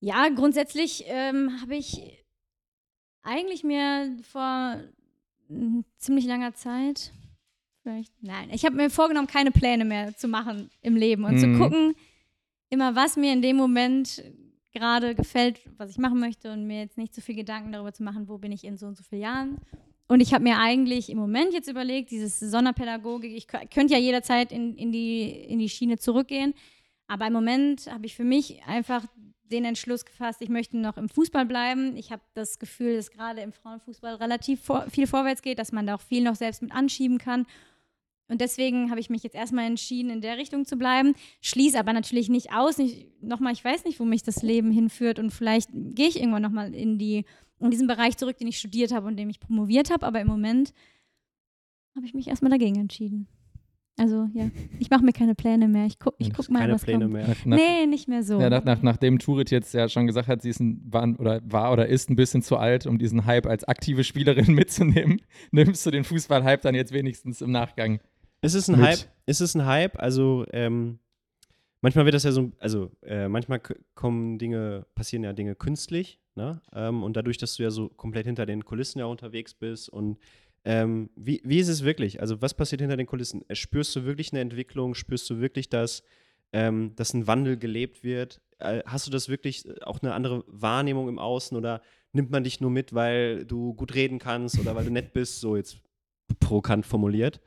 Ja, 0.00 0.28
grundsätzlich 0.28 1.04
ähm, 1.06 1.50
habe 1.62 1.76
ich 1.76 2.22
eigentlich 3.22 3.64
mir 3.64 4.14
vor 4.22 4.76
ziemlich 5.98 6.26
langer 6.26 6.52
Zeit, 6.54 7.12
vielleicht, 7.82 8.12
nein, 8.22 8.50
ich 8.52 8.64
habe 8.66 8.76
mir 8.76 8.90
vorgenommen, 8.90 9.26
keine 9.28 9.50
Pläne 9.50 9.84
mehr 9.86 10.14
zu 10.16 10.28
machen 10.28 10.70
im 10.82 10.96
Leben 10.96 11.24
und 11.24 11.38
zu 11.38 11.46
Mhm. 11.46 11.58
gucken, 11.58 11.94
immer 12.68 12.94
was 12.96 13.16
mir 13.16 13.32
in 13.32 13.40
dem 13.40 13.56
Moment 13.56 14.22
gerade 14.74 15.14
gefällt, 15.14 15.60
was 15.78 15.90
ich 15.90 15.98
machen 15.98 16.20
möchte 16.20 16.52
und 16.52 16.66
mir 16.66 16.80
jetzt 16.80 16.98
nicht 16.98 17.14
so 17.14 17.22
viel 17.22 17.34
Gedanken 17.34 17.72
darüber 17.72 17.92
zu 17.92 18.02
machen, 18.02 18.28
wo 18.28 18.36
bin 18.36 18.52
ich 18.52 18.64
in 18.64 18.76
so 18.76 18.86
und 18.86 18.96
so 18.96 19.02
vielen 19.02 19.22
Jahren. 19.22 19.58
Und 20.06 20.20
ich 20.20 20.34
habe 20.34 20.44
mir 20.44 20.58
eigentlich 20.58 21.08
im 21.08 21.16
Moment 21.16 21.54
jetzt 21.54 21.68
überlegt, 21.68 22.10
dieses 22.10 22.38
Sonderpädagogik, 22.38 23.34
ich 23.34 23.46
kö- 23.46 23.66
könnte 23.72 23.94
ja 23.94 23.98
jederzeit 23.98 24.52
in, 24.52 24.76
in, 24.76 24.92
die, 24.92 25.30
in 25.30 25.58
die 25.58 25.70
Schiene 25.70 25.96
zurückgehen, 25.96 26.52
aber 27.06 27.26
im 27.26 27.32
Moment 27.32 27.90
habe 27.90 28.04
ich 28.04 28.14
für 28.14 28.24
mich 28.24 28.62
einfach 28.66 29.04
den 29.44 29.64
Entschluss 29.64 30.04
gefasst, 30.04 30.42
ich 30.42 30.48
möchte 30.48 30.76
noch 30.76 30.96
im 30.96 31.08
Fußball 31.08 31.46
bleiben. 31.46 31.96
Ich 31.96 32.10
habe 32.10 32.22
das 32.34 32.58
Gefühl, 32.58 32.96
dass 32.96 33.10
gerade 33.10 33.42
im 33.42 33.52
Frauenfußball 33.52 34.14
relativ 34.16 34.60
vor, 34.62 34.86
viel 34.90 35.06
vorwärts 35.06 35.42
geht, 35.42 35.58
dass 35.58 35.70
man 35.70 35.86
da 35.86 35.94
auch 35.94 36.00
viel 36.00 36.22
noch 36.22 36.34
selbst 36.34 36.62
mit 36.62 36.72
anschieben 36.72 37.18
kann. 37.18 37.46
Und 38.28 38.40
deswegen 38.40 38.90
habe 38.90 39.00
ich 39.00 39.10
mich 39.10 39.22
jetzt 39.22 39.34
erstmal 39.34 39.66
entschieden, 39.66 40.10
in 40.10 40.20
der 40.22 40.38
Richtung 40.38 40.64
zu 40.64 40.76
bleiben. 40.76 41.14
Schließe 41.42 41.78
aber 41.78 41.92
natürlich 41.92 42.28
nicht 42.30 42.52
aus. 42.52 42.78
Ich, 42.78 43.06
nochmal, 43.20 43.52
ich 43.52 43.64
weiß 43.64 43.84
nicht, 43.84 44.00
wo 44.00 44.04
mich 44.04 44.22
das 44.22 44.42
Leben 44.42 44.70
hinführt. 44.70 45.18
Und 45.18 45.30
vielleicht 45.30 45.70
gehe 45.72 46.08
ich 46.08 46.18
irgendwann 46.18 46.42
nochmal 46.42 46.74
in, 46.74 46.98
die, 46.98 47.24
in 47.60 47.70
diesen 47.70 47.86
Bereich 47.86 48.16
zurück, 48.16 48.38
den 48.38 48.48
ich 48.48 48.58
studiert 48.58 48.92
habe 48.92 49.06
und 49.06 49.16
den 49.18 49.28
ich 49.28 49.40
promoviert 49.40 49.90
habe. 49.90 50.06
Aber 50.06 50.20
im 50.20 50.26
Moment 50.26 50.72
habe 51.94 52.06
ich 52.06 52.14
mich 52.14 52.28
erstmal 52.28 52.50
dagegen 52.50 52.80
entschieden. 52.80 53.28
Also 53.96 54.28
ja, 54.34 54.50
ich 54.80 54.90
mache 54.90 55.04
mir 55.04 55.12
keine 55.12 55.36
Pläne 55.36 55.68
mehr. 55.68 55.86
Ich 55.86 56.00
gucke 56.00 56.16
ich 56.18 56.32
guck 56.32 56.50
mal, 56.50 56.60
Keine 56.60 56.74
was 56.74 56.82
Pläne 56.82 57.04
kommt. 57.04 57.12
mehr. 57.12 57.28
Nach, 57.28 57.44
nach, 57.46 57.56
Nee, 57.56 57.86
nicht 57.86 58.08
mehr 58.08 58.24
so. 58.24 58.40
Ja, 58.40 58.50
nach, 58.50 58.64
nach, 58.64 58.82
nachdem 58.82 59.20
Turit 59.20 59.52
jetzt 59.52 59.72
ja 59.72 59.88
schon 59.88 60.08
gesagt 60.08 60.26
hat, 60.26 60.42
sie 60.42 60.48
ist 60.50 60.58
ein, 60.58 60.82
war, 60.84 61.08
oder 61.20 61.40
war 61.44 61.72
oder 61.72 61.86
ist 61.86 62.10
ein 62.10 62.16
bisschen 62.16 62.42
zu 62.42 62.56
alt, 62.56 62.86
um 62.86 62.98
diesen 62.98 63.24
Hype 63.24 63.46
als 63.46 63.62
aktive 63.62 64.02
Spielerin 64.02 64.46
mitzunehmen, 64.54 65.20
nimmst 65.52 65.86
du 65.86 65.92
den 65.92 66.02
Fußball-Hype 66.02 66.62
dann 66.62 66.74
jetzt 66.74 66.92
wenigstens 66.92 67.40
im 67.40 67.52
Nachgang. 67.52 68.00
Ist 68.44 68.54
es 68.54 68.68
ein 68.68 68.76
Mit. 68.78 68.86
Hype? 68.86 69.08
Ist 69.26 69.40
es 69.40 69.54
ein 69.54 69.64
Hype? 69.64 69.98
Also, 69.98 70.44
ähm, 70.52 70.98
manchmal 71.80 72.04
wird 72.04 72.14
das 72.14 72.24
ja 72.24 72.32
so, 72.32 72.52
also 72.58 72.90
äh, 73.02 73.28
manchmal 73.28 73.60
kommen 73.94 74.38
Dinge, 74.38 74.86
passieren 74.94 75.24
ja 75.24 75.32
Dinge 75.32 75.54
künstlich, 75.54 76.20
ne? 76.34 76.60
Ähm, 76.72 77.02
und 77.02 77.16
dadurch, 77.16 77.38
dass 77.38 77.56
du 77.56 77.62
ja 77.62 77.70
so 77.70 77.88
komplett 77.88 78.26
hinter 78.26 78.46
den 78.46 78.64
Kulissen 78.64 78.98
ja 78.98 79.06
unterwegs 79.06 79.54
bist 79.54 79.88
und 79.88 80.18
ähm, 80.66 81.10
wie, 81.14 81.42
wie 81.44 81.58
ist 81.58 81.68
es 81.68 81.84
wirklich? 81.84 82.20
Also, 82.20 82.40
was 82.40 82.54
passiert 82.54 82.80
hinter 82.80 82.96
den 82.96 83.06
Kulissen? 83.06 83.44
Äh, 83.48 83.54
Spürst 83.54 83.94
du 83.96 84.04
wirklich 84.04 84.32
eine 84.32 84.40
Entwicklung? 84.40 84.94
Spürst 84.94 85.28
du 85.28 85.38
wirklich, 85.38 85.68
dass, 85.68 86.02
ähm, 86.52 86.94
dass 86.96 87.12
ein 87.12 87.26
Wandel 87.26 87.58
gelebt 87.58 88.02
wird? 88.02 88.40
Äh, 88.58 88.82
hast 88.86 89.06
du 89.06 89.10
das 89.10 89.28
wirklich 89.28 89.66
äh, 89.66 89.80
auch 89.82 90.00
eine 90.00 90.14
andere 90.14 90.42
Wahrnehmung 90.46 91.08
im 91.08 91.18
Außen 91.18 91.56
oder 91.56 91.82
nimmt 92.12 92.30
man 92.30 92.44
dich 92.44 92.60
nur 92.60 92.70
mit, 92.70 92.94
weil 92.94 93.44
du 93.44 93.74
gut 93.74 93.94
reden 93.94 94.18
kannst 94.18 94.58
oder 94.58 94.74
weil 94.74 94.86
du 94.86 94.90
nett 94.90 95.12
bist? 95.12 95.40
So 95.40 95.56
jetzt 95.56 95.80
provokant 96.40 96.86
formuliert. 96.86 97.40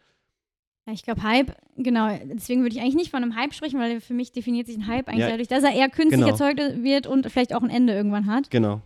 Ja, 0.87 0.93
ich 0.93 1.03
glaube, 1.03 1.21
Hype, 1.21 1.53
genau, 1.75 2.17
deswegen 2.23 2.61
würde 2.61 2.73
ich 2.75 2.81
eigentlich 2.81 2.95
nicht 2.95 3.11
von 3.11 3.21
einem 3.21 3.35
Hype 3.35 3.53
sprechen, 3.53 3.77
weil 3.77 3.99
für 3.99 4.13
mich 4.13 4.31
definiert 4.31 4.67
sich 4.67 4.77
ein 4.77 4.87
Hype 4.87 5.09
eigentlich 5.09 5.19
Ja. 5.25 5.31
dadurch, 5.31 5.49
dass 5.49 5.63
er 5.63 5.73
eher 5.73 5.89
künstlich 5.89 6.21
Genau. 6.21 6.31
erzeugt 6.31 6.59
wird 6.81 7.07
und 7.07 7.29
vielleicht 7.29 7.53
auch 7.53 7.61
ein 7.61 7.69
Ende 7.69 7.93
irgendwann 7.93 8.25
hat. 8.25 8.49
Genau. 8.49 8.81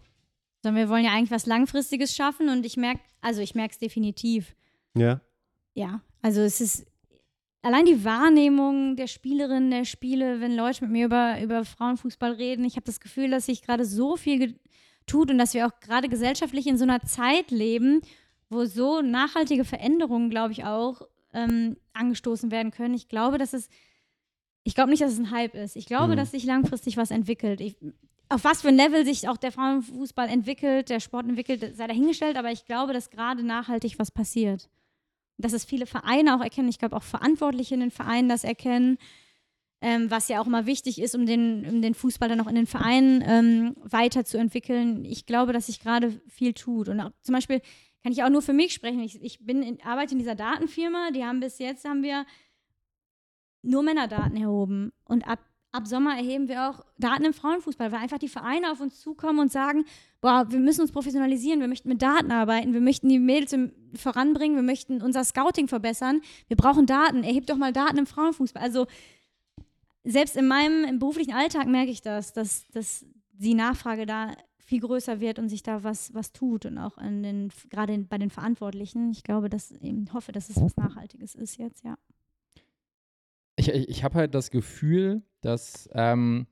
Sondern 0.63 0.81
wir 0.83 0.89
wollen 0.89 1.05
ja 1.05 1.11
eigentlich 1.11 1.29
was 1.31 1.45
Langfristiges 1.45 2.15
schaffen 2.15 2.49
und 2.49 2.65
ich 2.65 2.75
merke, 2.75 3.01
also 3.21 3.41
ich 3.41 3.53
merke 3.53 3.73
es 3.73 3.77
definitiv. 3.77 4.55
Ja. 4.97 5.21
Ja, 5.75 6.01
also 6.23 6.41
es 6.41 6.59
ist 6.59 6.87
allein 7.61 7.85
die 7.85 8.03
Wahrnehmung 8.03 8.95
der 8.95 9.05
Spielerinnen, 9.07 9.69
der 9.69 9.85
Spiele, 9.85 10.41
wenn 10.41 10.55
Leute 10.55 10.83
mit 10.83 10.91
mir 10.91 11.05
über, 11.05 11.39
über 11.41 11.63
Frauenfußball 11.65 12.31
reden, 12.31 12.65
ich 12.65 12.77
habe 12.77 12.85
das 12.85 12.99
Gefühl, 12.99 13.29
dass 13.29 13.45
sich 13.45 13.61
gerade 13.61 13.85
so 13.85 14.17
viel 14.17 14.59
tut 15.05 15.29
und 15.29 15.37
dass 15.37 15.53
wir 15.53 15.67
auch 15.67 15.79
gerade 15.81 16.09
gesellschaftlich 16.09 16.65
in 16.65 16.77
so 16.79 16.83
einer 16.83 17.01
Zeit 17.01 17.51
leben, 17.51 18.01
wo 18.49 18.65
so 18.65 19.01
nachhaltige 19.03 19.65
Veränderungen, 19.65 20.29
glaube 20.31 20.51
ich, 20.51 20.63
auch 20.65 21.03
ähm, 21.33 21.77
angestoßen 21.93 22.51
werden 22.51 22.71
können. 22.71 22.93
Ich 22.93 23.07
glaube, 23.07 23.37
dass 23.37 23.53
es, 23.53 23.69
ich 24.63 24.75
glaube 24.75 24.91
nicht, 24.91 25.01
dass 25.01 25.13
es 25.13 25.19
ein 25.19 25.31
Hype 25.31 25.55
ist. 25.55 25.75
Ich 25.75 25.85
glaube, 25.85 26.13
Mhm. 26.13 26.17
dass 26.17 26.31
sich 26.31 26.43
langfristig 26.45 26.97
was 26.97 27.11
entwickelt. 27.11 27.61
Ich, 27.61 27.75
auf 28.29 28.43
was 28.43 28.61
für 28.61 28.69
ein 28.69 28.75
Level 28.77 29.05
sich 29.05 29.27
auch 29.27 29.37
der 29.37 29.51
Frauenfußball 29.51 30.29
entwickelt, 30.29 30.89
der 30.89 30.99
Sport 30.99 31.27
entwickelt, 31.27 31.75
sei 31.75 31.87
dahingestellt, 31.87 32.37
aber 32.37 32.51
ich 32.51 32.65
glaube, 32.65 32.93
dass 32.93 33.09
gerade 33.09 33.43
nachhaltig 33.43 33.99
was 33.99 34.11
passiert. 34.11 34.69
Dass 35.37 35.53
es 35.53 35.65
viele 35.65 35.85
Vereine 35.85 36.35
auch 36.35 36.41
erkennen, 36.41 36.69
ich 36.69 36.79
glaube 36.79 36.95
auch 36.95 37.03
Verantwortliche 37.03 37.73
in 37.73 37.79
den 37.81 37.91
Vereinen 37.91 38.29
das 38.29 38.43
erkennen, 38.43 38.97
ähm, 39.81 40.11
was 40.11 40.27
ja 40.27 40.39
auch 40.39 40.45
immer 40.45 40.67
wichtig 40.67 41.01
ist, 41.01 41.15
um 41.15 41.25
den, 41.25 41.65
um 41.67 41.81
den 41.81 41.95
Fußball 41.95 42.29
dann 42.29 42.39
auch 42.39 42.47
in 42.47 42.53
den 42.55 42.67
Vereinen 42.67 43.23
ähm, 43.25 43.75
weiterzuentwickeln. 43.81 45.03
Ich 45.05 45.25
glaube, 45.25 45.53
dass 45.53 45.65
sich 45.65 45.79
gerade 45.79 46.21
viel 46.27 46.53
tut. 46.53 46.87
Und 46.87 46.99
auch, 46.99 47.09
zum 47.23 47.33
Beispiel 47.33 47.61
kann 48.03 48.11
ich 48.11 48.23
auch 48.23 48.29
nur 48.29 48.41
für 48.41 48.53
mich 48.53 48.73
sprechen. 48.73 48.99
Ich, 49.01 49.21
ich 49.21 49.45
bin 49.45 49.61
in, 49.61 49.81
arbeite 49.83 50.13
in 50.13 50.19
dieser 50.19 50.35
Datenfirma, 50.35 51.11
die 51.11 51.23
haben 51.23 51.39
bis 51.39 51.59
jetzt, 51.59 51.85
haben 51.85 52.03
wir 52.03 52.25
nur 53.61 53.83
Männerdaten 53.83 54.37
erhoben. 54.37 54.91
Und 55.05 55.27
ab, 55.27 55.39
ab 55.71 55.87
Sommer 55.87 56.17
erheben 56.17 56.47
wir 56.47 56.69
auch 56.69 56.83
Daten 56.97 57.25
im 57.25 57.33
Frauenfußball, 57.33 57.91
weil 57.91 57.99
einfach 57.99 58.17
die 58.17 58.27
Vereine 58.27 58.71
auf 58.71 58.81
uns 58.81 58.99
zukommen 58.99 59.39
und 59.39 59.51
sagen, 59.51 59.85
boah, 60.19 60.47
wir 60.49 60.59
müssen 60.59 60.81
uns 60.81 60.91
professionalisieren, 60.91 61.59
wir 61.59 61.67
möchten 61.67 61.89
mit 61.89 62.01
Daten 62.01 62.31
arbeiten, 62.31 62.73
wir 62.73 62.81
möchten 62.81 63.07
die 63.07 63.19
Mädels 63.19 63.55
voranbringen, 63.95 64.55
wir 64.55 64.63
möchten 64.63 65.01
unser 65.01 65.23
Scouting 65.23 65.67
verbessern, 65.67 66.21
wir 66.47 66.57
brauchen 66.57 66.87
Daten, 66.87 67.23
erhebt 67.23 67.49
doch 67.49 67.57
mal 67.57 67.73
Daten 67.73 67.97
im 67.97 68.07
Frauenfußball. 68.07 68.63
Also 68.63 68.87
selbst 70.03 70.35
in 70.35 70.47
meinem 70.47 70.97
beruflichen 70.97 71.33
Alltag 71.33 71.67
merke 71.67 71.91
ich 71.91 72.01
das, 72.01 72.33
dass, 72.33 72.67
dass 72.69 73.05
die 73.31 73.53
Nachfrage 73.53 74.07
da 74.07 74.35
viel 74.71 74.79
größer 74.79 75.19
wird 75.19 75.37
und 75.37 75.49
sich 75.49 75.63
da 75.63 75.83
was, 75.83 76.13
was 76.13 76.31
tut 76.31 76.65
und 76.65 76.77
auch 76.77 76.97
in 76.97 77.23
den, 77.23 77.51
gerade 77.69 77.97
bei 77.97 78.17
den 78.17 78.29
Verantwortlichen. 78.29 79.11
Ich 79.11 79.21
glaube, 79.21 79.49
dass 79.49 79.71
eben 79.71 80.07
hoffe, 80.13 80.31
dass 80.31 80.49
es 80.49 80.61
was 80.61 80.77
Nachhaltiges 80.77 81.35
ist 81.35 81.57
jetzt, 81.57 81.83
ja. 81.83 81.97
Ich, 83.57 83.67
ich, 83.67 83.89
ich 83.89 84.03
habe 84.05 84.15
halt 84.15 84.33
das 84.33 84.49
Gefühl, 84.49 85.23
dass 85.41 85.89
ähm, 85.91 86.47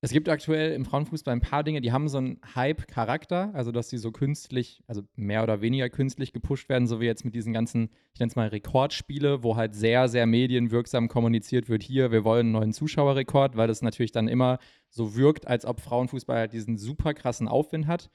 es 0.00 0.12
gibt 0.12 0.28
aktuell 0.28 0.74
im 0.74 0.84
Frauenfußball 0.84 1.32
ein 1.32 1.40
paar 1.40 1.64
Dinge, 1.64 1.80
die 1.80 1.90
haben 1.90 2.08
so 2.08 2.18
einen 2.18 2.40
Hype-Charakter, 2.54 3.50
also 3.52 3.72
dass 3.72 3.88
die 3.88 3.98
so 3.98 4.12
künstlich, 4.12 4.80
also 4.86 5.02
mehr 5.16 5.42
oder 5.42 5.60
weniger 5.60 5.88
künstlich 5.88 6.32
gepusht 6.32 6.68
werden, 6.68 6.86
so 6.86 7.00
wie 7.00 7.06
jetzt 7.06 7.24
mit 7.24 7.34
diesen 7.34 7.52
ganzen, 7.52 7.90
ich 8.12 8.20
nenne 8.20 8.30
es 8.30 8.36
mal 8.36 8.46
Rekordspiele, 8.46 9.42
wo 9.42 9.56
halt 9.56 9.74
sehr, 9.74 10.08
sehr 10.08 10.26
medienwirksam 10.26 11.08
kommuniziert 11.08 11.68
wird, 11.68 11.82
hier, 11.82 12.12
wir 12.12 12.22
wollen 12.22 12.46
einen 12.46 12.52
neuen 12.52 12.72
Zuschauerrekord, 12.72 13.56
weil 13.56 13.66
das 13.66 13.82
natürlich 13.82 14.12
dann 14.12 14.28
immer 14.28 14.58
so 14.88 15.16
wirkt, 15.16 15.48
als 15.48 15.64
ob 15.64 15.80
Frauenfußball 15.80 16.38
halt 16.38 16.52
diesen 16.52 16.78
super 16.78 17.12
krassen 17.12 17.48
Aufwind 17.48 17.88
hat. 17.88 18.10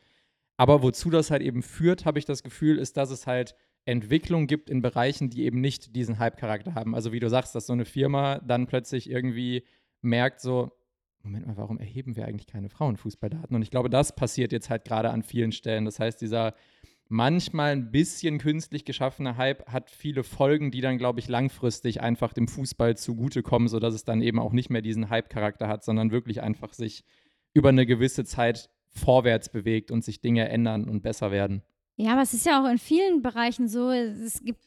Aber 0.56 0.84
wozu 0.84 1.10
das 1.10 1.32
halt 1.32 1.42
eben 1.42 1.64
führt, 1.64 2.06
habe 2.06 2.18
ich 2.18 2.26
das 2.26 2.44
Gefühl, 2.44 2.78
ist, 2.78 2.96
dass 2.96 3.12
es 3.12 3.28
halt 3.28 3.56
Entwicklung 3.86 4.48
gibt 4.48 4.70
in 4.70 4.82
Bereichen, 4.82 5.30
die 5.30 5.44
eben 5.44 5.60
nicht 5.60 5.96
diesen 5.98 6.18
Hype-Charakter 6.18 6.76
haben. 6.76 6.96
Also 6.96 7.12
wie 7.12 7.20
du 7.20 7.30
sagst, 7.30 7.56
dass 7.56 7.66
so 7.66 7.74
eine 7.74 7.84
Firma 7.84 8.40
dann 8.40 8.68
plötzlich 8.68 9.10
irgendwie 9.10 9.66
merkt, 10.02 10.40
so, 10.40 10.72
Moment 11.24 11.48
mal, 11.48 11.58
warum 11.58 11.80
erheben 11.80 12.16
wir 12.16 12.26
eigentlich 12.26 12.48
keine 12.48 12.70
Frauenfußballdaten? 12.70 13.56
Und 13.56 13.62
ich 13.62 13.72
glaube, 13.72 13.90
das 13.90 14.14
passiert 14.16 14.52
jetzt 14.52 14.70
halt 14.70 14.84
gerade 14.86 15.10
an 15.10 15.24
vielen 15.24 15.54
Stellen. 15.54 15.86
Das 15.86 16.00
heißt, 16.00 16.22
dieser 16.22 16.54
manchmal 17.08 17.72
ein 17.72 17.92
bisschen 17.92 18.40
künstlich 18.40 18.86
geschaffene 18.86 19.38
Hype 19.38 19.72
hat 19.72 19.90
viele 19.90 20.24
Folgen, 20.24 20.72
die 20.72 20.82
dann, 20.82 20.98
glaube 20.98 21.20
ich, 21.20 21.28
langfristig 21.28 22.02
einfach 22.02 22.34
dem 22.34 22.48
Fußball 22.48 22.98
zugutekommen, 22.98 23.68
sodass 23.68 23.94
es 23.94 24.04
dann 24.04 24.22
eben 24.22 24.40
auch 24.40 24.52
nicht 24.52 24.70
mehr 24.70 24.82
diesen 24.82 25.10
Hype-Charakter 25.10 25.68
hat, 25.68 25.84
sondern 25.84 26.12
wirklich 26.12 26.42
einfach 26.42 26.74
sich 26.74 27.06
über 27.54 27.70
eine 27.70 27.86
gewisse 27.86 28.26
Zeit 28.26 28.70
vorwärts 28.90 29.50
bewegt 29.50 29.92
und 29.92 30.04
sich 30.04 30.22
Dinge 30.22 30.50
ändern 30.50 30.90
und 30.90 31.04
besser 31.04 31.32
werden. 31.32 31.64
Ja, 31.96 32.14
aber 32.14 32.24
es 32.24 32.34
ist 32.34 32.46
ja 32.46 32.62
auch 32.62 32.70
in 32.70 32.80
vielen 32.80 33.22
Bereichen 33.22 33.68
so, 33.68 33.92
es 33.92 34.44
gibt 34.44 34.66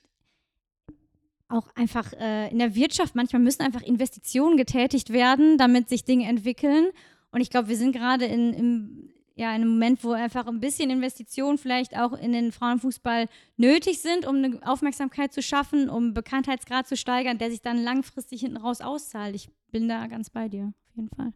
auch 1.49 1.69
einfach 1.75 2.13
äh, 2.15 2.51
in 2.51 2.59
der 2.59 2.75
Wirtschaft, 2.75 3.15
manchmal 3.15 3.43
müssen 3.43 3.63
einfach 3.63 3.83
Investitionen 3.83 4.57
getätigt 4.57 5.13
werden, 5.13 5.59
damit 5.59 5.89
sich 5.89 6.05
Dinge 6.05 6.29
entwickeln. 6.29 6.89
Und 7.31 7.41
ich 7.41 7.51
glaube, 7.51 7.69
wir 7.69 7.77
sind 7.77 7.93
gerade 7.93 8.25
in, 8.25 8.53
in, 8.53 9.13
ja, 9.35 9.51
in 9.51 9.63
einem 9.63 9.71
Moment, 9.71 10.03
wo 10.03 10.13
einfach 10.13 10.47
ein 10.47 10.61
bisschen 10.61 10.91
Investitionen 10.91 11.59
vielleicht 11.59 11.97
auch 11.97 12.13
in 12.15 12.33
den 12.33 12.53
Frauenfußball 12.53 13.27
nötig 13.57 14.01
sind, 14.01 14.27
um 14.27 14.37
eine 14.37 14.61
Aufmerksamkeit 14.65 15.33
zu 15.33 15.43
schaffen, 15.43 15.89
um 15.89 16.15
Bekanntheitsgrad 16.15 16.89
zu 16.89 16.97
steigern, 16.97 17.39
der 17.39 17.51
sich 17.51 17.61
dann 17.61 17.83
langfristig 17.83 18.41
hinten 18.41 18.57
raus 18.57 18.81
auszahlt. 18.81 19.35
Ich 19.35 19.49
bin 19.71 19.89
da 19.89 20.07
ganz 20.07 20.31
bei 20.31 20.49
dir, 20.49 20.73
auf 20.89 20.97
jeden 20.97 21.11
Fall. 21.11 21.33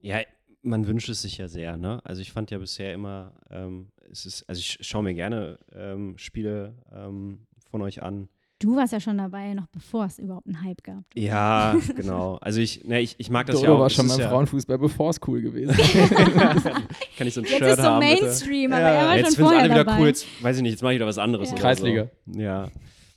Ja, 0.00 0.20
man 0.62 0.86
wünscht 0.86 1.08
es 1.08 1.22
sich 1.22 1.38
ja 1.38 1.48
sehr, 1.48 1.76
ne? 1.76 2.00
Also 2.04 2.22
ich 2.22 2.32
fand 2.32 2.50
ja 2.50 2.58
bisher 2.58 2.92
immer, 2.92 3.32
ähm, 3.50 3.92
es 4.10 4.26
ist, 4.26 4.48
also 4.48 4.58
ich 4.58 4.78
schaue 4.80 5.02
mir 5.02 5.14
gerne 5.14 5.58
ähm, 5.72 6.18
Spiele 6.18 6.76
ähm, 6.92 7.46
von 7.70 7.82
euch 7.82 8.02
an. 8.02 8.28
Du 8.62 8.76
warst 8.76 8.92
ja 8.92 9.00
schon 9.00 9.18
dabei, 9.18 9.54
noch 9.54 9.66
bevor 9.68 10.04
es 10.06 10.18
überhaupt 10.18 10.46
einen 10.46 10.62
Hype 10.62 10.82
gab. 10.84 11.02
Ja, 11.14 11.74
genau. 11.96 12.36
Also 12.40 12.60
ich, 12.60 12.84
ne, 12.84 13.00
ich, 13.00 13.16
ich 13.18 13.28
mag 13.30 13.46
das 13.46 13.56
Dodo 13.56 13.66
ja 13.66 13.72
auch. 13.76 13.80
war 13.80 13.90
schon 13.90 14.06
beim 14.08 14.20
ja- 14.20 14.28
Frauenfußball, 14.28 14.78
bevor 14.78 15.10
es 15.10 15.20
cool 15.26 15.40
gewesen 15.42 15.74
Kann 17.18 17.26
ich 17.26 17.34
so 17.34 17.40
ein 17.40 17.44
Jetzt 17.44 17.58
Shirt 17.58 17.62
ist 17.68 17.76
so 17.78 17.82
haben? 17.82 18.00
bitte? 18.00 18.22
Mainstream, 18.22 18.72
aber 18.72 18.80
Ja, 18.82 18.88
er 18.88 19.06
war 19.06 19.16
jetzt 19.16 19.26
schon 19.26 19.34
finden 19.34 19.42
vorher 19.48 19.60
alle 19.62 19.70
wieder 19.70 19.84
dabei. 19.84 20.00
cool. 20.00 20.06
Jetzt 20.06 20.26
weiß 20.42 20.56
ich 20.56 20.62
nicht, 20.62 20.72
jetzt 20.72 20.82
mache 20.82 20.92
ich 20.92 20.98
wieder 20.98 21.06
was 21.06 21.18
anderes. 21.18 21.50
Ja. 21.50 21.56
Kreisliga. 21.56 22.08
So. 22.26 22.40
Ja. 22.40 22.68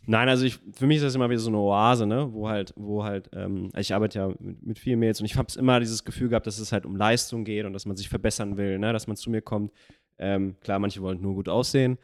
Nein, 0.07 0.29
also 0.29 0.45
ich, 0.45 0.59
für 0.73 0.85
mich 0.85 0.97
ist 0.97 1.03
das 1.03 1.15
immer 1.15 1.29
wieder 1.29 1.39
so 1.39 1.49
eine 1.49 1.57
Oase, 1.57 2.05
ne, 2.05 2.27
wo 2.31 2.47
halt, 2.47 2.73
wo 2.75 3.03
halt, 3.03 3.29
ähm, 3.33 3.69
ich 3.75 3.93
arbeite 3.93 4.19
ja 4.19 4.27
mit, 4.39 4.63
mit 4.65 4.79
vielen 4.79 4.99
Mails 4.99 5.19
und 5.19 5.25
ich 5.25 5.35
habe 5.35 5.47
immer 5.57 5.79
dieses 5.79 6.03
Gefühl 6.03 6.29
gehabt, 6.29 6.45
dass 6.45 6.59
es 6.59 6.71
halt 6.71 6.85
um 6.85 6.95
Leistung 6.95 7.43
geht 7.43 7.65
und 7.65 7.73
dass 7.73 7.85
man 7.87 7.95
sich 7.97 8.07
verbessern 8.07 8.55
will, 8.57 8.77
ne, 8.77 8.93
dass 8.93 9.07
man 9.07 9.15
zu 9.15 9.31
mir 9.31 9.41
kommt. 9.41 9.71
Ähm, 10.17 10.55
klar, 10.61 10.79
manche 10.79 11.01
wollen 11.01 11.21
nur 11.21 11.33
gut 11.35 11.49
aussehen, 11.49 11.97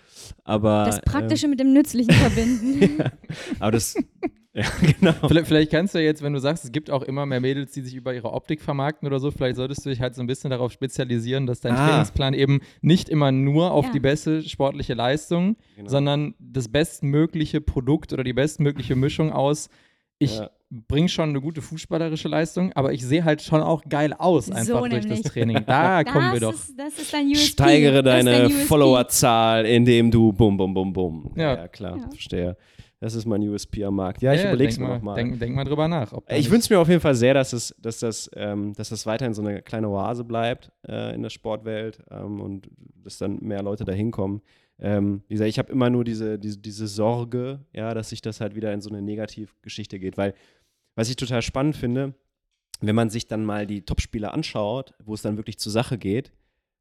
aber 0.44 0.84
Das 0.86 1.02
Praktische 1.02 1.48
mit 1.48 1.60
dem 1.62 1.72
Nützlichen 1.74 2.12
verbinden. 2.14 2.82
ähm, 3.00 3.12
aber 3.60 3.72
das, 3.72 3.96
ja, 4.54 4.66
genau. 5.00 5.14
vielleicht, 5.30 5.48
vielleicht 5.48 5.72
kannst 5.72 5.96
du 5.96 6.00
ja 6.00 6.04
jetzt, 6.06 6.22
wenn 6.22 6.34
du 6.34 6.40
sagst, 6.40 6.66
es 6.66 6.74
gibt 6.74 6.92
auch 6.92 7.04
immer 7.04 7.26
mehr 7.26 7.40
Mädels, 7.40 7.72
die 7.72 7.80
sich 7.82 7.96
über 7.96 8.14
ihre 8.14 8.34
Optik 8.34 8.62
vermarkten 8.62 9.08
oder 9.08 9.20
so, 9.22 9.32
vielleicht 9.32 9.56
solltest 9.56 9.86
du 9.86 9.90
dich 9.90 10.02
halt 10.02 10.14
so 10.14 10.22
ein 10.22 10.28
bisschen 10.28 10.50
darauf 10.50 10.74
spezialisieren, 10.74 11.46
dass 11.48 11.62
dein 11.62 11.74
Ah. 11.74 11.88
Trainingsplan 11.88 12.34
eben 12.34 12.60
nicht 12.82 13.08
immer 13.08 13.32
nur 13.32 13.72
auf 13.72 13.86
Ja. 13.86 13.92
die 13.94 14.02
beste 14.02 14.42
sportliche 14.44 14.94
Leistung, 14.94 15.56
Genau. 15.78 15.90
sondern 15.90 16.36
das 16.38 16.68
bestmögliche 16.68 17.62
Produkt 17.62 18.12
oder 18.12 18.26
die 18.26 18.34
bestmögliche 18.34 18.98
Mischung 18.98 19.32
aus. 19.32 19.70
Ich 20.24 20.38
Ja. 20.38 20.50
bringe 20.70 21.10
schon 21.10 21.30
eine 21.30 21.42
gute 21.42 21.62
fußballerische 21.62 22.28
Leistung, 22.28 22.72
aber 22.74 22.94
ich 22.94 23.04
sehe 23.06 23.24
halt 23.26 23.42
schon 23.42 23.62
auch 23.62 23.82
geil 23.90 24.14
aus, 24.14 24.46
So 24.46 24.54
einfach 24.54 24.82
durch 24.82 24.94
das 25.02 25.06
nämlich. 25.06 25.22
Training. 25.24 25.64
Da 25.66 26.04
kommen 26.14 26.32
wir 26.34 26.40
das 26.40 26.50
doch. 26.52 26.54
Ist, 26.70 26.80
das 26.80 27.00
ist 27.00 27.14
dein 27.14 27.28
USP. 27.28 27.46
Steigere 27.48 28.04
Das 28.04 28.14
deine 28.24 28.32
dein. 28.44 28.52
Followerzahl, 28.52 29.66
indem 29.66 30.12
du 30.12 30.32
bum, 30.32 30.56
bum, 30.58 30.74
bum, 30.74 30.94
bum. 30.94 31.32
Ja. 31.36 31.68
klar, 31.68 31.98
Ja. 31.98 32.08
verstehe. 32.10 32.58
Das 33.00 33.16
ist 33.16 33.26
mein 33.26 33.42
USP 33.42 33.84
am 33.84 33.96
Markt. 33.96 34.22
Ja, 34.22 34.32
ich 34.34 34.44
Ja, 34.44 34.50
überlege 34.50 34.70
es 34.70 34.78
mir 34.78 34.88
nochmal. 34.88 35.16
Denk, 35.16 35.40
denk 35.40 35.56
mal 35.56 35.64
drüber 35.64 35.88
nach. 35.88 36.14
Ich 36.30 36.52
wünsche 36.52 36.72
mir 36.72 36.80
auf 36.80 36.88
jeden 36.88 37.02
Fall 37.02 37.16
sehr, 37.16 37.34
dass, 37.34 37.52
es, 37.52 37.76
dass, 37.82 37.98
das, 37.98 38.30
ähm, 38.36 38.74
dass 38.76 38.90
das 38.90 39.08
weiterhin 39.08 39.34
so 39.34 39.42
eine 39.42 39.64
kleine 39.64 39.90
Oase 39.90 40.24
bleibt 40.24 40.72
äh, 40.88 41.16
in 41.16 41.24
der 41.24 41.32
Sportwelt 41.32 41.98
ähm, 42.12 42.40
und 42.40 42.70
dass 43.04 43.18
dann 43.18 43.40
mehr 43.42 43.64
Leute 43.64 43.86
da 43.86 43.92
hinkommen. 43.92 44.42
Ähm, 44.82 45.24
wie 45.28 45.36
gesagt, 45.36 45.50
ich 45.50 45.60
habe 45.60 45.72
immer 45.72 45.90
nur 45.90 46.04
diese, 46.04 46.40
diese, 46.40 46.58
diese 46.58 46.88
Sorge, 46.88 47.66
ja, 47.72 47.94
dass 47.94 48.10
sich 48.10 48.22
das 48.22 48.42
halt 48.42 48.56
wieder 48.56 48.74
in 48.74 48.82
so 48.82 48.90
eine 48.90 49.02
Negativgeschichte 49.02 50.00
geht. 50.00 50.18
Weil, 50.18 50.34
was 50.96 51.10
ich 51.10 51.16
total 51.16 51.42
spannend 51.42 51.76
finde, 51.76 52.16
wenn 52.82 52.96
man 52.96 53.12
sich 53.12 53.28
dann 53.28 53.46
mal 53.46 53.68
die 53.68 53.84
Topspiele 53.84 54.34
anschaut, 54.34 54.94
wo 55.04 55.14
es 55.14 55.22
dann 55.22 55.38
wirklich 55.38 55.60
zur 55.60 55.72
Sache 55.72 55.98
geht, 55.98 56.32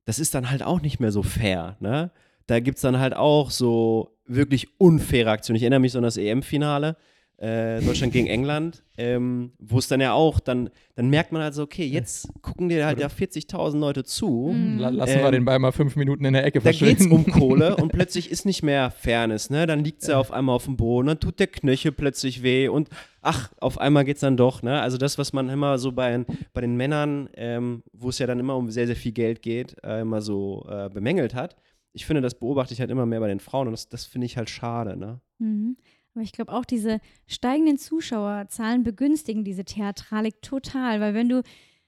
das 0.07 0.19
ist 0.19 0.35
dann 0.35 0.51
halt 0.51 0.63
auch 0.63 0.81
nicht 0.81 0.99
mehr 0.99 1.13
so 1.13 1.23
fair, 1.23 1.77
ne? 1.81 2.11
Da 2.47 2.59
gibt 2.59 2.79
es 2.79 2.83
dann 2.83 2.99
halt 2.99 3.15
auch 3.15 3.51
so 3.51 4.19
wirklich 4.25 4.81
unfaire 4.81 5.31
Aktionen. 5.31 5.57
Ich 5.57 5.63
erinnere 5.63 5.81
mich 5.81 5.93
so 5.93 5.99
an 5.99 6.05
das 6.05 6.17
EM-Finale, 6.17 6.97
äh, 7.41 7.81
Deutschland 7.81 8.13
gegen 8.13 8.27
England, 8.27 8.83
ähm, 8.99 9.53
wo 9.59 9.79
es 9.79 9.89
dann 9.89 10.03
ja 10.03 10.13
auch, 10.13 10.41
dann, 10.41 10.69
dann 10.95 11.09
merkt 11.09 11.33
man 11.33 11.41
halt 11.41 11.55
so, 11.55 11.63
okay, 11.63 11.87
jetzt 11.87 12.29
gucken 12.43 12.69
dir 12.69 12.85
halt 12.85 13.01
ja 13.01 13.07
40.000 13.07 13.79
Leute 13.79 14.05
zu. 14.05 14.53
Mhm. 14.55 14.79
La 14.79 14.91
lassen 14.91 15.15
wir 15.21 15.25
Ähm, 15.25 15.33
den 15.33 15.45
Ball 15.47 15.59
mal 15.59 15.73
fünf 15.73 15.97
Minuten 15.97 16.27
in 16.27 16.35
der 16.35 16.45
Ecke 16.45 16.61
Da 16.61 16.71
geht 16.71 16.83
es 16.83 17.07
verschwinden. 17.07 17.15
um 17.15 17.25
Kohle 17.33 17.77
und 17.83 17.93
plötzlich 17.93 18.31
ist 18.31 18.45
nicht 18.45 18.63
mehr 18.63 18.91
Fairness, 18.91 19.49
ne? 19.49 19.67
Dann 19.67 19.83
liegt 19.83 20.03
sie 20.03 20.15
auf 20.15 20.33
einmal 20.33 20.55
auf 20.55 20.67
dem 20.67 20.77
Boden, 20.77 21.09
dann 21.09 21.19
tut 21.19 21.41
der 21.41 21.47
Knöchel 21.47 21.93
plötzlich 21.93 22.43
weh 22.43 22.69
und 22.69 22.91
ach, 23.23 23.51
auf 23.59 23.79
einmal 23.79 24.05
geht 24.05 24.17
es 24.17 24.21
dann 24.21 24.37
doch, 24.37 24.63
ne? 24.63 24.79
Also 24.83 24.99
das, 24.99 25.17
was 25.17 25.33
man 25.33 25.49
immer 25.49 25.79
so 25.79 25.93
bei, 25.93 26.23
bei 26.53 26.61
den 26.61 26.77
Männern, 26.77 27.31
ähm, 27.37 27.83
wo 27.95 28.11
es 28.11 28.19
ja 28.19 28.27
dann 28.27 28.39
immer 28.39 28.57
um 28.57 28.71
sehr, 28.71 28.87
sehr 28.87 28.97
viel 28.97 29.13
Geld 29.13 29.41
geht, 29.41 29.77
äh, 29.83 30.03
immer 30.03 30.21
so 30.21 30.67
äh, 30.71 30.91
bemängelt 30.91 31.35
hat. 31.35 31.57
Ich 31.95 32.05
finde, 32.05 32.21
das 32.21 32.35
beobachte 32.35 32.75
ich 32.75 32.81
halt 32.81 32.91
immer 32.91 33.07
mehr 33.07 33.21
bei 33.21 33.29
den 33.29 33.41
Frauen 33.41 33.67
und 33.67 33.73
das, 33.73 33.89
das 33.89 34.05
finde 34.05 34.27
ich 34.27 34.37
halt 34.37 34.51
schade, 34.51 34.95
ne? 34.99 35.21
Mhm. 35.39 35.79
Aber 36.15 36.23
ich 36.23 36.33
glaube 36.33 36.53
auch, 36.53 36.65
diese 36.65 36.99
steigenden 37.27 37.79
Zuschauerzahlen 37.79 38.83
begünstigen 38.83 39.45
diese 39.45 39.65
Theatralik 39.65 40.43
total, 40.43 41.01
weil 41.01 41.15
wenn 41.15 41.29
du 41.29 41.43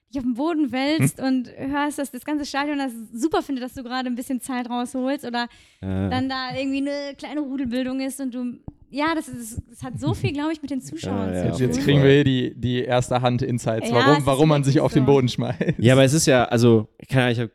dich 0.09 0.19
auf 0.19 0.23
den 0.23 0.35
Boden 0.35 0.71
wälzt 0.71 1.19
Hm? 1.19 1.25
und 1.25 1.49
hörst, 1.57 1.97
dass 1.99 2.11
das 2.11 2.23
ganze 2.23 2.45
Stadion 2.45 2.77
das 2.77 2.91
super 3.13 3.41
findet, 3.41 3.63
dass 3.63 3.73
du 3.73 3.83
gerade 3.83 4.07
ein 4.07 4.15
bisschen 4.15 4.39
Zeit 4.39 4.69
rausholst 4.69 5.25
oder 5.25 5.47
Äh, 5.81 6.09
dann 6.09 6.29
da 6.29 6.55
irgendwie 6.55 6.77
eine 6.77 7.15
kleine 7.17 7.41
Rudelbildung 7.41 7.99
ist 7.99 8.21
und 8.21 8.33
du, 8.33 8.59
ja, 8.89 9.15
das, 9.15 9.27
ist, 9.27 9.59
das 9.69 9.81
hat 9.83 9.99
so 9.99 10.13
viel, 10.13 10.31
glaube 10.31 10.53
ich, 10.53 10.61
mit 10.61 10.69
den 10.71 10.81
Zuschauern 10.89 11.33
Ja, 11.33 11.45
ja, 11.47 11.51
zu 11.53 11.63
Jetzt, 11.63 11.81
kriegen 11.81 12.03
wir 12.03 12.11
hier 12.11 12.23
die, 12.23 12.53
die 12.55 12.83
erste 12.83 13.21
Hand 13.21 13.41
Insights, 13.41 13.89
Ja, 13.89 13.95
warum, 13.95 14.25
warum 14.25 14.49
man 14.49 14.63
sich 14.63 14.75
wirklich 14.75 14.85
auf 14.85 14.93
den 14.93 15.05
so. 15.05 15.11
Boden 15.11 15.27
schmeißt. 15.29 15.79
Ja, 15.79 15.93
aber 15.93 16.03
es 16.03 16.13
ist 16.13 16.27
ja, 16.27 16.45
also, 16.45 16.87
ich 16.99 17.07
kann 17.09 17.21
ja, 17.23 17.29
ich 17.31 17.39
habe 17.39 17.51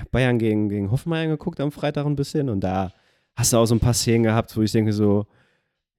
hab 0.00 0.10
Bayern 0.12 0.38
gegen, 0.38 0.68
gegen 0.68 0.90
Hoffenheim 0.90 1.28
geguckt 1.30 1.60
am 1.60 1.72
Freitag 1.72 2.06
ein 2.06 2.16
bisschen 2.16 2.48
und 2.48 2.60
da 2.60 2.92
hast 3.36 3.52
du 3.52 3.56
auch 3.58 3.66
so 3.66 3.74
ein 3.74 3.80
paar 3.80 3.92
Szenen 3.94 4.22
gehabt, 4.22 4.56
wo 4.56 4.62
ich 4.62 4.72
denke 4.72 4.92
so, 4.92 5.26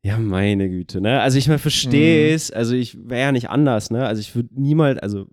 ja, 0.01 0.17
meine 0.17 0.69
Güte, 0.69 1.01
ne? 1.01 1.19
Also 1.21 1.37
ich 1.37 1.47
mal 1.47 1.59
verstehe 1.59 2.29
Mhm. 2.29 2.35
es, 2.35 2.51
also 2.51 2.73
ich 2.75 2.97
wäre 3.09 3.21
ja 3.21 3.31
nicht 3.31 3.49
anders, 3.49 3.91
ne? 3.91 4.05
Also 4.05 4.21
ich 4.21 4.33
würde 4.35 4.49
niemals, 4.53 4.99
also 4.99 5.27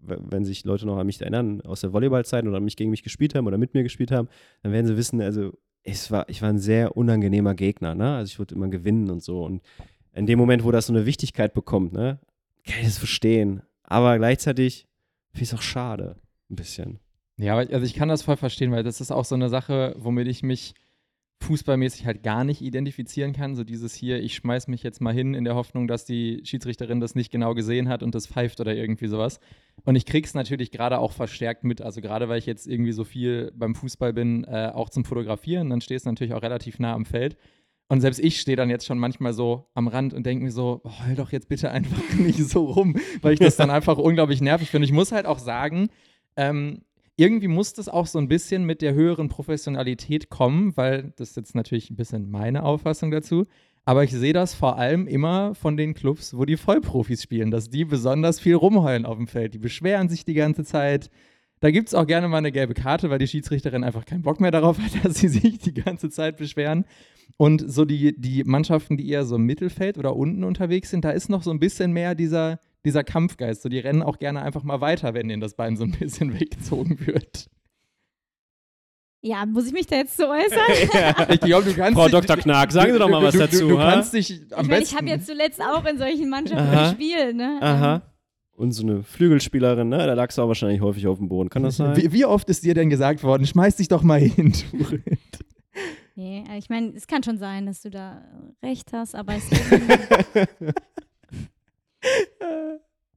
wenn 0.00 0.44
sich 0.44 0.64
Leute 0.64 0.86
noch 0.86 0.98
an 0.98 1.06
mich 1.06 1.20
erinnern, 1.20 1.62
aus 1.62 1.80
der 1.80 1.92
Volleyballzeit 1.92 2.46
oder 2.46 2.60
mich 2.60 2.76
gegen 2.76 2.90
mich 2.90 3.02
gespielt 3.02 3.34
haben 3.34 3.46
oder 3.46 3.58
mit 3.58 3.72
mir 3.74 3.82
gespielt 3.82 4.10
haben, 4.10 4.28
dann 4.62 4.70
werden 4.72 4.86
sie 4.86 4.96
wissen, 4.96 5.20
also 5.20 5.52
es 5.82 6.10
war, 6.10 6.28
ich 6.28 6.42
war 6.42 6.48
ein 6.50 6.58
sehr 6.58 6.96
unangenehmer 6.96 7.54
Gegner, 7.54 7.94
ne? 7.94 8.16
Also 8.16 8.30
ich 8.30 8.38
würde 8.38 8.54
immer 8.54 8.68
gewinnen 8.68 9.10
und 9.10 9.22
so. 9.22 9.42
Und 9.44 9.62
in 10.12 10.26
dem 10.26 10.38
Moment, 10.38 10.62
wo 10.64 10.70
das 10.70 10.86
so 10.86 10.92
eine 10.92 11.06
Wichtigkeit 11.06 11.54
bekommt, 11.54 11.92
ne, 11.92 12.20
kann 12.66 12.78
ich 12.80 12.86
das 12.86 12.98
verstehen. 12.98 13.62
Aber 13.82 14.16
gleichzeitig 14.18 14.86
finde 15.32 15.44
ich 15.44 15.48
es 15.52 15.54
auch 15.54 15.62
schade. 15.62 16.16
Ein 16.50 16.56
bisschen. 16.56 17.00
Ja, 17.36 17.56
also 17.56 17.80
ich 17.84 17.94
kann 17.94 18.08
das 18.08 18.22
voll 18.22 18.36
verstehen, 18.36 18.70
weil 18.70 18.84
das 18.84 19.00
ist 19.00 19.10
auch 19.10 19.24
so 19.24 19.34
eine 19.34 19.48
Sache, 19.48 19.94
womit 19.98 20.28
ich 20.28 20.42
mich 20.42 20.74
fußballmäßig 21.44 22.06
halt 22.06 22.22
gar 22.22 22.44
nicht 22.44 22.60
identifizieren 22.60 23.32
kann. 23.32 23.54
So 23.54 23.64
dieses 23.64 23.94
hier, 23.94 24.20
ich 24.20 24.34
schmeiß 24.34 24.68
mich 24.68 24.82
jetzt 24.82 25.00
mal 25.00 25.14
hin 25.14 25.34
in 25.34 25.44
der 25.44 25.54
Hoffnung, 25.54 25.86
dass 25.86 26.04
die 26.04 26.42
Schiedsrichterin 26.44 27.00
das 27.00 27.14
nicht 27.14 27.30
genau 27.30 27.54
gesehen 27.54 27.88
hat 27.88 28.02
und 28.02 28.14
das 28.14 28.26
pfeift 28.26 28.60
oder 28.60 28.74
irgendwie 28.74 29.06
sowas. 29.06 29.40
Und 29.84 29.96
ich 29.96 30.06
krieg's 30.06 30.34
natürlich 30.34 30.70
gerade 30.70 30.98
auch 30.98 31.12
verstärkt 31.12 31.64
mit. 31.64 31.82
Also 31.82 32.00
gerade 32.00 32.28
weil 32.28 32.38
ich 32.38 32.46
jetzt 32.46 32.66
irgendwie 32.66 32.92
so 32.92 33.04
viel 33.04 33.52
beim 33.54 33.74
Fußball 33.74 34.12
bin, 34.12 34.44
äh, 34.44 34.72
auch 34.74 34.90
zum 34.90 35.04
Fotografieren, 35.04 35.70
dann 35.70 35.80
stehst 35.80 36.06
du 36.06 36.10
natürlich 36.10 36.34
auch 36.34 36.42
relativ 36.42 36.78
nah 36.78 36.94
am 36.94 37.04
Feld. 37.04 37.36
Und 37.88 38.00
selbst 38.00 38.18
ich 38.18 38.40
stehe 38.40 38.56
dann 38.56 38.70
jetzt 38.70 38.86
schon 38.86 38.98
manchmal 38.98 39.34
so 39.34 39.68
am 39.74 39.88
Rand 39.88 40.14
und 40.14 40.24
denke 40.24 40.44
mir 40.44 40.50
so, 40.50 40.80
oh, 40.84 40.90
heul 41.06 41.14
doch 41.16 41.32
jetzt 41.32 41.48
bitte 41.48 41.70
einfach 41.70 42.02
nicht 42.18 42.38
so 42.38 42.64
rum, 42.64 42.96
weil 43.20 43.34
ich 43.34 43.40
das 43.40 43.56
dann 43.56 43.70
einfach 43.70 43.98
unglaublich 43.98 44.40
nervig 44.40 44.70
finde. 44.70 44.86
Ich 44.86 44.92
muss 44.92 45.12
halt 45.12 45.26
auch 45.26 45.38
sagen, 45.38 45.88
ähm, 46.36 46.82
irgendwie 47.16 47.48
muss 47.48 47.72
das 47.72 47.88
auch 47.88 48.06
so 48.06 48.18
ein 48.18 48.28
bisschen 48.28 48.64
mit 48.64 48.82
der 48.82 48.94
höheren 48.94 49.28
Professionalität 49.28 50.30
kommen, 50.30 50.76
weil 50.76 51.12
das 51.16 51.30
ist 51.30 51.36
jetzt 51.36 51.54
natürlich 51.54 51.90
ein 51.90 51.96
bisschen 51.96 52.30
meine 52.30 52.64
Auffassung 52.64 53.10
dazu. 53.10 53.46
Aber 53.84 54.02
ich 54.02 54.12
sehe 54.12 54.32
das 54.32 54.54
vor 54.54 54.78
allem 54.78 55.06
immer 55.06 55.54
von 55.54 55.76
den 55.76 55.94
Clubs, 55.94 56.36
wo 56.36 56.44
die 56.44 56.56
Vollprofis 56.56 57.22
spielen, 57.22 57.50
dass 57.50 57.68
die 57.68 57.84
besonders 57.84 58.40
viel 58.40 58.54
rumheulen 58.54 59.04
auf 59.04 59.16
dem 59.16 59.26
Feld. 59.26 59.54
Die 59.54 59.58
beschweren 59.58 60.08
sich 60.08 60.24
die 60.24 60.34
ganze 60.34 60.64
Zeit. 60.64 61.10
Da 61.60 61.70
gibt 61.70 61.88
es 61.88 61.94
auch 61.94 62.06
gerne 62.06 62.28
mal 62.28 62.38
eine 62.38 62.50
gelbe 62.50 62.74
Karte, 62.74 63.10
weil 63.10 63.18
die 63.18 63.28
Schiedsrichterin 63.28 63.84
einfach 63.84 64.06
keinen 64.06 64.22
Bock 64.22 64.40
mehr 64.40 64.50
darauf 64.50 64.78
hat, 64.78 64.92
dass 65.04 65.18
sie 65.18 65.28
sich 65.28 65.58
die 65.58 65.74
ganze 65.74 66.08
Zeit 66.08 66.38
beschweren. 66.38 66.84
Und 67.36 67.70
so 67.70 67.84
die, 67.84 68.18
die 68.18 68.44
Mannschaften, 68.44 68.96
die 68.96 69.08
eher 69.08 69.24
so 69.24 69.36
im 69.36 69.44
Mittelfeld 69.44 69.98
oder 69.98 70.16
unten 70.16 70.44
unterwegs 70.44 70.90
sind, 70.90 71.04
da 71.04 71.10
ist 71.10 71.28
noch 71.28 71.42
so 71.42 71.50
ein 71.50 71.60
bisschen 71.60 71.92
mehr 71.92 72.14
dieser, 72.14 72.60
dieser 72.84 73.04
Kampfgeist. 73.04 73.62
So, 73.62 73.68
die 73.68 73.78
rennen 73.78 74.02
auch 74.02 74.18
gerne 74.18 74.42
einfach 74.42 74.62
mal 74.62 74.80
weiter, 74.80 75.14
wenn 75.14 75.30
ihnen 75.30 75.40
das 75.40 75.54
Bein 75.54 75.76
so 75.76 75.84
ein 75.84 75.92
bisschen 75.92 76.32
weggezogen 76.40 77.06
wird. 77.06 77.48
Ja, 79.22 79.46
muss 79.46 79.66
ich 79.66 79.72
mich 79.72 79.86
da 79.86 79.96
jetzt 79.96 80.18
so 80.18 80.24
äußern? 80.28 80.90
ja. 80.92 81.30
Ich 81.30 81.40
glaube, 81.40 81.64
du 81.64 81.74
kannst 81.74 81.98
Frau 81.98 82.08
Dr. 82.08 82.36
Knark, 82.36 82.70
sagen 82.72 82.92
Sie 82.92 82.98
doch 82.98 83.08
mal 83.08 83.22
was 83.22 83.32
du, 83.32 83.38
dazu. 83.38 83.60
Du, 83.60 83.68
du 83.68 83.76
kannst 83.76 84.12
dich 84.12 84.42
am 84.50 84.66
ich 84.66 84.68
besten. 84.68 84.84
ich 84.84 84.96
habe 84.96 85.08
jetzt 85.08 85.26
zuletzt 85.26 85.62
auch 85.62 85.84
in 85.86 85.96
solchen 85.96 86.28
Mannschaften 86.28 86.68
Aha. 86.68 86.90
gespielt, 86.90 87.34
ne? 87.34 87.58
Aha. 87.62 88.02
Und 88.52 88.72
so 88.72 88.82
eine 88.82 89.02
Flügelspielerin, 89.02 89.88
ne? 89.88 89.96
Da 89.96 90.12
lagst 90.12 90.36
du 90.36 90.42
auch 90.42 90.48
wahrscheinlich 90.48 90.82
häufig 90.82 91.06
auf 91.06 91.16
dem 91.16 91.28
Boden. 91.28 91.48
Kann 91.48 91.62
das 91.62 91.78
sein? 91.78 91.96
wie, 91.96 92.12
wie 92.12 92.26
oft 92.26 92.50
ist 92.50 92.64
dir 92.64 92.74
denn 92.74 92.90
gesagt 92.90 93.22
worden, 93.22 93.46
schmeiß 93.46 93.76
dich 93.76 93.88
doch 93.88 94.02
mal 94.02 94.20
hin, 94.20 94.52
Turit? 94.52 95.02
Nee, 96.16 96.44
äh, 96.48 96.58
ich 96.58 96.68
meine, 96.68 96.92
es 96.94 97.06
kann 97.06 97.22
schon 97.22 97.38
sein, 97.38 97.66
dass 97.66 97.82
du 97.82 97.90
da 97.90 98.22
recht 98.62 98.92
hast, 98.92 99.14
aber 99.14 99.34
es 99.34 99.44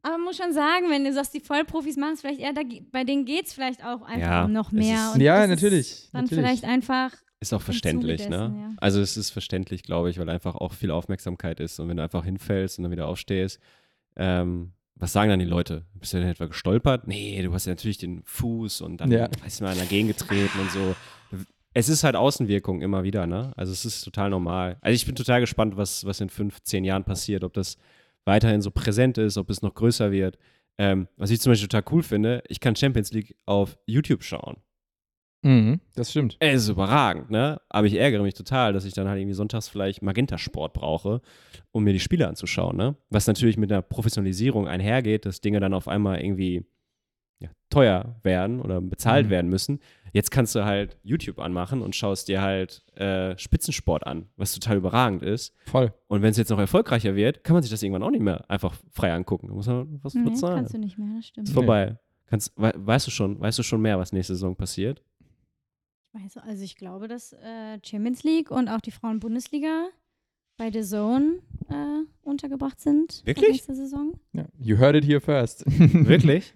Aber 0.04 0.18
man 0.18 0.24
muss 0.26 0.38
schon 0.38 0.54
sagen, 0.54 0.90
wenn 0.90 1.04
du 1.04 1.12
sagst, 1.12 1.34
die 1.34 1.40
Vollprofis 1.42 1.98
machen 1.98 2.14
es 2.14 2.22
vielleicht 2.22 2.40
eher, 2.40 2.54
da, 2.54 2.62
bei 2.92 3.04
denen 3.04 3.26
geht 3.26 3.48
es 3.48 3.54
vielleicht 3.54 3.84
auch 3.84 4.02
einfach 4.04 4.20
Ja, 4.20 4.46
um 4.46 4.54
noch 4.54 4.72
mehr. 4.72 5.08
ist- 5.10 5.16
und 5.16 5.22
Ja, 5.22 5.46
natürlich, 5.48 5.92
Ist 5.92 6.14
dann 6.14 6.24
natürlich. 6.24 6.44
vielleicht 6.44 6.64
einfach, 6.64 7.12
Ist 7.40 7.54
auch 7.54 7.62
verständlich, 7.62 8.30
ne? 8.30 8.54
ja. 8.58 8.74
Also 8.78 9.02
es 9.02 9.18
ist 9.18 9.32
verständlich, 9.32 9.84
glaube 9.84 10.10
ich, 10.10 10.18
weil 10.18 10.30
einfach 10.30 10.56
auch 10.56 10.74
viel 10.74 10.92
Aufmerksamkeit 10.92 11.60
ist. 11.60 11.80
Und 11.80 11.90
wenn 11.90 11.98
du 11.98 12.04
einfach 12.04 12.24
hinfällst 12.24 12.78
und 12.78 12.84
dann 12.84 12.92
wieder 12.92 13.08
aufstehst, 13.08 13.60
ähm, 14.16 14.72
was 14.96 15.14
sagen 15.14 15.30
dann 15.30 15.40
die 15.40 15.46
Leute? 15.46 15.86
Bist 15.94 16.14
du 16.14 16.18
denn 16.20 16.28
etwa 16.30 16.46
gestolpert? 16.46 17.08
Nee, 17.08 17.42
du 17.44 17.54
hast 17.54 17.66
ja 17.66 17.72
natürlich 17.74 17.98
den 18.00 18.24
Fuß 18.24 18.82
und 18.82 18.98
dann 19.02 19.12
Ja. 19.12 19.30
weißt 19.44 19.60
du 19.60 19.66
mal 19.66 19.76
dagegen 19.76 20.08
getreten 20.08 20.60
und 20.60 20.72
so. 20.72 20.96
Es 21.74 21.90
ist 21.90 22.04
halt 22.04 22.16
Außenwirkung 22.16 22.82
immer 22.82 23.04
wieder, 23.04 23.28
ne? 23.28 23.52
Also 23.56 23.72
es 23.74 23.86
ist 23.86 24.02
total 24.02 24.32
normal. 24.32 24.78
Also 24.82 24.96
ich 24.96 25.06
bin 25.06 25.14
total 25.16 25.42
gespannt, 25.42 25.78
was, 25.78 26.06
was 26.06 26.20
in 26.22 26.30
fünf, 26.30 26.64
zehn 26.64 26.84
Jahren 26.84 27.04
passiert, 27.04 27.44
ob 27.44 27.54
das 27.54 27.78
weiterhin 28.28 28.62
so 28.62 28.70
präsent 28.70 29.18
ist, 29.18 29.38
ob 29.38 29.50
es 29.50 29.62
noch 29.62 29.74
größer 29.74 30.12
wird. 30.12 30.38
Ähm, 30.78 31.08
was 31.18 31.32
ich 31.32 31.42
zum 31.42 31.52
Beispiel 31.52 31.70
total 31.70 31.92
cool 31.92 32.04
finde, 32.04 32.44
ich 32.48 32.60
kann 32.60 32.76
Champions 32.76 33.12
League 33.12 33.36
auf 33.46 33.80
YouTube 33.88 34.24
schauen. 34.24 34.58
Mhm, 35.44 35.80
das 35.96 36.12
stimmt. 36.12 36.36
Es 36.40 36.64
ist 36.64 36.70
überragend, 36.70 37.30
ne? 37.30 37.62
Aber 37.70 37.88
ich 37.88 37.94
ärgere 37.94 38.22
mich 38.22 38.34
total, 38.34 38.74
dass 38.74 38.86
ich 38.86 38.94
dann 38.94 39.08
halt 39.08 39.20
irgendwie 39.20 39.36
sonntags 39.36 39.70
vielleicht 39.70 40.02
Magenta-Sport 40.02 40.74
brauche, 40.74 41.22
um 41.72 41.84
mir 41.84 41.94
die 41.94 42.00
Spiele 42.00 42.28
anzuschauen, 42.28 42.76
ne? 42.76 42.96
Was 43.10 43.28
natürlich 43.28 43.58
mit 43.58 43.72
einer 43.72 43.82
Professionalisierung 43.82 44.68
einhergeht, 44.68 45.26
dass 45.26 45.42
Dinge 45.42 45.60
dann 45.60 45.74
auf 45.74 45.88
einmal 45.88 46.22
irgendwie 46.22 46.66
ja, 47.40 47.50
teuer 47.70 48.16
werden 48.24 48.62
oder 48.62 48.82
bezahlt 48.82 49.28
Mhm. 49.28 49.30
werden 49.32 49.50
müssen. 49.50 49.80
Jetzt 50.14 50.32
kannst 50.32 50.56
du 50.56 50.64
halt 50.66 50.98
YouTube 51.04 51.38
anmachen 51.40 51.82
und 51.82 51.96
schaust 51.96 52.28
dir 52.28 52.42
halt 52.42 52.84
äh, 52.96 53.38
Spitzensport 53.38 54.08
an, 54.08 54.30
was 54.38 54.54
total 54.54 54.78
überragend 54.78 55.22
ist. 55.22 55.54
Voll. 55.66 55.94
Und 56.08 56.22
wenn 56.22 56.32
es 56.32 56.38
jetzt 56.38 56.50
noch 56.50 56.58
erfolgreicher 56.60 57.16
wird, 57.16 57.44
kann 57.44 57.54
man 57.54 57.62
sich 57.62 57.70
das 57.70 57.84
irgendwann 57.84 58.04
auch 58.04 58.10
nicht 58.12 58.22
mehr 58.24 58.50
einfach 58.50 58.74
frei 58.90 59.14
angucken. 59.14 59.48
Da 59.50 59.54
muss 59.54 59.68
man 59.68 60.00
was 60.02 60.14
nee, 60.16 60.24
bezahlen. 60.24 60.56
kannst 60.58 60.74
du 60.74 60.78
nicht 60.80 60.98
mehr, 60.98 61.18
das 61.18 61.28
stimmt. 61.28 61.48
Ist 61.50 61.54
vorbei. 61.54 61.98
Kannst, 62.26 62.52
we 62.58 62.72
weißt 62.76 63.06
du 63.08 63.12
schon, 63.12 63.40
weißt 63.40 63.60
du 63.60 63.64
schon 63.64 63.82
mehr, 63.82 64.00
was 64.00 64.12
nächste 64.14 64.34
Saison 64.34 64.56
passiert? 64.56 65.04
Ich 66.14 66.24
weiß, 66.24 66.38
also 66.38 66.64
ich 66.64 66.76
glaube, 66.78 67.08
dass 67.08 67.34
äh, 67.34 67.78
Champions 67.86 68.24
League 68.24 68.50
und 68.50 68.70
auch 68.70 68.82
die 68.82 68.92
Frauen-Bundesliga 68.92 69.90
bei 70.58 70.72
The 70.72 70.82
Zone 70.82 71.40
äh, 71.70 72.04
untergebracht 72.24 72.80
sind. 72.80 73.22
Wirklich? 73.26 73.50
Nächste 73.50 73.76
Saison. 73.76 74.14
Ja, 74.34 74.46
you 74.58 74.78
heard 74.78 74.96
it 74.96 75.06
here 75.06 75.22
first. 75.22 75.64
Wirklich? 75.68 76.56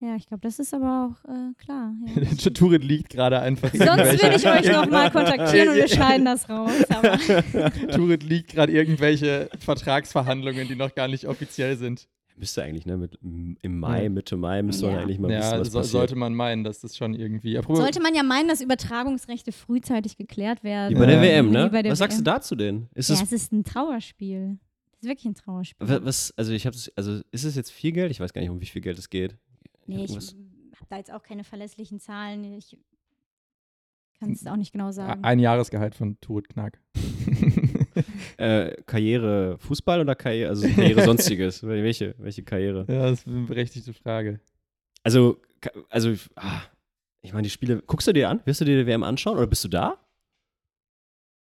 Ja, 0.00 0.14
ich 0.16 0.26
glaube, 0.26 0.42
das 0.42 0.58
ist 0.58 0.74
aber 0.74 1.06
auch 1.10 1.24
äh, 1.28 1.54
klar. 1.56 1.94
Ja. 2.14 2.50
Turit 2.52 2.84
liegt 2.84 3.08
gerade 3.10 3.40
einfach. 3.40 3.70
Sonst 3.72 3.86
würde 4.22 4.36
ich 4.36 4.46
euch 4.46 4.70
nochmal 4.70 5.10
kontaktieren 5.12 5.70
und 5.70 5.76
wir 5.76 5.88
schneiden 5.88 6.26
das 6.26 6.48
raus. 6.50 6.70
Turit 7.94 8.22
liegt 8.22 8.50
gerade 8.52 8.72
irgendwelche 8.72 9.48
Vertragsverhandlungen, 9.58 10.68
die 10.68 10.76
noch 10.76 10.94
gar 10.94 11.08
nicht 11.08 11.26
offiziell 11.26 11.76
sind. 11.76 12.08
Müsste 12.38 12.62
eigentlich, 12.62 12.84
ne? 12.84 12.98
Mit, 12.98 13.18
Im 13.22 13.78
Mai. 13.80 14.10
Mitte 14.10 14.36
Mai 14.36 14.60
müsste 14.62 14.84
man 14.84 14.94
Ja. 14.96 15.00
eigentlich 15.00 15.18
mal 15.18 15.28
wissen, 15.30 15.40
Ja, 15.40 15.58
was 15.60 15.68
so, 15.72 15.78
passiert. 15.78 15.90
sollte 15.92 16.16
man 16.16 16.34
meinen, 16.34 16.64
dass 16.64 16.80
das 16.80 16.94
schon 16.94 17.14
irgendwie. 17.14 17.56
Apropos, 17.56 17.78
sollte 17.78 18.02
man 18.02 18.14
ja 18.14 18.22
meinen, 18.22 18.48
dass 18.48 18.60
Übertragungsrechte 18.60 19.52
frühzeitig 19.52 20.18
geklärt 20.18 20.62
werden. 20.62 20.94
Wie 20.94 20.98
bei 21.00 21.06
der. 21.06 21.22
WM, 21.22 21.50
ne? 21.50 21.70
Der 21.70 21.90
Was 21.92 21.98
sagst 22.00 22.18
du 22.18 22.22
dazu 22.22 22.54
denn? 22.54 22.88
Ist 22.94 23.08
Ja, 23.08 23.14
es 23.14 23.22
es 23.22 23.32
ist 23.32 23.52
ein 23.52 23.64
Trauerspiel. 23.64 24.58
Es 24.92 25.02
ist 25.04 25.08
wirklich 25.08 25.24
ein 25.24 25.34
Trauerspiel. 25.34 25.88
wa- 25.88 26.00
was, 26.02 26.34
also 26.36 26.52
ich 26.52 26.66
habe 26.66 26.76
also 26.94 27.20
ist 27.30 27.44
es 27.44 27.54
jetzt 27.56 27.70
viel 27.70 27.92
Geld? 27.92 28.10
Ich 28.10 28.20
weiß 28.20 28.34
gar 28.34 28.42
nicht, 28.42 28.50
um 28.50 28.60
wie 28.60 28.66
viel 28.66 28.82
Geld 28.82 28.98
es 28.98 29.08
geht. 29.08 29.36
Nee, 29.86 30.04
ich 30.04 30.12
habe 30.14 30.86
da 30.88 30.96
jetzt 30.98 31.12
auch 31.12 31.22
keine 31.22 31.44
verlässlichen 31.44 32.00
Zahlen. 32.00 32.44
Ich 32.54 32.78
kann 34.18 34.32
es 34.32 34.46
auch 34.46 34.56
nicht 34.56 34.72
genau 34.72 34.90
sagen. 34.92 35.24
ein 35.24 35.38
Jahresgehalt 35.38 35.94
von 35.94 36.18
Turit 36.20 36.48
Knack. 36.48 36.80
Äh, 38.36 38.82
Karriere 38.84 39.56
Fußball 39.58 40.02
oder 40.02 40.14
Karriere, 40.14 40.50
also 40.50 40.68
Karriere 40.68 41.04
sonstiges? 41.04 41.62
welche, 41.66 42.14
welche 42.18 42.42
Karriere? 42.42 42.84
ja, 42.86 43.10
das 43.10 43.20
ist 43.20 43.26
eine 43.26 43.46
berechtigte 43.46 43.94
Frage. 43.94 44.40
Also, 45.02 45.40
also 45.88 46.12
ah, 46.34 46.60
ich 47.22 47.32
meine, 47.32 47.44
die 47.44 47.50
Spiele, 47.50 47.82
guckst 47.86 48.06
du 48.06 48.12
dir 48.12 48.28
an? 48.28 48.42
Wirst 48.44 48.60
du 48.60 48.66
dir 48.66 48.76
die 48.76 48.86
WM 48.86 49.02
anschauen 49.02 49.38
oder 49.38 49.46
bist 49.46 49.64
du 49.64 49.68
da? 49.68 49.98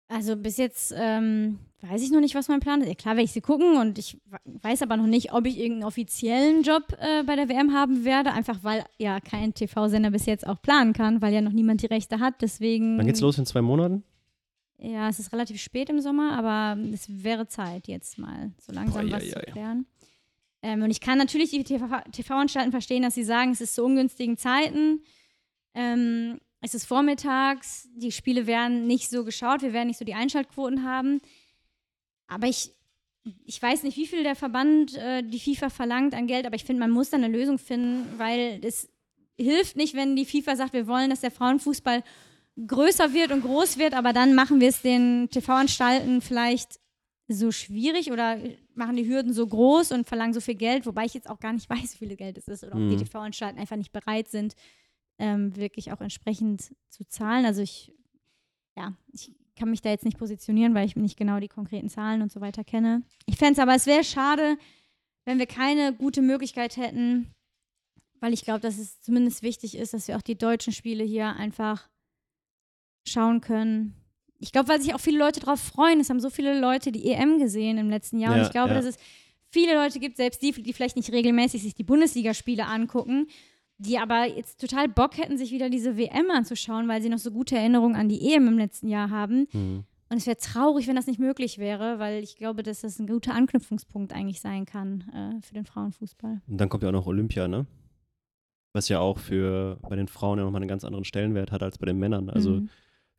Also 0.08 0.36
bis 0.36 0.58
jetzt 0.58 0.94
ähm, 0.96 1.58
weiß 1.80 2.02
ich 2.02 2.10
noch 2.10 2.20
nicht, 2.20 2.34
was 2.34 2.48
mein 2.48 2.60
Plan 2.60 2.80
ist. 2.82 2.88
Ja, 2.88 2.94
klar 2.94 3.16
werde 3.16 3.24
ich 3.24 3.32
sie 3.32 3.40
gucken 3.40 3.76
und 3.78 3.98
ich 3.98 4.18
weiß 4.44 4.82
aber 4.82 4.96
noch 4.96 5.06
nicht, 5.06 5.32
ob 5.32 5.46
ich 5.46 5.58
irgendeinen 5.58 5.84
offiziellen 5.84 6.62
Job 6.62 6.96
äh, 6.98 7.22
bei 7.24 7.36
der 7.36 7.48
WM 7.48 7.72
haben 7.72 8.04
werde, 8.04 8.32
einfach 8.32 8.58
weil 8.62 8.84
ja 8.98 9.20
kein 9.20 9.54
TV-Sender 9.54 10.10
bis 10.10 10.26
jetzt 10.26 10.46
auch 10.46 10.60
planen 10.60 10.92
kann, 10.92 11.22
weil 11.22 11.32
ja 11.32 11.40
noch 11.40 11.52
niemand 11.52 11.82
die 11.82 11.86
Rechte 11.86 12.20
hat. 12.20 12.42
Deswegen. 12.42 12.98
Wann 12.98 13.06
geht's 13.06 13.20
los 13.20 13.38
in 13.38 13.46
zwei 13.46 13.62
Monaten? 13.62 14.04
Ja, 14.78 15.08
es 15.08 15.18
ist 15.18 15.32
relativ 15.32 15.60
spät 15.60 15.88
im 15.88 16.00
Sommer, 16.00 16.36
aber 16.36 16.78
es 16.92 17.06
wäre 17.08 17.46
Zeit, 17.46 17.86
jetzt 17.86 18.18
mal 18.18 18.52
so 18.58 18.72
langsam 18.72 19.08
Boah, 19.08 19.16
was 19.16 19.24
ja, 19.24 19.32
zu 19.32 19.38
ja, 19.38 19.44
ja. 19.46 19.52
klären. 19.52 19.86
Ähm, 20.62 20.82
und 20.82 20.90
ich 20.90 21.00
kann 21.00 21.18
natürlich 21.18 21.50
die 21.50 21.64
TV 21.64 21.86
TV-Anstalten 22.10 22.72
verstehen, 22.72 23.02
dass 23.02 23.14
sie 23.14 23.24
sagen, 23.24 23.52
es 23.52 23.60
ist 23.60 23.74
zu 23.74 23.84
ungünstigen 23.84 24.36
Zeiten. 24.36 25.02
Ähm, 25.74 26.38
es 26.64 26.74
ist 26.74 26.86
vormittags, 26.86 27.88
die 27.94 28.10
Spiele 28.10 28.46
werden 28.46 28.86
nicht 28.86 29.10
so 29.10 29.22
geschaut, 29.24 29.60
wir 29.60 29.74
werden 29.74 29.88
nicht 29.88 29.98
so 29.98 30.04
die 30.06 30.14
Einschaltquoten 30.14 30.82
haben. 30.82 31.20
Aber 32.26 32.46
ich, 32.46 32.70
ich 33.44 33.60
weiß 33.60 33.82
nicht, 33.82 33.98
wie 33.98 34.06
viel 34.06 34.22
der 34.22 34.34
Verband 34.34 34.96
äh, 34.96 35.22
die 35.22 35.38
FIFA 35.38 35.68
verlangt 35.68 36.14
an 36.14 36.26
Geld, 36.26 36.46
aber 36.46 36.56
ich 36.56 36.64
finde, 36.64 36.80
man 36.80 36.90
muss 36.90 37.10
da 37.10 37.18
eine 37.18 37.28
Lösung 37.28 37.58
finden, 37.58 38.06
weil 38.18 38.60
es 38.64 38.88
hilft 39.38 39.76
nicht, 39.76 39.94
wenn 39.94 40.16
die 40.16 40.24
FIFA 40.24 40.56
sagt, 40.56 40.72
wir 40.72 40.86
wollen, 40.86 41.10
dass 41.10 41.20
der 41.20 41.30
Frauenfußball 41.30 42.02
größer 42.66 43.12
wird 43.12 43.30
und 43.30 43.42
groß 43.42 43.76
wird, 43.78 43.92
aber 43.92 44.14
dann 44.14 44.34
machen 44.34 44.58
wir 44.60 44.68
es 44.68 44.80
den 44.80 45.28
TV-Anstalten 45.30 46.22
vielleicht 46.22 46.80
so 47.28 47.52
schwierig 47.52 48.10
oder 48.10 48.38
machen 48.74 48.96
die 48.96 49.06
Hürden 49.06 49.34
so 49.34 49.46
groß 49.46 49.92
und 49.92 50.06
verlangen 50.06 50.32
so 50.32 50.40
viel 50.40 50.54
Geld, 50.54 50.86
wobei 50.86 51.04
ich 51.04 51.12
jetzt 51.14 51.28
auch 51.28 51.40
gar 51.40 51.52
nicht 51.52 51.68
weiß, 51.76 52.00
wie 52.00 52.06
viel 52.06 52.16
Geld 52.16 52.38
es 52.38 52.48
ist 52.48 52.64
oder 52.64 52.74
ob 52.76 52.88
die 52.88 52.96
Mhm. 52.96 53.04
TV-Anstalten 53.04 53.58
einfach 53.60 53.76
nicht 53.76 53.92
bereit 53.92 54.28
sind, 54.30 54.54
ähm, 55.18 55.56
wirklich 55.56 55.92
auch 55.92 56.00
entsprechend 56.00 56.74
zu 56.88 57.06
zahlen. 57.08 57.46
Also 57.46 57.62
ich, 57.62 57.92
ja, 58.76 58.96
ich 59.12 59.32
kann 59.56 59.70
mich 59.70 59.82
da 59.82 59.90
jetzt 59.90 60.04
nicht 60.04 60.18
positionieren, 60.18 60.74
weil 60.74 60.86
ich 60.86 60.96
nicht 60.96 61.16
genau 61.16 61.38
die 61.40 61.48
konkreten 61.48 61.88
Zahlen 61.88 62.22
und 62.22 62.32
so 62.32 62.40
weiter 62.40 62.64
kenne. 62.64 63.02
Ich 63.26 63.36
fände 63.36 63.54
es 63.54 63.58
aber, 63.58 63.74
es 63.74 63.86
wäre 63.86 64.04
schade, 64.04 64.56
wenn 65.24 65.38
wir 65.38 65.46
keine 65.46 65.92
gute 65.94 66.22
Möglichkeit 66.22 66.76
hätten, 66.76 67.30
weil 68.20 68.32
ich 68.32 68.44
glaube, 68.44 68.60
dass 68.60 68.78
es 68.78 69.00
zumindest 69.00 69.42
wichtig 69.42 69.76
ist, 69.76 69.94
dass 69.94 70.08
wir 70.08 70.16
auch 70.16 70.22
die 70.22 70.38
deutschen 70.38 70.72
Spiele 70.72 71.04
hier 71.04 71.36
einfach 71.36 71.88
schauen 73.06 73.40
können. 73.40 73.94
Ich 74.38 74.52
glaube, 74.52 74.68
weil 74.68 74.80
sich 74.80 74.94
auch 74.94 75.00
viele 75.00 75.18
Leute 75.18 75.40
darauf 75.40 75.60
freuen. 75.60 76.00
Es 76.00 76.10
haben 76.10 76.20
so 76.20 76.30
viele 76.30 76.58
Leute 76.58 76.90
die 76.90 77.10
EM 77.10 77.38
gesehen 77.38 77.78
im 77.78 77.88
letzten 77.88 78.18
Jahr. 78.18 78.32
Ja, 78.32 78.38
und 78.38 78.46
ich 78.46 78.52
glaube, 78.52 78.70
ja. 78.70 78.74
dass 78.74 78.84
es 78.84 78.98
viele 79.50 79.74
Leute 79.74 80.00
gibt, 80.00 80.16
selbst 80.16 80.42
die, 80.42 80.52
die 80.52 80.72
vielleicht 80.72 80.96
nicht 80.96 81.12
regelmäßig 81.12 81.62
sich 81.62 81.74
die 81.74 81.84
Bundesligaspiele 81.84 82.66
angucken, 82.66 83.28
die 83.78 83.98
aber 83.98 84.24
jetzt 84.26 84.60
total 84.60 84.88
Bock 84.88 85.18
hätten, 85.18 85.36
sich 85.36 85.50
wieder 85.50 85.68
diese 85.70 85.96
WM 85.96 86.30
anzuschauen, 86.30 86.88
weil 86.88 87.02
sie 87.02 87.08
noch 87.08 87.18
so 87.18 87.30
gute 87.30 87.56
Erinnerungen 87.56 87.96
an 87.96 88.08
die 88.08 88.32
EM 88.32 88.48
im 88.48 88.58
letzten 88.58 88.88
Jahr 88.88 89.10
haben. 89.10 89.46
Mhm. 89.52 89.84
Und 90.10 90.16
es 90.18 90.26
wäre 90.26 90.36
traurig, 90.36 90.86
wenn 90.86 90.96
das 90.96 91.06
nicht 91.06 91.18
möglich 91.18 91.58
wäre, 91.58 91.98
weil 91.98 92.22
ich 92.22 92.36
glaube, 92.36 92.62
dass 92.62 92.82
das 92.82 92.98
ein 93.00 93.06
guter 93.06 93.34
Anknüpfungspunkt 93.34 94.12
eigentlich 94.12 94.40
sein 94.40 94.64
kann 94.64 95.00
äh, 95.12 95.42
für 95.42 95.54
den 95.54 95.64
Frauenfußball. 95.64 96.40
Und 96.46 96.58
dann 96.60 96.68
kommt 96.68 96.82
ja 96.82 96.90
auch 96.90 96.92
noch 96.92 97.06
Olympia, 97.06 97.48
ne? 97.48 97.66
Was 98.74 98.88
ja 98.88 99.00
auch 99.00 99.18
für 99.18 99.78
bei 99.88 99.96
den 99.96 100.08
Frauen 100.08 100.38
ja 100.38 100.44
nochmal 100.44 100.60
einen 100.60 100.68
ganz 100.68 100.84
anderen 100.84 101.04
Stellenwert 101.04 101.50
hat 101.52 101.62
als 101.62 101.78
bei 101.78 101.86
den 101.86 101.98
Männern. 101.98 102.28
Also 102.30 102.50
Mhm. 102.50 102.70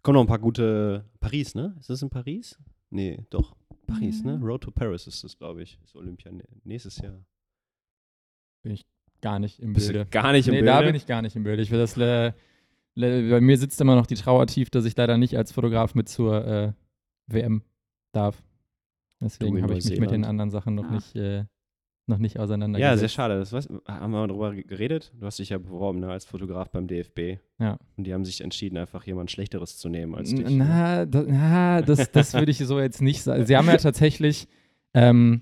kommen 0.03 0.15
noch 0.15 0.21
ein 0.21 0.27
paar 0.27 0.39
gute. 0.39 1.05
Paris, 1.19 1.55
ne? 1.55 1.75
Ist 1.79 1.89
das 1.89 2.01
in 2.01 2.09
Paris? 2.09 2.57
Nee, 2.91 3.25
doch. 3.29 3.55
Paris, 3.87 4.23
Mhm. 4.23 4.31
ne? 4.31 4.39
Road 4.41 4.61
to 4.63 4.71
Paris 4.71 5.07
ist 5.07 5.23
das, 5.23 5.37
glaube 5.37 5.63
ich. 5.63 5.79
Ist 5.83 5.95
Olympia 5.95 6.31
nä- 6.31 6.43
nächstes 6.63 6.97
Jahr. 6.97 7.19
Gar 9.25 9.39
nicht 9.39 9.59
im 9.59 9.73
Bist 9.73 9.89
du 9.89 9.93
Bilde. 9.93 10.09
gar 10.11 10.31
nicht 10.33 10.47
im 10.47 10.53
nee, 10.53 10.59
Bilde? 10.61 10.71
da 10.71 10.81
bin 10.83 10.93
ich 10.93 11.07
gar 11.07 11.23
nicht 11.23 11.35
im 11.35 11.43
Bilde. 11.43 11.63
Ich 11.63 11.71
will 11.71 11.79
das, 11.79 11.97
äh, 11.97 12.31
le- 12.93 13.29
bei 13.31 13.41
mir 13.41 13.57
sitzt 13.57 13.81
immer 13.81 13.95
noch 13.95 14.05
die 14.05 14.13
Trauer 14.13 14.45
tief, 14.45 14.69
dass 14.69 14.85
ich 14.85 14.95
leider 14.95 15.17
nicht 15.17 15.35
als 15.35 15.51
Fotograf 15.51 15.95
mit 15.95 16.07
zur 16.07 16.45
äh, 16.45 16.73
WM 17.25 17.63
darf. 18.11 18.43
Deswegen 19.19 19.63
habe 19.63 19.75
ich 19.77 19.85
mich 19.89 19.99
mit 19.99 20.11
den 20.11 20.25
anderen 20.25 20.51
Sachen 20.51 20.75
noch 20.75 20.85
Ach. 20.87 20.91
nicht, 20.91 21.15
äh, 21.15 21.45
noch 22.05 22.19
nicht 22.19 22.35
Ja, 22.35 22.41
auseinandergesetzt. 22.43 22.99
sehr 22.99 23.09
schade. 23.09 23.39
Das 23.39 23.51
weiß, 23.51 23.67
haben 23.87 24.11
wir 24.11 24.19
mal 24.19 24.27
drüber 24.27 24.53
geredet? 24.53 25.11
Du 25.19 25.25
hast 25.25 25.39
dich 25.39 25.49
ja 25.49 25.57
beworben 25.57 26.01
ne, 26.01 26.11
als 26.11 26.25
Fotograf 26.25 26.69
beim 26.69 26.85
DFB. 26.87 27.39
Ja. 27.57 27.79
Und 27.97 28.03
die 28.05 28.13
haben 28.13 28.25
sich 28.25 28.41
entschieden, 28.41 28.77
einfach 28.77 29.07
jemand 29.07 29.31
Schlechteres 29.31 29.77
zu 29.79 29.89
nehmen 29.89 30.13
als 30.13 30.29
dich. 30.29 30.45
N- 30.45 30.57
ne? 30.59 30.65
Na, 30.69 31.05
da, 31.07 31.23
na 31.27 31.81
das, 31.81 32.11
das 32.11 32.35
würde 32.35 32.51
ich 32.51 32.59
so 32.59 32.79
jetzt 32.79 33.01
nicht 33.01 33.23
sagen. 33.23 33.43
Sie 33.47 33.57
haben 33.57 33.65
ja 33.67 33.77
tatsächlich 33.77 34.47
ähm, 34.93 35.41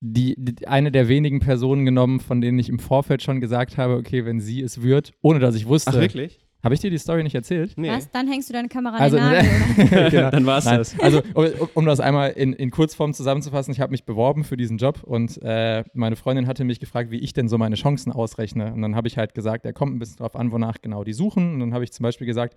die, 0.00 0.34
die, 0.38 0.66
eine 0.66 0.90
der 0.90 1.08
wenigen 1.08 1.40
Personen 1.40 1.84
genommen, 1.84 2.20
von 2.20 2.40
denen 2.40 2.58
ich 2.58 2.68
im 2.68 2.78
Vorfeld 2.78 3.22
schon 3.22 3.40
gesagt 3.40 3.76
habe, 3.76 3.96
okay, 3.96 4.24
wenn 4.24 4.40
sie 4.40 4.62
es 4.62 4.82
wird, 4.82 5.12
ohne 5.22 5.38
dass 5.38 5.54
ich 5.54 5.66
wusste. 5.66 5.92
Ach, 5.94 6.00
wirklich? 6.00 6.40
Habe 6.62 6.74
ich 6.74 6.80
dir 6.80 6.90
die 6.90 6.98
Story 6.98 7.22
nicht 7.22 7.34
erzählt? 7.34 7.72
Nee. 7.76 7.88
Was? 7.88 8.10
Dann 8.10 8.28
hängst 8.28 8.50
du 8.50 8.52
deine 8.52 8.68
Kamera 8.68 8.96
an 8.96 9.02
Also, 9.02 9.16
den 9.16 9.24
Nagel? 9.24 10.10
Genau. 10.10 10.30
Dann 10.30 10.44
war 10.44 10.58
es 10.58 10.64
das. 10.64 11.00
Also, 11.00 11.22
um, 11.32 11.46
um 11.72 11.86
das 11.86 12.00
einmal 12.00 12.30
in, 12.32 12.52
in 12.52 12.70
Kurzform 12.70 13.14
zusammenzufassen, 13.14 13.72
ich 13.72 13.80
habe 13.80 13.92
mich 13.92 14.04
beworben 14.04 14.44
für 14.44 14.58
diesen 14.58 14.76
Job 14.76 15.02
und 15.02 15.40
äh, 15.42 15.84
meine 15.94 16.16
Freundin 16.16 16.46
hatte 16.46 16.64
mich 16.64 16.78
gefragt, 16.78 17.10
wie 17.10 17.18
ich 17.18 17.32
denn 17.32 17.48
so 17.48 17.56
meine 17.56 17.76
Chancen 17.76 18.12
ausrechne. 18.12 18.74
Und 18.74 18.82
dann 18.82 18.94
habe 18.94 19.08
ich 19.08 19.16
halt 19.16 19.34
gesagt, 19.34 19.64
er 19.64 19.72
kommt 19.72 19.96
ein 19.96 19.98
bisschen 19.98 20.18
drauf 20.18 20.36
an, 20.36 20.52
wonach 20.52 20.82
genau 20.82 21.02
die 21.02 21.14
suchen. 21.14 21.54
Und 21.54 21.60
dann 21.60 21.72
habe 21.72 21.84
ich 21.84 21.92
zum 21.92 22.04
Beispiel 22.04 22.26
gesagt, 22.26 22.54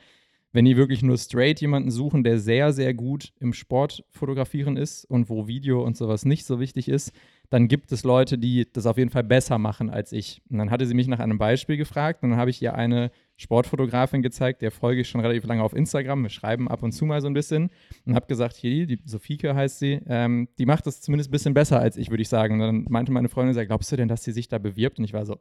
wenn 0.52 0.66
die 0.66 0.78
wirklich 0.78 1.02
nur 1.02 1.18
straight 1.18 1.62
jemanden 1.62 1.90
suchen, 1.90 2.24
der 2.24 2.40
sehr, 2.40 2.74
sehr 2.74 2.94
gut 2.94 3.34
im 3.40 3.54
Sport 3.54 4.04
fotografieren 4.12 4.76
ist 4.76 5.06
und 5.06 5.30
wo 5.30 5.48
Video 5.48 5.82
und 5.82 5.96
sowas 5.96 6.26
nicht 6.26 6.46
so 6.46 6.60
wichtig 6.60 6.90
ist, 6.90 7.12
dann 7.54 7.68
gibt 7.68 7.92
es 7.92 8.04
Leute, 8.04 8.40
die 8.40 8.68
das 8.74 8.88
auf 8.88 8.98
jeden 8.98 9.12
Fall 9.12 9.24
besser 9.24 9.60
machen 9.60 9.92
als 9.92 10.12
ich. 10.12 10.42
Und 10.50 10.58
dann 10.58 10.72
hatte 10.72 10.88
sie 10.88 10.96
mich 10.96 11.08
nach 11.08 11.20
einem 11.20 11.38
Beispiel 11.38 11.78
gefragt 11.78 12.24
und 12.24 12.32
dann 12.32 12.40
habe 12.40 12.50
ich 12.50 12.60
ihr 12.64 12.74
eine 12.74 13.12
Sportfotografin 13.36 14.24
gezeigt, 14.24 14.64
der 14.64 14.72
folge 14.72 15.02
ich 15.02 15.08
schon 15.08 15.22
relativ 15.22 15.46
lange 15.46 15.62
auf 15.62 15.76
Instagram. 15.76 16.24
Wir 16.24 16.32
schreiben 16.32 16.68
ab 16.68 16.82
und 16.82 16.94
zu 16.94 17.06
mal 17.06 17.22
so 17.22 17.28
ein 17.28 17.36
bisschen 17.36 17.70
und 18.08 18.16
habe 18.16 18.26
gesagt, 18.26 18.56
hier, 18.56 18.88
die 18.88 18.98
Sofieke 19.06 19.54
heißt 19.54 19.78
sie, 19.78 20.00
ähm, 20.08 20.50
die 20.58 20.66
macht 20.66 20.88
das 20.88 21.02
zumindest 21.02 21.30
ein 21.30 21.32
bisschen 21.32 21.54
besser 21.54 21.80
als 21.80 21.96
ich, 21.96 22.10
würde 22.10 22.24
ich 22.24 22.30
sagen. 22.30 22.56
Und 22.56 22.60
dann 22.62 22.86
meinte 22.90 23.12
meine 23.12 23.30
Freundin, 23.30 23.54
sagt, 23.54 23.68
glaubst 23.68 23.92
du 23.92 23.98
denn, 23.98 24.08
dass 24.08 24.24
sie 24.24 24.32
sich 24.32 24.48
da 24.48 24.58
bewirbt? 24.58 24.98
Und 24.98 25.06
ich 25.06 25.14
war 25.14 25.28
so, 25.28 25.38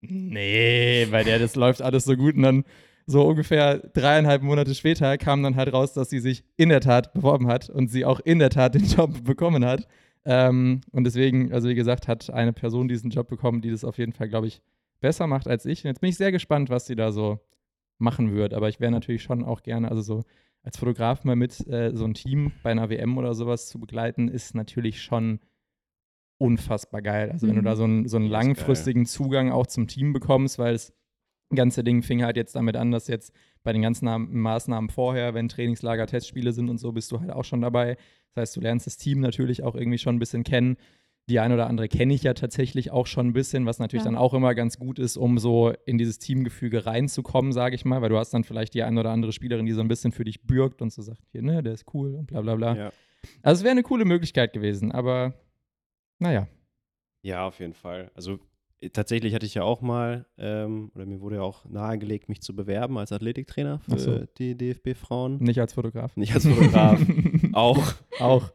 nee, 0.00 1.06
bei 1.06 1.22
der, 1.22 1.38
das 1.38 1.54
läuft 1.54 1.82
alles 1.82 2.02
so 2.02 2.16
gut. 2.16 2.34
Und 2.34 2.42
dann 2.42 2.64
so 3.06 3.22
ungefähr 3.22 3.78
dreieinhalb 3.78 4.42
Monate 4.42 4.74
später 4.74 5.16
kam 5.18 5.44
dann 5.44 5.54
halt 5.54 5.72
raus, 5.72 5.92
dass 5.92 6.10
sie 6.10 6.18
sich 6.18 6.42
in 6.56 6.70
der 6.70 6.80
Tat 6.80 7.12
beworben 7.12 7.46
hat 7.46 7.70
und 7.70 7.92
sie 7.92 8.04
auch 8.04 8.18
in 8.18 8.40
der 8.40 8.50
Tat 8.50 8.74
den 8.74 8.86
Job 8.86 9.22
bekommen 9.22 9.64
hat. 9.64 9.86
Ähm, 10.24 10.80
und 10.90 11.04
deswegen, 11.04 11.52
also 11.52 11.68
wie 11.68 11.74
gesagt, 11.74 12.08
hat 12.08 12.30
eine 12.30 12.52
Person 12.52 12.88
diesen 12.88 13.10
Job 13.10 13.28
bekommen, 13.28 13.60
die 13.60 13.70
das 13.70 13.84
auf 13.84 13.98
jeden 13.98 14.12
Fall, 14.12 14.28
glaube 14.28 14.46
ich, 14.46 14.62
besser 15.00 15.26
macht 15.26 15.46
als 15.48 15.66
ich. 15.66 15.84
Und 15.84 15.88
jetzt 15.88 16.00
bin 16.00 16.10
ich 16.10 16.16
sehr 16.16 16.32
gespannt, 16.32 16.70
was 16.70 16.86
sie 16.86 16.96
da 16.96 17.12
so 17.12 17.40
machen 17.98 18.34
wird. 18.34 18.54
Aber 18.54 18.68
ich 18.68 18.80
wäre 18.80 18.90
natürlich 18.92 19.22
schon 19.22 19.44
auch 19.44 19.62
gerne, 19.62 19.88
also 19.90 20.02
so 20.02 20.22
als 20.62 20.78
Fotograf 20.78 21.24
mal 21.24 21.36
mit 21.36 21.66
äh, 21.68 21.92
so 21.94 22.04
ein 22.06 22.14
Team 22.14 22.52
bei 22.62 22.70
einer 22.70 22.88
WM 22.88 23.18
oder 23.18 23.34
sowas 23.34 23.68
zu 23.68 23.78
begleiten, 23.78 24.28
ist 24.28 24.54
natürlich 24.54 25.02
schon 25.02 25.40
unfassbar 26.38 27.02
geil. 27.02 27.30
Also 27.30 27.46
wenn 27.46 27.54
du 27.54 27.60
Mhm. 27.60 27.64
da 27.66 27.76
so 27.76 27.84
einen, 27.84 28.08
so 28.08 28.16
einen 28.16 28.26
ist 28.26 28.32
geil. 28.32 28.42
langfristigen 28.44 29.06
Zugang 29.06 29.50
auch 29.52 29.66
zum 29.66 29.86
Team 29.86 30.12
bekommst, 30.12 30.58
weil 30.58 30.72
das 30.72 30.92
ganze 31.54 31.84
Ding 31.84 32.02
fing 32.02 32.22
halt 32.24 32.36
jetzt 32.36 32.56
damit 32.56 32.76
an, 32.76 32.90
dass 32.90 33.08
jetzt 33.08 33.32
bei 33.64 33.72
den 33.72 33.82
ganzen 33.82 34.06
Maßnahmen 34.06 34.90
vorher, 34.90 35.34
wenn 35.34 35.48
Trainingslager, 35.48 36.06
Testspiele 36.06 36.52
sind 36.52 36.68
und 36.70 36.78
so, 36.78 36.92
bist 36.92 37.10
du 37.10 37.20
halt 37.20 37.30
auch 37.32 37.44
schon 37.44 37.60
dabei. 37.60 37.96
Das 38.34 38.42
heißt, 38.42 38.56
du 38.56 38.60
lernst 38.60 38.86
das 38.86 38.96
Team 38.96 39.20
natürlich 39.20 39.62
auch 39.64 39.74
irgendwie 39.74 39.98
schon 39.98 40.16
ein 40.16 40.18
bisschen 40.20 40.44
kennen. 40.44 40.76
Die 41.30 41.40
ein 41.40 41.52
oder 41.52 41.66
andere 41.68 41.88
kenne 41.88 42.12
ich 42.12 42.22
ja 42.22 42.34
tatsächlich 42.34 42.90
auch 42.90 43.06
schon 43.06 43.28
ein 43.28 43.32
bisschen, 43.32 43.64
was 43.64 43.78
natürlich 43.78 44.04
Ja. 44.04 44.10
dann 44.10 44.18
auch 44.18 44.34
immer 44.34 44.54
ganz 44.54 44.78
gut 44.78 44.98
ist, 44.98 45.16
um 45.16 45.38
so 45.38 45.72
in 45.86 45.96
dieses 45.96 46.18
Teamgefüge 46.18 46.84
reinzukommen, 46.84 47.52
sage 47.52 47.74
ich 47.74 47.86
mal, 47.86 48.02
weil 48.02 48.10
du 48.10 48.18
hast 48.18 48.34
dann 48.34 48.44
vielleicht 48.44 48.74
die 48.74 48.82
ein 48.82 48.98
oder 48.98 49.10
andere 49.10 49.32
Spielerin, 49.32 49.64
die 49.64 49.72
so 49.72 49.80
ein 49.80 49.88
bisschen 49.88 50.12
für 50.12 50.24
dich 50.24 50.42
bürgt 50.42 50.82
und 50.82 50.92
so 50.92 51.00
sagt, 51.00 51.22
hier, 51.32 51.40
ne, 51.42 51.62
der 51.62 51.72
ist 51.72 51.86
cool 51.94 52.14
und 52.14 52.26
bla 52.26 52.42
bla 52.42 52.56
bla. 52.56 52.76
Ja. 52.76 52.92
Also 53.42 53.60
es 53.60 53.64
wäre 53.64 53.72
eine 53.72 53.82
coole 53.82 54.04
Möglichkeit 54.04 54.52
gewesen, 54.52 54.92
aber 54.92 55.32
naja. 56.18 56.46
ja, 57.22 57.46
auf 57.46 57.58
jeden 57.58 57.72
Fall. 57.74 58.10
Also 58.14 58.38
tatsächlich 58.90 59.34
hatte 59.34 59.46
ich 59.46 59.54
ja 59.54 59.62
auch 59.62 59.80
mal, 59.80 60.26
ähm, 60.38 60.90
oder 60.94 61.06
mir 61.06 61.20
wurde 61.20 61.36
ja 61.36 61.42
auch 61.42 61.64
nahegelegt, 61.66 62.28
mich 62.28 62.40
zu 62.40 62.54
bewerben 62.54 62.98
als 62.98 63.12
Athletiktrainer 63.12 63.80
für 63.88 63.98
so. 63.98 64.18
die 64.38 64.56
DFB-Frauen. 64.56 65.38
Nicht 65.38 65.60
als 65.60 65.74
Fotograf. 65.74 66.16
Nicht 66.16 66.34
als 66.34 66.46
Fotograf. 66.46 67.00
auch. 67.52 67.82
Auch. 68.20 68.50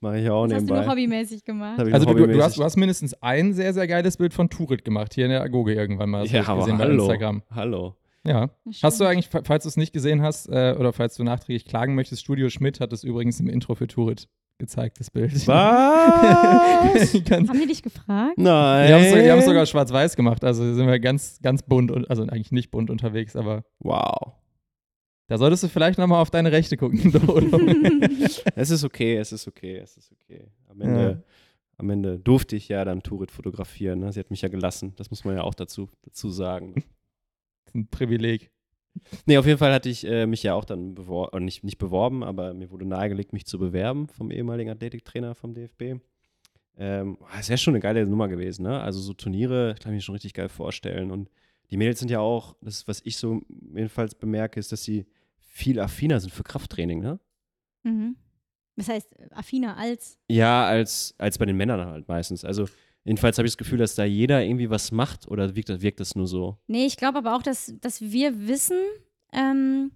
Mache 0.00 0.18
ich 0.20 0.28
auch 0.30 0.46
Das 0.46 0.54
hast 0.56 0.60
du 0.62 0.64
nebenbei. 0.74 0.82
nur 0.84 0.90
hobbymäßig 0.92 1.44
gemacht. 1.44 1.78
Also 1.78 2.06
du, 2.12 2.26
du, 2.26 2.42
hast, 2.42 2.58
du 2.58 2.64
hast 2.64 2.76
mindestens 2.76 3.14
ein 3.22 3.52
sehr, 3.52 3.72
sehr 3.72 3.86
geiles 3.86 4.16
Bild 4.16 4.34
von 4.34 4.50
Turit 4.50 4.84
gemacht, 4.84 5.14
hier 5.14 5.26
in 5.26 5.30
der 5.30 5.42
Agoge 5.42 5.74
irgendwann 5.74 6.10
mal. 6.10 6.22
Das 6.22 6.32
ja, 6.32 6.46
aber 6.48 6.60
gesehen 6.64 6.78
bei 6.78 6.84
hallo. 6.84 7.02
Instagram. 7.04 7.42
Hallo. 7.50 7.94
Ja. 8.26 8.50
Hast 8.82 9.00
du 9.00 9.04
eigentlich, 9.04 9.28
fa- 9.28 9.42
falls 9.44 9.62
du 9.62 9.68
es 9.68 9.76
nicht 9.76 9.92
gesehen 9.92 10.22
hast, 10.22 10.48
äh, 10.48 10.74
oder 10.78 10.92
falls 10.92 11.14
du 11.16 11.22
nachträglich 11.24 11.64
klagen 11.64 11.94
möchtest, 11.94 12.20
Studio 12.22 12.50
Schmidt 12.50 12.80
hat 12.80 12.92
es 12.92 13.04
übrigens 13.04 13.38
im 13.40 13.48
Intro 13.48 13.74
für 13.76 13.86
Turit 13.86 14.28
gezeigt, 14.60 15.00
das 15.00 15.10
Bild. 15.10 15.32
Was? 15.48 17.12
Ganz, 17.24 17.48
Haben 17.48 17.60
die 17.60 17.66
dich 17.66 17.82
gefragt? 17.82 18.38
Nein. 18.38 18.86
die 18.86 18.94
haben 18.94 19.02
es 19.02 19.28
haben's 19.30 19.44
sogar 19.46 19.66
schwarz-weiß 19.66 20.14
gemacht, 20.14 20.44
also 20.44 20.72
sind 20.74 20.86
wir 20.86 21.00
ganz, 21.00 21.40
ganz 21.42 21.62
bunt, 21.62 21.90
und, 21.90 22.08
also 22.08 22.22
eigentlich 22.22 22.52
nicht 22.52 22.70
bunt 22.70 22.90
unterwegs, 22.90 23.34
aber 23.34 23.64
Wow. 23.80 24.34
da 25.26 25.38
solltest 25.38 25.64
du 25.64 25.68
vielleicht 25.68 25.98
nochmal 25.98 26.22
auf 26.22 26.30
deine 26.30 26.52
Rechte 26.52 26.76
gucken, 26.76 27.10
Dodo. 27.12 27.58
Es 28.54 28.70
ist 28.70 28.84
okay, 28.84 29.16
es 29.16 29.32
ist 29.32 29.48
okay, 29.48 29.78
es 29.78 29.96
ist 29.96 30.12
okay. 30.12 30.46
Am 30.68 30.80
Ende, 30.80 31.24
am 31.76 31.90
Ende 31.90 32.18
durfte 32.20 32.54
ich 32.56 32.68
ja 32.68 32.84
dann 32.84 33.02
Turit 33.02 33.30
fotografieren. 33.32 33.98
Ne? 34.00 34.12
Sie 34.12 34.20
hat 34.20 34.30
mich 34.30 34.42
ja 34.42 34.48
gelassen. 34.48 34.92
Das 34.96 35.10
muss 35.10 35.24
man 35.24 35.34
ja 35.34 35.42
auch 35.42 35.54
dazu, 35.54 35.88
dazu 36.02 36.30
sagen. 36.30 36.74
ne? 36.74 36.82
ein 37.74 37.88
Privileg. 37.88 38.50
Nee, 39.26 39.38
auf 39.38 39.46
jeden 39.46 39.58
Fall 39.58 39.72
hatte 39.72 39.88
ich 39.88 40.06
äh, 40.06 40.26
mich 40.26 40.42
ja 40.42 40.54
auch 40.54 40.64
dann 40.64 40.94
beworben, 40.94 41.44
nicht, 41.44 41.64
nicht 41.64 41.78
beworben, 41.78 42.22
aber 42.22 42.54
mir 42.54 42.70
wurde 42.70 42.86
nahegelegt, 42.86 43.32
mich 43.32 43.46
zu 43.46 43.58
bewerben 43.58 44.08
vom 44.08 44.30
ehemaligen 44.30 44.70
Athletiktrainer 44.70 45.34
vom 45.34 45.54
DFB. 45.54 46.00
Ähm, 46.76 47.18
ist 47.38 47.48
ja 47.48 47.56
schon 47.56 47.74
eine 47.74 47.80
geile 47.80 48.06
Nummer 48.06 48.28
gewesen, 48.28 48.62
ne? 48.62 48.80
Also 48.80 49.00
so 49.00 49.12
Turniere, 49.12 49.74
kann 49.80 49.92
ich 49.92 49.98
mir 49.98 50.02
schon 50.02 50.14
richtig 50.14 50.34
geil 50.34 50.48
vorstellen. 50.48 51.10
Und 51.10 51.28
die 51.70 51.76
Mädels 51.76 51.98
sind 51.98 52.10
ja 52.10 52.20
auch, 52.20 52.56
das, 52.62 52.88
was 52.88 53.00
ich 53.04 53.16
so 53.16 53.42
jedenfalls 53.74 54.14
bemerke, 54.14 54.58
ist, 54.58 54.72
dass 54.72 54.82
sie 54.82 55.06
viel 55.38 55.78
affiner 55.78 56.20
sind 56.20 56.32
für 56.32 56.42
Krafttraining, 56.42 57.00
ne? 57.00 57.20
Mhm. 57.82 58.16
Das 58.76 58.88
heißt, 58.88 59.18
äh, 59.18 59.28
affiner 59.32 59.76
als. 59.76 60.18
Ja, 60.28 60.66
als, 60.66 61.14
als 61.18 61.38
bei 61.38 61.46
den 61.46 61.56
Männern 61.56 61.86
halt 61.86 62.08
meistens. 62.08 62.44
Also 62.44 62.66
jedenfalls 63.04 63.38
habe 63.38 63.46
ich 63.46 63.52
das 63.52 63.58
Gefühl, 63.58 63.78
dass 63.78 63.94
da 63.94 64.04
jeder 64.04 64.42
irgendwie 64.44 64.70
was 64.70 64.92
macht 64.92 65.26
oder 65.28 65.54
wirkt, 65.56 65.68
das- 65.68 65.80
wirkt 65.82 66.00
das 66.00 66.14
nur 66.14 66.26
so? 66.26 66.58
Nee, 66.66 66.86
ich 66.86 66.96
glaube 66.96 67.18
aber 67.18 67.34
auch, 67.36 67.42
dass, 67.42 67.74
dass 67.80 68.00
wir 68.00 68.46
wissen, 68.48 68.78
ähm, 69.32 69.92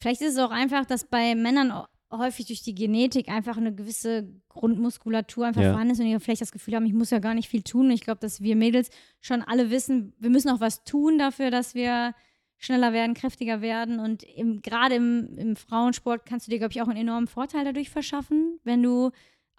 vielleicht 0.00 0.20
ist 0.22 0.32
es 0.34 0.38
auch 0.38 0.50
einfach, 0.50 0.84
dass 0.86 1.04
bei 1.04 1.34
Männern 1.34 1.72
häufig 2.12 2.46
durch 2.46 2.62
die 2.62 2.74
Genetik 2.74 3.28
einfach 3.28 3.56
eine 3.56 3.72
gewisse 3.74 4.28
Grundmuskulatur 4.48 5.46
einfach 5.46 5.62
Ja. 5.62 5.70
vorhanden 5.72 5.92
ist 5.92 6.00
und 6.00 6.06
die 6.06 6.18
vielleicht 6.18 6.40
das 6.40 6.50
Gefühl 6.52 6.74
haben, 6.74 6.86
ich 6.86 6.92
muss 6.92 7.10
ja 7.10 7.20
gar 7.20 7.34
nicht 7.34 7.48
viel 7.48 7.62
tun. 7.62 7.86
Und 7.86 7.92
ich 7.92 8.00
glaube, 8.00 8.18
dass 8.20 8.40
wir 8.40 8.56
Mädels 8.56 8.90
schon 9.20 9.42
alle 9.42 9.70
wissen, 9.70 10.12
wir 10.18 10.30
müssen 10.30 10.48
auch 10.50 10.58
was 10.60 10.82
tun 10.82 11.18
dafür, 11.18 11.50
dass 11.52 11.74
wir 11.76 12.14
schneller 12.56 12.92
werden, 12.92 13.14
kräftiger 13.14 13.60
werden. 13.62 14.00
Und 14.00 14.24
gerade 14.62 14.96
im, 14.96 15.38
im 15.38 15.54
Frauensport 15.56 16.26
kannst 16.26 16.46
du 16.46 16.50
dir, 16.50 16.58
glaube 16.58 16.72
ich, 16.72 16.82
auch 16.82 16.88
einen 16.88 16.98
enormen 17.00 17.28
Vorteil 17.28 17.64
dadurch 17.64 17.90
verschaffen, 17.90 18.58
wenn 18.64 18.82
du 18.82 19.10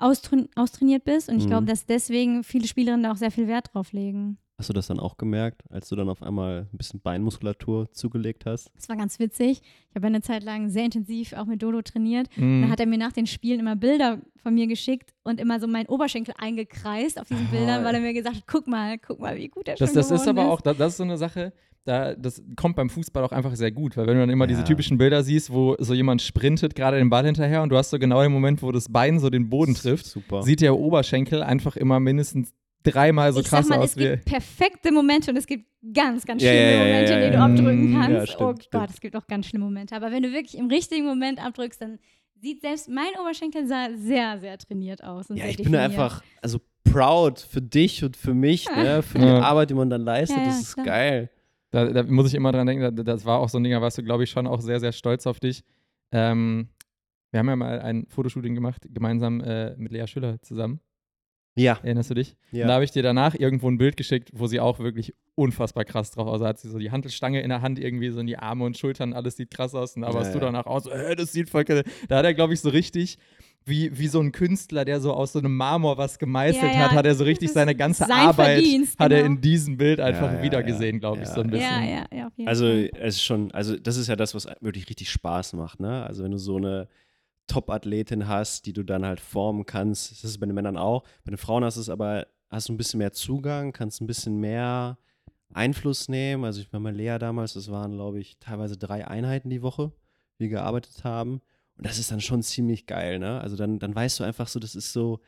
austrain 0.02 0.50
austrainiert 0.56 1.04
bist. 1.04 1.30
Und 1.30 1.38
ich 1.38 1.46
Mhm. 1.46 1.50
glaube, 1.50 1.66
dass 1.68 1.86
deswegen 1.86 2.44
viele 2.44 2.68
Spielerinnen 2.68 3.04
da 3.04 3.12
auch 3.12 3.18
sehr 3.18 3.32
viel 3.32 3.48
Wert 3.48 3.74
drauf 3.74 3.92
legen. 3.94 4.38
Hast 4.58 4.70
du 4.70 4.74
das 4.74 4.86
dann 4.88 5.00
auch 5.00 5.18
gemerkt, 5.18 5.64
als 5.72 5.90
du 5.90 5.96
dann 5.96 6.08
auf 6.08 6.22
einmal 6.22 6.68
ein 6.72 6.78
bisschen 6.78 7.00
Beinmuskulatur 7.02 7.92
zugelegt 7.94 8.46
hast? 8.46 8.70
Das 8.76 8.90
war 8.90 8.96
ganz 8.96 9.18
witzig. 9.18 9.62
Ich 9.90 9.96
habe 9.96 10.06
eine 10.06 10.22
Zeit 10.22 10.44
lang 10.44 10.70
sehr 10.70 10.86
intensiv 10.86 11.34
auch 11.34 11.46
mit 11.46 11.64
Dodo 11.64 11.82
trainiert. 11.82 12.28
Mhm. 12.38 12.62
Da 12.64 12.70
hat 12.70 12.80
er 12.80 12.86
mir 12.86 13.00
nach 13.00 13.12
den 13.12 13.26
Spielen 13.26 13.60
immer 13.60 13.76
Bilder 13.76 14.20
von 14.38 14.54
mir 14.54 14.68
geschickt 14.68 15.16
und 15.24 15.40
immer 15.40 15.60
so 15.60 15.66
meinen 15.66 15.88
Oberschenkel 15.88 16.36
eingekreist 16.38 17.20
auf 17.20 17.28
diesen 17.28 17.48
Ah. 17.48 17.52
Bildern, 17.52 17.84
weil 17.84 17.96
er 17.96 18.02
mir 18.02 18.14
gesagt 18.14 18.36
hat, 18.36 18.44
guck 18.46 18.68
mal, 18.68 19.00
guck 19.00 19.20
mal, 19.20 19.36
wie 19.36 19.48
gut 19.48 19.68
er 19.68 19.76
Das, 19.76 19.90
schon 19.90 19.96
das 19.96 20.12
ist 20.12 20.22
geworden 20.26 20.38
aber 20.40 20.52
auch, 20.52 20.62
das, 20.62 20.78
das 20.78 20.92
ist 20.94 20.98
so 20.98 21.04
eine 21.04 21.18
Sache, 21.18 21.54
da, 21.84 22.14
das 22.14 22.44
kommt 22.56 22.76
beim 22.76 22.90
Fußball 22.90 23.24
auch 23.24 23.32
einfach 23.32 23.56
sehr 23.56 23.72
gut, 23.72 23.98
weil 23.98 24.06
wenn 24.08 24.14
du 24.16 24.20
dann 24.22 24.30
immer 24.30 24.46
diese 24.48 24.62
Ja. 24.62 24.66
typischen 24.68 24.98
Bilder 24.98 25.24
siehst, 25.24 25.52
wo 25.52 25.76
so 25.80 25.94
jemand 25.94 26.22
sprintet 26.22 26.76
gerade 26.76 26.98
den 26.98 27.10
Ball 27.10 27.26
hinterher 27.26 27.64
und 27.64 27.70
du 27.70 27.78
hast 27.78 27.90
so 27.90 27.98
genau 27.98 28.22
den 28.22 28.32
Moment, 28.32 28.62
wo 28.62 28.72
das 28.72 28.88
Bein 28.92 29.20
so 29.20 29.30
den 29.30 29.50
Boden 29.50 29.74
trifft, 29.74 30.06
Super. 30.06 30.44
sieht 30.44 30.62
der 30.62 30.78
Oberschenkel 30.78 31.42
einfach 31.42 31.76
immer 31.78 32.00
mindestens 32.00 32.54
dreimal 32.84 33.32
so 33.34 33.40
ich 33.42 33.48
sag 33.48 33.60
krass 33.60 33.70
mal, 33.70 33.80
aus 33.80 33.92
es 33.92 33.98
wie. 33.98 34.10
gibt 34.10 34.26
perfekte 34.26 34.92
Momente 34.92 35.32
und 35.32 35.38
es 35.38 35.46
gibt 35.48 35.66
ganz, 35.94 36.26
ganz 36.26 36.42
Ja, 36.44 36.50
schlimme 36.52 36.66
ja, 36.72 36.78
ja, 36.78 36.84
Momente, 36.86 37.12
ja, 37.12 37.18
in 37.18 37.22
denen 37.22 37.32
du 37.34 37.38
ja. 37.40 37.46
abdrücken 37.46 37.94
Ja, 37.94 38.00
kannst. 38.02 38.32
stimmt, 38.34 38.42
oh 38.42 38.46
Gott, 38.54 38.64
stimmt. 38.64 38.90
es 38.92 39.02
gibt 39.02 39.16
auch 39.16 39.28
ganz 39.28 39.46
schlimme 39.48 39.66
Momente. 39.66 39.96
Aber 39.96 40.12
wenn 40.12 40.22
du 40.24 40.32
wirklich 40.32 40.58
im 40.58 40.68
richtigen 40.68 41.06
Moment 41.06 41.44
abdrückst, 41.44 41.82
dann 41.82 41.98
sieht 42.40 42.62
selbst 42.62 42.90
mein 42.90 43.10
Oberschenkel 43.22 43.68
sah 43.68 43.90
sehr, 43.96 44.40
sehr 44.40 44.58
trainiert 44.58 45.04
aus. 45.04 45.30
Und 45.30 45.38
Ja, 45.38 45.44
sehr 45.44 45.52
ich 45.52 45.58
bin 45.58 45.72
da 45.72 45.80
definiert. 45.88 46.00
einfach, 46.02 46.24
also 46.42 46.60
proud 46.84 47.40
für 47.40 47.62
dich 47.62 48.04
und 48.04 48.18
für 48.18 48.34
mich, 48.34 48.68
ne, 48.76 49.04
für 49.04 49.18
die 49.20 49.26
Ja. 49.26 49.42
Arbeit, 49.42 49.70
die 49.70 49.76
man 49.76 49.90
dann 49.92 50.02
leistet. 50.02 50.38
Ja, 50.38 50.44
ja, 50.44 50.50
das 50.50 50.62
ist 50.62 50.74
klar. 50.74 50.86
geil. 50.88 51.30
Da, 51.72 51.86
da 51.86 52.04
muss 52.04 52.28
ich 52.28 52.36
immer 52.36 52.52
dran 52.52 52.68
denken, 52.68 52.96
da- 52.96 53.04
das 53.04 53.26
war 53.26 53.40
auch 53.40 53.50
so 53.50 53.58
ein 53.58 53.64
Ding, 53.64 53.72
da 53.74 53.82
warst 53.82 53.98
du, 53.98 54.04
glaube 54.04 54.24
ich, 54.24 54.30
schon 54.30 54.46
auch 54.48 54.62
sehr, 54.62 54.80
sehr 54.80 54.92
stolz 54.92 55.26
auf 55.26 55.40
dich. 55.40 55.64
Ähm, 56.12 56.68
wir 57.32 57.40
haben 57.40 57.48
ja 57.48 57.56
mal 57.56 57.80
ein 57.80 58.06
Fotoshooting 58.08 58.54
gemacht, 58.56 58.86
gemeinsam 58.94 59.40
äh, 59.42 59.76
mit 59.78 59.92
Lea 59.94 60.06
Schüller 60.08 60.42
zusammen. 60.42 60.82
Ja, 61.56 61.80
Erinnerst 61.84 62.10
du 62.10 62.14
dich? 62.14 62.38
ja. 62.52 62.64
Und 62.64 62.68
da 62.70 62.74
habe 62.76 62.86
ich 62.86 62.92
dir 62.92 63.04
danach 63.04 63.36
irgendwo 63.36 63.70
ein 63.70 63.78
Bild 63.78 63.98
geschickt, 63.98 64.30
wo 64.34 64.48
sie 64.48 64.60
auch 64.62 64.80
wirklich 64.80 65.14
unfassbar 65.36 65.84
krass 65.84 66.12
drauf 66.12 66.28
aussah. 66.28 66.48
Hat 66.48 66.60
sie 66.60 66.70
so 66.70 66.78
die 66.80 66.92
Handelstange 66.92 67.42
in 67.42 67.50
der 67.50 67.62
Hand, 67.62 67.78
irgendwie 67.80 68.10
so 68.10 68.20
in 68.22 68.28
die 68.28 68.38
Arme 68.38 68.64
und 68.64 68.78
Schultern, 68.78 69.12
alles 69.14 69.36
sieht 69.36 69.52
krass 69.52 69.76
aus. 69.76 69.96
Und 69.96 70.04
da 70.04 70.10
Ja, 70.10 70.14
warst 70.14 70.34
du 70.34 70.40
ja. 70.40 70.46
danach 70.46 70.66
auch 70.66 70.80
so, 70.80 70.90
äh, 70.92 71.14
das 71.16 71.32
sieht 71.34 71.50
voll 71.50 71.66
krass. 71.66 71.84
Da 72.08 72.18
hat 72.18 72.26
er, 72.26 72.34
glaube 72.34 72.54
ich, 72.54 72.62
so 72.62 72.70
richtig, 72.70 73.18
wie, 73.64 73.98
wie 73.98 74.08
so 74.08 74.20
ein 74.20 74.32
Künstler, 74.32 74.86
der 74.86 75.00
so 75.00 75.14
aus 75.14 75.34
so 75.34 75.40
einem 75.40 75.56
Marmor 75.56 75.98
was 75.98 76.18
gemeißelt 76.18 76.64
Ja, 76.64 76.72
ja, 76.72 76.80
hat, 76.86 76.92
hat 76.92 77.06
er 77.06 77.14
so 77.16 77.24
richtig 77.24 77.52
seine 77.52 77.76
ganze 77.76 78.06
sein 78.06 78.28
Arbeit, 78.28 78.56
Verdienst, 78.58 79.00
hat 79.00 79.12
er 79.12 79.20
genau. 79.24 79.36
in 79.36 79.42
diesem 79.42 79.78
Bild 79.78 80.00
einfach 80.00 80.32
Ja, 80.32 80.38
ja, 80.38 80.44
wiedergesehen, 80.44 80.96
ja. 80.96 81.00
glaube 81.00 81.22
ich, 81.22 81.28
Ja. 81.30 81.36
so 81.36 81.42
ein 81.42 81.50
bisschen. 81.52 81.70
Ja, 81.70 81.84
ja, 81.84 82.06
ja, 82.12 82.28
auf 82.28 82.34
jeden 82.38 82.48
Also 82.50 82.66
es 82.68 83.16
ist 83.16 83.24
schon, 83.24 83.52
also 83.52 83.78
das 83.78 83.98
ist 83.98 84.08
ja 84.08 84.16
das, 84.16 84.34
was 84.34 84.48
wirklich 84.62 84.90
richtig 84.90 85.10
Spaß 85.12 85.54
macht, 85.54 85.80
ne? 85.80 86.04
Also 86.06 86.24
wenn 86.24 86.32
du 86.32 86.38
so 86.38 86.58
eine 86.58 86.88
Top-Athletin 87.48 88.28
hast, 88.28 88.66
die 88.66 88.74
du 88.74 88.84
dann 88.84 89.06
halt 89.06 89.20
formen 89.20 89.66
kannst, 89.66 90.12
das 90.12 90.24
ist 90.24 90.40
bei 90.40 90.46
den 90.46 90.56
Männern 90.56 90.78
auch. 90.78 91.04
Bei 91.26 91.32
den 91.32 91.38
Frauen 91.38 91.64
hast 91.64 91.78
du 91.78 91.82
es 91.82 91.90
aber, 91.90 92.28
hast 92.50 92.70
du 92.70 92.74
ein 92.74 92.78
bisschen 92.78 92.98
mehr 93.00 93.12
Zugang, 93.12 93.74
kannst 93.74 94.02
ein 94.02 94.08
bisschen 94.08 94.40
mehr 94.40 94.98
Einfluss 95.54 96.08
nehmen. 96.08 96.46
Also 96.46 96.62
ich 96.62 96.72
war 96.72 96.80
mal 96.80 96.96
Lea 96.96 97.18
damals, 97.20 97.54
das 97.54 97.70
waren, 97.70 97.94
glaube 97.94 98.20
ich, 98.20 98.38
teilweise 98.40 98.78
drei 98.78 99.08
Einheiten 99.08 99.50
die 99.50 99.62
Woche, 99.62 99.92
die 100.40 100.44
wir 100.46 100.50
gearbeitet 100.50 101.04
haben. 101.04 101.42
Und 101.82 101.88
das 101.90 101.98
ist 101.98 102.12
dann 102.12 102.22
schon 102.22 102.44
ziemlich 102.44 102.86
geil, 102.86 103.18
ne? 103.20 103.42
Also 103.42 103.56
dann, 103.56 103.80
dann 103.80 103.94
weißt 103.96 104.20
du 104.20 104.24
einfach 104.24 104.48
so, 104.48 104.60
das 104.60 104.76
ist 104.76 104.94
so, 104.94 105.20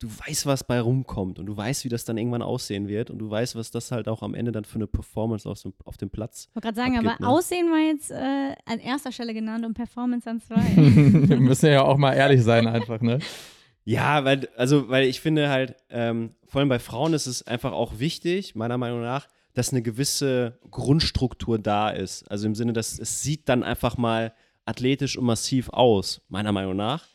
du 0.00 0.08
weißt, 0.08 0.44
was 0.46 0.64
bei 0.64 0.80
rumkommt 0.80 1.38
und 1.38 1.46
du 1.46 1.56
weißt, 1.56 1.84
wie 1.84 1.88
das 1.88 2.04
dann 2.04 2.18
irgendwann 2.18 2.42
aussehen 2.42 2.88
wird 2.88 3.10
und 3.10 3.18
du 3.20 3.30
weißt, 3.30 3.54
was 3.54 3.70
das 3.70 3.92
halt 3.92 4.08
auch 4.08 4.22
am 4.22 4.34
Ende 4.34 4.50
dann 4.50 4.64
für 4.64 4.76
eine 4.76 4.86
Performance 4.88 5.48
auf, 5.48 5.62
dem- 5.62 5.74
auf 5.84 5.96
dem 5.98 6.10
Platz 6.10 6.48
Ich 6.48 6.56
wollte 6.56 6.66
gerade 6.66 6.76
sagen, 6.76 6.96
abgibt, 6.96 7.14
aber 7.14 7.24
ne? 7.24 7.28
Aussehen 7.30 7.70
war 7.70 7.78
jetzt 7.78 8.10
äh, 8.10 8.54
an 8.64 8.80
erster 8.80 9.12
Stelle 9.12 9.34
genannt 9.34 9.64
und 9.64 9.74
Performance 9.74 10.28
an 10.28 10.40
zwei. 10.40 10.56
Wir 11.28 11.38
müssen 11.38 11.66
ja 11.66 11.82
auch 11.82 11.96
mal 11.96 12.14
ehrlich 12.14 12.42
sein, 12.42 12.66
einfach, 12.66 13.00
ne? 13.00 13.20
Ja, 13.84 14.24
weil, 14.24 14.48
also, 14.56 14.88
weil 14.88 15.04
ich 15.06 15.20
finde 15.20 15.48
halt, 15.48 15.74
ähm, 15.90 16.34
vor 16.46 16.58
allem 16.60 16.68
bei 16.68 16.78
Frauen 16.78 17.14
ist 17.14 17.26
es 17.26 17.46
einfach 17.46 17.72
auch 17.72 17.98
wichtig, 17.98 18.54
meiner 18.54 18.78
Meinung 18.78 19.00
nach, 19.02 19.28
dass 19.54 19.70
eine 19.70 19.82
gewisse 19.82 20.58
Grundstruktur 20.70 21.58
da 21.58 21.90
ist. 21.90 22.28
Also 22.30 22.46
im 22.46 22.54
Sinne, 22.54 22.72
dass 22.72 22.98
es 22.98 23.22
sieht 23.22 23.48
dann 23.48 23.62
einfach 23.62 23.96
mal 23.96 24.32
athletisch 24.70 25.18
und 25.18 25.24
massiv 25.24 25.68
aus, 25.70 26.22
meiner 26.28 26.52
Meinung 26.52 26.76
nach. 26.76 27.06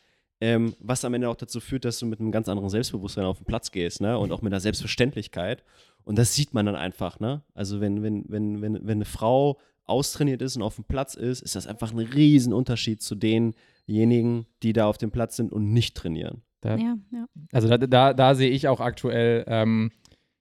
Ähm, 0.42 0.76
was 0.80 1.06
am 1.06 1.14
Ende 1.14 1.30
auch 1.30 1.36
dazu 1.36 1.62
führt, 1.62 1.86
dass 1.86 1.98
du 1.98 2.06
mit 2.06 2.20
einem 2.20 2.32
ganz 2.32 2.50
anderen 2.50 2.70
Selbstbewusstsein 2.70 3.24
auf 3.24 3.38
den 3.38 3.46
Platz 3.46 3.72
gehst, 3.72 4.02
ne? 4.02 4.20
Und 4.20 4.32
auch 4.32 4.42
mit 4.42 4.52
einer 4.52 4.60
Selbstverständlichkeit. 4.60 5.64
Und 6.04 6.18
das 6.18 6.36
sieht 6.36 6.54
man 6.54 6.66
dann 6.66 6.76
einfach, 6.76 7.20
ne? 7.20 7.42
Also 7.54 7.80
wenn, 7.80 8.04
wenn, 8.04 8.26
wenn, 8.28 8.62
wenn, 8.62 8.74
wenn 8.86 8.98
eine 8.98 9.06
Frau 9.06 9.58
austrainiert 9.86 10.42
ist 10.42 10.58
und 10.58 10.62
auf 10.62 10.76
dem 10.76 10.84
Platz 10.84 11.16
ist, 11.16 11.42
ist 11.42 11.56
das 11.56 11.68
einfach 11.68 11.94
ein 11.94 12.00
Riesenunterschied 12.00 13.02
zu 13.02 13.16
denjenigen, 13.16 14.46
die 14.62 14.74
da 14.74 14.88
auf 14.88 14.98
dem 14.98 15.12
Platz 15.12 15.38
sind 15.38 15.54
und 15.54 15.72
nicht 15.72 15.96
trainieren. 15.96 16.42
Da, 16.62 16.76
ja, 16.76 16.98
ja. 17.12 17.26
Also 17.54 17.70
da, 17.70 17.78
da, 17.78 18.14
da 18.14 18.36
sehe 18.36 18.50
ich 18.50 18.68
auch 18.68 18.82
aktuell, 18.82 19.46
ähm, 19.48 19.92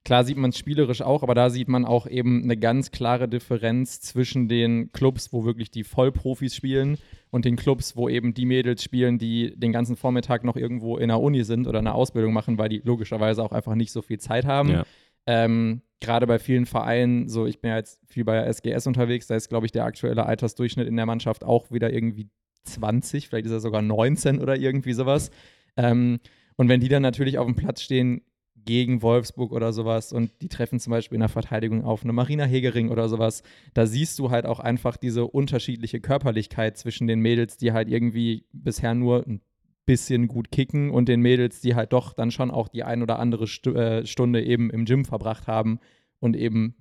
klar 0.04 0.24
sieht 0.24 0.36
man 0.36 0.50
es 0.50 0.58
spielerisch 0.58 1.02
auch, 1.02 1.22
aber 1.22 1.34
da 1.34 1.50
sieht 1.50 1.68
man 1.68 1.84
auch 1.84 2.06
eben 2.06 2.42
eine 2.42 2.56
ganz 2.56 2.90
klare 2.90 3.28
Differenz 3.28 4.00
zwischen 4.00 4.48
den 4.48 4.92
Clubs, 4.92 5.32
wo 5.32 5.44
wirklich 5.44 5.70
die 5.70 5.84
Vollprofis 5.84 6.54
spielen 6.54 6.98
und 7.30 7.44
den 7.44 7.56
Clubs, 7.56 7.96
wo 7.96 8.08
eben 8.08 8.34
die 8.34 8.44
Mädels 8.44 8.82
spielen, 8.84 9.18
die 9.18 9.54
den 9.56 9.72
ganzen 9.72 9.96
Vormittag 9.96 10.44
noch 10.44 10.56
irgendwo 10.56 10.98
in 10.98 11.08
der 11.08 11.20
Uni 11.20 11.42
sind 11.44 11.66
oder 11.66 11.78
eine 11.78 11.94
Ausbildung 11.94 12.34
machen, 12.34 12.58
weil 12.58 12.68
die 12.68 12.82
logischerweise 12.84 13.42
auch 13.42 13.52
einfach 13.52 13.74
nicht 13.74 13.92
so 13.92 14.02
viel 14.02 14.18
Zeit 14.18 14.44
haben. 14.44 14.70
Ja. 14.70 14.84
Ähm, 15.26 15.80
Gerade 16.00 16.26
bei 16.26 16.38
vielen 16.38 16.66
Vereinen, 16.66 17.28
so 17.30 17.46
ich 17.46 17.60
bin 17.60 17.70
ja 17.70 17.78
jetzt 17.78 17.98
viel 18.06 18.24
bei 18.24 18.34
der 18.34 18.46
SGS 18.46 18.86
unterwegs, 18.86 19.26
da 19.26 19.36
ist, 19.36 19.48
glaube 19.48 19.64
ich, 19.64 19.72
der 19.72 19.84
aktuelle 19.84 20.26
Altersdurchschnitt 20.26 20.86
in 20.86 20.96
der 20.96 21.06
Mannschaft 21.06 21.44
auch 21.44 21.70
wieder 21.70 21.90
irgendwie 21.90 22.28
20, 22.64 23.28
vielleicht 23.28 23.46
ist 23.46 23.52
er 23.52 23.60
sogar 23.60 23.80
19 23.80 24.38
oder 24.38 24.56
irgendwie 24.56 24.92
sowas. 24.92 25.30
Ähm, 25.78 26.20
und 26.56 26.68
wenn 26.68 26.80
die 26.80 26.88
dann 26.88 27.02
natürlich 27.02 27.38
auf 27.38 27.46
dem 27.46 27.56
Platz 27.56 27.80
stehen 27.80 28.22
gegen 28.64 29.02
Wolfsburg 29.02 29.52
oder 29.52 29.72
sowas 29.72 30.12
und 30.12 30.30
die 30.40 30.48
treffen 30.48 30.80
zum 30.80 30.90
Beispiel 30.90 31.16
in 31.16 31.20
der 31.20 31.28
Verteidigung 31.28 31.84
auf 31.84 32.02
eine 32.02 32.12
Marina 32.12 32.44
Hegering 32.44 32.90
oder 32.90 33.08
sowas, 33.08 33.42
da 33.74 33.86
siehst 33.86 34.18
du 34.18 34.30
halt 34.30 34.46
auch 34.46 34.60
einfach 34.60 34.96
diese 34.96 35.26
unterschiedliche 35.26 36.00
Körperlichkeit 36.00 36.76
zwischen 36.76 37.06
den 37.06 37.20
Mädels, 37.20 37.56
die 37.56 37.72
halt 37.72 37.88
irgendwie 37.88 38.46
bisher 38.52 38.94
nur 38.94 39.26
ein 39.26 39.40
bisschen 39.86 40.28
gut 40.28 40.50
kicken 40.50 40.90
und 40.90 41.08
den 41.08 41.20
Mädels, 41.20 41.60
die 41.60 41.74
halt 41.74 41.92
doch 41.92 42.14
dann 42.14 42.30
schon 42.30 42.50
auch 42.50 42.68
die 42.68 42.84
ein 42.84 43.02
oder 43.02 43.18
andere 43.18 43.44
äh, 43.44 44.06
Stunde 44.06 44.42
eben 44.42 44.70
im 44.70 44.86
Gym 44.86 45.04
verbracht 45.04 45.46
haben 45.46 45.78
und 46.20 46.36
eben 46.36 46.74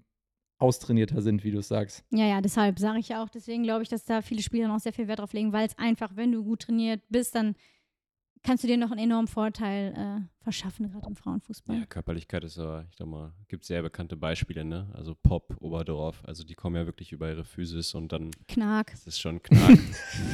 austrainierter 0.57 1.21
sind, 1.21 1.43
wie 1.43 1.51
du 1.51 1.61
sagst. 1.61 2.05
Ja, 2.11 2.25
ja, 2.25 2.39
deshalb 2.39 2.79
sage 2.79 2.99
ich 2.99 3.09
ja 3.09 3.21
auch, 3.21 3.29
deswegen 3.29 3.63
glaube 3.63 3.83
ich, 3.83 3.89
dass 3.89 4.05
da 4.05 4.21
viele 4.21 4.41
Spieler 4.41 4.69
noch 4.69 4.79
sehr 4.79 4.93
viel 4.93 5.07
Wert 5.07 5.19
drauf 5.19 5.33
legen, 5.33 5.51
weil 5.51 5.67
es 5.67 5.77
einfach, 5.77 6.15
wenn 6.15 6.31
du 6.31 6.43
gut 6.43 6.61
trainiert 6.61 7.01
bist, 7.09 7.35
dann 7.35 7.55
kannst 8.43 8.63
du 8.63 8.67
dir 8.67 8.77
noch 8.77 8.91
einen 8.91 8.99
enormen 8.99 9.27
Vorteil 9.27 9.93
äh, 9.95 10.43
verschaffen, 10.43 10.91
gerade 10.91 11.07
im 11.07 11.15
Frauenfußball. 11.15 11.77
Ja, 11.79 11.85
Körperlichkeit 11.85 12.43
ist 12.43 12.59
aber, 12.59 12.85
ich 12.91 12.97
sag 12.97 13.07
mal, 13.07 13.31
gibt 13.47 13.63
sehr 13.63 13.81
bekannte 13.81 14.17
Beispiele, 14.17 14.65
ne? 14.65 14.87
Also 14.93 15.15
Pop, 15.15 15.55
Oberdorf, 15.59 16.21
also 16.25 16.43
die 16.43 16.53
kommen 16.53 16.75
ja 16.75 16.85
wirklich 16.85 17.11
über 17.13 17.29
ihre 17.29 17.45
Physis 17.45 17.93
und 17.93 18.11
dann 18.11 18.31
Knack. 18.47 18.91
das 18.91 19.07
ist 19.07 19.19
schon 19.19 19.41
knack. 19.41 19.77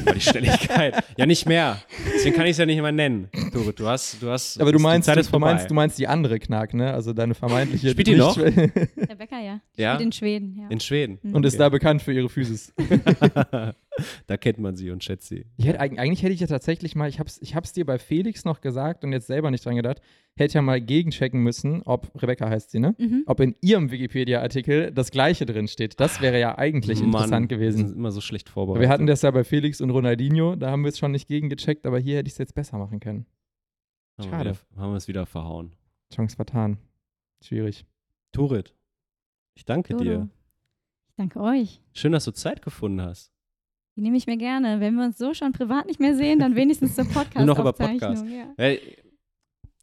über 0.02 0.14
die 0.14 0.22
Schnelligkeit. 0.22 1.04
Ja, 1.18 1.26
nicht 1.26 1.46
mehr. 1.46 1.82
Deswegen 2.16 2.36
kann 2.36 2.46
ich 2.46 2.52
es 2.52 2.58
ja 2.58 2.66
nicht 2.66 2.82
mehr 2.82 2.92
nennen. 2.92 3.30
Du, 3.54 3.72
du 3.72 3.88
hast, 3.88 4.22
du 4.22 4.30
hast. 4.30 4.60
Aber 4.60 4.72
du 4.72 4.80
meinst, 4.80 5.08
du, 5.08 5.14
du, 5.22 5.40
meinst, 5.40 5.70
du 5.70 5.74
meinst 5.74 6.00
die 6.00 6.08
andere 6.08 6.40
Knack, 6.40 6.74
ne? 6.74 6.94
Also 6.94 7.14
deine 7.14 7.36
vermeintliche. 7.36 7.92
Spielt 7.92 8.08
die 8.08 8.16
noch? 8.16 8.36
Der 8.36 9.16
Bäcker, 9.16 9.40
ja. 9.40 9.60
Ja? 9.76 9.94
Spielt 9.94 10.06
in 10.08 10.12
Schweden, 10.12 10.56
ja. 10.58 10.68
In 10.70 10.80
Schweden. 10.80 11.20
Mhm. 11.22 11.36
Und 11.36 11.46
ist 11.46 11.54
Okay. 11.54 11.60
da 11.64 11.70
bekannt 11.70 12.02
für 12.02 12.14
ihre 12.14 12.30
Physis. 12.30 12.74
da 14.28 14.38
kennt 14.38 14.58
man 14.60 14.76
sie 14.76 14.92
und 14.92 15.04
schätzt 15.04 15.28
sie. 15.28 15.46
Ich 15.58 15.66
hätte, 15.66 15.80
eig- 15.82 15.98
eigentlich 15.98 16.24
hätte 16.24 16.34
ich 16.34 16.40
ja 16.40 16.48
tatsächlich 16.48 16.96
mal, 16.96 17.10
ich 17.10 17.20
hab's, 17.20 17.38
ich 17.42 17.56
hab's 17.56 17.74
dir 17.74 17.86
bei 17.86 17.98
Felix 18.00 18.46
noch 18.46 18.62
gesagt 18.62 19.04
und 19.04 19.12
jetzt 19.14 19.28
selber 19.28 19.52
nicht 19.52 19.66
dran 19.66 19.76
gedacht, 19.76 20.02
hätte 20.38 20.56
ja 20.56 20.62
mal 20.62 20.80
gegenchecken 20.82 21.42
müssen, 21.42 21.82
ob, 21.84 22.12
Rebecca 22.22 22.50
heißt 22.50 22.72
sie, 22.72 22.80
ne? 22.80 22.96
Mhm. 22.98 23.24
Ob 23.26 23.40
in 23.40 23.56
ihrem 23.62 23.92
Wikipedia-Artikel 23.92 24.92
das 24.92 25.12
Gleiche 25.12 25.46
drin 25.46 25.68
steht. 25.68 26.00
Das 26.00 26.22
wäre 26.22 26.40
ja 26.40 26.58
eigentlich 26.58 27.00
Mann, 27.00 27.08
interessant 27.08 27.50
Wir 27.52 27.58
gewesen. 27.58 27.88
sind 27.88 27.96
immer 27.98 28.12
so 28.12 28.22
schlecht 28.22 28.48
Aber 28.48 28.54
vorbereitet. 28.54 28.82
wir 28.82 28.90
hatten 28.90 29.06
das 29.08 29.22
ja 29.22 29.32
bei 29.32 29.44
Felix 29.44 29.82
und 29.82 29.90
Ronaldinho, 29.90 30.56
da 30.56 30.72
haben 30.72 30.84
wir 30.84 30.90
es 30.90 30.98
schon 30.98 31.12
nicht 31.12 31.28
gegengecheckt, 31.28 31.86
aber 31.86 32.00
hier 32.00 32.18
hätte 32.18 32.28
ich 32.28 32.34
es 32.34 32.38
jetzt 32.40 32.56
besser 32.56 32.78
machen 32.78 33.00
können. 33.00 33.26
Wir 34.18 34.26
schade. 34.30 34.58
Haben 34.76 34.92
wir 34.92 34.98
es 34.98 35.08
wieder 35.08 35.26
verhauen. 35.26 35.72
Chance 36.14 36.36
vertan. 36.36 36.78
Schwierig. 37.44 37.86
Turit, 38.32 38.76
ich 39.56 39.66
danke 39.66 39.94
Dodo. 39.94 40.04
dir. 40.04 40.30
Ich 41.10 41.16
danke 41.16 41.40
euch. 41.42 41.82
Schön, 41.94 42.12
dass 42.12 42.26
du 42.26 42.32
Zeit 42.32 42.62
gefunden 42.62 43.02
hast. 43.02 43.32
Die 44.00 44.04
nehme 44.04 44.16
ich 44.16 44.28
mir 44.28 44.38
gerne. 44.38 44.80
Wenn 44.80 44.96
wir 44.96 45.04
uns 45.04 45.18
so 45.18 45.34
schon 45.34 45.52
privat 45.52 45.86
nicht 45.86 46.00
mehr 46.00 46.16
sehen, 46.16 46.40
dann 46.40 46.56
wenigstens 46.56 46.96
zur 46.96 47.04
podcast 47.14 47.36
Nur 47.36 47.46
noch 47.48 47.60
über 47.60 47.74
Podcast. 47.74 48.24
Ja. 48.26 48.46
Weil, 48.56 48.80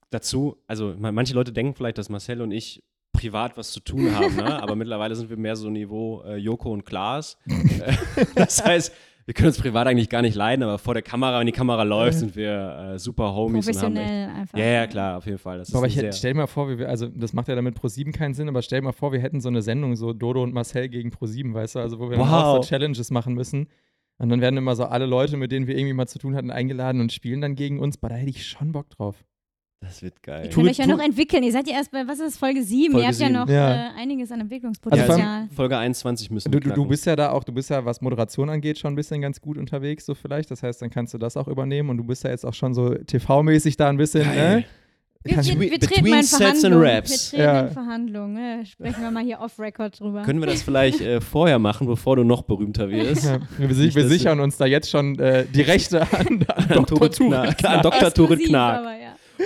dazu, 0.08 0.56
also 0.66 0.94
ma- 0.98 1.12
manche 1.12 1.34
Leute 1.34 1.52
denken 1.52 1.74
vielleicht, 1.74 1.98
dass 1.98 2.08
Marcel 2.08 2.40
und 2.40 2.50
ich 2.50 2.82
privat 3.12 3.58
was 3.58 3.72
zu 3.72 3.80
tun 3.80 4.14
haben, 4.14 4.34
ne? 4.36 4.62
aber 4.62 4.74
mittlerweile 4.74 5.14
sind 5.14 5.28
wir 5.28 5.36
mehr 5.36 5.54
so 5.54 5.68
Niveau 5.68 6.22
äh, 6.22 6.36
Joko 6.36 6.72
und 6.72 6.86
Klaas. 6.86 7.36
Das 8.34 8.64
heißt, 8.64 8.90
wir 9.26 9.34
können 9.34 9.48
uns 9.48 9.58
privat 9.60 9.86
eigentlich 9.86 10.08
gar 10.08 10.22
nicht 10.22 10.34
leiden, 10.34 10.62
aber 10.62 10.78
vor 10.78 10.94
der 10.94 11.02
Kamera, 11.02 11.38
wenn 11.40 11.46
die 11.46 11.52
Kamera 11.52 11.82
läuft, 11.82 12.18
sind 12.20 12.36
wir 12.36 12.92
äh, 12.94 12.98
super 12.98 13.34
Homies 13.34 13.66
und 13.68 13.76
haben 13.82 13.96
echt, 13.96 14.04
Professionell 14.06 14.28
einfach. 14.34 14.58
ja, 14.58 14.64
ja, 14.66 14.86
klar, 14.86 15.18
auf 15.18 15.26
jeden 15.26 15.38
Fall. 15.38 15.58
Das 15.58 15.74
Aber 15.74 15.86
ich 15.86 15.96
hätte, 15.96 16.12
stell 16.14 16.32
dir 16.32 16.38
mal 16.38 16.46
vor, 16.46 16.70
wie 16.70 16.78
wir, 16.78 16.88
also 16.88 17.06
das 17.08 17.32
macht 17.34 17.48
ja 17.48 17.54
damit 17.54 17.76
Pro7 17.78 18.12
keinen 18.12 18.32
Sinn, 18.34 18.48
aber 18.48 18.62
stell 18.62 18.80
dir 18.80 18.84
mal 18.86 18.92
vor, 18.92 19.12
wir 19.12 19.20
hätten 19.20 19.40
so 19.42 19.48
eine 19.48 19.60
Sendung, 19.62 19.94
so 19.96 20.12
Dodo 20.14 20.42
und 20.42 20.54
Marcel 20.54 20.88
gegen 20.88 21.10
Pro7, 21.10 21.52
weißt 21.52 21.74
du, 21.74 21.78
also 21.80 21.98
wo 21.98 22.08
wir 22.08 22.16
dann 22.16 22.28
auch 22.28 22.56
Wow. 22.56 22.64
so 22.64 22.68
Challenges 22.68 23.10
machen 23.10 23.34
müssen. 23.34 23.66
Und 24.18 24.28
dann 24.30 24.40
werden 24.40 24.56
immer 24.56 24.74
so 24.76 24.84
alle 24.84 25.06
Leute, 25.06 25.36
mit 25.36 25.52
denen 25.52 25.66
wir 25.66 25.76
irgendwie 25.76 25.92
mal 25.94 26.06
zu 26.06 26.18
tun 26.18 26.34
hatten, 26.36 26.50
eingeladen 26.50 27.00
und 27.00 27.12
spielen 27.12 27.40
dann 27.40 27.54
gegen 27.54 27.80
uns. 27.80 27.98
Boah, 27.98 28.08
da 28.08 28.14
hätte 28.16 28.30
ich 28.30 28.46
schon 28.46 28.72
Bock 28.72 28.88
drauf. 28.90 29.16
das 29.80 30.02
wird 30.02 30.22
geil. 30.22 30.46
Ihr 30.46 30.50
könnt 30.50 30.68
euch 30.70 30.78
ja 30.78 30.86
noch 30.86 31.00
entwickeln. 31.04 31.42
Ihr 31.42 31.52
seid 31.52 31.68
ja 31.68 31.74
erst 31.76 31.90
bei, 31.92 32.06
was 32.08 32.18
ist 32.18 32.26
das, 32.32 32.38
Folge 32.38 32.62
7? 32.62 32.92
Folge 32.92 33.04
Ihr 33.04 33.08
habt 33.08 33.18
ja 33.20 33.26
sieben. 33.26 33.38
noch 33.38 33.48
Ja. 33.48 33.88
Äh, 33.88 34.00
einiges 34.00 34.32
an 34.32 34.38
Ja, 34.38 34.42
Entwicklungspotenzial. 34.44 35.20
also 35.42 35.54
Folge 35.54 35.76
21 35.76 36.30
müssen 36.30 36.50
Du, 36.50 36.56
wir 36.56 36.60
du, 36.62 36.70
du 36.72 36.86
bist 36.86 37.04
ja 37.04 37.14
da 37.14 37.30
auch, 37.30 37.44
du 37.44 37.52
bist 37.52 37.68
ja, 37.70 37.84
was 37.84 38.00
Moderation 38.00 38.48
angeht, 38.48 38.78
schon 38.78 38.94
ein 38.94 38.96
bisschen 38.96 39.20
ganz 39.20 39.40
gut 39.40 39.58
unterwegs, 39.58 40.06
so 40.06 40.14
vielleicht. 40.14 40.50
Das 40.50 40.62
heißt, 40.62 40.80
dann 40.80 40.88
kannst 40.90 41.12
du 41.12 41.18
das 41.18 41.36
auch 41.36 41.46
übernehmen 41.46 41.90
und 41.90 41.98
du 41.98 42.04
bist 42.04 42.24
ja 42.24 42.30
jetzt 42.30 42.46
auch 42.46 42.54
schon 42.54 42.72
so 42.72 42.94
TV-mäßig 42.94 43.76
da 43.76 43.90
ein 43.90 43.98
bisschen, 43.98 44.24
Geil. 44.24 44.60
ne? 44.60 44.64
Wir, 45.24 45.36
wir, 45.36 45.70
wir 45.72 45.80
treten 45.80 46.08
mal 46.08 46.16
in 46.18 46.22
Sets 46.22 46.64
and 46.64 46.74
Verhandlungen. 46.74 46.82
Wir 47.08 47.16
treten 47.30 47.42
Ja. 47.42 47.60
in 47.62 47.70
Verhandlungen. 47.72 48.66
Sprechen 48.66 49.02
wir 49.02 49.10
mal 49.10 49.24
hier 49.24 49.40
off-Record 49.40 49.98
drüber. 50.00 50.22
Können 50.22 50.40
wir 50.40 50.46
das 50.46 50.62
vielleicht 50.62 51.00
äh, 51.00 51.20
vorher 51.20 51.58
machen, 51.58 51.86
bevor 51.86 52.16
du 52.16 52.24
noch 52.24 52.42
berühmter 52.42 52.88
wirst? 52.90 53.24
Ja, 53.24 53.38
wir, 53.58 53.74
si- 53.74 53.84
Nicht, 53.86 53.96
wir 53.96 54.06
sichern 54.08 54.40
uns 54.40 54.56
da 54.56 54.66
jetzt 54.66 54.90
schon 54.90 55.18
äh, 55.18 55.44
die 55.52 55.62
Rechte 55.62 56.02
an, 56.02 56.44
an 56.48 56.64
An 56.68 56.68
Dr. 56.86 57.10
Turit. 57.10 57.64
An 57.64 57.82
Dr. 57.82 58.12
Turit 58.14 58.48
ja. 58.48 58.82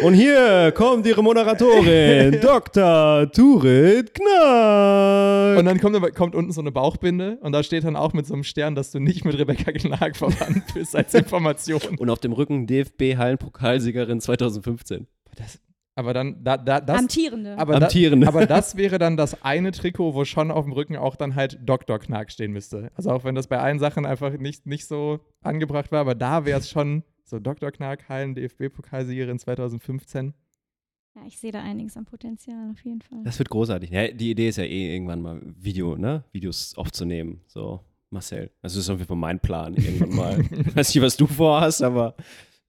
Und 0.05 0.15
hier 0.15 0.73
kommt 0.77 1.05
ihre 1.05 1.21
Moderatorin, 1.23 2.39
Dr. 2.43 3.31
Turit 3.33 4.15
Knack. 4.15 5.59
Und 5.59 5.65
dann 5.65 5.81
kommt, 5.81 6.15
kommt 6.15 6.35
unten 6.37 6.53
so 6.53 6.61
eine 6.61 6.71
Bauchbinde 6.71 7.39
und 7.41 7.51
da 7.53 7.63
steht 7.65 7.83
dann 7.83 7.97
auch 7.97 8.13
mit 8.13 8.25
so 8.25 8.35
einem 8.35 8.45
Stern, 8.45 8.77
dass 8.77 8.93
du 8.93 9.01
nicht 9.01 9.25
mit 9.25 9.37
Rebecca 9.37 9.73
Gnag 9.73 10.13
verwandt 10.17 10.63
bist 10.75 10.95
als 10.95 11.13
Information. 11.15 11.81
Und 11.99 12.09
auf 12.09 12.21
dem 12.21 12.33
Rücken 12.33 12.67
DFB-Hallenpokalsiegerin 12.69 14.21
2015. 14.21 15.07
Das, 15.41 15.61
aber 15.97 16.15
dann, 16.15 16.43
da, 16.43 16.57
da, 16.57 16.81
das, 16.81 16.99
Amtierende. 16.99 17.59
aber, 17.59 17.79
da, 17.79 17.87
Amtierende. 17.87 18.27
aber 18.27 18.47
das 18.47 18.77
wäre 18.77 18.99
dann 18.99 19.17
das 19.17 19.43
eine 19.43 19.73
Trikot, 19.73 20.15
wo 20.15 20.25
schon 20.25 20.51
auf 20.51 20.65
dem 20.65 20.73
Rücken 20.73 20.97
auch 20.97 21.17
dann 21.17 21.35
halt 21.35 21.59
Dr. 21.63 21.99
Knack 21.99 22.31
stehen 22.31 22.53
müsste. 22.53 22.91
Also 22.95 23.11
auch 23.11 23.25
wenn 23.25 23.35
das 23.35 23.49
bei 23.49 23.59
allen 23.59 23.79
Sachen 23.79 24.07
einfach 24.07 24.33
nicht, 24.39 24.67
nicht 24.67 24.87
so 24.87 25.21
angebracht 25.43 25.93
war, 25.93 26.01
aber 26.01 26.15
da 26.15 26.45
wäre 26.45 26.59
es 26.59 26.71
schon 26.71 27.03
so 27.25 27.39
Dr. 27.39 27.71
Knack, 27.71 28.09
Hallen, 28.09 28.35
DFB-Pokalsiegerin 28.35 29.39
2015. 29.39 30.33
ja, 31.17 31.23
ich 31.27 31.39
sehe 31.39 31.53
da 31.53 31.63
einiges 31.63 31.97
an 31.97 32.05
Potenzial 32.05 32.71
auf 32.71 32.83
jeden 32.85 33.03
Fall. 33.03 33.23
Das 33.25 33.39
wird 33.39 33.51
großartig. 33.51 33.91
Ja, 33.91 34.09
die 34.09 34.31
Idee 34.31 34.49
ist 34.49 34.57
ja 34.57 34.65
eh 34.65 34.95
irgendwann 34.95 35.21
mal 35.21 35.41
Video, 35.45 35.97
ne? 35.97 36.25
Videos 36.33 36.75
aufzunehmen. 36.77 37.43
So, 37.47 37.81
Marcel. 38.11 38.51
Das 38.63 38.75
ist 38.75 38.89
auf 38.89 38.99
jeden 38.99 39.09
Fall 39.09 39.17
mein 39.17 39.39
Plan 39.41 39.75
irgendwann 39.75 40.15
mal. 40.15 40.41
ich 40.41 40.51
weiß 40.77 40.95
nicht, 40.95 41.05
was 41.05 41.17
du 41.17 41.27
vorhast, 41.27 41.83
aber 41.83 42.15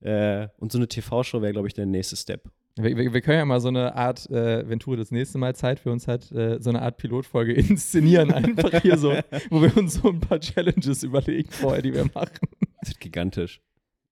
äh, 0.02 0.48
und 0.58 0.72
so 0.72 0.78
eine 0.78 0.88
TV-Show 0.88 1.42
wäre, 1.42 1.54
glaube 1.54 1.68
ich, 1.68 1.74
der 1.74 1.86
nächste 1.86 2.16
Step. 2.16 2.52
Wir, 2.78 2.96
wir, 2.98 3.14
wir 3.14 3.22
können 3.22 3.38
ja 3.40 3.46
mal 3.46 3.60
so 3.60 3.68
eine 3.68 3.96
Art, 3.96 4.30
äh, 4.30 4.68
wenn 4.68 4.80
Ture 4.80 4.98
das 4.98 5.12
nächste 5.12 5.38
Mal 5.38 5.56
Zeit 5.56 5.80
für 5.80 5.92
uns 5.92 6.08
hat, 6.08 6.32
äh, 6.32 6.60
so 6.62 6.70
eine 6.70 6.82
Art 6.82 6.98
Pilotfolge 6.98 7.54
inszenieren. 7.70 8.32
Einfach 8.32 8.82
hier 8.82 8.98
so, 8.98 9.14
wo 9.50 9.62
wir 9.62 9.76
uns 9.78 9.96
so 9.96 10.10
ein 10.10 10.20
paar 10.20 10.40
Challenges 10.40 11.04
überlegen 11.04 11.52
vorher, 11.52 11.82
die 11.82 11.94
wir 11.94 12.06
machen. 12.14 12.40
Das 12.80 12.90
wird 12.90 13.00
gigantisch. 13.00 13.62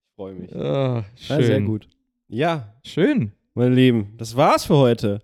Ich 0.10 0.16
freue 0.16 0.36
mich. 0.36 0.56
Ah, 0.56 1.06
schön. 1.16 1.40
Ja, 1.40 1.46
sehr 1.46 1.62
gut. 1.62 1.88
Ja, 2.28 2.76
Schön. 2.86 3.32
meine 3.56 3.74
Lieben, 3.74 4.14
das 4.18 4.36
war's 4.36 4.66
für 4.66 4.76
heute. 4.78 5.20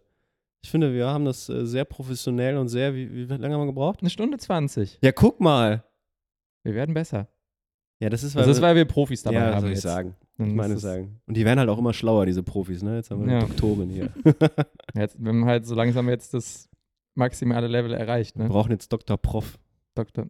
Ich 0.63 0.71
finde, 0.71 0.93
wir 0.93 1.05
haben 1.05 1.25
das 1.25 1.47
äh, 1.49 1.67
sehr 1.67 1.85
professionell 1.85 2.57
und 2.57 2.69
sehr, 2.69 2.95
wie, 2.95 3.13
wie 3.13 3.25
lange 3.25 3.53
haben 3.53 3.61
wir 3.61 3.67
gebraucht? 3.67 3.99
Eine 4.01 4.09
Stunde 4.09 4.37
20. 4.37 4.97
Ja, 5.03 5.11
guck 5.11 5.39
mal. 5.39 5.83
Wir 6.63 6.73
werden 6.73 6.95
besser. 6.95 7.27
Ja, 7.99 8.09
das 8.09 8.23
ist, 8.23 8.35
Das 8.35 8.47
ist, 8.47 8.61
weil 8.61 8.75
wir 8.75 8.85
Profis 8.85 9.21
dabei 9.21 9.35
ja, 9.37 9.53
haben. 9.53 9.61
soll 9.61 9.69
ich 9.69 9.75
jetzt. 9.75 9.83
sagen. 9.83 10.15
Dann 10.37 10.47
Ich 10.49 10.53
meine 10.53 10.77
sagen. 10.77 11.19
Und 11.27 11.37
die 11.37 11.45
werden 11.45 11.59
halt 11.59 11.69
auch 11.69 11.77
immer 11.77 11.93
schlauer, 11.93 12.25
diese 12.25 12.43
Profis, 12.43 12.81
ne? 12.83 12.97
Jetzt 12.97 13.09
haben 13.11 13.25
wir 13.25 13.31
Ja. 13.31 13.39
eine 13.39 13.47
Doktorin 13.47 13.89
hier. 13.89 14.09
Jetzt, 14.95 15.21
wir 15.21 15.29
haben 15.29 15.45
halt 15.45 15.65
so 15.65 15.75
langsam 15.75 16.09
jetzt 16.09 16.33
das 16.33 16.69
maximale 17.13 17.67
Level 17.67 17.93
erreicht. 17.93 18.35
Wir 18.37 18.43
Ne? 18.43 18.49
brauchen 18.49 18.71
jetzt 18.71 18.91
Dr. 18.91 19.17
Prof. 19.17 19.57
Doktor. 19.95 20.25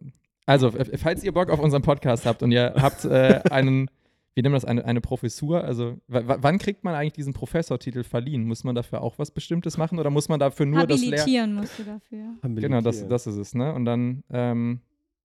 Also, 0.46 0.70
falls 0.70 1.24
ihr 1.24 1.32
Bock 1.32 1.50
auf 1.50 1.58
unseren 1.58 1.82
Podcast 1.82 2.24
habt 2.24 2.42
und 2.44 2.52
ihr 2.52 2.74
habt 2.76 3.04
äh, 3.04 3.40
einen, 3.50 3.90
wie 4.34 4.42
nennen 4.42 4.52
wir 4.52 4.58
das, 4.60 4.64
eine, 4.64 4.84
eine 4.84 5.00
Professur, 5.00 5.64
also 5.64 5.96
wann 6.06 6.58
kriegt 6.58 6.84
man 6.84 6.94
eigentlich 6.94 7.14
diesen 7.14 7.32
Professortitel 7.32 8.04
verliehen? 8.04 8.44
Muss 8.44 8.62
man 8.62 8.76
dafür 8.76 9.00
auch 9.02 9.18
was 9.18 9.32
Bestimmtes 9.32 9.76
machen 9.76 9.98
oder 9.98 10.10
muss 10.10 10.28
man 10.28 10.38
dafür 10.38 10.66
nur 10.66 10.86
das 10.86 11.00
Lehr... 11.00 11.18
Habilitieren 11.18 11.54
musst 11.54 11.76
du 11.80 11.82
dafür. 11.82 12.26
Genau, 12.42 12.80
das, 12.80 13.08
das 13.08 13.26
ist 13.26 13.36
es, 13.38 13.54
ne? 13.56 13.74
Und 13.74 13.86
dann, 13.86 14.22
ähm, 14.30 14.82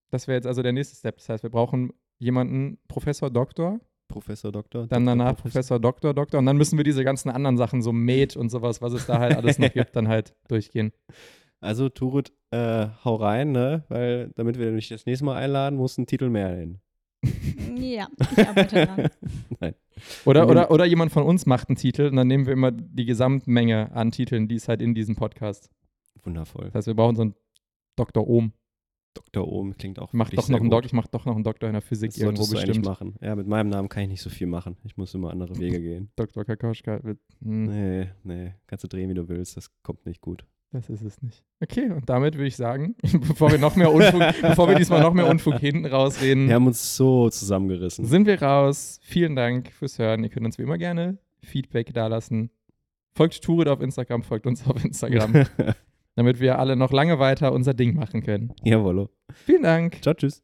das 0.10 0.28
wäre 0.28 0.38
jetzt 0.38 0.48
also 0.48 0.64
der 0.64 0.74
nächste 0.74 0.96
Step. 0.96 1.18
Das 1.18 1.30
heißt, 1.30 1.44
wir 1.44 1.52
brauchen 1.52 1.94
jemanden, 2.18 2.80
Professor, 2.88 3.30
Doktor, 3.30 3.80
Professor, 4.12 4.52
Doktor. 4.52 4.88
dann 4.88 5.06
Dr. 5.06 5.18
danach 5.18 5.36
Professor, 5.38 5.80
Doktor, 5.80 6.14
Doktor 6.14 6.38
und 6.40 6.46
dann 6.46 6.58
müssen 6.58 6.78
wir 6.78 6.84
diese 6.84 7.04
ganzen 7.04 7.30
anderen 7.30 7.58
Sachen, 7.58 7.82
so 7.82 7.92
Med 7.92 8.36
und 8.38 8.50
sowas, 8.50 8.82
was 8.82 8.94
es 8.94 9.06
da 9.08 9.20
halt 9.20 9.36
alles 9.36 9.58
noch 9.60 9.72
gibt, 9.74 9.96
dann 9.96 10.08
halt 10.08 10.36
durchgehen. 10.48 10.92
Also, 11.60 11.90
Turut, 11.90 12.32
äh, 12.52 12.88
hau 13.06 13.16
rein, 13.16 13.52
ne? 13.52 13.84
Weil, 13.88 14.32
damit 14.36 14.58
wir 14.58 14.72
dich 14.72 14.90
das 14.90 15.06
nächste 15.06 15.26
Mal 15.26 15.36
einladen, 15.38 15.78
muss 15.78 15.98
ein 15.98 16.08
Titel 16.08 16.30
mehr 16.30 16.50
hin. 16.56 16.80
Ja, 17.76 18.08
ich 18.20 18.48
arbeite 18.48 18.86
dran. 18.86 19.10
Oder, 20.26 20.44
Mhm. 20.46 20.50
oder, 20.52 20.72
oder 20.72 20.86
jemand 20.86 21.12
von 21.12 21.24
uns 21.24 21.46
macht 21.46 21.70
einen 21.70 21.76
Titel 21.78 22.04
und 22.08 22.16
dann 22.16 22.28
nehmen 22.28 22.46
wir 22.48 22.54
immer 22.54 22.72
die 22.72 23.06
Gesamtmenge 23.06 23.92
an 23.94 24.12
Titeln, 24.12 24.48
die 24.48 24.56
es 24.56 24.68
halt 24.68 24.82
in 24.82 24.94
diesem 24.94 25.16
Podcast. 25.16 25.70
Wundervoll. 26.24 26.66
Das 26.66 26.74
heißt, 26.76 26.88
wir 26.88 26.96
brauchen 26.96 27.16
so 27.16 27.22
einen 27.24 27.36
Dr. 27.96 28.28
Ohm. 28.28 28.54
Dr. 29.14 29.48
Ohm 29.48 29.76
klingt 29.78 30.00
auch 30.00 30.14
mach 30.14 30.30
doch 30.30 30.48
noch 30.50 30.60
einen 30.60 30.70
gut. 30.70 30.80
Doc, 30.80 30.86
ich 30.86 30.94
mach 30.94 31.08
doch 31.08 31.26
noch 31.26 31.36
einen 31.36 31.44
Doktor 31.44 31.68
in 31.68 31.74
der 31.74 31.82
Physik 31.82 32.12
Das 32.12 32.20
irgendwo 32.20 32.46
du 32.46 32.52
bestimmt. 32.52 32.86
machen. 32.86 33.16
Ja, 33.22 33.36
mit 33.36 33.48
meinem 33.48 33.70
Namen 33.70 33.90
kann 33.90 34.04
ich 34.04 34.10
nicht 34.10 34.22
so 34.22 34.30
viel 34.30 34.48
machen. 34.48 34.78
Ich 34.86 34.96
muss 34.98 35.14
immer 35.14 35.32
andere 35.32 35.58
Wege 35.58 35.80
gehen. 35.82 36.10
Dr. 36.16 36.46
Kakoschka 36.46 37.04
wird. 37.04 37.20
Hm, 37.42 37.64
Nee, 37.66 38.08
nee. 38.24 38.54
Kannst 38.68 38.84
du 38.84 38.88
drehen, 38.88 39.10
wie 39.10 39.14
du 39.14 39.28
willst. 39.28 39.58
Das 39.58 39.70
kommt 39.84 40.06
nicht 40.06 40.22
gut. 40.22 40.46
Das 40.74 40.90
ist 40.90 41.02
es 41.02 41.22
nicht. 41.22 41.44
Okay, 41.62 41.90
und 41.92 42.10
damit 42.10 42.36
würde 42.36 42.48
ich 42.48 42.56
sagen, 42.56 42.96
bevor 43.02 43.52
wir 43.52 43.58
noch 43.58 43.76
mehr 43.76 43.92
Unfug, 43.94 44.22
bevor 44.42 44.70
wir 44.70 44.76
diesmal 44.76 45.02
noch 45.02 45.14
mehr 45.14 45.28
Unfug 45.28 45.56
hinten 45.60 45.86
rausreden, 45.86 46.48
Wir 46.48 46.56
haben 46.56 46.68
uns 46.68 46.96
so 46.96 47.30
zusammengerissen. 47.30 48.06
sind 48.06 48.26
wir 48.26 48.42
raus. 48.42 49.00
Vielen 49.04 49.36
Dank 49.36 49.70
fürs 49.74 50.00
Hören. 50.00 50.24
Ihr 50.24 50.30
könnt 50.30 50.46
uns 50.46 50.58
wie 50.58 50.64
immer 50.64 50.78
gerne 50.78 51.18
Feedback 51.42 51.94
dalassen. 51.94 52.52
Folgt 53.14 53.42
Turit 53.44 53.68
auf 53.68 53.82
Instagram, 53.82 54.24
folgt 54.24 54.48
uns 54.48 54.66
auf 54.66 54.82
Instagram, 54.86 55.46
damit 56.16 56.40
wir 56.40 56.60
alle 56.60 56.76
noch 56.76 56.92
lange 56.92 57.20
weiter 57.20 57.54
unser 57.54 57.74
Ding 57.74 57.96
machen 57.96 58.24
können. 58.24 58.54
Jawollo. 58.64 59.10
Vielen 59.34 59.64
Dank. 59.64 60.02
Ciao, 60.02 60.14
tschüss. 60.14 60.44